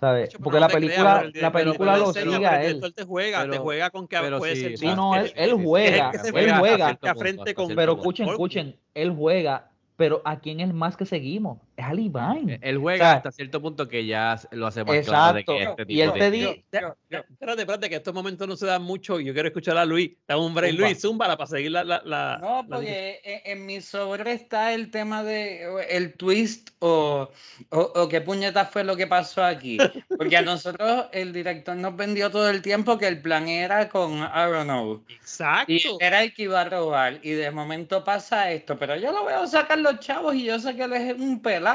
¿sabes? 0.00 0.30
Porque 0.42 0.58
no 0.58 0.66
la 0.66 0.68
película, 0.68 1.18
creas, 1.20 1.34
el, 1.34 1.42
la 1.42 1.52
película 1.52 1.96
lo 1.98 2.12
sigue 2.12 2.46
a 2.46 2.64
él. 2.64 2.80
Te 2.94 3.04
juega, 3.04 3.40
pero, 3.42 3.52
te 3.52 3.58
juega 3.58 3.90
con 3.90 4.08
que 4.08 4.18
puede 4.38 4.56
sí, 4.56 4.62
ser. 4.62 4.78
Sí, 4.78 4.86
no, 4.86 5.14
él, 5.14 5.32
él 5.36 5.52
juega, 5.52 6.10
él 6.10 6.52
juega. 6.58 6.98
Frente 7.16 7.54
con, 7.54 7.74
pero 7.74 7.92
escuchen, 7.92 8.28
escuchen, 8.28 8.76
él 8.94 9.14
juega 9.14 9.69
pero 10.00 10.22
¿a 10.24 10.40
quién 10.40 10.60
es 10.60 10.72
más 10.72 10.96
que 10.96 11.04
seguimos? 11.04 11.58
Es 11.80 11.86
a 11.86 11.94
Levine. 11.94 12.58
Él 12.60 12.76
juega 12.76 13.04
o 13.04 13.08
sea, 13.08 13.16
hasta 13.16 13.32
cierto 13.32 13.62
punto 13.62 13.88
que 13.88 14.04
ya 14.04 14.38
lo 14.50 14.66
hace 14.66 14.84
más 14.84 14.96
exacto. 14.96 15.12
claro 15.12 15.36
de 15.36 15.44
que 15.44 15.62
este 15.62 15.86
tipo 15.86 15.98
y 15.98 16.00
él 16.02 16.12
te 16.12 16.30
dice... 16.30 16.64
Espérate, 16.70 17.62
espérate, 17.62 17.88
que 17.88 17.96
estos 17.96 18.12
momentos 18.12 18.46
no 18.46 18.56
se 18.56 18.66
dan 18.66 18.82
mucho 18.82 19.18
y 19.18 19.24
yo 19.24 19.32
quiero 19.32 19.48
escuchar 19.48 19.78
a 19.78 19.86
Luis. 19.86 20.10
Dame 20.28 20.44
un 20.44 20.54
break, 20.54 20.74
Luis, 20.74 21.00
zúmbala 21.00 21.38
para 21.38 21.48
seguir 21.48 21.70
la... 21.70 21.82
la, 21.84 22.02
la 22.04 22.38
no, 22.38 22.66
porque 22.68 23.20
la... 23.24 23.30
en, 23.30 23.40
en, 23.60 23.66
mi 23.66 23.80
sobre 23.80 24.32
está 24.32 24.74
el 24.74 24.90
tema 24.90 25.22
de 25.22 25.86
el 25.88 26.12
twist 26.14 26.70
o, 26.80 27.30
o, 27.70 27.80
o 27.80 28.08
qué 28.08 28.20
puñetas 28.20 28.70
fue 28.70 28.84
lo 28.84 28.96
que 28.96 29.06
pasó 29.06 29.42
aquí. 29.42 29.78
Porque 30.18 30.36
a 30.36 30.42
nosotros 30.42 31.06
el 31.12 31.32
director 31.32 31.76
nos 31.76 31.96
vendió 31.96 32.30
todo 32.30 32.50
el 32.50 32.60
tiempo 32.60 32.98
que 32.98 33.06
el 33.06 33.22
plan 33.22 33.48
era 33.48 33.88
con 33.88 34.22
Aronow. 34.22 35.02
Exacto. 35.08 35.72
Y 35.72 35.82
era 36.00 36.22
el 36.22 36.34
que 36.34 36.42
iba 36.42 36.60
a 36.60 36.64
robar. 36.64 37.20
Y 37.22 37.30
de 37.30 37.50
momento 37.50 38.04
pasa 38.04 38.50
esto. 38.50 38.78
Pero 38.78 38.96
yo 38.96 39.12
lo 39.12 39.24
veo 39.24 39.46
sacar 39.46 39.78
los 39.78 39.98
chavos 40.00 40.34
y 40.34 40.44
yo 40.44 40.58
sé 40.58 40.76
que 40.76 40.82
él 40.82 40.92
es 40.92 41.18
un 41.18 41.40
pelado. 41.40 41.69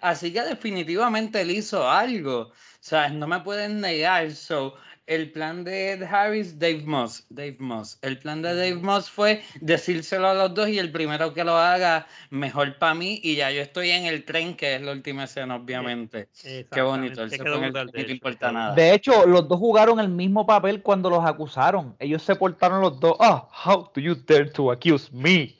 Así 0.00 0.32
que 0.32 0.42
definitivamente 0.42 1.40
él 1.40 1.50
hizo 1.50 1.88
algo. 1.88 2.40
O 2.40 2.52
sea, 2.80 3.08
no 3.08 3.26
me 3.26 3.40
pueden 3.40 3.80
negar. 3.80 4.32
So, 4.32 4.74
el 5.06 5.32
plan 5.32 5.64
de 5.64 5.92
Ed 5.92 6.02
Harris, 6.04 6.58
Dave 6.58 6.82
Moss, 6.84 7.24
Dave 7.28 7.56
Moss. 7.58 7.98
El 8.02 8.18
plan 8.18 8.40
de 8.40 8.54
Dave 8.54 8.76
Moss 8.76 9.10
fue 9.10 9.42
decírselo 9.60 10.28
a 10.28 10.34
los 10.34 10.54
dos 10.54 10.68
y 10.68 10.78
el 10.78 10.92
primero 10.92 11.34
que 11.34 11.44
lo 11.44 11.56
haga, 11.56 12.06
mejor 12.30 12.78
para 12.78 12.94
mí. 12.94 13.20
Y 13.22 13.36
ya 13.36 13.50
yo 13.50 13.62
estoy 13.62 13.90
en 13.90 14.06
el 14.06 14.24
tren, 14.24 14.56
que 14.56 14.76
es 14.76 14.82
la 14.82 14.92
última 14.92 15.24
escena, 15.24 15.56
obviamente. 15.56 16.28
Qué 16.42 16.82
bonito. 16.82 17.22
Él 17.22 17.30
se 17.30 17.36
el 17.36 17.42
tren, 17.42 17.72
no 17.72 18.12
importa 18.12 18.52
nada. 18.52 18.74
De 18.74 18.94
hecho, 18.94 19.26
los 19.26 19.48
dos 19.48 19.58
jugaron 19.58 19.98
el 19.98 20.08
mismo 20.08 20.46
papel 20.46 20.82
cuando 20.82 21.10
los 21.10 21.24
acusaron. 21.24 21.96
Ellos 21.98 22.22
se 22.22 22.36
portaron 22.36 22.80
los 22.80 22.98
dos. 23.00 23.16
Ah, 23.18 23.48
how 23.66 23.90
do 23.94 24.00
you 24.00 24.14
dare 24.14 24.50
to 24.50 24.70
accuse 24.70 25.10
me? 25.12 25.56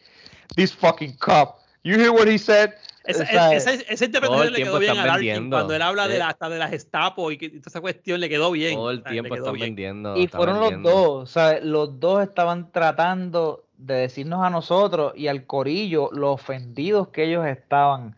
This 0.55 0.73
fucking 0.73 1.17
cop. 1.17 1.59
You 1.83 1.99
hear 1.99 2.13
what 2.13 2.29
he 2.29 2.39
said? 2.39 2.75
Esa, 3.05 3.55
esa, 3.55 3.73
esa 3.73 4.05
interpretación 4.05 4.53
le 4.53 4.63
quedó 4.63 4.79
bien 4.79 4.97
a 4.99 5.07
Larkin 5.07 5.51
cuando 5.51 5.75
él 5.75 5.83
habla 5.83 6.07
de 6.07 6.19
la, 6.19 6.29
hasta 6.29 6.49
de 6.49 6.59
las 6.59 6.71
Gestapo 6.71 7.31
y, 7.33 7.39
que, 7.39 7.47
y 7.47 7.59
toda 7.59 7.71
esa 7.71 7.81
cuestión 7.81 8.21
le 8.21 8.29
quedó 8.29 8.51
bien. 8.53 8.75
Todo 8.75 8.91
el 8.91 8.99
O 8.99 9.03
sea, 9.03 9.11
tiempo 9.13 9.35
están 9.35 9.55
bien. 9.55 9.67
vendiendo. 9.67 10.17
Y 10.17 10.29
fueron 10.29 10.61
los 10.61 10.83
dos, 10.83 11.23
o 11.23 11.27
sea, 11.27 11.61
los 11.61 11.99
dos 11.99 12.23
estaban 12.23 12.71
tratando 12.71 13.65
de 13.77 13.95
decirnos 13.95 14.45
a 14.45 14.51
nosotros 14.51 15.13
y 15.17 15.27
al 15.27 15.47
corillo 15.47 16.11
lo 16.13 16.33
ofendidos 16.33 17.09
que 17.09 17.25
ellos 17.25 17.45
estaban. 17.47 18.17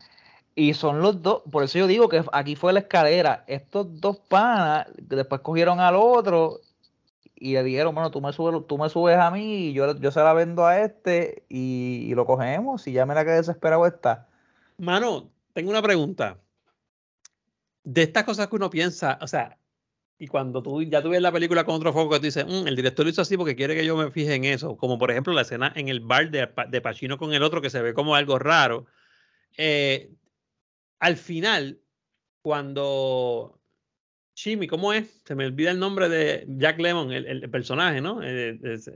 Y 0.54 0.74
son 0.74 1.00
los 1.00 1.22
dos, 1.22 1.42
por 1.50 1.64
eso 1.64 1.78
yo 1.78 1.86
digo 1.86 2.08
que 2.08 2.22
aquí 2.32 2.54
fue 2.54 2.72
la 2.72 2.80
escalera. 2.80 3.44
Estos 3.46 4.00
dos 4.00 4.18
panas 4.18 4.86
después 4.98 5.40
cogieron 5.40 5.80
al 5.80 5.96
otro 5.96 6.60
y 7.34 7.54
le 7.54 7.64
dijeron, 7.64 7.94
bueno, 7.94 8.10
tú 8.10 8.20
me 8.20 8.32
subes, 8.32 8.66
tú 8.68 8.78
me 8.78 8.88
subes 8.88 9.18
a 9.18 9.30
mí 9.30 9.68
y 9.68 9.72
yo, 9.72 9.96
yo 9.98 10.10
se 10.12 10.20
la 10.20 10.32
vendo 10.32 10.64
a 10.66 10.80
este 10.80 11.44
y, 11.48 12.06
y 12.08 12.14
lo 12.14 12.24
cogemos 12.26 12.86
y 12.86 12.92
ya 12.92 13.06
mira 13.06 13.24
que 13.24 13.32
desesperado 13.32 13.86
está. 13.86 14.28
Mano, 14.84 15.32
tengo 15.52 15.70
una 15.70 15.82
pregunta. 15.82 16.40
De 17.82 18.02
estas 18.02 18.24
cosas 18.24 18.48
que 18.48 18.56
uno 18.56 18.70
piensa, 18.70 19.18
o 19.20 19.26
sea, 19.26 19.58
y 20.18 20.26
cuando 20.26 20.62
tú 20.62 20.82
ya 20.82 21.02
tú 21.02 21.10
ves 21.10 21.20
la 21.20 21.32
película 21.32 21.64
con 21.64 21.74
otro 21.74 21.92
foco, 21.92 22.10
que 22.14 22.18
tú 22.20 22.24
dices, 22.26 22.46
"Mm, 22.46 22.68
el 22.68 22.76
director 22.76 23.04
lo 23.04 23.10
hizo 23.10 23.22
así 23.22 23.36
porque 23.36 23.56
quiere 23.56 23.74
que 23.74 23.84
yo 23.84 23.96
me 23.96 24.10
fije 24.10 24.34
en 24.34 24.44
eso, 24.44 24.76
como 24.76 24.98
por 24.98 25.10
ejemplo 25.10 25.32
la 25.32 25.42
escena 25.42 25.72
en 25.74 25.88
el 25.88 26.00
bar 26.00 26.30
de, 26.30 26.48
de 26.68 26.80
Pacino 26.80 27.18
con 27.18 27.34
el 27.34 27.42
otro 27.42 27.60
que 27.60 27.70
se 27.70 27.82
ve 27.82 27.94
como 27.94 28.14
algo 28.14 28.38
raro. 28.38 28.86
Eh, 29.56 30.10
al 31.00 31.16
final, 31.16 31.80
cuando 32.42 33.60
Jimmy, 34.34 34.66
¿cómo 34.66 34.92
es? 34.92 35.20
Se 35.24 35.34
me 35.34 35.46
olvida 35.46 35.70
el 35.70 35.78
nombre 35.78 36.08
de 36.08 36.44
Jack 36.48 36.78
Lemon, 36.80 37.12
el, 37.12 37.26
el 37.26 37.50
personaje, 37.50 38.00
¿no? 38.00 38.22
Eh, 38.22 38.58
es- 38.62 38.88
eh, 38.88 38.94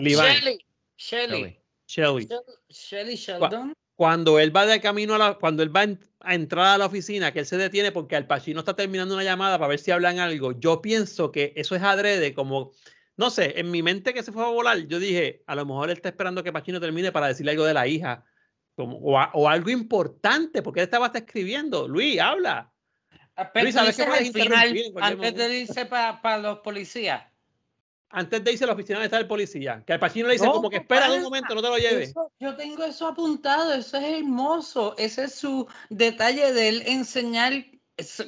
Levine, 0.00 0.22
Shelly. 0.40 0.66
Shelly, 0.96 1.58
Shelly. 1.86 2.28
Shelly 2.68 3.16
Sheldon. 3.16 3.74
Cuando 3.94 4.38
él 4.38 4.54
va 4.54 4.66
de 4.66 4.80
camino 4.80 5.14
a 5.14 5.18
la, 5.18 5.34
cuando 5.34 5.62
él 5.62 5.74
va 5.74 5.86
a 6.20 6.34
entrar 6.34 6.66
a 6.66 6.78
la 6.78 6.86
oficina, 6.86 7.32
que 7.32 7.40
él 7.40 7.46
se 7.46 7.56
detiene 7.56 7.92
porque 7.92 8.16
Al 8.16 8.26
Pacino 8.26 8.60
está 8.60 8.74
terminando 8.74 9.14
una 9.14 9.24
llamada 9.24 9.58
para 9.58 9.68
ver 9.68 9.78
si 9.78 9.90
hablan 9.90 10.18
algo, 10.18 10.52
yo 10.52 10.80
pienso 10.82 11.30
que 11.30 11.52
eso 11.56 11.76
es 11.76 11.82
adrede, 11.82 12.34
como, 12.34 12.72
no 13.16 13.30
sé, 13.30 13.60
en 13.60 13.70
mi 13.70 13.82
mente 13.82 14.14
que 14.14 14.22
se 14.22 14.32
fue 14.32 14.42
a 14.44 14.48
volar, 14.48 14.78
yo 14.86 14.98
dije, 14.98 15.42
a 15.46 15.54
lo 15.54 15.66
mejor 15.66 15.90
él 15.90 15.96
está 15.96 16.08
esperando 16.08 16.42
que 16.42 16.52
Pacino 16.52 16.80
termine 16.80 17.12
para 17.12 17.28
decirle 17.28 17.52
algo 17.52 17.64
de 17.64 17.74
la 17.74 17.86
hija, 17.86 18.24
como, 18.74 18.96
o, 18.98 19.18
a- 19.18 19.30
o 19.34 19.48
algo 19.48 19.70
importante, 19.70 20.62
porque 20.62 20.80
él 20.80 20.84
estaba 20.84 21.06
hasta 21.06 21.18
escribiendo, 21.18 21.86
Luis, 21.86 22.18
habla. 22.18 22.72
Ah, 23.36 23.50
Pero 23.52 23.64
Luis, 23.64 23.74
¿sabes 23.74 23.96
qué 23.96 24.32
final, 24.32 24.68
antes 25.00 25.34
de 25.36 25.58
irse 25.60 25.86
para 25.86 26.38
los 26.38 26.58
policías. 26.60 27.24
Antes 28.14 28.44
de 28.44 28.52
irse 28.52 28.64
a 28.64 28.66
la 28.66 28.74
oficina 28.74 28.98
de 28.98 29.06
estar 29.06 29.20
el 29.20 29.26
policía, 29.26 29.82
que 29.86 29.94
al 29.94 29.98
Pacino 29.98 30.28
le 30.28 30.34
dice 30.34 30.44
No, 30.44 30.52
como 30.52 30.68
que 30.68 30.76
espera 30.76 31.10
un 31.10 31.22
momento, 31.22 31.54
no 31.54 31.62
te 31.62 31.68
lo 31.68 31.78
lleves. 31.78 32.10
Eso- 32.10 32.30
yo 32.38 32.54
tengo 32.56 32.84
eso 32.84 33.08
apuntado, 33.08 33.72
eso 33.72 33.96
es 33.96 34.04
hermoso. 34.18 34.94
Ese 34.98 35.24
es 35.24 35.34
su 35.34 35.66
detalle 35.88 36.52
de 36.52 36.68
él 36.68 36.82
enseñar 36.86 37.64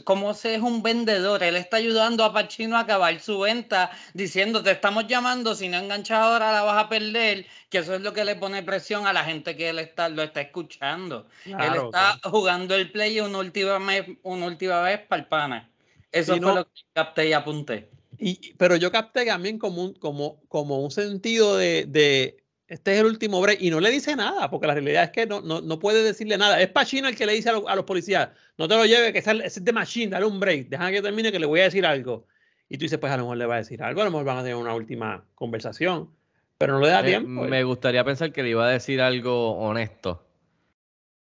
cómo 0.04 0.34
se 0.34 0.54
es 0.54 0.62
un 0.62 0.82
vendedor. 0.82 1.42
Él 1.42 1.56
está 1.56 1.76
ayudando 1.78 2.24
a 2.24 2.32
Pacino 2.32 2.76
a 2.76 2.80
acabar 2.80 3.18
su 3.20 3.40
venta, 3.40 3.90
diciendo 4.14 4.62
te 4.62 4.70
estamos 4.70 5.06
llamando, 5.06 5.54
si 5.54 5.68
no 5.68 5.78
enganchas 5.78 6.18
ahora 6.18 6.52
la 6.52 6.62
vas 6.62 6.84
a 6.84 6.88
perder, 6.88 7.46
que 7.68 7.78
eso 7.78 7.94
es 7.94 8.00
lo 8.00 8.12
que 8.12 8.24
le 8.24 8.36
pone 8.36 8.62
presión 8.62 9.06
a 9.06 9.12
la 9.12 9.24
gente 9.24 9.56
que 9.56 9.68
él 9.68 9.78
está, 9.78 10.08
lo 10.08 10.22
está 10.22 10.40
escuchando. 10.40 11.26
él 11.44 11.54
Claro, 11.56 11.86
está 11.86 12.18
jugando 12.24 12.74
el 12.74 12.90
play 12.90 13.20
una 13.20 13.38
última 13.38 13.78
vez, 13.78 14.06
una 14.22 14.46
última 14.46 14.80
vez 14.82 15.00
para 15.00 15.22
el 15.22 15.28
pana. 15.28 15.70
Eso 16.12 16.34
Sí, 16.34 16.40
fue 16.40 16.52
no. 16.52 16.54
lo 16.60 16.64
que 16.64 16.82
capté 16.92 17.28
y 17.28 17.32
apunté. 17.32 17.90
Y, 18.26 18.54
pero 18.56 18.76
yo 18.76 18.90
capté 18.90 19.26
también 19.26 19.58
como 19.58 19.84
un, 19.84 19.92
como, 19.92 20.40
como 20.48 20.80
un 20.80 20.90
sentido 20.90 21.58
de, 21.58 21.84
de 21.86 22.42
este 22.66 22.94
es 22.94 23.00
el 23.00 23.04
último 23.06 23.38
break 23.42 23.60
y 23.60 23.68
no 23.68 23.80
le 23.80 23.90
dice 23.90 24.16
nada, 24.16 24.48
porque 24.50 24.66
la 24.66 24.72
realidad 24.72 25.04
es 25.04 25.10
que 25.10 25.26
no, 25.26 25.42
no, 25.42 25.60
no 25.60 25.78
puede 25.78 26.02
decirle 26.02 26.38
nada. 26.38 26.58
Es 26.58 26.68
Pacino 26.70 27.06
el 27.06 27.16
que 27.16 27.26
le 27.26 27.34
dice 27.34 27.50
a, 27.50 27.52
lo- 27.52 27.68
a 27.68 27.76
los 27.76 27.84
policías, 27.84 28.30
no 28.56 28.66
te 28.66 28.76
lo 28.76 28.86
lleve, 28.86 29.12
que 29.12 29.18
es 29.18 29.62
de 29.62 29.72
Machine, 29.74 30.10
dale 30.10 30.24
un 30.24 30.40
break, 30.40 30.68
deja 30.70 30.90
que 30.90 31.02
termine 31.02 31.30
que 31.30 31.38
le 31.38 31.44
voy 31.44 31.60
a 31.60 31.64
decir 31.64 31.84
algo. 31.84 32.26
Y 32.70 32.78
tú 32.78 32.84
dices, 32.86 32.98
pues 32.98 33.12
a 33.12 33.18
lo 33.18 33.24
mejor 33.24 33.36
le 33.36 33.44
va 33.44 33.56
a 33.56 33.58
decir 33.58 33.82
algo, 33.82 34.00
a 34.00 34.04
lo 34.06 34.10
mejor 34.10 34.24
van 34.24 34.38
a 34.38 34.42
tener 34.42 34.56
una 34.56 34.74
última 34.74 35.26
conversación, 35.34 36.08
pero 36.56 36.72
no 36.72 36.80
le 36.80 36.88
da 36.88 37.04
tiempo. 37.04 37.28
me 37.44 37.62
gustaría 37.62 38.04
pensar 38.04 38.32
que 38.32 38.42
le 38.42 38.48
iba 38.48 38.66
a 38.66 38.70
decir 38.70 39.02
algo 39.02 39.50
honesto, 39.58 40.26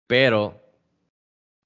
pero 0.06 0.62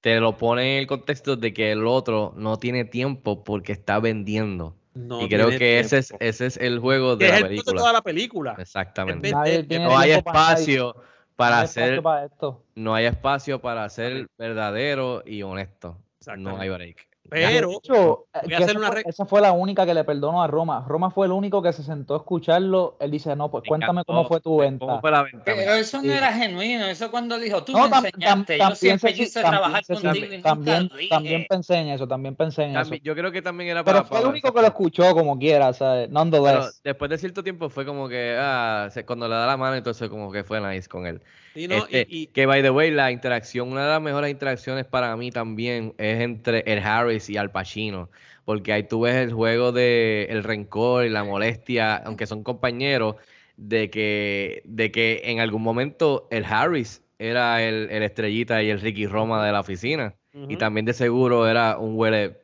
te 0.01 0.19
lo 0.19 0.37
pone 0.37 0.73
en 0.73 0.79
el 0.79 0.87
contexto 0.87 1.35
de 1.35 1.53
que 1.53 1.71
el 1.71 1.85
otro 1.85 2.33
no 2.35 2.57
tiene 2.57 2.83
tiempo 2.83 3.43
porque 3.43 3.73
está 3.73 3.99
vendiendo. 3.99 4.75
No 4.93 5.21
y 5.21 5.29
creo 5.29 5.49
que 5.49 5.79
ese 5.79 5.99
es, 5.99 6.13
ese 6.19 6.45
es 6.47 6.57
el 6.57 6.79
juego 6.79 7.15
de 7.15 7.25
es 7.27 7.31
la 7.31 7.37
el 7.37 7.43
de 7.43 7.49
película. 7.49 7.79
toda 7.81 7.93
la 7.93 8.01
película. 8.01 8.55
Exactamente. 8.57 9.31
Nadie 9.31 9.63
tiene 9.63 9.85
No 9.85 9.97
hay 9.97 10.21
para 10.21 10.53
espacio 10.53 10.95
para 11.35 11.55
No 11.55 11.61
hay 11.61 11.65
espacio 11.65 11.99
hacer, 11.99 12.03
para 12.03 12.25
esto. 12.25 12.65
no 12.75 12.95
hay 12.95 13.05
espacio 13.05 13.61
para 13.61 13.89
ser 13.89 14.27
verdadero 14.37 15.23
y 15.25 15.41
honesto. 15.43 15.97
No 16.37 16.57
hay 16.59 16.69
break. 16.69 17.08
Pero 17.29 17.71
hecho, 17.71 18.25
eh, 18.33 18.39
voy 18.43 18.53
a 18.53 18.57
que 18.57 18.63
hacer 18.63 18.69
esa, 18.69 18.79
una 18.79 18.87
fue, 18.87 18.95
re- 18.95 19.03
esa 19.09 19.25
fue 19.25 19.41
la 19.41 19.51
única 19.51 19.85
que 19.85 19.93
le 19.93 20.03
perdonó 20.03 20.41
a 20.43 20.47
Roma. 20.47 20.85
Roma 20.87 21.11
fue 21.11 21.25
el 21.27 21.31
único 21.31 21.61
que 21.61 21.71
se 21.73 21.83
sentó 21.83 22.15
a 22.15 22.17
escucharlo. 22.17 22.97
Él 22.99 23.11
dice, 23.11 23.35
no, 23.35 23.49
pues 23.51 23.63
Me 23.63 23.67
cuéntame 23.69 23.91
encantó. 24.01 24.13
cómo 24.13 24.27
fue 24.27 24.41
tu 24.41 24.57
venta. 24.57 24.85
¿Cómo 24.85 25.01
fue 25.01 25.11
la 25.11 25.23
venta? 25.23 25.41
Pero 25.45 25.73
eso 25.73 25.97
no 25.97 26.03
Sí. 26.03 26.09
era 26.11 26.33
genuino, 26.33 26.85
eso 26.85 27.11
cuando 27.11 27.37
dijo, 27.37 27.63
tú 27.63 27.71
No, 27.73 27.83
me 27.83 27.89
tam- 27.89 28.01
tam- 28.03 28.05
enseñaste, 28.07 28.53
yo 28.53 28.59
también, 28.59 28.75
siempre 28.77 29.11
se- 29.11 29.17
quise 29.17 29.39
trabajar 29.41 29.85
contigo 29.85 30.25
y 30.33 30.41
también, 30.41 30.89
también, 31.09 31.45
pensé 31.49 31.75
en 31.75 31.87
eso, 31.89 32.07
también 32.07 32.35
pensé 32.35 32.63
en 32.63 32.73
También- 32.73 32.95
eso. 32.95 33.03
yo 33.03 33.15
creo 33.15 33.31
que 33.31 33.41
también 33.41 33.69
era 33.69 33.83
Pero 33.83 33.97
para, 33.99 34.07
fue 34.07 34.19
el 34.19 34.25
único 34.27 34.53
que 34.53 34.61
lo 34.61 34.67
escuchó 34.67 35.13
como 35.13 35.37
quiera, 35.37 35.71
¿sabes? 35.73 36.07
Pero 36.07 36.13
Nonetheless. 36.25 36.81
después 36.83 37.09
de 37.09 37.17
cierto 37.17 37.43
tiempo 37.43 37.69
fue 37.69 37.85
como 37.85 38.09
que, 38.09 38.35
ah, 38.39 38.89
cuando 39.05 39.27
le 39.27 39.35
da 39.35 39.45
la 39.45 39.57
mano, 39.57 39.75
entonces 39.75 40.09
como 40.09 40.31
que 40.31 40.43
fue 40.43 40.59
nice 40.61 40.87
con 40.89 41.05
él. 41.05 41.21
Y 41.59 41.67
no, 41.67 41.75
y- 41.89 41.97
Este, 41.97 42.07
y- 42.09 42.27
Que, 42.27 42.45
by 42.45 42.61
the 42.61 42.69
way, 42.71 42.91
la 42.91 43.11
interacción, 43.11 43.71
una 43.71 43.83
de 43.83 43.89
las 43.89 44.01
mejores 44.01 44.31
interacciones 44.31 44.85
para 44.85 45.15
mí 45.17 45.31
también 45.31 45.93
es 45.97 46.21
entre 46.21 46.63
el 46.71 46.79
Harris 46.79 47.29
y 47.29 47.37
Al 47.37 47.51
Pacino, 47.51 48.09
porque 48.45 48.73
ahí 48.73 48.83
tú 48.83 49.01
ves 49.01 49.15
el 49.15 49.33
juego 49.33 49.71
de 49.71 50.27
el 50.29 50.43
rencor 50.43 51.05
y 51.05 51.09
la 51.09 51.23
molestia, 51.23 51.95
aunque 51.97 52.25
son 52.27 52.43
compañeros, 52.43 53.15
de 53.57 53.89
que, 53.89 54.61
de 54.65 54.91
que 54.91 55.21
en 55.25 55.39
algún 55.39 55.61
momento 55.61 56.27
el 56.31 56.45
Harris 56.45 57.03
era 57.19 57.61
el, 57.61 57.89
el 57.91 58.03
estrellita 58.03 58.63
y 58.63 58.69
el 58.69 58.79
Ricky 58.79 59.05
Roma 59.07 59.45
de 59.45 59.51
la 59.51 59.59
oficina, 59.59 60.15
y 60.33 60.55
Ujú. 60.55 60.57
también 60.57 60.85
de 60.85 60.93
seguro 60.93 61.47
era 61.47 61.77
un 61.77 61.97
huele 61.97 62.37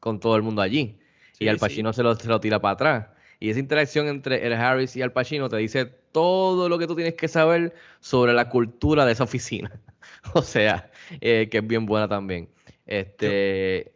con 0.00 0.18
todo 0.20 0.36
el 0.36 0.42
mundo 0.42 0.62
allí, 0.62 0.98
Sí, 1.32 1.44
y 1.44 1.48
Al 1.48 1.56
sí. 1.56 1.60
Pacino 1.60 1.92
se, 1.92 2.02
lo, 2.02 2.14
se 2.14 2.28
lo 2.28 2.40
tira 2.40 2.60
para 2.60 2.72
atrás. 2.74 3.06
Y 3.40 3.50
esa 3.50 3.60
interacción 3.60 4.08
entre 4.08 4.46
el 4.46 4.52
Harris 4.54 4.96
y 4.96 5.02
Al 5.02 5.12
Pacino 5.12 5.48
te 5.48 5.56
dice 5.56 5.92
todo 6.12 6.68
lo 6.68 6.78
que 6.78 6.86
tú 6.86 6.94
tienes 6.94 7.14
que 7.14 7.28
saber 7.28 7.74
sobre 8.00 8.32
la 8.32 8.48
cultura 8.48 9.04
de 9.04 9.12
esa 9.12 9.24
oficina. 9.24 9.70
o 10.34 10.42
sea, 10.42 10.90
eh, 11.20 11.48
que 11.50 11.58
es 11.58 11.66
bien 11.66 11.86
buena 11.86 12.08
también. 12.08 12.48
Este, 12.86 13.92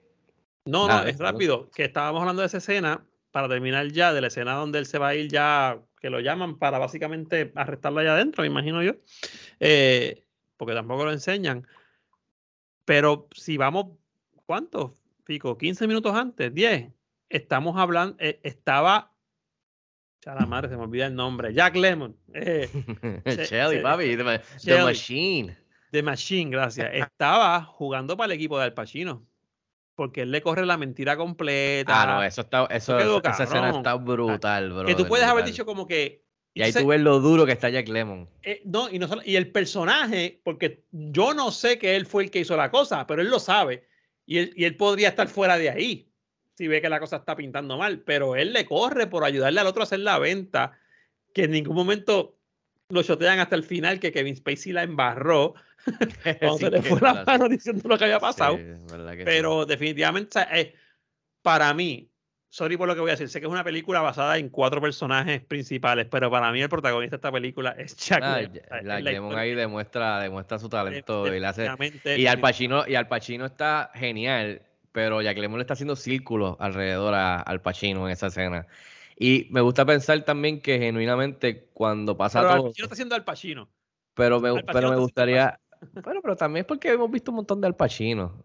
No, 0.64 0.88
Nada, 0.88 1.02
no, 1.02 1.08
es 1.08 1.18
no- 1.18 1.24
rápido. 1.24 1.70
Que 1.70 1.84
estábamos 1.84 2.20
hablando 2.20 2.42
de 2.42 2.46
esa 2.46 2.58
escena, 2.58 3.04
para 3.30 3.48
terminar 3.48 3.86
ya, 3.92 4.12
de 4.14 4.20
la 4.20 4.28
escena 4.28 4.54
donde 4.54 4.78
él 4.78 4.86
se 4.86 4.98
va 4.98 5.08
a 5.08 5.14
ir 5.14 5.28
ya, 5.28 5.78
que 6.00 6.08
lo 6.10 6.20
llaman 6.20 6.58
para 6.58 6.78
básicamente 6.78 7.52
arrestarlo 7.54 8.00
allá 8.00 8.14
adentro, 8.14 8.42
me 8.42 8.48
imagino 8.48 8.82
yo. 8.82 8.92
Eh, 9.60 10.24
porque 10.56 10.74
tampoco 10.74 11.04
lo 11.04 11.12
enseñan. 11.12 11.66
Pero 12.84 13.28
si 13.34 13.56
vamos, 13.56 13.86
¿cuántos? 14.46 14.92
Pico, 15.24 15.58
15 15.58 15.86
minutos 15.86 16.14
antes, 16.14 16.54
10. 16.54 16.92
Estamos 17.28 17.76
hablando, 17.76 18.16
eh, 18.20 18.38
estaba. 18.42 19.12
Ya 20.26 20.34
la 20.34 20.44
madre, 20.44 20.68
se 20.68 20.76
me 20.76 20.82
olvida 20.82 21.06
el 21.06 21.14
nombre. 21.14 21.54
Jack 21.54 21.76
Lemon. 21.76 22.16
eh, 22.34 22.68
Shelly, 23.48 23.78
papi, 23.80 24.16
the. 24.16 24.82
Machine. 24.82 25.56
The 25.92 26.02
Machine, 26.02 26.50
gracias. 26.50 26.90
Estaba 26.94 27.62
jugando 27.62 28.16
para 28.16 28.32
el 28.32 28.32
equipo 28.32 28.58
de 28.58 28.64
Al 28.64 28.74
Pacino. 28.74 29.24
Porque 29.94 30.22
él 30.22 30.32
le 30.32 30.42
corre 30.42 30.66
la 30.66 30.76
mentira 30.76 31.16
completa. 31.16 32.02
Ah, 32.02 32.06
no, 32.06 32.22
eso 32.24 32.40
está, 32.42 32.66
eso, 32.70 32.98
quedó 32.98 33.22
esa 33.24 33.44
escena 33.44 33.70
está 33.70 33.94
brutal, 33.94 34.72
bro. 34.72 34.84
que 34.84 34.94
tú 34.96 35.06
puedes 35.06 35.26
haber 35.26 35.44
dicho 35.44 35.64
como 35.64 35.86
que. 35.86 36.26
Y 36.52 36.62
ahí 36.62 36.72
tú 36.72 36.86
ves 36.88 37.00
lo 37.00 37.20
duro 37.20 37.46
que 37.46 37.52
está 37.52 37.68
Jack 37.70 37.88
Lemon. 37.88 38.28
eh, 38.42 38.62
no, 38.64 38.90
y, 38.90 38.98
no 38.98 39.06
solo- 39.08 39.22
y 39.24 39.36
el 39.36 39.52
personaje, 39.52 40.40
porque 40.42 40.84
yo 40.90 41.34
no 41.34 41.50
sé 41.50 41.78
que 41.78 41.96
él 41.96 42.04
fue 42.04 42.24
el 42.24 42.30
que 42.30 42.40
hizo 42.40 42.56
la 42.56 42.70
cosa, 42.70 43.06
pero 43.06 43.22
él 43.22 43.28
lo 43.30 43.38
sabe. 43.38 43.86
Y 44.26 44.38
él, 44.38 44.52
y 44.56 44.64
él 44.64 44.76
podría 44.76 45.08
estar 45.08 45.28
fuera 45.28 45.56
de 45.56 45.70
ahí 45.70 46.10
si 46.56 46.68
ve 46.68 46.80
que 46.80 46.88
la 46.88 47.00
cosa 47.00 47.16
está 47.16 47.36
pintando 47.36 47.76
mal. 47.76 48.00
Pero 48.00 48.34
él 48.36 48.52
le 48.52 48.64
corre 48.66 49.06
por 49.06 49.24
ayudarle 49.24 49.60
al 49.60 49.66
otro 49.66 49.82
a 49.82 49.84
hacer 49.84 50.00
la 50.00 50.18
venta, 50.18 50.72
que 51.32 51.44
en 51.44 51.50
ningún 51.52 51.76
momento 51.76 52.36
lo 52.88 53.02
chotean 53.02 53.38
hasta 53.40 53.56
el 53.56 53.64
final, 53.64 54.00
que 54.00 54.12
Kevin 54.12 54.36
Spacey 54.36 54.72
la 54.72 54.82
embarró 54.84 55.54
cuando 56.40 56.58
Sí, 56.58 56.64
se 56.64 56.70
le 56.70 56.82
fue 56.82 57.00
la 57.00 57.12
verdad. 57.14 57.26
mano 57.26 57.48
diciendo 57.48 57.88
lo 57.88 57.98
que 57.98 58.04
había 58.04 58.20
pasado. 58.20 58.56
Sí, 58.56 58.64
sí. 58.88 59.22
Pero 59.24 59.66
definitivamente, 59.66 60.40
eh, 60.52 60.74
para 61.42 61.72
mí, 61.74 62.08
sorry 62.48 62.76
por 62.76 62.88
lo 62.88 62.94
que 62.94 63.00
voy 63.00 63.10
a 63.10 63.14
decir, 63.14 63.28
sé 63.28 63.40
que 63.40 63.46
es 63.46 63.52
una 63.52 63.64
película 63.64 64.00
basada 64.00 64.38
en 64.38 64.48
cuatro 64.48 64.80
personajes 64.80 65.42
principales, 65.44 66.06
pero 66.10 66.30
para 66.30 66.50
mí 66.52 66.62
el 66.62 66.68
protagonista 66.68 67.16
de 67.16 67.18
esta 67.18 67.32
película 67.32 67.74
es 67.76 67.96
Jack 67.96 68.22
Ah, 68.22 68.40
la 68.82 69.00
la 69.00 69.10
ahí 69.38 69.54
demuestra, 69.54 70.20
demuestra 70.20 70.58
su 70.58 70.68
talento 70.68 71.26
y, 71.26 71.38
le 71.40 71.46
hace- 71.46 71.68
y 72.16 72.26
Al 72.28 72.40
Pacino 72.40 72.86
y 72.86 72.94
Al 72.94 73.08
Pacino 73.08 73.44
está 73.46 73.90
genial, 73.94 74.62
pero 74.96 75.20
Jack 75.20 75.36
Lemmon 75.36 75.58
le 75.58 75.62
está 75.64 75.74
haciendo 75.74 75.94
círculos 75.94 76.56
alrededor 76.58 77.12
a- 77.12 77.38
al 77.40 77.60
Pacino 77.60 78.06
en 78.06 78.12
esa 78.12 78.28
escena. 78.28 78.66
Y 79.18 79.46
me 79.50 79.60
gusta 79.60 79.84
pensar 79.84 80.18
también 80.22 80.58
que 80.62 80.78
genuinamente 80.78 81.68
cuando 81.74 82.16
pasa 82.16 82.40
Pero 82.40 82.50
Al 82.50 82.56
todo, 82.60 82.68
Pacino 82.70 82.84
está 82.86 82.94
haciendo 82.94 83.14
Al 83.14 83.22
Pacino. 83.24 83.68
pero 84.14 84.40
me, 84.40 84.48
Al 84.48 84.64
pero 84.64 84.88
me 84.88 84.96
gustaría, 84.96 85.60
bueno, 86.02 86.20
pero 86.22 86.34
también 86.34 86.62
es 86.62 86.66
porque 86.66 86.92
hemos 86.92 87.10
visto 87.10 87.30
un 87.30 87.36
montón 87.36 87.60
de 87.60 87.66
Al 87.66 87.76
Pacino. 87.76 88.42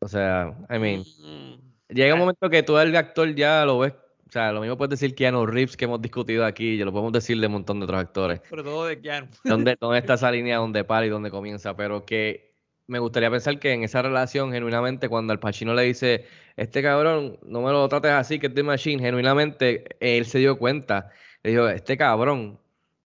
O 0.00 0.08
sea, 0.08 0.52
I 0.68 0.78
mean, 0.80 1.04
Mm, 1.20 1.94
llega 1.94 2.14
un 2.14 2.18
momento 2.20 2.50
que 2.50 2.64
tú 2.64 2.76
el 2.78 2.96
actor 2.96 3.32
ya 3.36 3.64
lo 3.64 3.78
ves, 3.78 3.92
o 4.28 4.32
sea, 4.32 4.50
lo 4.50 4.60
mismo 4.60 4.76
puedes 4.76 4.98
decir 4.98 5.14
Keanu 5.14 5.46
Reeves 5.46 5.76
que 5.76 5.84
hemos 5.84 6.02
discutido 6.02 6.44
aquí, 6.44 6.76
ya 6.78 6.84
lo 6.84 6.90
podemos 6.90 7.12
decir 7.12 7.38
de 7.38 7.46
un 7.46 7.52
montón 7.52 7.78
de 7.78 7.84
otros 7.84 8.00
actores. 8.00 8.40
sobre 8.50 8.64
todo 8.64 8.86
de 8.86 9.00
Keanu. 9.00 9.28
¿Dónde, 9.44 9.76
dónde 9.80 9.98
está 10.00 10.14
esa 10.14 10.32
línea 10.32 10.56
donde 10.56 10.82
para 10.82 11.06
y 11.06 11.10
dónde 11.10 11.30
comienza? 11.30 11.76
Pero 11.76 12.04
que 12.04 12.51
me 12.86 12.98
gustaría 12.98 13.30
pensar 13.30 13.58
que 13.58 13.72
en 13.72 13.84
esa 13.84 14.02
relación, 14.02 14.52
genuinamente, 14.52 15.08
cuando 15.08 15.32
Al 15.32 15.38
Pacino 15.40 15.72
le 15.74 15.82
dice, 15.84 16.26
este 16.56 16.82
cabrón, 16.82 17.38
no 17.46 17.62
me 17.62 17.70
lo 17.70 17.88
trates 17.88 18.10
así, 18.12 18.38
que 18.38 18.48
es 18.48 18.54
The 18.54 18.62
Machine, 18.62 19.02
genuinamente, 19.02 19.96
él 20.00 20.24
se 20.26 20.38
dio 20.40 20.58
cuenta. 20.58 21.10
Le 21.42 21.50
dijo, 21.52 21.68
este 21.68 21.96
cabrón 21.96 22.58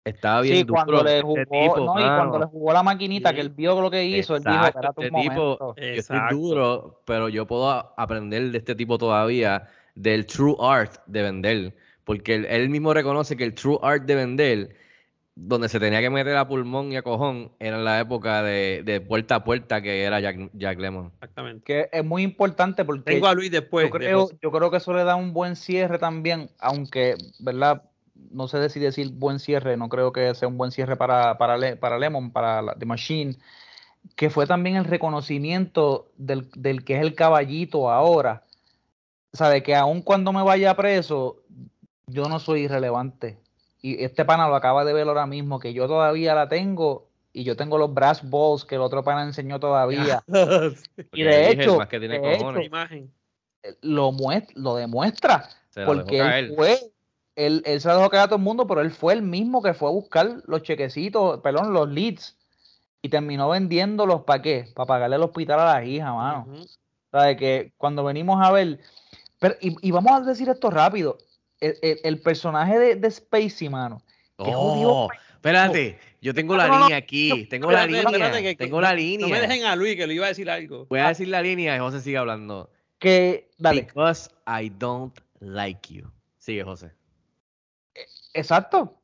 estaba 0.04 0.42
bien 0.42 0.58
Sí, 0.58 0.64
duro. 0.64 0.74
cuando 0.86 1.04
le 1.04 1.22
jugó, 1.22 1.38
este 1.38 1.46
tipo, 1.46 1.78
no, 1.78 1.84
y 2.00 2.04
cuando 2.04 2.24
mano". 2.34 2.40
le 2.40 2.46
jugó 2.46 2.74
la 2.74 2.84
maquinita, 2.84 3.30
Sí. 3.30 3.36
que 3.36 3.42
él 3.42 3.50
vio 3.50 3.80
lo 3.80 3.92
que 3.92 4.04
hizo, 4.06 4.36
él 4.36 4.44
dijo, 4.44 4.56
Exacto, 4.56 4.80
espérate 4.80 5.00
un 5.02 5.06
este 5.06 5.30
tipo, 5.30 5.42
momento. 5.60 5.76
yo 5.76 5.84
estoy 5.94 6.20
duro, 6.32 7.02
pero 7.06 7.30
yo 7.30 7.46
puedo 7.46 7.94
aprender 7.98 8.52
de 8.52 8.58
este 8.58 8.76
tipo 8.76 8.98
todavía, 8.98 9.68
del 9.96 10.26
true 10.26 10.56
art 10.60 10.94
de 11.06 11.22
vender. 11.22 11.76
Porque 12.06 12.34
él, 12.36 12.46
él 12.50 12.70
mismo 12.70 12.94
reconoce 12.94 13.38
que 13.38 13.44
el 13.44 13.54
true 13.54 13.78
art 13.84 14.04
de 14.06 14.16
vender, 14.16 14.76
donde 15.42 15.70
se 15.70 15.80
tenía 15.80 16.02
que 16.02 16.10
meter 16.10 16.36
a 16.36 16.48
pulmón 16.48 16.92
y 16.92 16.98
a 16.98 17.02
cojón, 17.02 17.52
era 17.60 17.78
en 17.78 17.86
la 17.86 18.00
época 18.00 18.44
de, 18.44 18.84
de 18.84 19.00
puerta 19.00 19.36
a 19.36 19.44
puerta 19.44 19.82
que 19.82 20.04
era 20.04 20.20
Jack, 20.20 20.50
Jack 20.54 20.78
Lemmon. 20.80 21.12
Exactamente. 21.14 21.64
Que 21.64 21.90
es 21.92 22.04
muy 22.04 22.24
importante 22.24 22.84
porque 22.84 23.12
Tengo 23.14 23.28
a 23.28 23.34
Luis 23.34 23.50
después. 23.50 23.88
yo 23.88 23.94
de 23.94 23.98
creo, 24.06 24.22
José. 24.24 24.38
yo 24.42 24.52
creo 24.52 24.70
que 24.70 24.78
eso 24.78 24.94
le 24.94 25.04
da 25.06 25.16
un 25.16 25.34
buen 25.34 25.56
cierre 25.56 25.98
también, 25.98 26.50
aunque, 26.60 27.16
¿verdad? 27.40 27.84
No 28.32 28.48
sé 28.50 28.70
si 28.70 28.80
decir 28.82 29.12
buen 29.14 29.40
cierre, 29.40 29.78
no 29.78 29.88
creo 29.88 30.12
que 30.12 30.36
sea 30.36 30.48
un 30.50 30.58
buen 30.58 30.72
cierre 30.72 30.98
para, 30.98 31.38
para, 31.38 31.58
Le- 31.58 31.78
para 31.78 31.98
Lemon, 31.98 32.32
para 32.32 32.62
la- 32.62 32.76
The 32.76 32.86
Machine, 32.86 33.38
que 34.18 34.30
fue 34.30 34.46
también 34.46 34.76
el 34.76 34.86
reconocimiento 34.86 36.12
del, 36.18 36.50
del 36.56 36.84
que 36.84 36.96
es 36.96 37.02
el 37.02 37.16
caballito 37.16 37.90
ahora. 37.90 38.44
Sabe 39.32 39.64
que 39.64 39.74
aun 39.76 40.02
cuando 40.02 40.34
me 40.34 40.44
vaya 40.44 40.76
preso, 40.76 41.38
yo 42.08 42.26
no 42.28 42.40
soy 42.40 42.62
irrelevante. 42.64 43.38
Y 43.82 44.04
este 44.04 44.26
pana 44.26 44.48
lo 44.48 44.56
acaba 44.56 44.84
de 44.86 44.94
ver 44.94 45.08
ahora 45.08 45.26
mismo, 45.26 45.60
que 45.60 45.74
yo 45.74 45.88
todavía 45.88 46.36
la 46.36 46.50
tengo 46.50 47.08
y 47.32 47.44
yo 47.44 47.56
tengo 47.56 47.78
los 47.78 47.94
brass 47.94 48.28
balls 48.30 48.66
que 48.66 48.76
el 48.76 48.82
otro 48.82 49.04
pana 49.04 49.24
enseñó 49.24 49.60
todavía. 49.60 50.24
Y 51.12 51.24
de 51.24 51.52
hecho, 51.52 51.78
más 51.78 51.88
que 51.88 52.00
tiene 52.00 52.20
de 52.20 52.38
la 52.38 52.64
imagen. 52.64 53.12
lo, 53.82 54.12
muest- 54.12 54.52
lo 54.56 54.76
demuestra. 54.76 55.50
se 55.70 55.80
la 55.82 55.86
Porque 55.86 56.20
él 56.20 56.54
fue, 56.56 56.92
él, 57.36 57.64
él 57.66 57.82
se 57.82 57.88
la 57.88 57.96
dejó 57.96 58.10
caer 58.10 58.24
a 58.24 58.28
todo 58.28 58.36
el 58.36 58.44
mundo, 58.44 58.68
pero 58.68 58.82
él 58.82 58.92
fue 58.92 59.14
el 59.14 59.22
mismo 59.22 59.62
que 59.62 59.74
fue 59.74 59.90
a 59.90 59.94
buscar 59.94 60.44
los 60.46 60.62
chequecitos, 60.64 61.40
perdón, 61.40 61.74
los 61.74 61.90
leads. 61.90 62.38
Y 63.02 63.10
terminó 63.10 63.50
vendiéndolos 63.50 64.24
para 64.24 64.42
qué? 64.42 64.68
Para 64.76 64.86
pagarle 64.86 65.16
el 65.16 65.24
hospital 65.24 65.60
a 65.62 65.66
las 65.80 65.86
hijas, 65.88 66.14
mano. 66.14 66.46
Ujú. 66.48 66.66
¿Sabe? 67.12 67.38
Que 67.38 67.74
cuando 67.78 68.04
venimos 68.04 68.46
a 68.46 68.52
ver. 68.52 68.80
Pero, 69.40 69.56
y, 69.62 69.76
y 69.88 69.92
vamos 69.92 70.12
a 70.12 70.20
decir 70.22 70.50
esto 70.50 70.70
rápido. 70.70 71.18
El, 71.60 71.78
el- 71.82 72.00
el 72.04 72.20
personaje 72.22 72.78
de, 72.80 72.96
de 72.96 73.12
Spacey, 73.12 73.70
mano. 73.70 74.02
Oh, 74.38 75.10
espérate, 75.34 76.00
yo 76.22 76.34
tengo 76.34 76.56
la 76.56 76.68
No, 76.68 76.74
no, 76.74 76.80
no, 76.80 76.86
línea 76.86 76.98
aquí, 76.98 77.46
tengo 77.50 77.70
la 77.72 77.82
Espérate, 77.84 77.92
línea, 78.04 78.18
espérate, 78.28 78.44
que- 78.44 78.56
que- 78.56 78.64
tengo 78.66 78.80
la 78.80 78.90
No 78.92 78.96
me 78.96 79.02
línea. 79.02 79.42
dejen 79.42 79.66
a 79.66 79.76
Luis, 79.76 79.96
que 79.98 80.08
le 80.08 80.14
iba 80.14 80.26
a 80.26 80.30
decir 80.30 80.50
algo. 80.50 80.86
Voy 80.90 81.00
a 81.00 81.10
decir 81.10 81.28
la 81.28 81.42
línea 81.42 81.76
y 81.76 81.80
José 81.80 82.00
sigue 82.00 82.18
hablando. 82.18 82.70
Que, 83.00 83.50
dale, 83.58 83.82
Because 83.84 84.30
I 84.48 84.70
don't 84.70 85.18
like 85.40 85.94
you. 85.94 86.10
Sigue, 86.38 86.64
José. 86.64 86.92
exacto. 88.34 88.96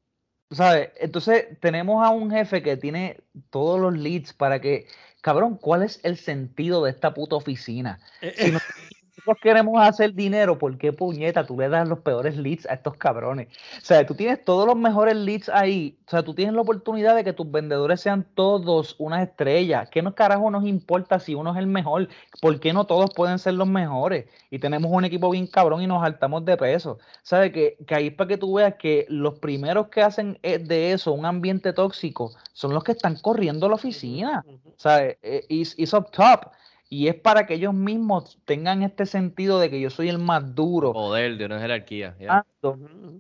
¿Sabes? 0.51 0.91
Entonces 0.99 1.59
tenemos 1.59 2.05
a 2.05 2.11
un 2.11 2.29
jefe 2.31 2.61
que 2.61 2.77
tiene 2.77 3.19
todos 3.49 3.79
los 3.79 3.97
leads 3.97 4.31
para 4.31 4.61
que, 4.61 4.85
cabrón, 5.21 5.57
¿cuál 5.57 5.83
es 5.83 5.99
el 6.03 6.17
sentido 6.17 6.83
de 6.85 6.91
esta 6.91 7.13
puta 7.13 7.35
oficina? 7.35 7.99
Eh, 8.21 8.33
Si 8.37 8.51
nosotros 9.25 9.41
queremos 9.41 9.81
hacer 9.81 10.13
dinero, 10.13 10.57
¿por 10.59 10.77
qué 10.77 10.93
puñeta 10.93 11.45
tú 11.45 11.57
le 11.57 11.67
das 11.67 11.87
los 11.87 11.99
peores 11.99 12.37
leads 12.37 12.67
a 12.67 12.75
estos 12.75 12.95
cabrones? 12.97 13.47
O 13.81 13.85
sea, 13.85 14.05
tú 14.05 14.13
tienes 14.13 14.43
todos 14.45 14.67
los 14.67 14.75
mejores 14.75 15.15
leads 15.15 15.49
ahí. 15.49 15.97
O 16.05 16.09
sea, 16.11 16.23
tú 16.23 16.35
tienes 16.35 16.53
la 16.53 16.61
oportunidad 16.61 17.15
de 17.15 17.23
que 17.23 17.33
tus 17.33 17.49
vendedores 17.49 18.01
sean 18.01 18.23
todos 18.35 18.95
unas 18.99 19.27
estrellas. 19.27 19.89
¿Qué 19.89 20.01
nos 20.03 20.13
carajo 20.13 20.51
nos 20.51 20.65
importa 20.65 21.19
si 21.19 21.33
uno 21.33 21.51
es 21.51 21.57
el 21.57 21.65
mejor? 21.67 22.07
¿Por 22.39 22.59
qué 22.59 22.71
no 22.73 22.85
todos 22.85 23.09
pueden 23.15 23.39
ser 23.39 23.55
los 23.55 23.67
mejores? 23.67 24.25
Y 24.51 24.59
tenemos 24.59 24.91
un 24.91 25.05
equipo 25.05 25.29
bien 25.31 25.47
cabrón 25.47 25.81
y 25.81 25.87
nos 25.87 26.01
saltamos 26.03 26.45
de 26.45 26.57
peso. 26.57 26.99
¿Sabes? 27.23 27.51
Que, 27.51 27.77
que 27.87 27.95
ahí 27.95 28.07
es 28.07 28.13
para 28.13 28.27
que 28.27 28.37
tú 28.37 28.53
veas 28.53 28.75
que 28.75 29.05
los 29.09 29.39
primeros 29.39 29.87
que 29.87 30.01
hacen 30.03 30.37
eh, 30.43 30.59
de 30.59 30.91
eso 30.91 31.11
un 31.13 31.25
ambiente 31.25 31.73
tóxico 31.73 32.31
son 32.53 32.73
los 32.73 32.83
que 32.83 32.91
están 32.91 33.15
corriendo 33.17 33.67
la 33.69 33.75
oficina. 33.75 34.45
¿sabes? 34.77 35.17
Eh, 35.23 35.45
It's, 35.49 35.73
it's 35.77 35.93
up 35.93 36.11
top. 36.11 36.51
Y 36.89 37.07
es 37.07 37.15
para 37.15 37.45
que 37.47 37.55
ellos 37.55 37.73
mismos 37.73 38.37
tengan 38.45 38.83
este 38.83 39.05
sentido 39.05 39.59
de 39.59 39.69
que 39.69 39.81
yo 39.81 39.89
soy 39.89 40.09
el 40.09 40.19
más 40.19 40.55
duro. 40.55 40.93
Poder 40.93 41.37
de 41.37 41.45
una 41.45 41.59
jerarquía. 41.59 42.15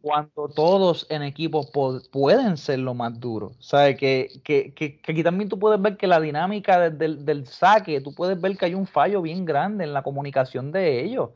Cuando, 0.01 0.49
todos 0.49 1.07
en 1.09 1.23
equipo 1.23 1.69
po- 1.71 1.99
pueden 2.11 2.57
ser 2.57 2.79
lo 2.79 2.93
más 2.93 3.19
duro. 3.19 3.53
¿Sabes? 3.59 3.97
Que, 3.97 4.29
que, 4.43 4.73
que, 4.73 4.99
que 5.01 5.11
aquí 5.11 5.23
también 5.23 5.49
tú 5.49 5.57
puedes 5.57 5.81
ver 5.81 5.97
que 5.97 6.07
la 6.07 6.19
dinámica 6.19 6.79
de- 6.79 6.91
del, 6.91 7.25
del 7.25 7.47
saque, 7.47 8.01
tú 8.01 8.13
puedes 8.13 8.39
ver 8.39 8.55
que 8.57 8.65
hay 8.65 8.73
un 8.75 8.85
fallo 8.87 9.21
bien 9.21 9.45
grande 9.45 9.83
en 9.83 9.93
la 9.93 10.03
comunicación 10.03 10.71
de 10.71 11.03
ellos. 11.03 11.31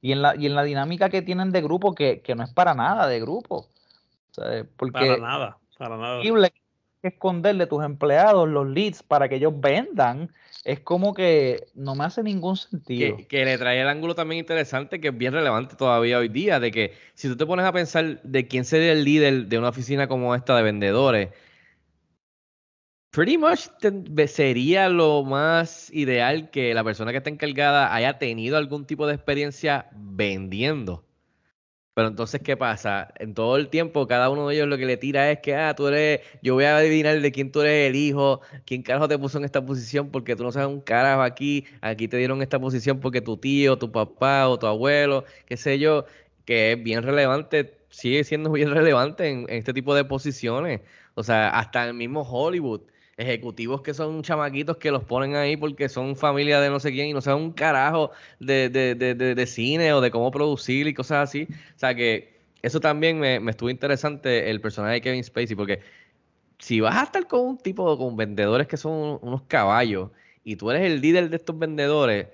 Y 0.00 0.12
en 0.12 0.22
la, 0.22 0.36
y 0.36 0.46
en 0.46 0.54
la 0.54 0.62
dinámica 0.64 1.08
que 1.08 1.22
tienen 1.22 1.50
de 1.50 1.62
grupo, 1.62 1.94
que, 1.94 2.20
que 2.20 2.34
no 2.34 2.44
es 2.44 2.52
para 2.52 2.74
nada 2.74 3.06
de 3.08 3.20
grupo. 3.20 3.68
Para 4.92 5.16
nada, 5.18 5.58
para 5.78 5.96
nada. 5.96 6.22
Que 7.04 7.08
esconder 7.08 7.54
de 7.56 7.66
tus 7.66 7.84
empleados 7.84 8.48
los 8.48 8.66
leads 8.66 9.02
para 9.02 9.28
que 9.28 9.34
ellos 9.34 9.52
vendan, 9.60 10.30
es 10.64 10.80
como 10.80 11.12
que 11.12 11.66
no 11.74 11.94
me 11.94 12.04
hace 12.04 12.22
ningún 12.22 12.56
sentido. 12.56 13.18
Que, 13.18 13.26
que 13.26 13.44
le 13.44 13.58
trae 13.58 13.78
el 13.82 13.88
ángulo 13.88 14.14
también 14.14 14.38
interesante 14.38 15.02
que 15.02 15.08
es 15.08 15.18
bien 15.18 15.34
relevante 15.34 15.76
todavía 15.76 16.18
hoy 16.18 16.28
día, 16.30 16.60
de 16.60 16.70
que 16.70 16.94
si 17.12 17.28
tú 17.28 17.36
te 17.36 17.44
pones 17.44 17.66
a 17.66 17.72
pensar 17.72 18.22
de 18.22 18.48
quién 18.48 18.64
sería 18.64 18.92
el 18.92 19.04
líder 19.04 19.48
de 19.48 19.58
una 19.58 19.68
oficina 19.68 20.08
como 20.08 20.34
esta 20.34 20.56
de 20.56 20.62
vendedores, 20.62 21.28
pretty 23.10 23.36
much 23.36 23.66
te- 23.80 24.26
sería 24.28 24.88
lo 24.88 25.22
más 25.24 25.90
ideal 25.92 26.50
que 26.50 26.72
la 26.72 26.82
persona 26.84 27.10
que 27.12 27.18
está 27.18 27.28
encargada 27.28 27.94
haya 27.94 28.18
tenido 28.18 28.56
algún 28.56 28.86
tipo 28.86 29.06
de 29.06 29.14
experiencia 29.14 29.88
vendiendo. 29.92 31.03
Pero 31.94 32.08
entonces, 32.08 32.40
¿qué 32.42 32.56
pasa? 32.56 33.12
En 33.20 33.34
todo 33.34 33.56
el 33.56 33.68
tiempo, 33.68 34.08
cada 34.08 34.28
uno 34.28 34.48
de 34.48 34.56
ellos 34.56 34.66
lo 34.68 34.76
que 34.76 34.84
le 34.84 34.96
tira 34.96 35.30
es 35.30 35.38
que, 35.38 35.54
ah, 35.54 35.74
tú 35.76 35.86
eres, 35.86 36.20
yo 36.42 36.54
voy 36.54 36.64
a 36.64 36.76
adivinar 36.76 37.20
de 37.20 37.30
quién 37.32 37.52
tú 37.52 37.60
eres 37.60 37.88
el 37.88 37.94
hijo, 37.94 38.40
quién 38.66 38.82
carajo 38.82 39.06
te 39.06 39.16
puso 39.16 39.38
en 39.38 39.44
esta 39.44 39.64
posición 39.64 40.10
porque 40.10 40.34
tú 40.34 40.42
no 40.42 40.50
sabes 40.50 40.68
un 40.68 40.80
carajo 40.80 41.22
aquí, 41.22 41.66
aquí 41.80 42.08
te 42.08 42.16
dieron 42.16 42.42
esta 42.42 42.58
posición 42.58 42.98
porque 42.98 43.20
tu 43.20 43.36
tío, 43.36 43.78
tu 43.78 43.92
papá 43.92 44.48
o 44.48 44.58
tu 44.58 44.66
abuelo, 44.66 45.24
qué 45.46 45.56
sé 45.56 45.78
yo, 45.78 46.04
que 46.44 46.72
es 46.72 46.82
bien 46.82 47.02
relevante, 47.04 47.78
sigue 47.90 48.24
siendo 48.24 48.50
bien 48.50 48.70
relevante 48.74 49.28
en, 49.28 49.40
en 49.48 49.58
este 49.58 49.72
tipo 49.72 49.94
de 49.94 50.04
posiciones. 50.04 50.80
O 51.14 51.22
sea, 51.22 51.48
hasta 51.50 51.86
el 51.86 51.94
mismo 51.94 52.22
Hollywood, 52.22 52.82
ejecutivos 53.16 53.82
que 53.82 53.94
son 53.94 54.22
chamaquitos 54.22 54.76
que 54.78 54.90
los 54.90 55.04
ponen 55.04 55.36
ahí 55.36 55.56
porque 55.56 55.88
son 55.88 56.16
familia 56.16 56.60
de 56.60 56.70
no 56.70 56.80
sé 56.80 56.92
quién 56.92 57.08
y 57.08 57.12
no 57.12 57.20
saben 57.20 57.42
un 57.42 57.52
carajo 57.52 58.10
de, 58.40 58.68
de, 58.68 58.94
de, 58.94 59.14
de, 59.14 59.46
cine 59.46 59.92
o 59.92 60.00
de 60.00 60.10
cómo 60.10 60.30
producir 60.30 60.86
y 60.86 60.94
cosas 60.94 61.28
así. 61.28 61.48
O 61.76 61.78
sea 61.78 61.94
que 61.94 62.34
eso 62.62 62.80
también 62.80 63.18
me, 63.20 63.40
me 63.40 63.50
estuvo 63.50 63.70
interesante 63.70 64.50
el 64.50 64.60
personaje 64.60 64.94
de 64.94 65.00
Kevin 65.02 65.24
Spacey, 65.24 65.54
porque 65.56 65.80
si 66.58 66.80
vas 66.80 66.96
a 66.96 67.04
estar 67.04 67.26
con 67.26 67.40
un 67.40 67.58
tipo, 67.58 67.96
con 67.98 68.16
vendedores 68.16 68.66
que 68.66 68.76
son 68.76 69.18
unos 69.22 69.42
caballos, 69.42 70.10
y 70.44 70.56
tú 70.56 70.70
eres 70.70 70.82
el 70.82 71.00
líder 71.00 71.30
de 71.30 71.36
estos 71.36 71.58
vendedores, 71.58 72.28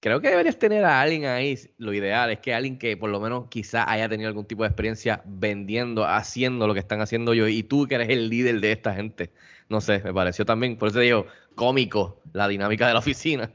creo 0.00 0.20
que 0.20 0.28
deberías 0.30 0.58
tener 0.58 0.84
a 0.84 1.00
alguien 1.00 1.26
ahí. 1.26 1.58
Lo 1.78 1.92
ideal 1.92 2.30
es 2.30 2.38
que 2.40 2.54
alguien 2.54 2.78
que 2.78 2.96
por 2.96 3.10
lo 3.10 3.20
menos 3.20 3.48
quizá 3.48 3.90
haya 3.90 4.08
tenido 4.08 4.28
algún 4.28 4.46
tipo 4.46 4.62
de 4.62 4.68
experiencia 4.68 5.22
vendiendo, 5.24 6.04
haciendo 6.06 6.66
lo 6.66 6.74
que 6.74 6.80
están 6.80 7.00
haciendo 7.00 7.34
yo, 7.34 7.48
y 7.48 7.62
tú 7.62 7.86
que 7.86 7.96
eres 7.96 8.08
el 8.10 8.28
líder 8.28 8.60
de 8.60 8.72
esta 8.72 8.94
gente. 8.94 9.30
No 9.68 9.80
sé, 9.80 10.00
me 10.00 10.14
pareció 10.14 10.44
también, 10.44 10.76
por 10.76 10.88
eso 10.88 10.98
te 10.98 11.04
digo, 11.04 11.26
cómico 11.54 12.22
la 12.32 12.48
dinámica 12.48 12.86
de 12.86 12.92
la 12.92 13.00
oficina. 13.00 13.52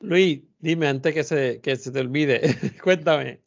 Luis, 0.00 0.42
dime 0.58 0.88
antes 0.88 1.14
que 1.14 1.24
se, 1.24 1.60
que 1.60 1.76
se 1.76 1.90
te 1.90 2.00
olvide, 2.00 2.40
cuéntame. 2.82 3.40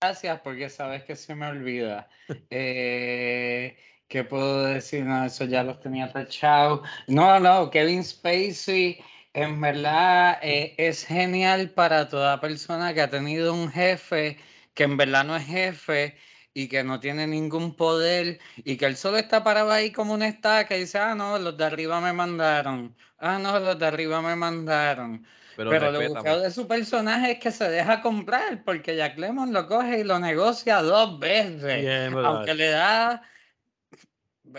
Gracias, 0.00 0.40
porque 0.40 0.68
sabes 0.68 1.04
que 1.04 1.14
se 1.16 1.34
me 1.34 1.46
olvida. 1.46 2.08
Eh, 2.50 3.76
¿qué 4.08 4.24
puedo 4.24 4.64
decir? 4.64 5.04
No, 5.04 5.24
eso 5.24 5.44
ya 5.44 5.62
los 5.62 5.80
tenía 5.80 6.12
tachados. 6.12 6.86
No, 7.06 7.40
no, 7.40 7.70
Kevin 7.70 8.04
Spacey, 8.04 8.98
En 9.32 9.60
verdad 9.60 10.38
eh, 10.42 10.74
es 10.76 11.06
genial 11.06 11.70
para 11.70 12.08
toda 12.08 12.40
persona 12.40 12.92
que 12.92 13.00
ha 13.00 13.10
tenido 13.10 13.54
un 13.54 13.70
jefe 13.70 14.38
que 14.74 14.84
en 14.84 14.96
verdad 14.96 15.24
no 15.24 15.36
es 15.36 15.46
jefe 15.46 16.16
y 16.54 16.68
que 16.68 16.84
no 16.84 17.00
tiene 17.00 17.26
ningún 17.26 17.74
poder 17.74 18.38
y 18.56 18.76
que 18.76 18.86
él 18.86 18.96
solo 18.96 19.18
está 19.18 19.42
parado 19.42 19.70
ahí 19.70 19.90
como 19.90 20.14
una 20.14 20.28
estaca 20.28 20.76
y 20.76 20.80
dice, 20.80 20.98
ah, 20.98 21.14
no, 21.14 21.38
los 21.38 21.56
de 21.56 21.64
arriba 21.64 22.00
me 22.00 22.12
mandaron, 22.12 22.94
ah, 23.18 23.38
no, 23.38 23.58
los 23.58 23.78
de 23.78 23.86
arriba 23.86 24.20
me 24.20 24.36
mandaron. 24.36 25.26
Pero, 25.56 25.70
Pero 25.70 25.92
lo 25.92 26.08
buscado 26.08 26.40
de 26.40 26.50
su 26.50 26.66
personaje 26.66 27.32
es 27.32 27.38
que 27.38 27.50
se 27.50 27.68
deja 27.68 28.00
comprar 28.00 28.64
porque 28.64 28.96
Jack 28.96 29.18
Lemmon 29.18 29.52
lo 29.52 29.66
coge 29.66 30.00
y 30.00 30.04
lo 30.04 30.18
negocia 30.18 30.80
dos 30.80 31.18
veces, 31.18 32.10
aunque 32.14 32.54
le 32.54 32.70
da 32.70 33.22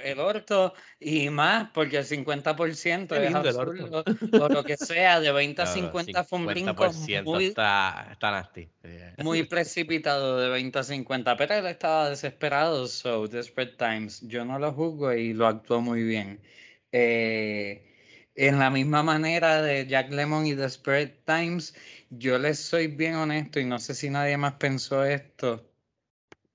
el 0.04 0.20
orto 0.20 0.74
y 1.00 1.30
más 1.30 1.70
porque 1.74 1.98
el 1.98 2.06
50% 2.06 3.16
Qué 3.16 3.28
es 3.28 3.32
lindo 3.32 3.50
el 3.50 3.56
orto. 3.56 3.90
absurdo 3.90 4.04
o 4.32 4.50
lo 4.50 4.64
que 4.64 4.78
sea, 4.78 5.20
de 5.20 5.32
20 5.32 5.62
a 5.62 5.66
Claro, 5.66 5.82
50 5.82 6.24
fue 6.24 6.40
un 6.40 6.46
brinco 6.48 6.86
50% 6.86 7.24
muy, 7.24 7.46
está, 7.46 8.10
está 8.12 8.32
nasty. 8.32 8.70
Sí. 8.84 8.90
muy 9.18 9.44
precipitado 9.44 10.40
de 10.40 10.50
20 10.50 10.80
a 10.80 10.84
50, 10.84 11.38
pero 11.38 11.56
él 11.56 11.66
estaba 11.68 12.10
desesperado, 12.10 12.88
so 12.88 13.28
Desperate 13.28 13.76
Times, 13.78 14.22
yo 14.28 14.46
no 14.46 14.60
lo 14.60 14.74
juzgo 14.74 15.14
y 15.14 15.34
lo 15.34 15.48
actuó 15.48 15.82
muy 15.82 16.04
bien. 16.04 16.42
Eh, 16.92 17.90
en 18.36 18.60
la 18.60 18.70
misma 18.70 19.04
manera 19.04 19.62
de 19.62 19.86
Jack 19.88 20.12
Lemmon 20.12 20.46
y 20.48 20.54
Desperate 20.56 21.22
Times, 21.26 21.76
yo 22.10 22.38
les 22.40 22.60
soy 22.60 22.88
bien 22.88 23.16
honesto 23.16 23.60
y 23.60 23.66
no 23.66 23.80
sé 23.80 23.94
si 23.96 24.10
nadie 24.10 24.38
más 24.38 24.54
pensó 24.56 25.04
esto, 25.06 25.72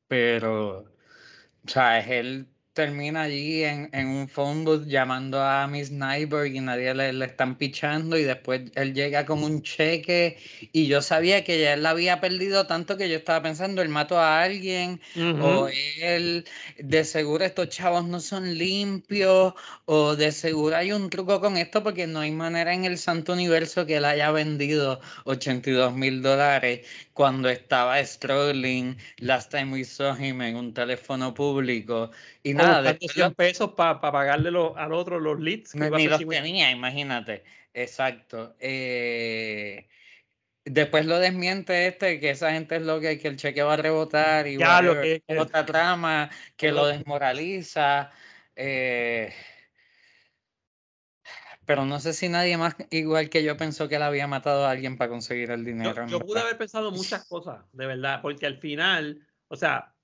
pero, 0.09 0.81
o 0.81 1.69
sea, 1.69 2.01
él 2.01 2.49
termina 2.79 3.23
allí 3.23 3.65
en, 3.65 3.91
en 3.93 4.07
un 4.07 4.29
phone 4.29 4.65
booth 4.65 4.87
llamando 4.87 5.43
a 5.43 5.67
Miss 5.67 5.91
Nyberg 5.91 6.55
y 6.55 6.61
nadie 6.61 6.95
le, 6.95 7.13
le 7.13 7.25
están 7.25 7.59
pichando 7.59 8.17
y 8.17 8.23
después 8.23 8.71
él 8.77 8.95
llega 8.95 9.27
con 9.27 9.43
un 9.43 9.63
cheque 9.63 10.39
y 10.71 10.87
yo 10.87 11.03
sabía 11.03 11.43
que 11.43 11.61
ya 11.61 11.73
él 11.73 11.83
la 11.83 11.91
había 11.91 12.21
perdido 12.21 12.69
tanto 12.69 12.97
que 12.97 13.09
yo 13.09 13.17
estaba 13.17 13.43
pensando, 13.43 13.83
él 13.83 13.89
mató 13.89 14.21
a 14.21 14.43
alguien 14.45 15.01
o 15.43 15.69
él, 16.01 16.45
de 16.79 17.03
seguro 17.03 17.45
estos 17.45 17.69
chavos 17.69 18.07
no 18.07 18.21
son 18.21 18.57
limpios 18.57 19.55
o 19.85 20.15
de 20.15 20.31
seguro 20.31 20.77
hay 20.77 20.93
un 20.93 21.11
truco 21.11 21.41
con 21.41 21.57
esto 21.57 21.83
porque 21.83 22.07
no 22.07 22.21
hay 22.21 22.31
manera 22.31 22.75
en 22.75 22.85
el 22.85 22.97
santo 22.97 23.33
universo 23.33 23.87
que 23.87 23.97
él 23.97 24.05
haya 24.05 24.31
vendido 24.31 25.01
82 25.25 25.97
mil 25.97 26.23
dólares 26.23 26.87
cuando 27.19 27.49
estaba 27.49 27.99
struggling 28.05 28.97
last 29.19 29.51
time 29.51 29.73
we 29.73 29.83
saw 29.83 30.15
him 30.15 30.41
en 30.41 30.55
un 30.55 30.73
teléfono 30.73 31.35
público 31.35 32.13
y 32.45 32.55
nada, 32.55 32.81
después 32.81 33.13
100 33.13 33.31
lo- 33.31 33.35
pesos 33.35 33.73
para 33.73 34.01
pagarle 34.01 34.53
lo- 34.53 34.77
al 34.77 34.93
otro 34.93 35.19
los 35.19 35.41
leads. 35.41 35.73
que 35.73 35.83
a 35.83 35.91
ni 35.91 36.07
los 36.07 36.21
tenía, 36.25 36.71
imagínate. 36.71 37.43
Exacto. 37.75 38.55
Eh, 38.61 39.89
después 40.65 41.07
lo 41.07 41.19
desmiente 41.19 41.89
este, 41.89 42.21
que 42.21 42.31
esa 42.31 42.53
gente 42.53 42.77
es 42.77 42.83
lo 42.83 43.01
que, 43.01 43.11
el 43.21 43.37
cheque 43.37 43.63
va 43.65 43.75
a 43.75 43.77
rebotar 43.79 44.47
y 44.47 44.57
Ya, 44.57 44.81
lo 44.81 44.93
whatever, 44.93 45.21
que- 45.27 45.39
otra 45.41 45.67
trama 45.67 46.31
que 46.57 46.71
lo 46.71 46.87
desmoraliza. 46.87 48.13
eh, 48.55 49.33
pero 51.69 51.85
no 51.85 52.01
sé 52.01 52.15
si 52.15 52.31
nadie 52.31 52.57
más 52.57 52.77
igual 52.89 53.29
que 53.29 53.45
yo 53.45 53.59
pensó 53.59 53.91
que 53.91 53.97
él 53.97 54.03
había 54.03 54.27
matado 54.27 54.65
a 54.65 54.71
alguien 54.71 54.97
para 54.97 55.11
conseguir 55.11 55.51
el 55.51 55.67
Yo, 55.67 55.67
dinero. 55.67 56.03
en 56.03 56.09
yo 56.09 56.19
pude 56.21 56.41
haber 56.41 56.57
pensado 56.57 56.91
muchas 56.91 57.27
cosas, 57.27 57.63
de 57.75 57.85
verdad, 57.85 58.23
porque 58.23 58.47
al 58.47 58.57
final, 58.57 59.21
o 59.49 59.55
sea, 59.55 59.95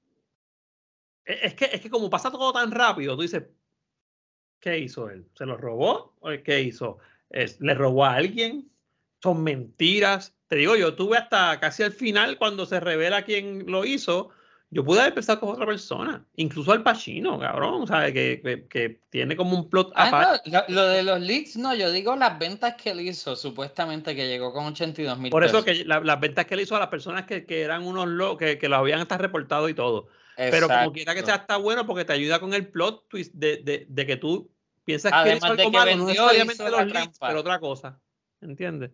e- 1.24 1.38
es 1.42 1.54
que, 1.54 1.64
es 1.72 1.80
que 1.80 1.88
como 1.88 2.10
pasa 2.10 2.30
todo 2.30 2.52
tan 2.52 2.70
rápido, 2.70 3.16
tú 3.16 3.22
dices, 3.22 3.44
¿qué 4.60 4.78
hizo 4.78 5.08
él? 5.08 5.26
¿Se 5.34 5.46
lo 5.46 5.56
robó? 5.56 6.14
¿O 6.20 6.28
qué 6.44 6.60
hizo? 6.60 6.98
¿Le 7.30 7.74
robó 7.74 8.04
a 8.04 8.12
alguien? 8.16 8.70
¿Son 9.22 9.42
mentiras? 9.42 10.36
Te 10.48 10.56
digo, 10.56 10.76
yo 10.76 10.94
tuve 10.94 11.16
hasta 11.16 11.58
casi 11.60 11.82
al 11.82 11.92
final, 11.92 12.36
cuando 12.36 12.66
se 12.66 12.78
revela 12.78 13.24
quién 13.24 13.64
lo 13.72 13.86
hizo, 13.86 14.28
yo 14.74 14.84
pude 14.84 15.00
haber 15.00 15.14
pensado 15.14 15.40
que 15.40 15.46
otra 15.46 15.64
persona, 15.66 16.26
incluso 16.36 16.72
al 16.72 16.82
Pacino, 16.82 17.38
cabrón, 17.38 17.86
¿sabes? 17.86 18.12
Que, 18.12 18.40
que, 18.42 18.66
que 18.66 19.00
tiene 19.08 19.36
como 19.36 19.56
un 19.56 19.70
plot 19.70 19.92
Ah, 19.94 20.08
aparte. 20.08 20.50
no, 20.50 20.62
lo, 20.68 20.74
lo 20.74 20.88
de 20.88 21.02
los 21.04 21.20
leads, 21.20 21.56
no, 21.56 21.74
yo 21.74 21.90
digo 21.92 22.16
las 22.16 22.38
ventas 22.38 22.74
que 22.74 22.90
él 22.90 23.00
hizo, 23.00 23.36
supuestamente 23.36 24.14
que 24.16 24.26
llegó 24.28 24.52
con 24.52 24.66
82 24.66 25.18
mil 25.18 25.30
Por 25.30 25.44
eso 25.44 25.64
pesos. 25.64 25.78
que 25.78 25.84
la- 25.84 26.00
las 26.00 26.20
ventas 26.20 26.44
que 26.46 26.56
le 26.56 26.62
hizo 26.64 26.76
a 26.76 26.80
las 26.80 26.88
personas 26.88 27.24
que, 27.24 27.46
que 27.46 27.62
eran 27.62 27.84
unos 27.84 28.08
locos, 28.08 28.38
que, 28.38 28.58
que 28.58 28.68
los 28.68 28.78
habían 28.78 29.00
hasta 29.00 29.16
reportado 29.16 29.68
y 29.68 29.74
todo. 29.74 30.08
Pero 30.36 30.66
como 30.68 30.92
quiera 30.92 31.14
que 31.14 31.22
sea, 31.22 31.36
está 31.36 31.56
bueno 31.58 31.86
porque 31.86 32.04
te 32.04 32.12
ayuda 32.12 32.40
con 32.40 32.52
el 32.54 32.66
plot 32.68 33.08
twist 33.08 33.32
de, 33.34 33.58
de, 33.58 33.86
de 33.88 34.06
que 34.06 34.16
tú 34.16 34.50
piensas 34.84 35.12
que 35.12 35.16
Además 35.18 35.44
algo 35.44 35.56
de 35.56 35.70
que 35.70 35.70
malo, 35.78 35.96
no 35.96 36.06
necesariamente 36.06 36.70
los 36.70 36.88
trampa. 36.88 37.28
pero 37.28 37.40
otra 37.40 37.60
cosa. 37.60 38.00
¿Entiendes? 38.40 38.90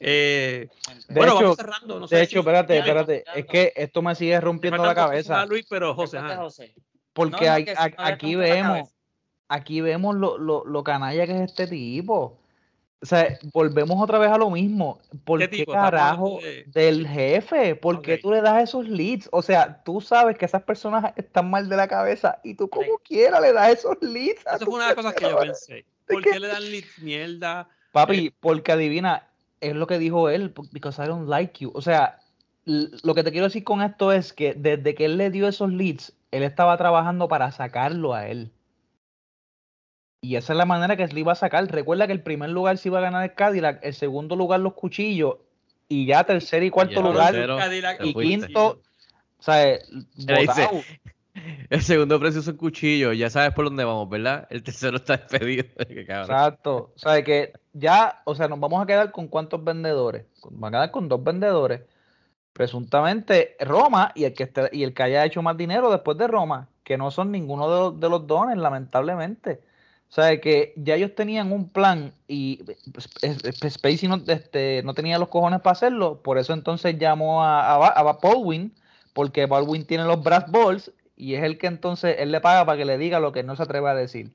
Eh, 0.00 0.68
De 1.08 1.14
bueno, 1.14 1.32
hecho- 1.34 1.42
vamos 1.42 1.56
cerrando. 1.56 2.00
No 2.00 2.08
sé 2.08 2.16
De 2.16 2.26
si- 2.26 2.30
hecho, 2.32 2.38
espérate, 2.40 2.74
si- 2.74 2.78
espérate, 2.80 3.24
es 3.34 3.46
que 3.46 3.72
esto 3.76 4.02
me 4.02 4.14
sigue 4.14 4.40
rompiendo 4.40 4.84
la 4.84 4.94
cabeza. 4.94 5.34
más, 5.34 5.48
Luis, 5.48 5.66
pero 5.68 5.94
José, 5.94 6.16
Responde, 6.16 6.32
ajá. 6.34 6.42
José. 6.42 6.74
Porque 7.12 7.46
No, 7.46 7.52
hay- 7.52 7.66
a- 7.76 7.92
aquí 8.06 8.34
vemos, 8.34 8.88
aquí 9.48 9.80
vemos 9.80 10.16
lo, 10.16 10.36
lo, 10.38 10.64
lo 10.64 10.82
canalla 10.84 11.26
que 11.26 11.32
es 11.36 11.40
este 11.50 11.66
tipo. 11.68 12.38
O 13.00 13.06
sea, 13.06 13.38
volvemos 13.52 14.02
otra 14.02 14.18
vez 14.18 14.30
a 14.30 14.38
lo 14.38 14.48
mismo. 14.50 14.98
¿Por 15.24 15.38
¿Qué 15.38 15.48
qué, 15.50 15.56
tipo? 15.58 15.72
Estamos 15.72 15.90
carajo 15.90 16.38
de- 16.40 16.64
del 16.68 17.06
jefe? 17.06 17.76
¿por 17.76 18.00
qué 18.00 18.16
tú 18.16 18.30
le 18.32 18.40
das 18.40 18.62
esos 18.64 18.88
leads? 18.88 19.28
O 19.30 19.42
sea, 19.42 19.82
tú 19.84 20.00
sabes 20.00 20.38
que 20.38 20.46
esas 20.46 20.62
personas 20.62 21.12
están 21.16 21.50
mal 21.50 21.68
de 21.68 21.76
la 21.76 21.86
cabeza 21.86 22.40
y 22.42 22.54
tú 22.54 22.68
como 22.70 22.96
quiera 22.98 23.40
le 23.40 23.52
das 23.52 23.74
esos 23.74 23.96
leads. 24.00 24.40
Eso 24.46 24.64
fue 24.64 24.74
una 24.74 24.84
de 24.84 24.88
las 24.88 24.96
cosas 24.96 25.14
que 25.14 25.24
yo 25.28 25.38
pensé. 25.38 25.84
¿Por 26.08 26.22
qué 26.22 26.40
le 26.40 26.48
dan 26.48 26.62
leads 26.70 26.98
mierda? 26.98 27.68
Papi, 27.92 28.30
porque 28.40 28.72
adivina, 28.72 29.28
es 29.70 29.76
lo 29.76 29.86
que 29.86 29.98
dijo 29.98 30.28
él, 30.28 30.54
because 30.72 31.02
I 31.02 31.06
don't 31.06 31.28
like 31.28 31.62
you. 31.62 31.72
O 31.74 31.80
sea, 31.80 32.20
lo 32.64 33.14
que 33.14 33.22
te 33.22 33.30
quiero 33.30 33.46
decir 33.46 33.64
con 33.64 33.82
esto 33.82 34.12
es 34.12 34.32
que 34.32 34.54
desde 34.54 34.94
que 34.94 35.06
él 35.06 35.16
le 35.16 35.30
dio 35.30 35.48
esos 35.48 35.72
leads, 35.72 36.12
él 36.30 36.42
estaba 36.42 36.76
trabajando 36.76 37.28
para 37.28 37.52
sacarlo 37.52 38.14
a 38.14 38.28
él. 38.28 38.50
Y 40.20 40.36
esa 40.36 40.54
es 40.54 40.56
la 40.56 40.64
manera 40.64 40.96
que 40.96 41.06
se 41.06 41.12
le 41.12 41.20
iba 41.20 41.32
a 41.32 41.36
sacar. 41.36 41.66
Recuerda 41.70 42.06
que 42.06 42.14
el 42.14 42.22
primer 42.22 42.50
lugar 42.50 42.78
se 42.78 42.88
iba 42.88 42.98
a 42.98 43.02
ganar 43.02 43.24
el 43.24 43.34
Cadillac, 43.34 43.84
el 43.84 43.94
segundo 43.94 44.36
lugar 44.36 44.60
los 44.60 44.72
cuchillos, 44.72 45.36
y 45.88 46.06
ya 46.06 46.24
tercer 46.24 46.62
y 46.62 46.70
cuarto 46.70 46.94
Ya, 46.94 47.00
lugar 47.02 47.32
tercero, 47.32 47.58
Cadillac 47.58 48.04
y 48.04 48.14
quinto, 48.14 48.80
o 49.38 49.42
sea, 49.42 49.72
eh. 49.72 49.82
El 51.68 51.82
segundo 51.82 52.20
precio 52.20 52.42
son 52.42 52.56
cuchillos, 52.56 53.18
ya 53.18 53.28
sabes 53.28 53.52
por 53.54 53.64
dónde 53.64 53.84
vamos, 53.84 54.08
¿verdad? 54.08 54.46
El 54.50 54.62
tercero 54.62 54.98
está 54.98 55.16
despedido. 55.16 55.64
Exacto. 55.78 56.92
O 56.94 56.98
sea, 56.98 57.22
que 57.24 57.52
ya, 57.74 58.22
o 58.24 58.34
sea, 58.34 58.48
nos 58.48 58.60
vamos 58.60 58.82
a 58.82 58.86
quedar 58.86 59.12
con 59.12 59.28
cuántos 59.28 59.62
vendedores. 59.62 60.24
Van 60.50 60.74
a 60.74 60.78
quedar 60.78 60.90
con 60.92 61.08
dos 61.08 61.22
vendedores. 61.22 61.82
Presuntamente 62.52 63.56
Roma 63.60 64.12
y 64.14 64.24
el 64.24 64.34
que 64.34 64.44
esté, 64.44 64.68
y 64.72 64.84
el 64.84 64.94
que 64.94 65.02
haya 65.02 65.24
hecho 65.24 65.42
más 65.42 65.56
dinero 65.56 65.90
después 65.90 66.16
de 66.18 66.28
Roma, 66.28 66.68
que 66.84 66.96
no 66.96 67.10
son 67.10 67.32
ninguno 67.32 67.68
de 67.70 67.80
los, 67.80 68.00
de 68.00 68.08
los 68.08 68.26
dones, 68.26 68.56
lamentablemente. 68.58 69.60
O 70.08 70.12
sea, 70.14 70.40
que 70.40 70.72
ya 70.76 70.94
ellos 70.94 71.14
tenían 71.16 71.50
un 71.52 71.68
plan 71.68 72.12
y 72.28 72.62
pues, 72.92 73.08
es- 73.22 73.44
es- 73.44 73.72
Spacey 73.74 74.08
no, 74.08 74.22
este, 74.28 74.82
no 74.84 74.94
tenía 74.94 75.18
los 75.18 75.28
cojones 75.28 75.60
para 75.60 75.72
hacerlo, 75.72 76.22
por 76.22 76.38
eso 76.38 76.52
entonces 76.52 76.96
llamó 76.98 77.42
a, 77.44 77.60
a, 77.74 77.86
a 77.88 78.02
Baldwin, 78.12 78.72
porque 79.12 79.46
Baldwin 79.46 79.84
tiene 79.86 80.04
los 80.04 80.22
brass 80.22 80.50
balls 80.50 80.92
y 81.16 81.34
es 81.34 81.42
el 81.42 81.58
que 81.58 81.66
entonces 81.66 82.16
él 82.20 82.30
le 82.32 82.40
paga 82.40 82.64
para 82.66 82.78
que 82.78 82.84
le 82.84 82.98
diga 82.98 83.18
lo 83.20 83.32
que 83.32 83.42
no 83.42 83.56
se 83.56 83.64
atreve 83.64 83.90
a 83.90 83.94
decir 83.94 84.32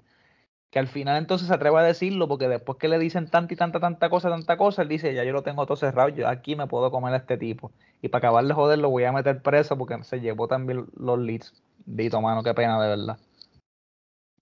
que 0.72 0.80
al 0.80 0.88
final 0.88 1.18
entonces 1.18 1.48
se 1.48 1.54
atreve 1.54 1.80
a 1.80 1.84
decirlo 1.84 2.28
porque 2.28 2.48
después 2.48 2.78
que 2.78 2.88
le 2.88 3.00
dicen 3.00 3.28
tanta 3.28 3.54
y 3.54 3.58
tanta, 3.58 3.80
tanta 3.80 4.10
cosa, 4.10 4.30
tanta 4.30 4.58
cosa, 4.58 4.84
él 4.84 4.88
dice, 4.88 5.14
ya 5.14 5.24
yo 5.24 5.34
lo 5.34 5.42
tengo 5.42 5.66
todo 5.66 5.78
cerrado, 5.78 6.10
yo 6.10 6.28
aquí 6.28 6.56
me 6.56 6.68
puedo 6.68 6.92
comer 6.92 7.14
a 7.14 7.18
este 7.18 7.38
tipo. 7.38 7.72
Y 8.02 8.10
para 8.10 8.28
acabar 8.28 8.46
de 8.46 8.54
joder 8.54 8.80
lo 8.80 8.90
voy 8.90 9.04
a 9.04 9.12
meter 9.12 9.42
preso 9.42 9.78
porque 9.78 10.04
se 10.04 10.20
llevó 10.20 10.48
también 10.48 10.86
los 10.96 11.20
leads. 11.20 11.54
Dito, 11.86 12.22
mano, 12.22 12.44
qué 12.44 12.54
pena, 12.54 12.82
de 12.82 12.90
verdad. 12.90 13.18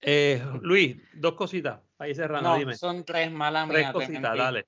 Eh, 0.01 0.43
Luis, 0.61 0.97
dos 1.13 1.33
cositas. 1.33 1.79
Ahí 1.97 2.13
cerrando, 2.13 2.49
No, 2.49 2.57
dime. 2.57 2.75
son 2.75 3.03
tres 3.03 3.31
malas 3.31 3.67
Tres 3.69 3.91
cositas, 3.91 4.37
dale. 4.37 4.65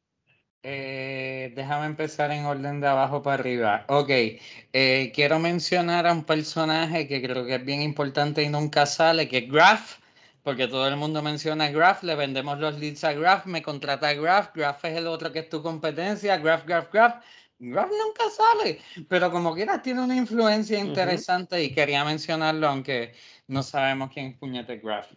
Eh, 0.62 1.54
déjame 1.56 1.86
empezar 1.86 2.32
en 2.32 2.46
orden 2.46 2.82
de 2.82 2.88
abajo 2.88 3.22
para 3.22 3.36
arriba. 3.36 3.86
Ok, 3.88 4.10
eh, 4.10 5.12
quiero 5.16 5.40
mencionar 5.40 6.06
a 6.06 6.12
un 6.12 6.26
personaje 6.26 7.08
que 7.08 7.22
creo 7.22 7.46
que 7.46 7.56
es 7.56 7.66
bien 7.66 7.82
importante 7.82 8.44
y 8.44 8.50
nunca 8.50 8.86
sale, 8.86 9.30
que 9.30 9.38
es 9.38 9.50
Graph, 9.50 9.99
porque 10.50 10.68
todo 10.68 10.88
el 10.88 10.98
mundo 10.98 11.22
menciona 11.22 11.66
a 11.66 11.70
Graph, 11.70 12.02
le 12.02 12.16
vendemos 12.16 12.58
los 12.58 12.80
leads 12.80 13.04
a 13.04 13.14
Graph, 13.14 13.46
me 13.46 13.62
contrata 13.62 14.08
a 14.08 14.16
Graph, 14.16 14.56
Graph 14.56 14.84
es 14.84 14.98
el 14.98 15.06
otro 15.06 15.32
que 15.32 15.38
es 15.38 15.50
tu 15.50 15.62
competencia, 15.62 16.38
Graph, 16.38 16.66
Graph, 16.66 16.92
Graph. 16.92 17.24
Graph 17.60 17.92
nunca 17.92 18.24
sale, 18.32 18.80
pero 19.08 19.32
como 19.32 19.54
quieras 19.54 19.84
tiene 19.84 20.02
una 20.02 20.16
influencia 20.16 20.80
interesante 20.80 21.64
y 21.64 21.72
quería 21.72 22.04
mencionarlo, 22.04 22.68
aunque 22.68 23.14
no 23.46 23.62
sabemos 23.62 24.10
quién 24.12 24.26
es 24.26 24.38
puñete 24.38 24.78
Graph. 24.78 25.12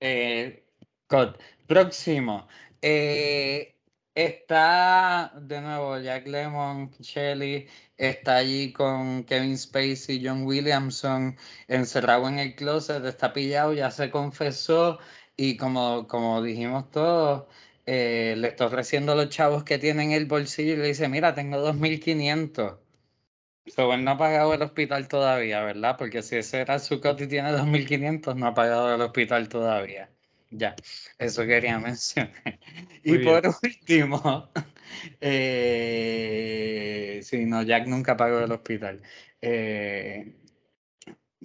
Eh, 0.00 0.66
God. 1.08 1.36
Próximo. 1.66 2.46
Eh, 2.82 3.73
está 4.14 5.32
de 5.40 5.60
nuevo 5.60 5.98
Jack 5.98 6.26
Lemmon, 6.26 6.90
Shelley, 7.00 7.68
está 7.96 8.36
allí 8.36 8.72
con 8.72 9.24
Kevin 9.24 9.58
Spacey, 9.58 10.24
John 10.24 10.44
Williamson, 10.44 11.36
encerrado 11.68 12.28
en 12.28 12.38
el 12.38 12.54
closet, 12.54 13.04
está 13.04 13.32
pillado, 13.32 13.72
ya 13.72 13.90
se 13.90 14.10
confesó 14.10 14.98
y 15.36 15.56
como, 15.56 16.06
como 16.08 16.42
dijimos 16.42 16.90
todos, 16.90 17.46
eh, 17.86 18.34
le 18.38 18.48
está 18.48 18.66
ofreciendo 18.66 19.14
los 19.14 19.28
chavos 19.30 19.64
que 19.64 19.78
tienen 19.78 20.12
el 20.12 20.26
bolsillo 20.26 20.74
y 20.74 20.76
le 20.76 20.86
dice, 20.88 21.08
mira, 21.08 21.34
tengo 21.34 21.58
2.500. 21.58 22.78
So, 23.66 23.92
él 23.94 24.04
no 24.04 24.12
ha 24.12 24.18
pagado 24.18 24.54
el 24.54 24.62
hospital 24.62 25.08
todavía, 25.08 25.62
¿verdad? 25.62 25.96
Porque 25.98 26.22
si 26.22 26.36
ese 26.36 26.60
era 26.60 26.78
su 26.78 27.00
cote 27.00 27.24
y 27.24 27.28
tiene 27.28 27.50
2.500, 27.52 28.36
no 28.36 28.46
ha 28.46 28.54
pagado 28.54 28.94
el 28.94 29.00
hospital 29.00 29.48
todavía. 29.48 30.13
Ya, 30.56 30.74
eso 31.18 31.44
quería 31.46 31.78
mencionar. 31.78 32.32
Y 33.02 33.18
bien. 33.18 33.20
por 33.20 33.42
último, 33.62 34.52
eh, 35.20 37.20
sí, 37.22 37.44
no, 37.46 37.62
Jack 37.62 37.86
nunca 37.88 38.16
pagó 38.16 38.40
el 38.40 38.52
hospital. 38.52 39.02
Eh, 39.40 40.36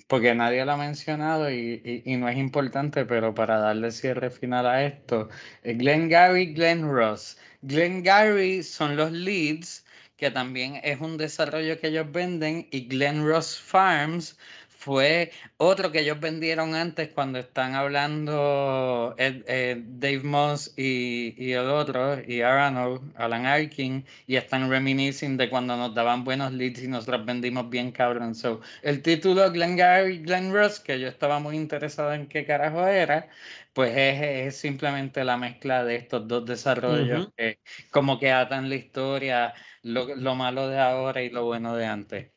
porque 0.07 0.33
nadie 0.35 0.65
lo 0.65 0.73
ha 0.73 0.77
mencionado 0.77 1.49
y, 1.51 1.81
y- 1.85 2.03
y 2.13 2.17
no 2.17 2.27
es 2.29 2.37
importante, 2.37 3.05
pero 3.05 3.33
para 3.33 3.59
darle 3.59 3.91
cierre 3.91 4.29
final 4.31 4.65
a 4.67 4.83
esto, 4.85 5.29
eh, 5.63 5.73
Glenn 5.73 6.09
Gary, 6.09 6.53
Glenn 6.53 6.89
Ross. 6.91 7.37
Glenn 7.61 8.03
Gary 8.03 8.63
son 8.63 8.95
los 8.97 9.11
leads, 9.11 9.85
que 10.17 10.31
también 10.31 10.79
es 10.83 10.99
un 11.01 11.17
desarrollo 11.17 11.79
que 11.79 11.87
ellos 11.87 12.11
venden, 12.11 12.67
y 12.71 12.87
Glen 12.87 13.25
Ross 13.25 13.57
Farms 13.59 14.37
fue 14.79 15.31
otro 15.57 15.91
que 15.91 15.99
ellos 16.01 16.19
vendieron 16.19 16.73
antes 16.75 17.09
cuando 17.09 17.37
están 17.39 17.75
hablando 17.75 19.13
Ed- 19.17 19.43
eh, 19.47 19.83
Dave 19.85 20.21
Moss 20.23 20.73
y, 20.77 21.35
y 21.37 21.51
el 21.53 21.67
otro, 21.69 22.17
y 22.25 22.41
Arano, 22.41 23.01
Alan 23.15 23.45
Arkin, 23.45 24.05
y 24.25 24.35
están 24.37 24.69
reminiscing 24.69 25.35
de 25.37 25.49
cuando 25.49 25.75
nos 25.77 25.93
daban 25.93 26.23
buenos 26.23 26.53
leads 26.53 26.81
y 26.83 26.87
nosotros 26.87 27.25
vendimos 27.25 27.69
bien 27.69 27.91
cabrón. 27.91 28.35
So, 28.35 28.61
el 28.81 29.01
título 29.01 29.51
Glen 29.51 29.75
Gary, 29.75 30.19
Glen 30.19 30.53
Ross, 30.53 30.79
que 30.79 30.99
yo 30.99 31.07
estaba 31.09 31.39
muy 31.39 31.55
interesado 31.57 32.13
en 32.13 32.27
qué 32.27 32.45
carajo 32.45 32.87
era, 32.87 33.27
pues 33.73 33.91
es, 33.97 34.21
es 34.55 34.57
simplemente 34.57 35.23
la 35.23 35.37
mezcla 35.37 35.83
de 35.83 35.95
estos 35.97 36.27
dos 36.27 36.45
desarrollos 36.45 37.29
que 37.37 37.59
como 37.91 38.17
que 38.19 38.31
atan 38.31 38.69
la 38.69 38.75
historia, 38.75 39.53
lo, 39.83 40.15
lo 40.15 40.35
malo 40.35 40.67
de 40.69 40.79
ahora 40.79 41.21
y 41.21 41.29
lo 41.29 41.45
bueno 41.45 41.75
de 41.75 41.85
antes. 41.85 42.31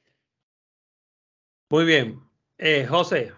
Muy 1.70 1.85
bien. 1.85 2.23
Eh, 2.64 2.86
José, 2.89 3.32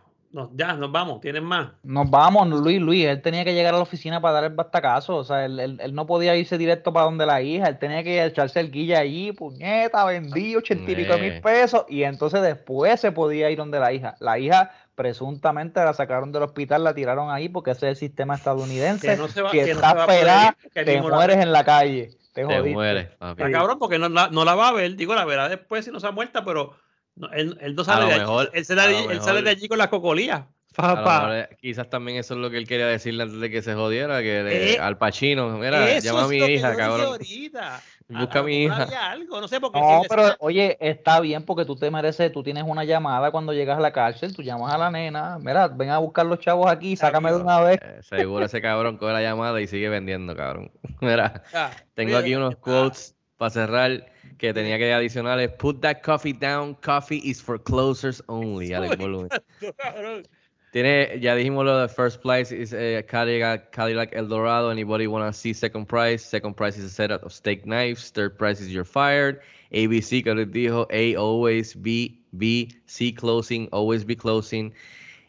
ya 0.53 0.75
nos 0.75 0.93
vamos. 0.93 1.21
¿Tienen 1.23 1.45
más? 1.45 1.69
Nos 1.83 2.11
vamos, 2.11 2.47
Luis, 2.49 2.79
Luis, 2.81 3.07
él 3.07 3.23
tenía 3.23 3.43
que 3.45 3.55
llegar 3.55 3.73
a 3.73 3.79
la 3.79 3.83
oficina 3.85 4.21
para 4.21 4.35
dar 4.35 4.45
el 4.45 4.51
bastacazo, 4.55 5.17
o 5.17 5.25
sea, 5.25 5.47
él, 5.47 5.59
él- 5.61 5.81
él 5.83 5.95
no 5.95 6.07
podía 6.07 6.37
irse 6.37 6.59
directo 6.59 6.93
para 6.93 7.07
donde 7.07 7.25
la 7.25 7.41
hija, 7.41 7.69
él 7.69 7.79
tenía 7.79 8.03
que 8.03 8.23
echarse 8.23 8.61
el 8.61 8.71
guilla 8.71 8.99
allí, 8.99 9.33
puñeta, 9.33 10.05
vendí 10.05 10.57
ochenta 10.57 10.91
y 10.91 10.95
pico 10.97 11.17
mil 11.19 11.41
pesos, 11.41 11.85
y 11.89 12.03
entonces 12.03 12.43
después 12.43 13.01
se 13.01 13.13
podía 13.13 13.49
ir 13.51 13.57
donde 13.57 13.79
la 13.81 13.93
hija. 13.93 14.15
La 14.21 14.39
hija 14.39 14.73
presuntamente 14.95 15.81
la 15.83 15.95
sacaron 15.95 16.31
del 16.33 16.43
hospital, 16.43 16.85
la 16.85 16.95
tiraron 16.95 17.31
ahí 17.31 17.49
porque 17.49 17.71
ese 17.71 17.87
es 17.87 17.91
el 17.93 17.97
sistema 17.97 18.35
estadounidense, 18.35 19.07
Que 19.09 19.17
no 19.17 19.29
se 19.29 19.41
va, 19.41 19.51
que 19.51 19.63
está 19.63 19.75
se 19.91 19.97
va 19.97 20.03
a 20.03 20.07
poder 20.07 20.21
pelada, 20.21 20.57
ir, 20.65 20.71
que 20.71 20.85
te 20.85 20.95
la- 20.97 21.03
mueres 21.03 21.37
en 21.39 21.53
la 21.53 21.65
calle, 21.65 22.11
te 22.35 22.43
Te 22.43 22.45
jodiste. 22.45 22.73
mueres, 22.73 23.09
papi. 23.19 23.43
Está 23.43 23.53
cabrón 23.59 23.79
porque 23.79 23.99
no 23.99 24.09
la, 24.09 24.29
no 24.29 24.45
la 24.45 24.55
va 24.55 24.69
a 24.69 24.73
ver. 24.73 24.97
Digo, 24.97 25.15
la 25.15 25.25
verá 25.25 25.49
después 25.49 25.85
si 25.85 25.91
no 25.93 26.01
se 26.01 26.07
ha 26.09 26.11
muerta, 26.11 26.45
pero 26.45 26.75
no- 27.17 27.31
él, 27.33 27.57
él 27.61 27.75
no 27.75 27.85
sale 27.85 28.03
lo 28.03 28.07
de 28.09 28.13
allí. 28.15 28.21
mejor- 28.23 28.51
él, 28.53 28.65
sale 28.65 28.81
a 28.81 28.85
de, 28.87 28.91
lo 28.93 28.97
allí- 28.99 29.05
él 29.07 29.13
mejor- 29.15 29.25
sale 29.25 29.43
de 29.43 29.51
allí 29.51 29.69
con 29.69 29.79
las 29.79 29.89
cocolías. 29.89 30.43
Mejor, 30.77 31.33
eh, 31.33 31.49
quizás 31.61 31.89
también 31.89 32.19
eso 32.19 32.35
es 32.35 32.41
lo 32.41 32.51
que 32.51 32.59
él 32.59 32.67
quería 32.67 32.89
decirle 32.89 33.23
antes 33.23 33.39
de 33.39 33.49
que 33.49 33.63
se 33.63 33.75
jodiera, 33.75 34.21
que 34.23 34.73
Eh, 34.75 34.79
al 34.81 34.99
Pachino, 34.99 35.51
mira, 35.57 36.01
llama 36.01 36.25
a 36.25 36.27
mi 36.27 36.39
hija, 36.39 36.75
cabrón. 36.75 37.17
Busca 38.09 38.41
a 38.41 38.43
mi 38.43 38.65
hija. 38.65 39.11
algo, 39.13 39.41
no 39.41 39.47
sé 39.47 39.61
por 39.61 39.71
qué. 39.71 39.79
No, 39.81 40.03
si 40.03 40.09
pero 40.09 40.35
oye, 40.41 40.77
está 40.81 41.21
bien 41.21 41.45
porque 41.45 41.65
tú 41.65 41.77
te 41.77 41.91
mereces, 41.93 42.33
tú 42.33 42.43
tienes 42.43 42.65
una 42.67 42.83
llamada 42.83 43.31
cuando 43.31 43.53
llegas 43.53 43.79
a 43.79 43.81
la 43.81 43.93
cárcel, 43.93 44.35
tú 44.35 44.43
llamas 44.43 44.75
a 44.75 44.79
la 44.79 44.91
nena, 44.91 45.39
mira, 45.39 45.69
ven 45.69 45.91
a 45.91 45.99
buscar 45.99 46.27
los 46.27 46.41
chavos 46.41 46.69
aquí, 46.71 46.97
sácame 46.97 47.31
de 47.31 47.37
una 47.41 47.61
vez. 47.61 47.79
Eh, 47.81 48.01
seguro 48.03 48.45
ese 48.45 48.61
cabrón 48.61 48.99
coge 48.99 49.13
la 49.13 49.23
llamada 49.23 49.61
y 49.61 49.69
sigue 49.69 49.89
vendiendo, 49.89 50.35
cabrón. 50.37 50.73
Mira, 51.01 51.45
Ah, 51.55 51.71
tengo 51.95 52.09
mira, 52.09 52.19
aquí 52.19 52.35
unos 52.35 52.55
ah, 52.55 52.61
quotes 52.61 53.15
para 53.37 53.51
cerrar 53.51 54.07
que 54.39 54.53
tenía 54.53 54.79
que 54.79 54.93
adicionales. 54.93 55.51
Put 55.59 55.81
that 55.83 56.03
coffee 56.03 56.33
down. 56.33 56.75
Coffee 56.77 57.19
is 57.19 57.41
for 57.41 57.59
closers 57.59 58.21
only. 58.29 58.75
Alex 58.75 58.97
Volumen. 58.97 59.29
Tiene, 60.73 61.21
ya 61.21 61.37
dijimos 61.37 61.65
lo 61.65 61.79
de 61.79 61.89
first 61.89 62.21
prize 62.21 62.51
is 62.51 62.73
eh, 62.73 63.01
Cadillac, 63.07 63.71
Cadillac 63.71 64.13
Eldorado. 64.13 64.71
Anybody 64.71 65.07
wanna 65.07 65.33
see 65.33 65.53
second 65.53 65.87
prize? 65.87 66.21
Second 66.25 66.57
prize 66.57 66.77
is 66.77 66.85
a 66.85 66.91
set 66.91 67.13
of 67.13 67.33
steak 67.33 67.65
knives. 67.65 68.11
Third 68.11 68.37
prize 68.37 68.61
is 68.61 68.75
you're 68.75 68.85
fired. 68.85 69.41
ABC 69.73 70.25
que 70.25 70.35
les 70.35 70.47
dijo 70.47 70.87
A 70.91 71.15
always 71.15 71.75
B 71.75 72.19
B 72.37 72.71
C 72.87 73.13
closing 73.13 73.69
always 73.71 74.03
be 74.03 74.17
closing. 74.17 74.73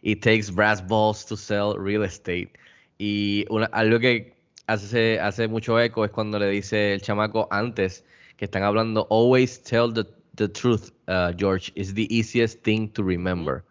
It 0.01 0.23
takes 0.23 0.49
brass 0.49 0.81
balls 0.81 1.23
to 1.25 1.37
sell 1.37 1.75
real 1.77 2.01
estate. 2.01 2.57
Y 2.97 3.45
una, 3.51 3.67
algo 3.67 3.99
que 3.99 4.33
hace, 4.67 5.19
hace 5.19 5.47
mucho 5.47 5.77
eco 5.77 6.05
es 6.05 6.11
cuando 6.11 6.39
le 6.39 6.49
dice 6.49 6.93
el 6.93 7.01
chamaco 7.01 7.47
antes 7.51 8.03
que 8.37 8.45
están 8.45 8.63
hablando 8.63 9.07
always 9.09 9.61
tell 9.63 9.93
the, 9.93 10.05
the 10.35 10.49
truth, 10.49 10.91
uh, 11.07 11.31
George. 11.37 11.71
It's 11.75 11.93
the 11.93 12.07
easiest 12.09 12.61
thing 12.63 12.89
to 12.89 13.03
remember. 13.03 13.63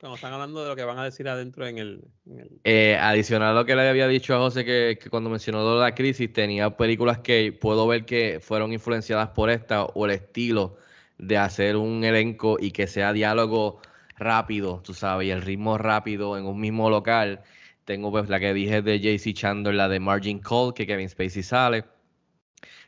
Cuando 0.00 0.14
están 0.16 0.32
hablando 0.32 0.62
de 0.62 0.68
lo 0.70 0.76
que 0.76 0.84
van 0.84 0.98
a 0.98 1.04
decir 1.04 1.28
adentro 1.28 1.66
en 1.66 1.76
el. 1.76 2.00
en 2.26 2.40
el- 2.40 2.50
Eh, 2.64 2.96
adicional 2.98 3.50
a 3.50 3.60
lo 3.60 3.66
que 3.66 3.76
le 3.76 3.86
había 3.86 4.08
dicho 4.08 4.34
a 4.34 4.38
José, 4.38 4.64
que, 4.64 4.98
que 5.00 5.10
cuando 5.10 5.28
mencionó 5.28 5.78
la 5.78 5.94
crisis, 5.94 6.32
tenía 6.32 6.74
películas 6.74 7.18
que 7.18 7.52
puedo 7.52 7.86
ver 7.86 8.06
que 8.06 8.40
fueron 8.40 8.72
influenciadas 8.72 9.28
por 9.28 9.50
esta 9.50 9.84
o 9.84 10.06
el 10.06 10.12
estilo 10.12 10.76
de 11.18 11.36
hacer 11.36 11.76
un 11.76 12.02
elenco 12.02 12.56
y 12.58 12.70
que 12.70 12.86
sea 12.86 13.12
diálogo 13.12 13.82
rápido, 14.16 14.80
tú 14.82 14.94
sabes, 14.94 15.28
y 15.28 15.30
el 15.32 15.42
ritmo 15.42 15.76
rápido 15.76 16.38
en 16.38 16.46
un 16.46 16.58
mismo 16.58 16.88
local. 16.88 17.40
Tengo 17.84 18.10
pues 18.10 18.30
la 18.30 18.40
que 18.40 18.54
dije 18.54 18.80
de 18.80 19.00
JC 19.00 19.34
Chandler, 19.34 19.74
la 19.74 19.88
de 19.90 20.00
Margin 20.00 20.38
Call, 20.38 20.72
que 20.72 20.86
Kevin 20.86 21.10
Spacey 21.10 21.42
sale. 21.42 21.84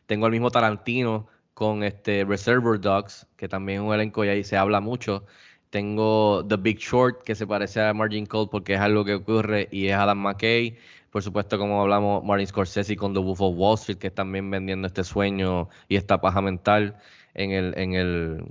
Tengo 0.06 0.26
el 0.26 0.32
mismo 0.32 0.50
Tarantino 0.50 1.26
con 1.54 1.84
este 1.84 2.24
Reservoir 2.24 2.80
Dogs, 2.80 3.26
que 3.36 3.48
también 3.48 3.82
es 3.82 3.88
un 3.88 3.94
elenco 3.94 4.24
y 4.24 4.28
ahí 4.28 4.44
se 4.44 4.56
habla 4.56 4.80
mucho. 4.80 5.24
Tengo 5.70 6.44
The 6.46 6.56
Big 6.56 6.78
Short, 6.78 7.22
que 7.22 7.34
se 7.34 7.46
parece 7.46 7.80
a 7.80 7.94
Margin 7.94 8.26
Call 8.26 8.48
porque 8.50 8.74
es 8.74 8.80
algo 8.80 9.04
que 9.04 9.14
ocurre 9.14 9.68
y 9.70 9.88
es 9.88 9.94
Adam 9.94 10.18
McKay. 10.18 10.76
Por 11.10 11.22
supuesto, 11.22 11.58
como 11.58 11.80
hablamos, 11.80 12.24
Martin 12.24 12.46
Scorsese 12.46 12.96
con 12.96 13.12
The 13.14 13.20
Wolf 13.20 13.40
of 13.40 13.54
Wall 13.56 13.74
Street, 13.74 13.98
que 13.98 14.10
también 14.10 14.50
vendiendo 14.50 14.86
este 14.86 15.04
sueño 15.04 15.68
y 15.88 15.96
esta 15.96 16.20
paja 16.20 16.40
mental 16.40 16.96
en 17.34 17.52
el, 17.52 17.78
en 17.78 17.94
el, 17.94 18.44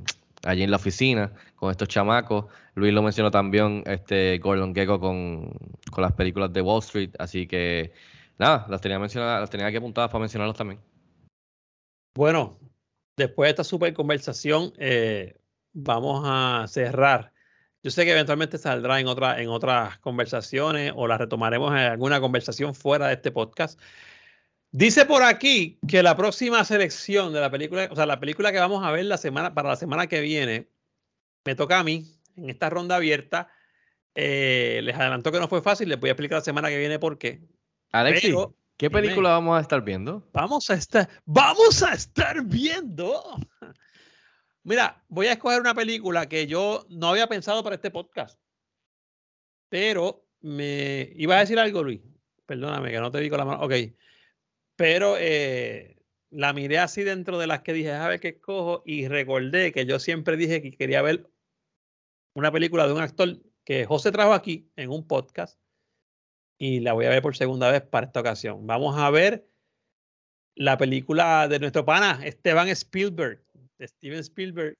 allí 0.43 0.63
en 0.63 0.71
la 0.71 0.77
oficina 0.77 1.31
con 1.55 1.71
estos 1.71 1.87
chamacos. 1.87 2.45
Luis 2.75 2.93
lo 2.93 3.01
mencionó 3.01 3.31
también, 3.31 3.83
este 3.85 4.37
Gordon 4.39 4.73
Gecko 4.73 4.99
con, 4.99 5.51
con 5.91 6.01
las 6.03 6.13
películas 6.13 6.53
de 6.53 6.61
Wall 6.61 6.79
Street. 6.79 7.11
Así 7.19 7.47
que, 7.47 7.93
nada, 8.37 8.65
las 8.69 8.81
tenía, 8.81 8.99
mencionadas, 8.99 9.41
las 9.41 9.49
tenía 9.49 9.67
aquí 9.67 9.77
apuntadas 9.77 10.09
para 10.09 10.21
mencionarlos 10.21 10.55
también. 10.55 10.79
Bueno, 12.13 12.59
después 13.17 13.47
de 13.47 13.51
esta 13.51 13.63
super 13.63 13.93
conversación, 13.93 14.73
eh, 14.77 15.39
vamos 15.73 16.23
a 16.25 16.65
cerrar. 16.67 17.33
Yo 17.83 17.89
sé 17.89 18.05
que 18.05 18.11
eventualmente 18.11 18.57
saldrá 18.57 18.99
en, 18.99 19.07
otra, 19.07 19.41
en 19.41 19.49
otras 19.49 19.97
conversaciones 19.99 20.93
o 20.95 21.07
la 21.07 21.17
retomaremos 21.17 21.71
en 21.71 21.79
alguna 21.79 22.19
conversación 22.19 22.75
fuera 22.75 23.07
de 23.07 23.13
este 23.15 23.31
podcast. 23.31 23.79
Dice 24.71 25.05
por 25.05 25.23
aquí 25.23 25.79
que 25.87 26.03
la 26.03 26.15
próxima 26.15 26.63
selección 26.63 27.33
de 27.33 27.41
la 27.41 27.49
película, 27.49 27.89
o 27.91 27.95
sea, 27.95 28.05
la 28.05 28.19
película 28.19 28.51
que 28.51 28.59
vamos 28.59 28.85
a 28.85 28.91
ver 28.91 29.05
la 29.05 29.17
semana, 29.17 29.53
para 29.53 29.69
la 29.69 29.75
semana 29.75 30.07
que 30.07 30.21
viene, 30.21 30.69
me 31.43 31.55
toca 31.55 31.79
a 31.79 31.83
mí 31.83 32.05
en 32.37 32.49
esta 32.49 32.69
ronda 32.69 32.95
abierta. 32.97 33.49
Eh, 34.13 34.81
les 34.83 34.95
adelanto 34.95 35.31
que 35.31 35.39
no 35.39 35.47
fue 35.47 35.61
fácil, 35.61 35.89
les 35.89 35.99
voy 35.99 36.09
a 36.09 36.13
explicar 36.13 36.37
la 36.37 36.43
semana 36.43 36.69
que 36.69 36.77
viene 36.77 36.99
por 36.99 37.17
qué. 37.17 37.41
Alexi, 37.91 38.27
Pero, 38.27 38.55
¿qué 38.77 38.89
dime. 38.89 39.01
película 39.01 39.29
vamos 39.29 39.57
a 39.57 39.61
estar 39.61 39.81
viendo? 39.81 40.27
Vamos 40.33 40.69
a 40.69 40.73
estar, 40.73 41.09
vamos 41.25 41.83
a 41.83 41.93
estar 41.93 42.43
viendo. 42.43 43.21
Mira, 44.63 45.03
voy 45.07 45.27
a 45.27 45.33
escoger 45.33 45.59
una 45.59 45.73
película 45.73 46.27
que 46.29 46.45
yo 46.45 46.85
no 46.89 47.07
había 47.07 47.27
pensado 47.27 47.63
para 47.63 47.75
este 47.75 47.89
podcast. 47.89 48.39
Pero 49.69 50.27
me 50.41 51.11
iba 51.15 51.37
a 51.37 51.39
decir 51.39 51.57
algo, 51.57 51.83
Luis. 51.83 52.01
Perdóname 52.45 52.91
que 52.91 52.99
no 52.99 53.11
te 53.11 53.19
digo 53.19 53.37
la 53.37 53.45
mano. 53.45 53.63
Ok. 53.63 53.73
Pero 54.75 55.15
eh, 55.17 55.97
la 56.29 56.53
miré 56.53 56.79
así 56.79 57.03
dentro 57.03 57.39
de 57.39 57.47
las 57.47 57.61
que 57.61 57.73
dije, 57.73 57.91
a 57.91 58.07
ver 58.07 58.19
qué 58.19 58.29
escojo. 58.29 58.83
Y 58.85 59.07
recordé 59.07 59.71
que 59.71 59.85
yo 59.85 59.99
siempre 59.99 60.37
dije 60.37 60.61
que 60.61 60.71
quería 60.71 61.01
ver 61.01 61.29
una 62.33 62.51
película 62.51 62.85
de 62.85 62.93
un 62.93 63.01
actor 63.01 63.37
que 63.63 63.85
José 63.85 64.11
trajo 64.11 64.33
aquí 64.33 64.69
en 64.75 64.89
un 64.89 65.07
podcast. 65.07 65.59
Y 66.61 66.79
la 66.79 66.93
voy 66.93 67.07
a 67.07 67.09
ver 67.09 67.23
por 67.23 67.35
segunda 67.35 67.71
vez 67.71 67.81
para 67.81 68.05
esta 68.05 68.19
ocasión. 68.19 68.67
Vamos 68.67 68.95
a 68.95 69.09
ver 69.09 69.49
la 70.53 70.77
película 70.77 71.47
de 71.47 71.57
nuestro 71.57 71.83
pana 71.83 72.19
Esteban 72.23 72.67
Spielberg, 72.67 73.43
de 73.79 73.87
Steven 73.87 74.19
Spielberg. 74.19 74.77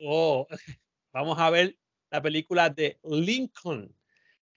Oh, 0.00 0.46
vamos 1.12 1.38
a 1.38 1.50
ver 1.50 1.76
la 2.10 2.22
película 2.22 2.70
de 2.70 2.98
Lincoln. 3.04 3.94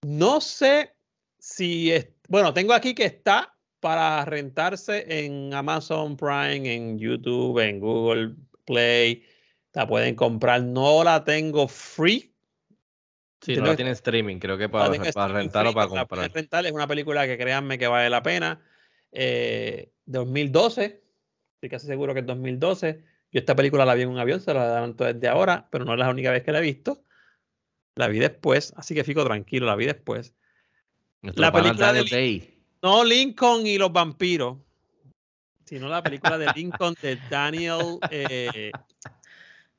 No 0.01 0.39
sé 0.39 0.95
si 1.37 1.91
es, 1.91 2.07
bueno, 2.29 2.53
tengo 2.53 2.71
aquí 2.71 2.95
que 2.95 3.03
está 3.03 3.53
para 3.81 4.23
rentarse 4.23 5.25
en 5.25 5.53
Amazon 5.53 6.15
Prime, 6.15 6.73
en 6.73 6.97
YouTube, 6.97 7.59
en 7.59 7.81
Google 7.81 8.33
Play. 8.63 9.25
La 9.73 9.85
pueden 9.85 10.15
comprar. 10.15 10.63
No 10.63 11.03
la 11.03 11.25
tengo 11.25 11.67
free. 11.67 12.33
Sí, 13.41 13.55
no 13.55 13.65
la 13.65 13.75
tiene 13.75 13.91
streaming, 13.91 14.39
creo 14.39 14.57
que 14.57 14.67
para, 14.67 14.91
para 15.11 15.33
rentar 15.33 15.67
o 15.67 15.73
para 15.73 15.87
comprar. 15.87 16.31
rentar, 16.31 16.65
es 16.65 16.71
una 16.71 16.87
película 16.87 17.27
que 17.27 17.37
créanme 17.37 17.77
que 17.77 17.87
vale 17.87 18.09
la 18.09 18.23
pena. 18.23 18.61
Eh, 19.11 19.91
2012, 20.05 21.03
estoy 21.55 21.69
casi 21.69 21.87
seguro 21.87 22.13
que 22.13 22.21
es 22.21 22.25
2012. 22.25 23.03
Yo 23.31 23.39
esta 23.39 23.55
película 23.55 23.85
la 23.85 23.93
vi 23.93 24.03
en 24.03 24.09
un 24.09 24.17
avión, 24.17 24.39
se 24.39 24.53
la 24.53 24.63
adelanto 24.63 25.03
desde 25.03 25.27
ahora, 25.27 25.67
pero 25.69 25.85
no 25.85 25.93
es 25.93 25.99
la 25.99 26.09
única 26.09 26.31
vez 26.31 26.43
que 26.43 26.51
la 26.51 26.59
he 26.59 26.61
visto. 26.61 27.03
La 27.95 28.07
vi 28.07 28.19
después, 28.19 28.73
así 28.75 28.95
que 28.95 29.03
fico 29.03 29.23
tranquilo, 29.23 29.65
la 29.65 29.75
vi 29.75 29.85
después. 29.85 30.33
Nuestro 31.21 31.41
La 31.41 31.51
película 31.51 31.93
de 31.93 32.03
Day. 32.03 32.63
No 32.81 33.03
Lincoln 33.03 33.65
y 33.65 33.77
los 33.77 33.91
vampiros, 33.91 34.57
sino 35.65 35.89
la 35.89 36.01
película 36.01 36.37
de 36.37 36.53
Lincoln 36.53 36.95
de 37.01 37.17
Daniel 37.29 37.99
eh, 38.11 38.71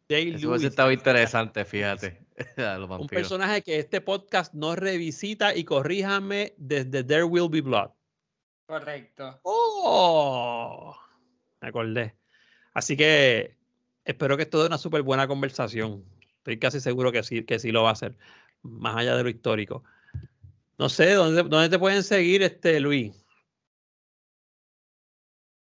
Day 0.08 0.34
Eso 0.34 0.48
Lewis. 0.48 0.64
estado 0.64 0.92
interesante, 0.92 1.64
fíjate. 1.64 2.27
Un 2.98 3.06
personaje 3.08 3.62
que 3.62 3.78
este 3.78 4.00
podcast 4.00 4.54
no 4.54 4.76
revisita 4.76 5.54
y 5.54 5.64
corríjame 5.64 6.54
desde 6.56 7.04
There 7.04 7.24
Will 7.24 7.48
Be 7.50 7.60
Blood. 7.60 7.90
Correcto. 8.66 9.40
¡Oh! 9.42 10.96
Me 11.60 11.68
acordé. 11.68 12.16
Así 12.74 12.96
que 12.96 13.56
espero 14.04 14.36
que 14.36 14.44
esto 14.44 14.60
dé 14.60 14.66
una 14.66 14.78
súper 14.78 15.02
buena 15.02 15.26
conversación. 15.26 16.04
Estoy 16.38 16.58
casi 16.58 16.80
seguro 16.80 17.10
que 17.10 17.22
sí, 17.22 17.44
que 17.44 17.58
sí 17.58 17.72
lo 17.72 17.82
va 17.82 17.90
a 17.90 17.92
hacer. 17.92 18.16
Más 18.62 18.96
allá 18.96 19.16
de 19.16 19.22
lo 19.22 19.28
histórico. 19.28 19.84
No 20.78 20.88
sé, 20.88 21.12
¿dónde, 21.14 21.42
dónde 21.42 21.68
te 21.68 21.78
pueden 21.78 22.02
seguir, 22.02 22.42
este 22.42 22.78
Luis? 22.78 23.24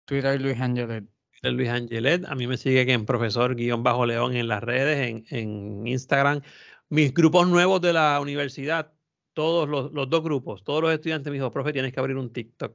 Twitter 0.05 0.41
Luis 0.41 0.61
Angelet. 0.61 1.05
Luis 1.43 1.69
Angelet. 1.69 2.25
A 2.27 2.35
mí 2.35 2.47
me 2.47 2.57
sigue 2.57 2.85
que 2.87 2.93
en 2.93 3.07
profesor 3.07 3.55
guion 3.55 3.83
bajo 3.83 4.07
león 4.07 4.35
en 4.35 4.49
las 4.49 4.63
redes, 4.63 5.09
en, 5.09 5.25
en 5.31 5.87
Instagram. 5.87 6.43
Mis 6.89 7.13
grupos 7.13 7.47
nuevos 7.49 7.81
de 7.81 7.93
la 7.93 8.19
universidad, 8.21 8.93
todos 9.35 9.69
los, 9.69 9.93
los 9.93 10.09
dos 10.09 10.23
grupos, 10.23 10.65
todos 10.65 10.83
los 10.83 10.93
estudiantes 10.93 11.31
me 11.31 11.35
dijo, 11.37 11.51
profe, 11.51 11.73
tienes 11.73 11.93
que 11.93 12.01
abrir 12.01 12.17
un 12.17 12.33
TikTok 12.33 12.75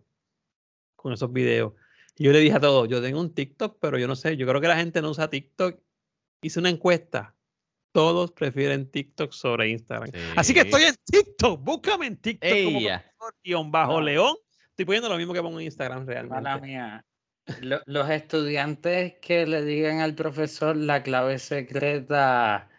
con 0.95 1.13
esos 1.13 1.31
videos. 1.33 1.73
Y 2.15 2.25
yo 2.25 2.31
le 2.31 2.39
dije 2.39 2.55
a 2.55 2.59
todos, 2.59 2.87
yo 2.87 3.01
tengo 3.01 3.19
un 3.19 3.33
TikTok, 3.33 3.77
pero 3.81 3.97
yo 3.97 4.07
no 4.07 4.15
sé, 4.15 4.37
yo 4.37 4.47
creo 4.47 4.61
que 4.61 4.67
la 4.67 4.77
gente 4.77 5.01
no 5.01 5.09
usa 5.09 5.29
TikTok. 5.29 5.79
Hice 6.41 6.59
una 6.59 6.69
encuesta. 6.69 7.35
Todos 7.91 8.31
prefieren 8.31 8.89
TikTok 8.89 9.31
sobre 9.31 9.69
Instagram. 9.69 10.09
Así 10.35 10.53
que 10.53 10.61
estoy 10.61 10.83
en 10.83 10.95
TikTok. 11.05 11.61
Búscame 11.63 12.07
en 12.07 12.17
TikTok 12.17 12.49
como 12.65 12.79
profesor 12.79 13.35
guion 13.43 13.71
bajo 13.71 13.93
No. 13.93 14.01
león. 14.01 14.35
Estoy 14.69 14.85
poniendo 14.85 15.09
lo 15.09 15.17
mismo 15.17 15.33
que 15.33 15.41
pongo 15.41 15.59
en 15.59 15.65
Instagram 15.65 16.05
realmente. 16.05 16.35
Mala 16.41 16.57
mía. 16.59 17.05
Lo- 17.61 17.81
los 17.85 18.09
estudiantes 18.09 19.15
que 19.21 19.45
le 19.45 19.63
digan 19.63 19.99
al 19.99 20.15
profesor 20.15 20.75
la 20.77 21.03
clave 21.03 21.39
secreta, 21.39 22.69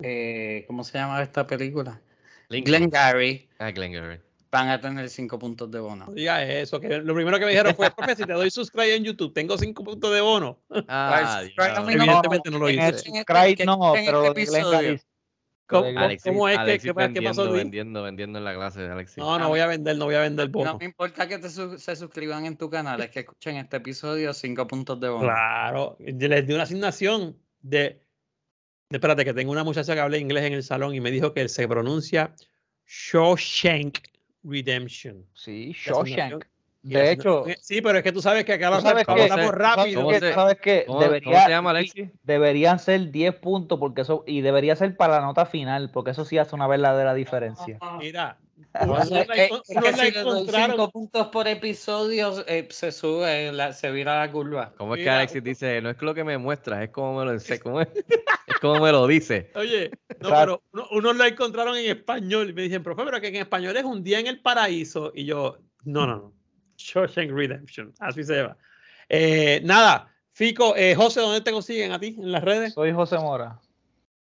eh, 0.00 0.64
¿cómo 0.66 0.84
se 0.84 0.98
llama 0.98 1.22
esta 1.22 1.46
película? 1.46 2.00
Lincoln. 2.48 2.76
Glengarry, 2.76 3.48
Ah, 3.58 3.70
Glengarry. 3.70 4.20
van 4.50 4.68
a 4.68 4.78
tener 4.80 5.08
cinco 5.08 5.38
puntos 5.38 5.70
de 5.70 5.80
bono. 5.80 6.04
No 6.06 6.12
digas 6.12 6.42
eso, 6.46 6.78
que 6.78 6.98
lo 6.98 7.14
primero 7.14 7.38
que 7.38 7.46
me 7.46 7.52
dijeron 7.52 7.74
fue, 7.74 7.90
profe, 7.90 8.14
si 8.16 8.24
te 8.24 8.32
doy 8.34 8.50
subscribe 8.50 8.94
en 8.94 9.04
YouTube, 9.04 9.32
tengo 9.32 9.56
cinco 9.56 9.82
puntos 9.82 10.12
de 10.12 10.20
bono. 10.20 10.58
Ah, 10.88 11.42
Evidentemente 11.88 12.50
no 12.50 12.58
lo 12.58 12.68
hice. 12.68 12.98
Subscribe 12.98 13.54
que- 13.54 13.64
no, 13.64 13.94
pero 13.94 14.34
este 14.36 14.58
de 14.58 14.62
Glenn. 14.62 15.00
¿Cómo, 15.78 15.90
de- 15.92 15.98
Alexis, 15.98 16.30
cómo 16.32 16.48
es 16.48 16.58
que, 16.58 16.78
qué, 16.78 16.94
pasó, 16.94 17.08
vendiendo, 17.12 17.44
Luis? 17.46 17.56
vendiendo, 17.56 18.02
vendiendo 18.02 18.38
en 18.38 18.44
la 18.44 18.54
clase, 18.54 18.80
Alexis. 18.88 19.18
No, 19.18 19.38
no 19.38 19.48
voy 19.48 19.60
a 19.60 19.66
vender, 19.66 19.96
no 19.96 20.04
voy 20.06 20.14
a 20.14 20.20
vender 20.20 20.46
No 20.46 20.52
bono. 20.52 20.78
me 20.78 20.84
importa 20.84 21.26
que 21.28 21.38
te 21.38 21.50
su- 21.50 21.78
se 21.78 21.96
suscriban 21.96 22.46
en 22.46 22.56
tu 22.56 22.70
canal, 22.70 23.00
es 23.00 23.10
que 23.10 23.20
escuchen 23.20 23.56
este 23.56 23.78
episodio, 23.78 24.32
cinco 24.34 24.66
puntos 24.66 25.00
de 25.00 25.08
bono. 25.08 25.24
Claro, 25.24 25.96
les 25.98 26.46
di 26.46 26.54
una 26.54 26.62
asignación 26.64 27.36
de, 27.60 27.78
de- 28.88 28.96
espérate, 28.96 29.24
que 29.24 29.34
tengo 29.34 29.52
una 29.52 29.64
muchacha 29.64 29.94
que 29.94 30.00
habla 30.00 30.18
inglés 30.18 30.44
en 30.44 30.52
el 30.54 30.62
salón 30.62 30.94
y 30.94 31.00
me 31.00 31.10
dijo 31.10 31.32
que 31.32 31.48
se 31.48 31.66
pronuncia 31.68 32.34
Shawshank 32.86 33.98
Redemption. 34.44 35.24
Sí, 35.34 35.72
Shawshank. 35.76 36.44
La 36.84 37.00
De 37.00 37.12
hecho, 37.12 37.40
asignación- 37.44 37.58
sí, 37.62 37.80
pero 37.82 37.98
es 37.98 38.04
que 38.04 38.12
tú 38.12 38.20
sabes 38.22 38.44
que 38.44 38.54
acá 38.54 38.68
tú 38.70 38.74
lo 38.76 38.80
sabes 38.80 39.04
que- 39.06 39.12
hablamos 39.12 39.36
¿Cómo 39.46 39.52
rápido. 39.52 40.00
¿Cómo 40.00 40.10
que- 40.10 40.20
se- 40.20 40.32
sabes 40.34 40.56
que 40.60 40.84
¿Cómo, 40.86 41.00
debería, 41.00 41.24
cómo 41.32 41.44
se 41.44 41.50
llama, 41.50 41.70
Alexis? 41.70 42.10
deberían 42.24 42.78
ser 42.78 43.10
10 43.10 43.34
puntos 43.36 43.78
porque 43.78 44.00
eso 44.02 44.24
y 44.26 44.40
debería 44.40 44.74
ser 44.76 44.96
para 44.96 45.20
la 45.20 45.26
nota 45.26 45.46
final 45.46 45.90
porque 45.92 46.10
eso 46.10 46.24
sí 46.24 46.38
hace 46.38 46.54
una 46.54 46.66
verdadera 46.66 47.14
diferencia. 47.14 47.78
Mira, 47.98 48.38
O 48.80 48.84
unos 48.84 49.08
sea, 49.08 49.24
la 49.26 49.34
es- 49.34 49.50
que 49.50 49.74
la 49.74 49.92
si 49.92 49.98
le 50.02 50.10
doy 50.12 50.22
encontraron- 50.40 50.70
cinco 50.70 50.90
puntos 50.90 51.26
por 51.28 51.46
episodio, 51.46 52.32
eh, 52.46 52.66
se 52.70 52.90
sube, 52.90 53.52
la- 53.52 53.72
se 53.74 53.90
vira 53.90 54.18
la 54.20 54.32
curva. 54.32 54.72
¿Cómo 54.78 54.94
es 54.94 54.98
que 54.98 55.02
Mira, 55.04 55.18
Alexis 55.18 55.44
dice? 55.44 55.80
No 55.82 55.90
es 55.90 56.00
lo 56.00 56.14
que 56.14 56.24
me 56.24 56.38
muestras, 56.38 56.82
es 56.82 56.90
como 56.90 57.18
me 57.18 57.24
lo 57.24 57.32
ense- 57.34 57.60
¿cómo 57.60 57.80
es? 57.80 57.88
es 57.94 58.58
como 58.60 58.80
me 58.80 58.90
lo 58.90 59.06
dice. 59.06 59.50
Oye, 59.56 59.90
no, 60.20 60.30
pero 60.30 60.62
uno- 60.72 60.86
unos 60.92 61.16
la 61.16 61.28
encontraron 61.28 61.76
en 61.76 61.90
español 61.90 62.50
y 62.50 62.52
me 62.54 62.62
dicen, 62.62 62.82
profe, 62.82 63.04
pero 63.04 63.20
que 63.20 63.28
en 63.28 63.36
español 63.36 63.76
es 63.76 63.84
un 63.84 64.02
día 64.02 64.18
en 64.20 64.26
el 64.26 64.40
paraíso. 64.40 65.12
Y 65.14 65.24
yo, 65.26 65.58
no, 65.84 66.06
no, 66.06 66.16
no. 66.16 66.32
Shawshank 66.82 67.30
Redemption, 67.30 67.92
así 68.00 68.24
se 68.24 68.36
llama. 68.36 68.56
Eh, 69.08 69.60
nada, 69.64 70.08
Fico, 70.32 70.74
eh, 70.76 70.94
José, 70.94 71.20
¿dónde 71.20 71.42
te 71.42 71.52
consiguen 71.52 71.92
a 71.92 71.98
ti? 72.00 72.16
¿En 72.18 72.32
las 72.32 72.42
redes? 72.42 72.72
Soy 72.72 72.92
José 72.92 73.18
Mora. 73.18 73.60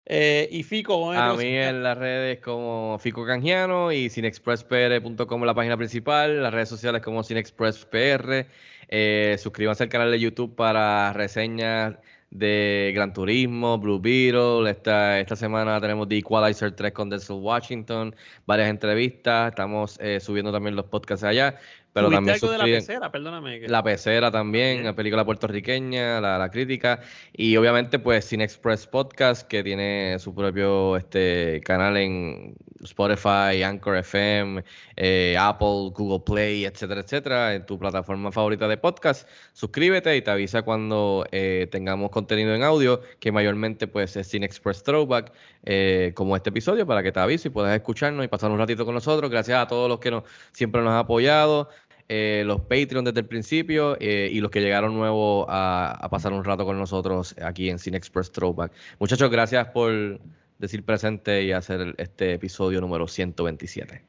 Eh, 0.07 0.49
y 0.51 0.65
Fico, 0.65 0.97
¿dónde 0.99 1.17
te 1.17 1.23
A 1.23 1.27
mí 1.27 1.33
consiguen? 1.35 1.63
en 1.63 1.83
las 1.85 1.97
redes 1.97 2.41
como 2.41 2.99
Fico 2.99 3.25
Canjiano 3.25 3.93
y 3.93 4.11
cinexpresspr.com 4.11 5.45
la 5.45 5.55
página 5.55 5.77
principal, 5.77 6.43
las 6.43 6.53
redes 6.53 6.69
sociales 6.69 7.01
como 7.03 7.23
cinexpresspr. 7.23 8.47
Eh, 8.89 9.37
suscríbanse 9.39 9.85
al 9.85 9.89
canal 9.89 10.11
de 10.11 10.19
YouTube 10.19 10.57
para 10.57 11.13
reseñas 11.13 11.95
de 12.31 12.93
Gran 12.95 13.13
Turismo, 13.13 13.79
Blue 13.79 14.01
Beetle. 14.01 14.69
Esta, 14.71 15.21
esta 15.21 15.37
semana 15.37 15.81
tenemos 15.81 16.09
The 16.09 16.19
Equalizer 16.19 16.73
3 16.73 16.93
con 16.93 17.11
Denzel 17.11 17.37
Washington, 17.37 18.15
varias 18.47 18.69
entrevistas. 18.69 19.51
Estamos 19.51 19.97
eh, 20.01 20.19
subiendo 20.21 20.51
también 20.53 20.77
los 20.77 20.87
podcasts 20.87 21.25
allá. 21.25 21.57
Pero 21.93 22.07
¿Tuviste 22.07 22.17
también 22.19 22.35
algo 22.37 22.53
de 22.53 22.59
la 22.59 22.65
pecera? 22.79 23.11
Perdóname. 23.13 23.61
que- 23.61 23.69
La 23.69 23.83
pecera 23.83 24.31
también, 24.31 24.85
la 24.85 24.95
película 24.95 25.25
puertorriqueña, 25.25 26.21
la, 26.21 26.39
la 26.39 26.49
crítica. 26.51 27.01
Y 27.33 27.57
obviamente, 27.57 27.99
pues, 27.99 28.25
Cine 28.27 28.45
Express 28.45 28.87
Podcast, 28.87 29.49
que 29.49 29.65
tiene 29.65 30.17
su 30.21 30.33
propio 30.35 30.97
este, 30.97 31.61
canal 31.65 31.97
en 31.97 32.55
Spotify, 32.83 33.63
Anchor 33.65 33.97
FM, 33.97 34.63
eh, 34.97 35.37
Apple, 35.39 35.91
Google 35.93 36.21
Play, 36.25 36.65
etcétera, 36.65 37.01
etcétera, 37.01 37.55
en 37.55 37.67
tu 37.67 37.79
plataforma 37.79 38.31
favorita 38.31 38.69
de 38.69 38.77
podcast. 38.77 39.29
Suscríbete 39.53 40.17
y 40.17 40.23
te 40.23 40.31
avisa 40.31 40.63
cuando 40.63 41.27
eh, 41.33 41.67
tengamos 41.73 42.11
contenido 42.11 42.55
en 42.55 42.63
audio, 42.63 43.01
que 43.19 43.33
mayormente, 43.33 43.89
pues, 43.89 44.17
es 44.17 44.29
Cine 44.29 44.47
Express 44.47 44.85
Throwback, 44.85 45.33
eh, 45.65 46.13
como 46.15 46.37
este 46.37 46.51
episodio, 46.51 46.87
para 46.87 47.03
que 47.03 47.11
te 47.13 47.19
avise 47.21 47.49
y 47.49 47.51
puedas 47.51 47.75
escucharnos 47.75 48.25
y 48.25 48.29
pasar 48.29 48.51
un 48.53 48.59
ratito 48.59 48.85
con 48.87 48.95
nosotros. 48.95 49.29
Gracias 49.31 49.59
a 49.59 49.67
todos 49.67 49.89
los 49.89 49.99
que 49.99 50.11
nos, 50.13 50.23
siempre 50.53 50.81
nos 50.83 50.93
han 50.93 50.99
apoyado 50.99 51.69
eh, 52.13 52.43
los 52.45 52.63
Patreon 52.63 53.05
desde 53.05 53.21
el 53.21 53.27
principio 53.27 53.97
eh, 54.01 54.29
y 54.33 54.41
los 54.41 54.51
que 54.51 54.61
llegaron 54.61 54.95
nuevos 54.95 55.47
a, 55.49 55.93
a 55.93 56.09
pasar 56.11 56.33
un 56.33 56.43
rato 56.43 56.65
con 56.65 56.77
nosotros 56.77 57.37
aquí 57.41 57.71
en 57.71 57.79
Cine 57.79 57.97
Express 57.97 58.33
Throwback. 58.33 58.73
Muchachos, 58.99 59.31
gracias 59.31 59.69
por 59.69 60.21
decir 60.59 60.85
presente 60.85 61.45
y 61.45 61.53
hacer 61.53 61.95
este 61.99 62.35
episodio 62.35 62.81
número 62.81 63.07
127. 63.07 64.03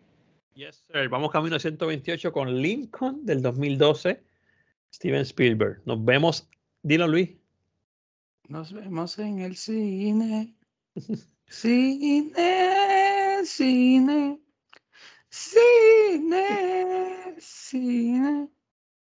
Yes, 0.55 0.83
sir. 0.91 1.09
Vamos 1.09 1.29
camino 1.29 1.55
a 1.55 1.59
128 1.59 2.33
con 2.33 2.59
Lincoln 2.59 3.23
del 3.23 3.43
2012, 3.43 4.19
Steven 4.91 5.21
Spielberg. 5.21 5.81
Nos 5.85 6.03
vemos. 6.03 6.49
Dilo, 6.81 7.07
Luis. 7.07 7.29
Nos 8.47 8.73
vemos 8.73 9.19
en 9.19 9.39
el 9.41 9.55
cine. 9.55 10.55
Cine, 11.51 12.31
cine, 13.43 14.40
cine, 15.31 16.45
cine. 17.39 18.49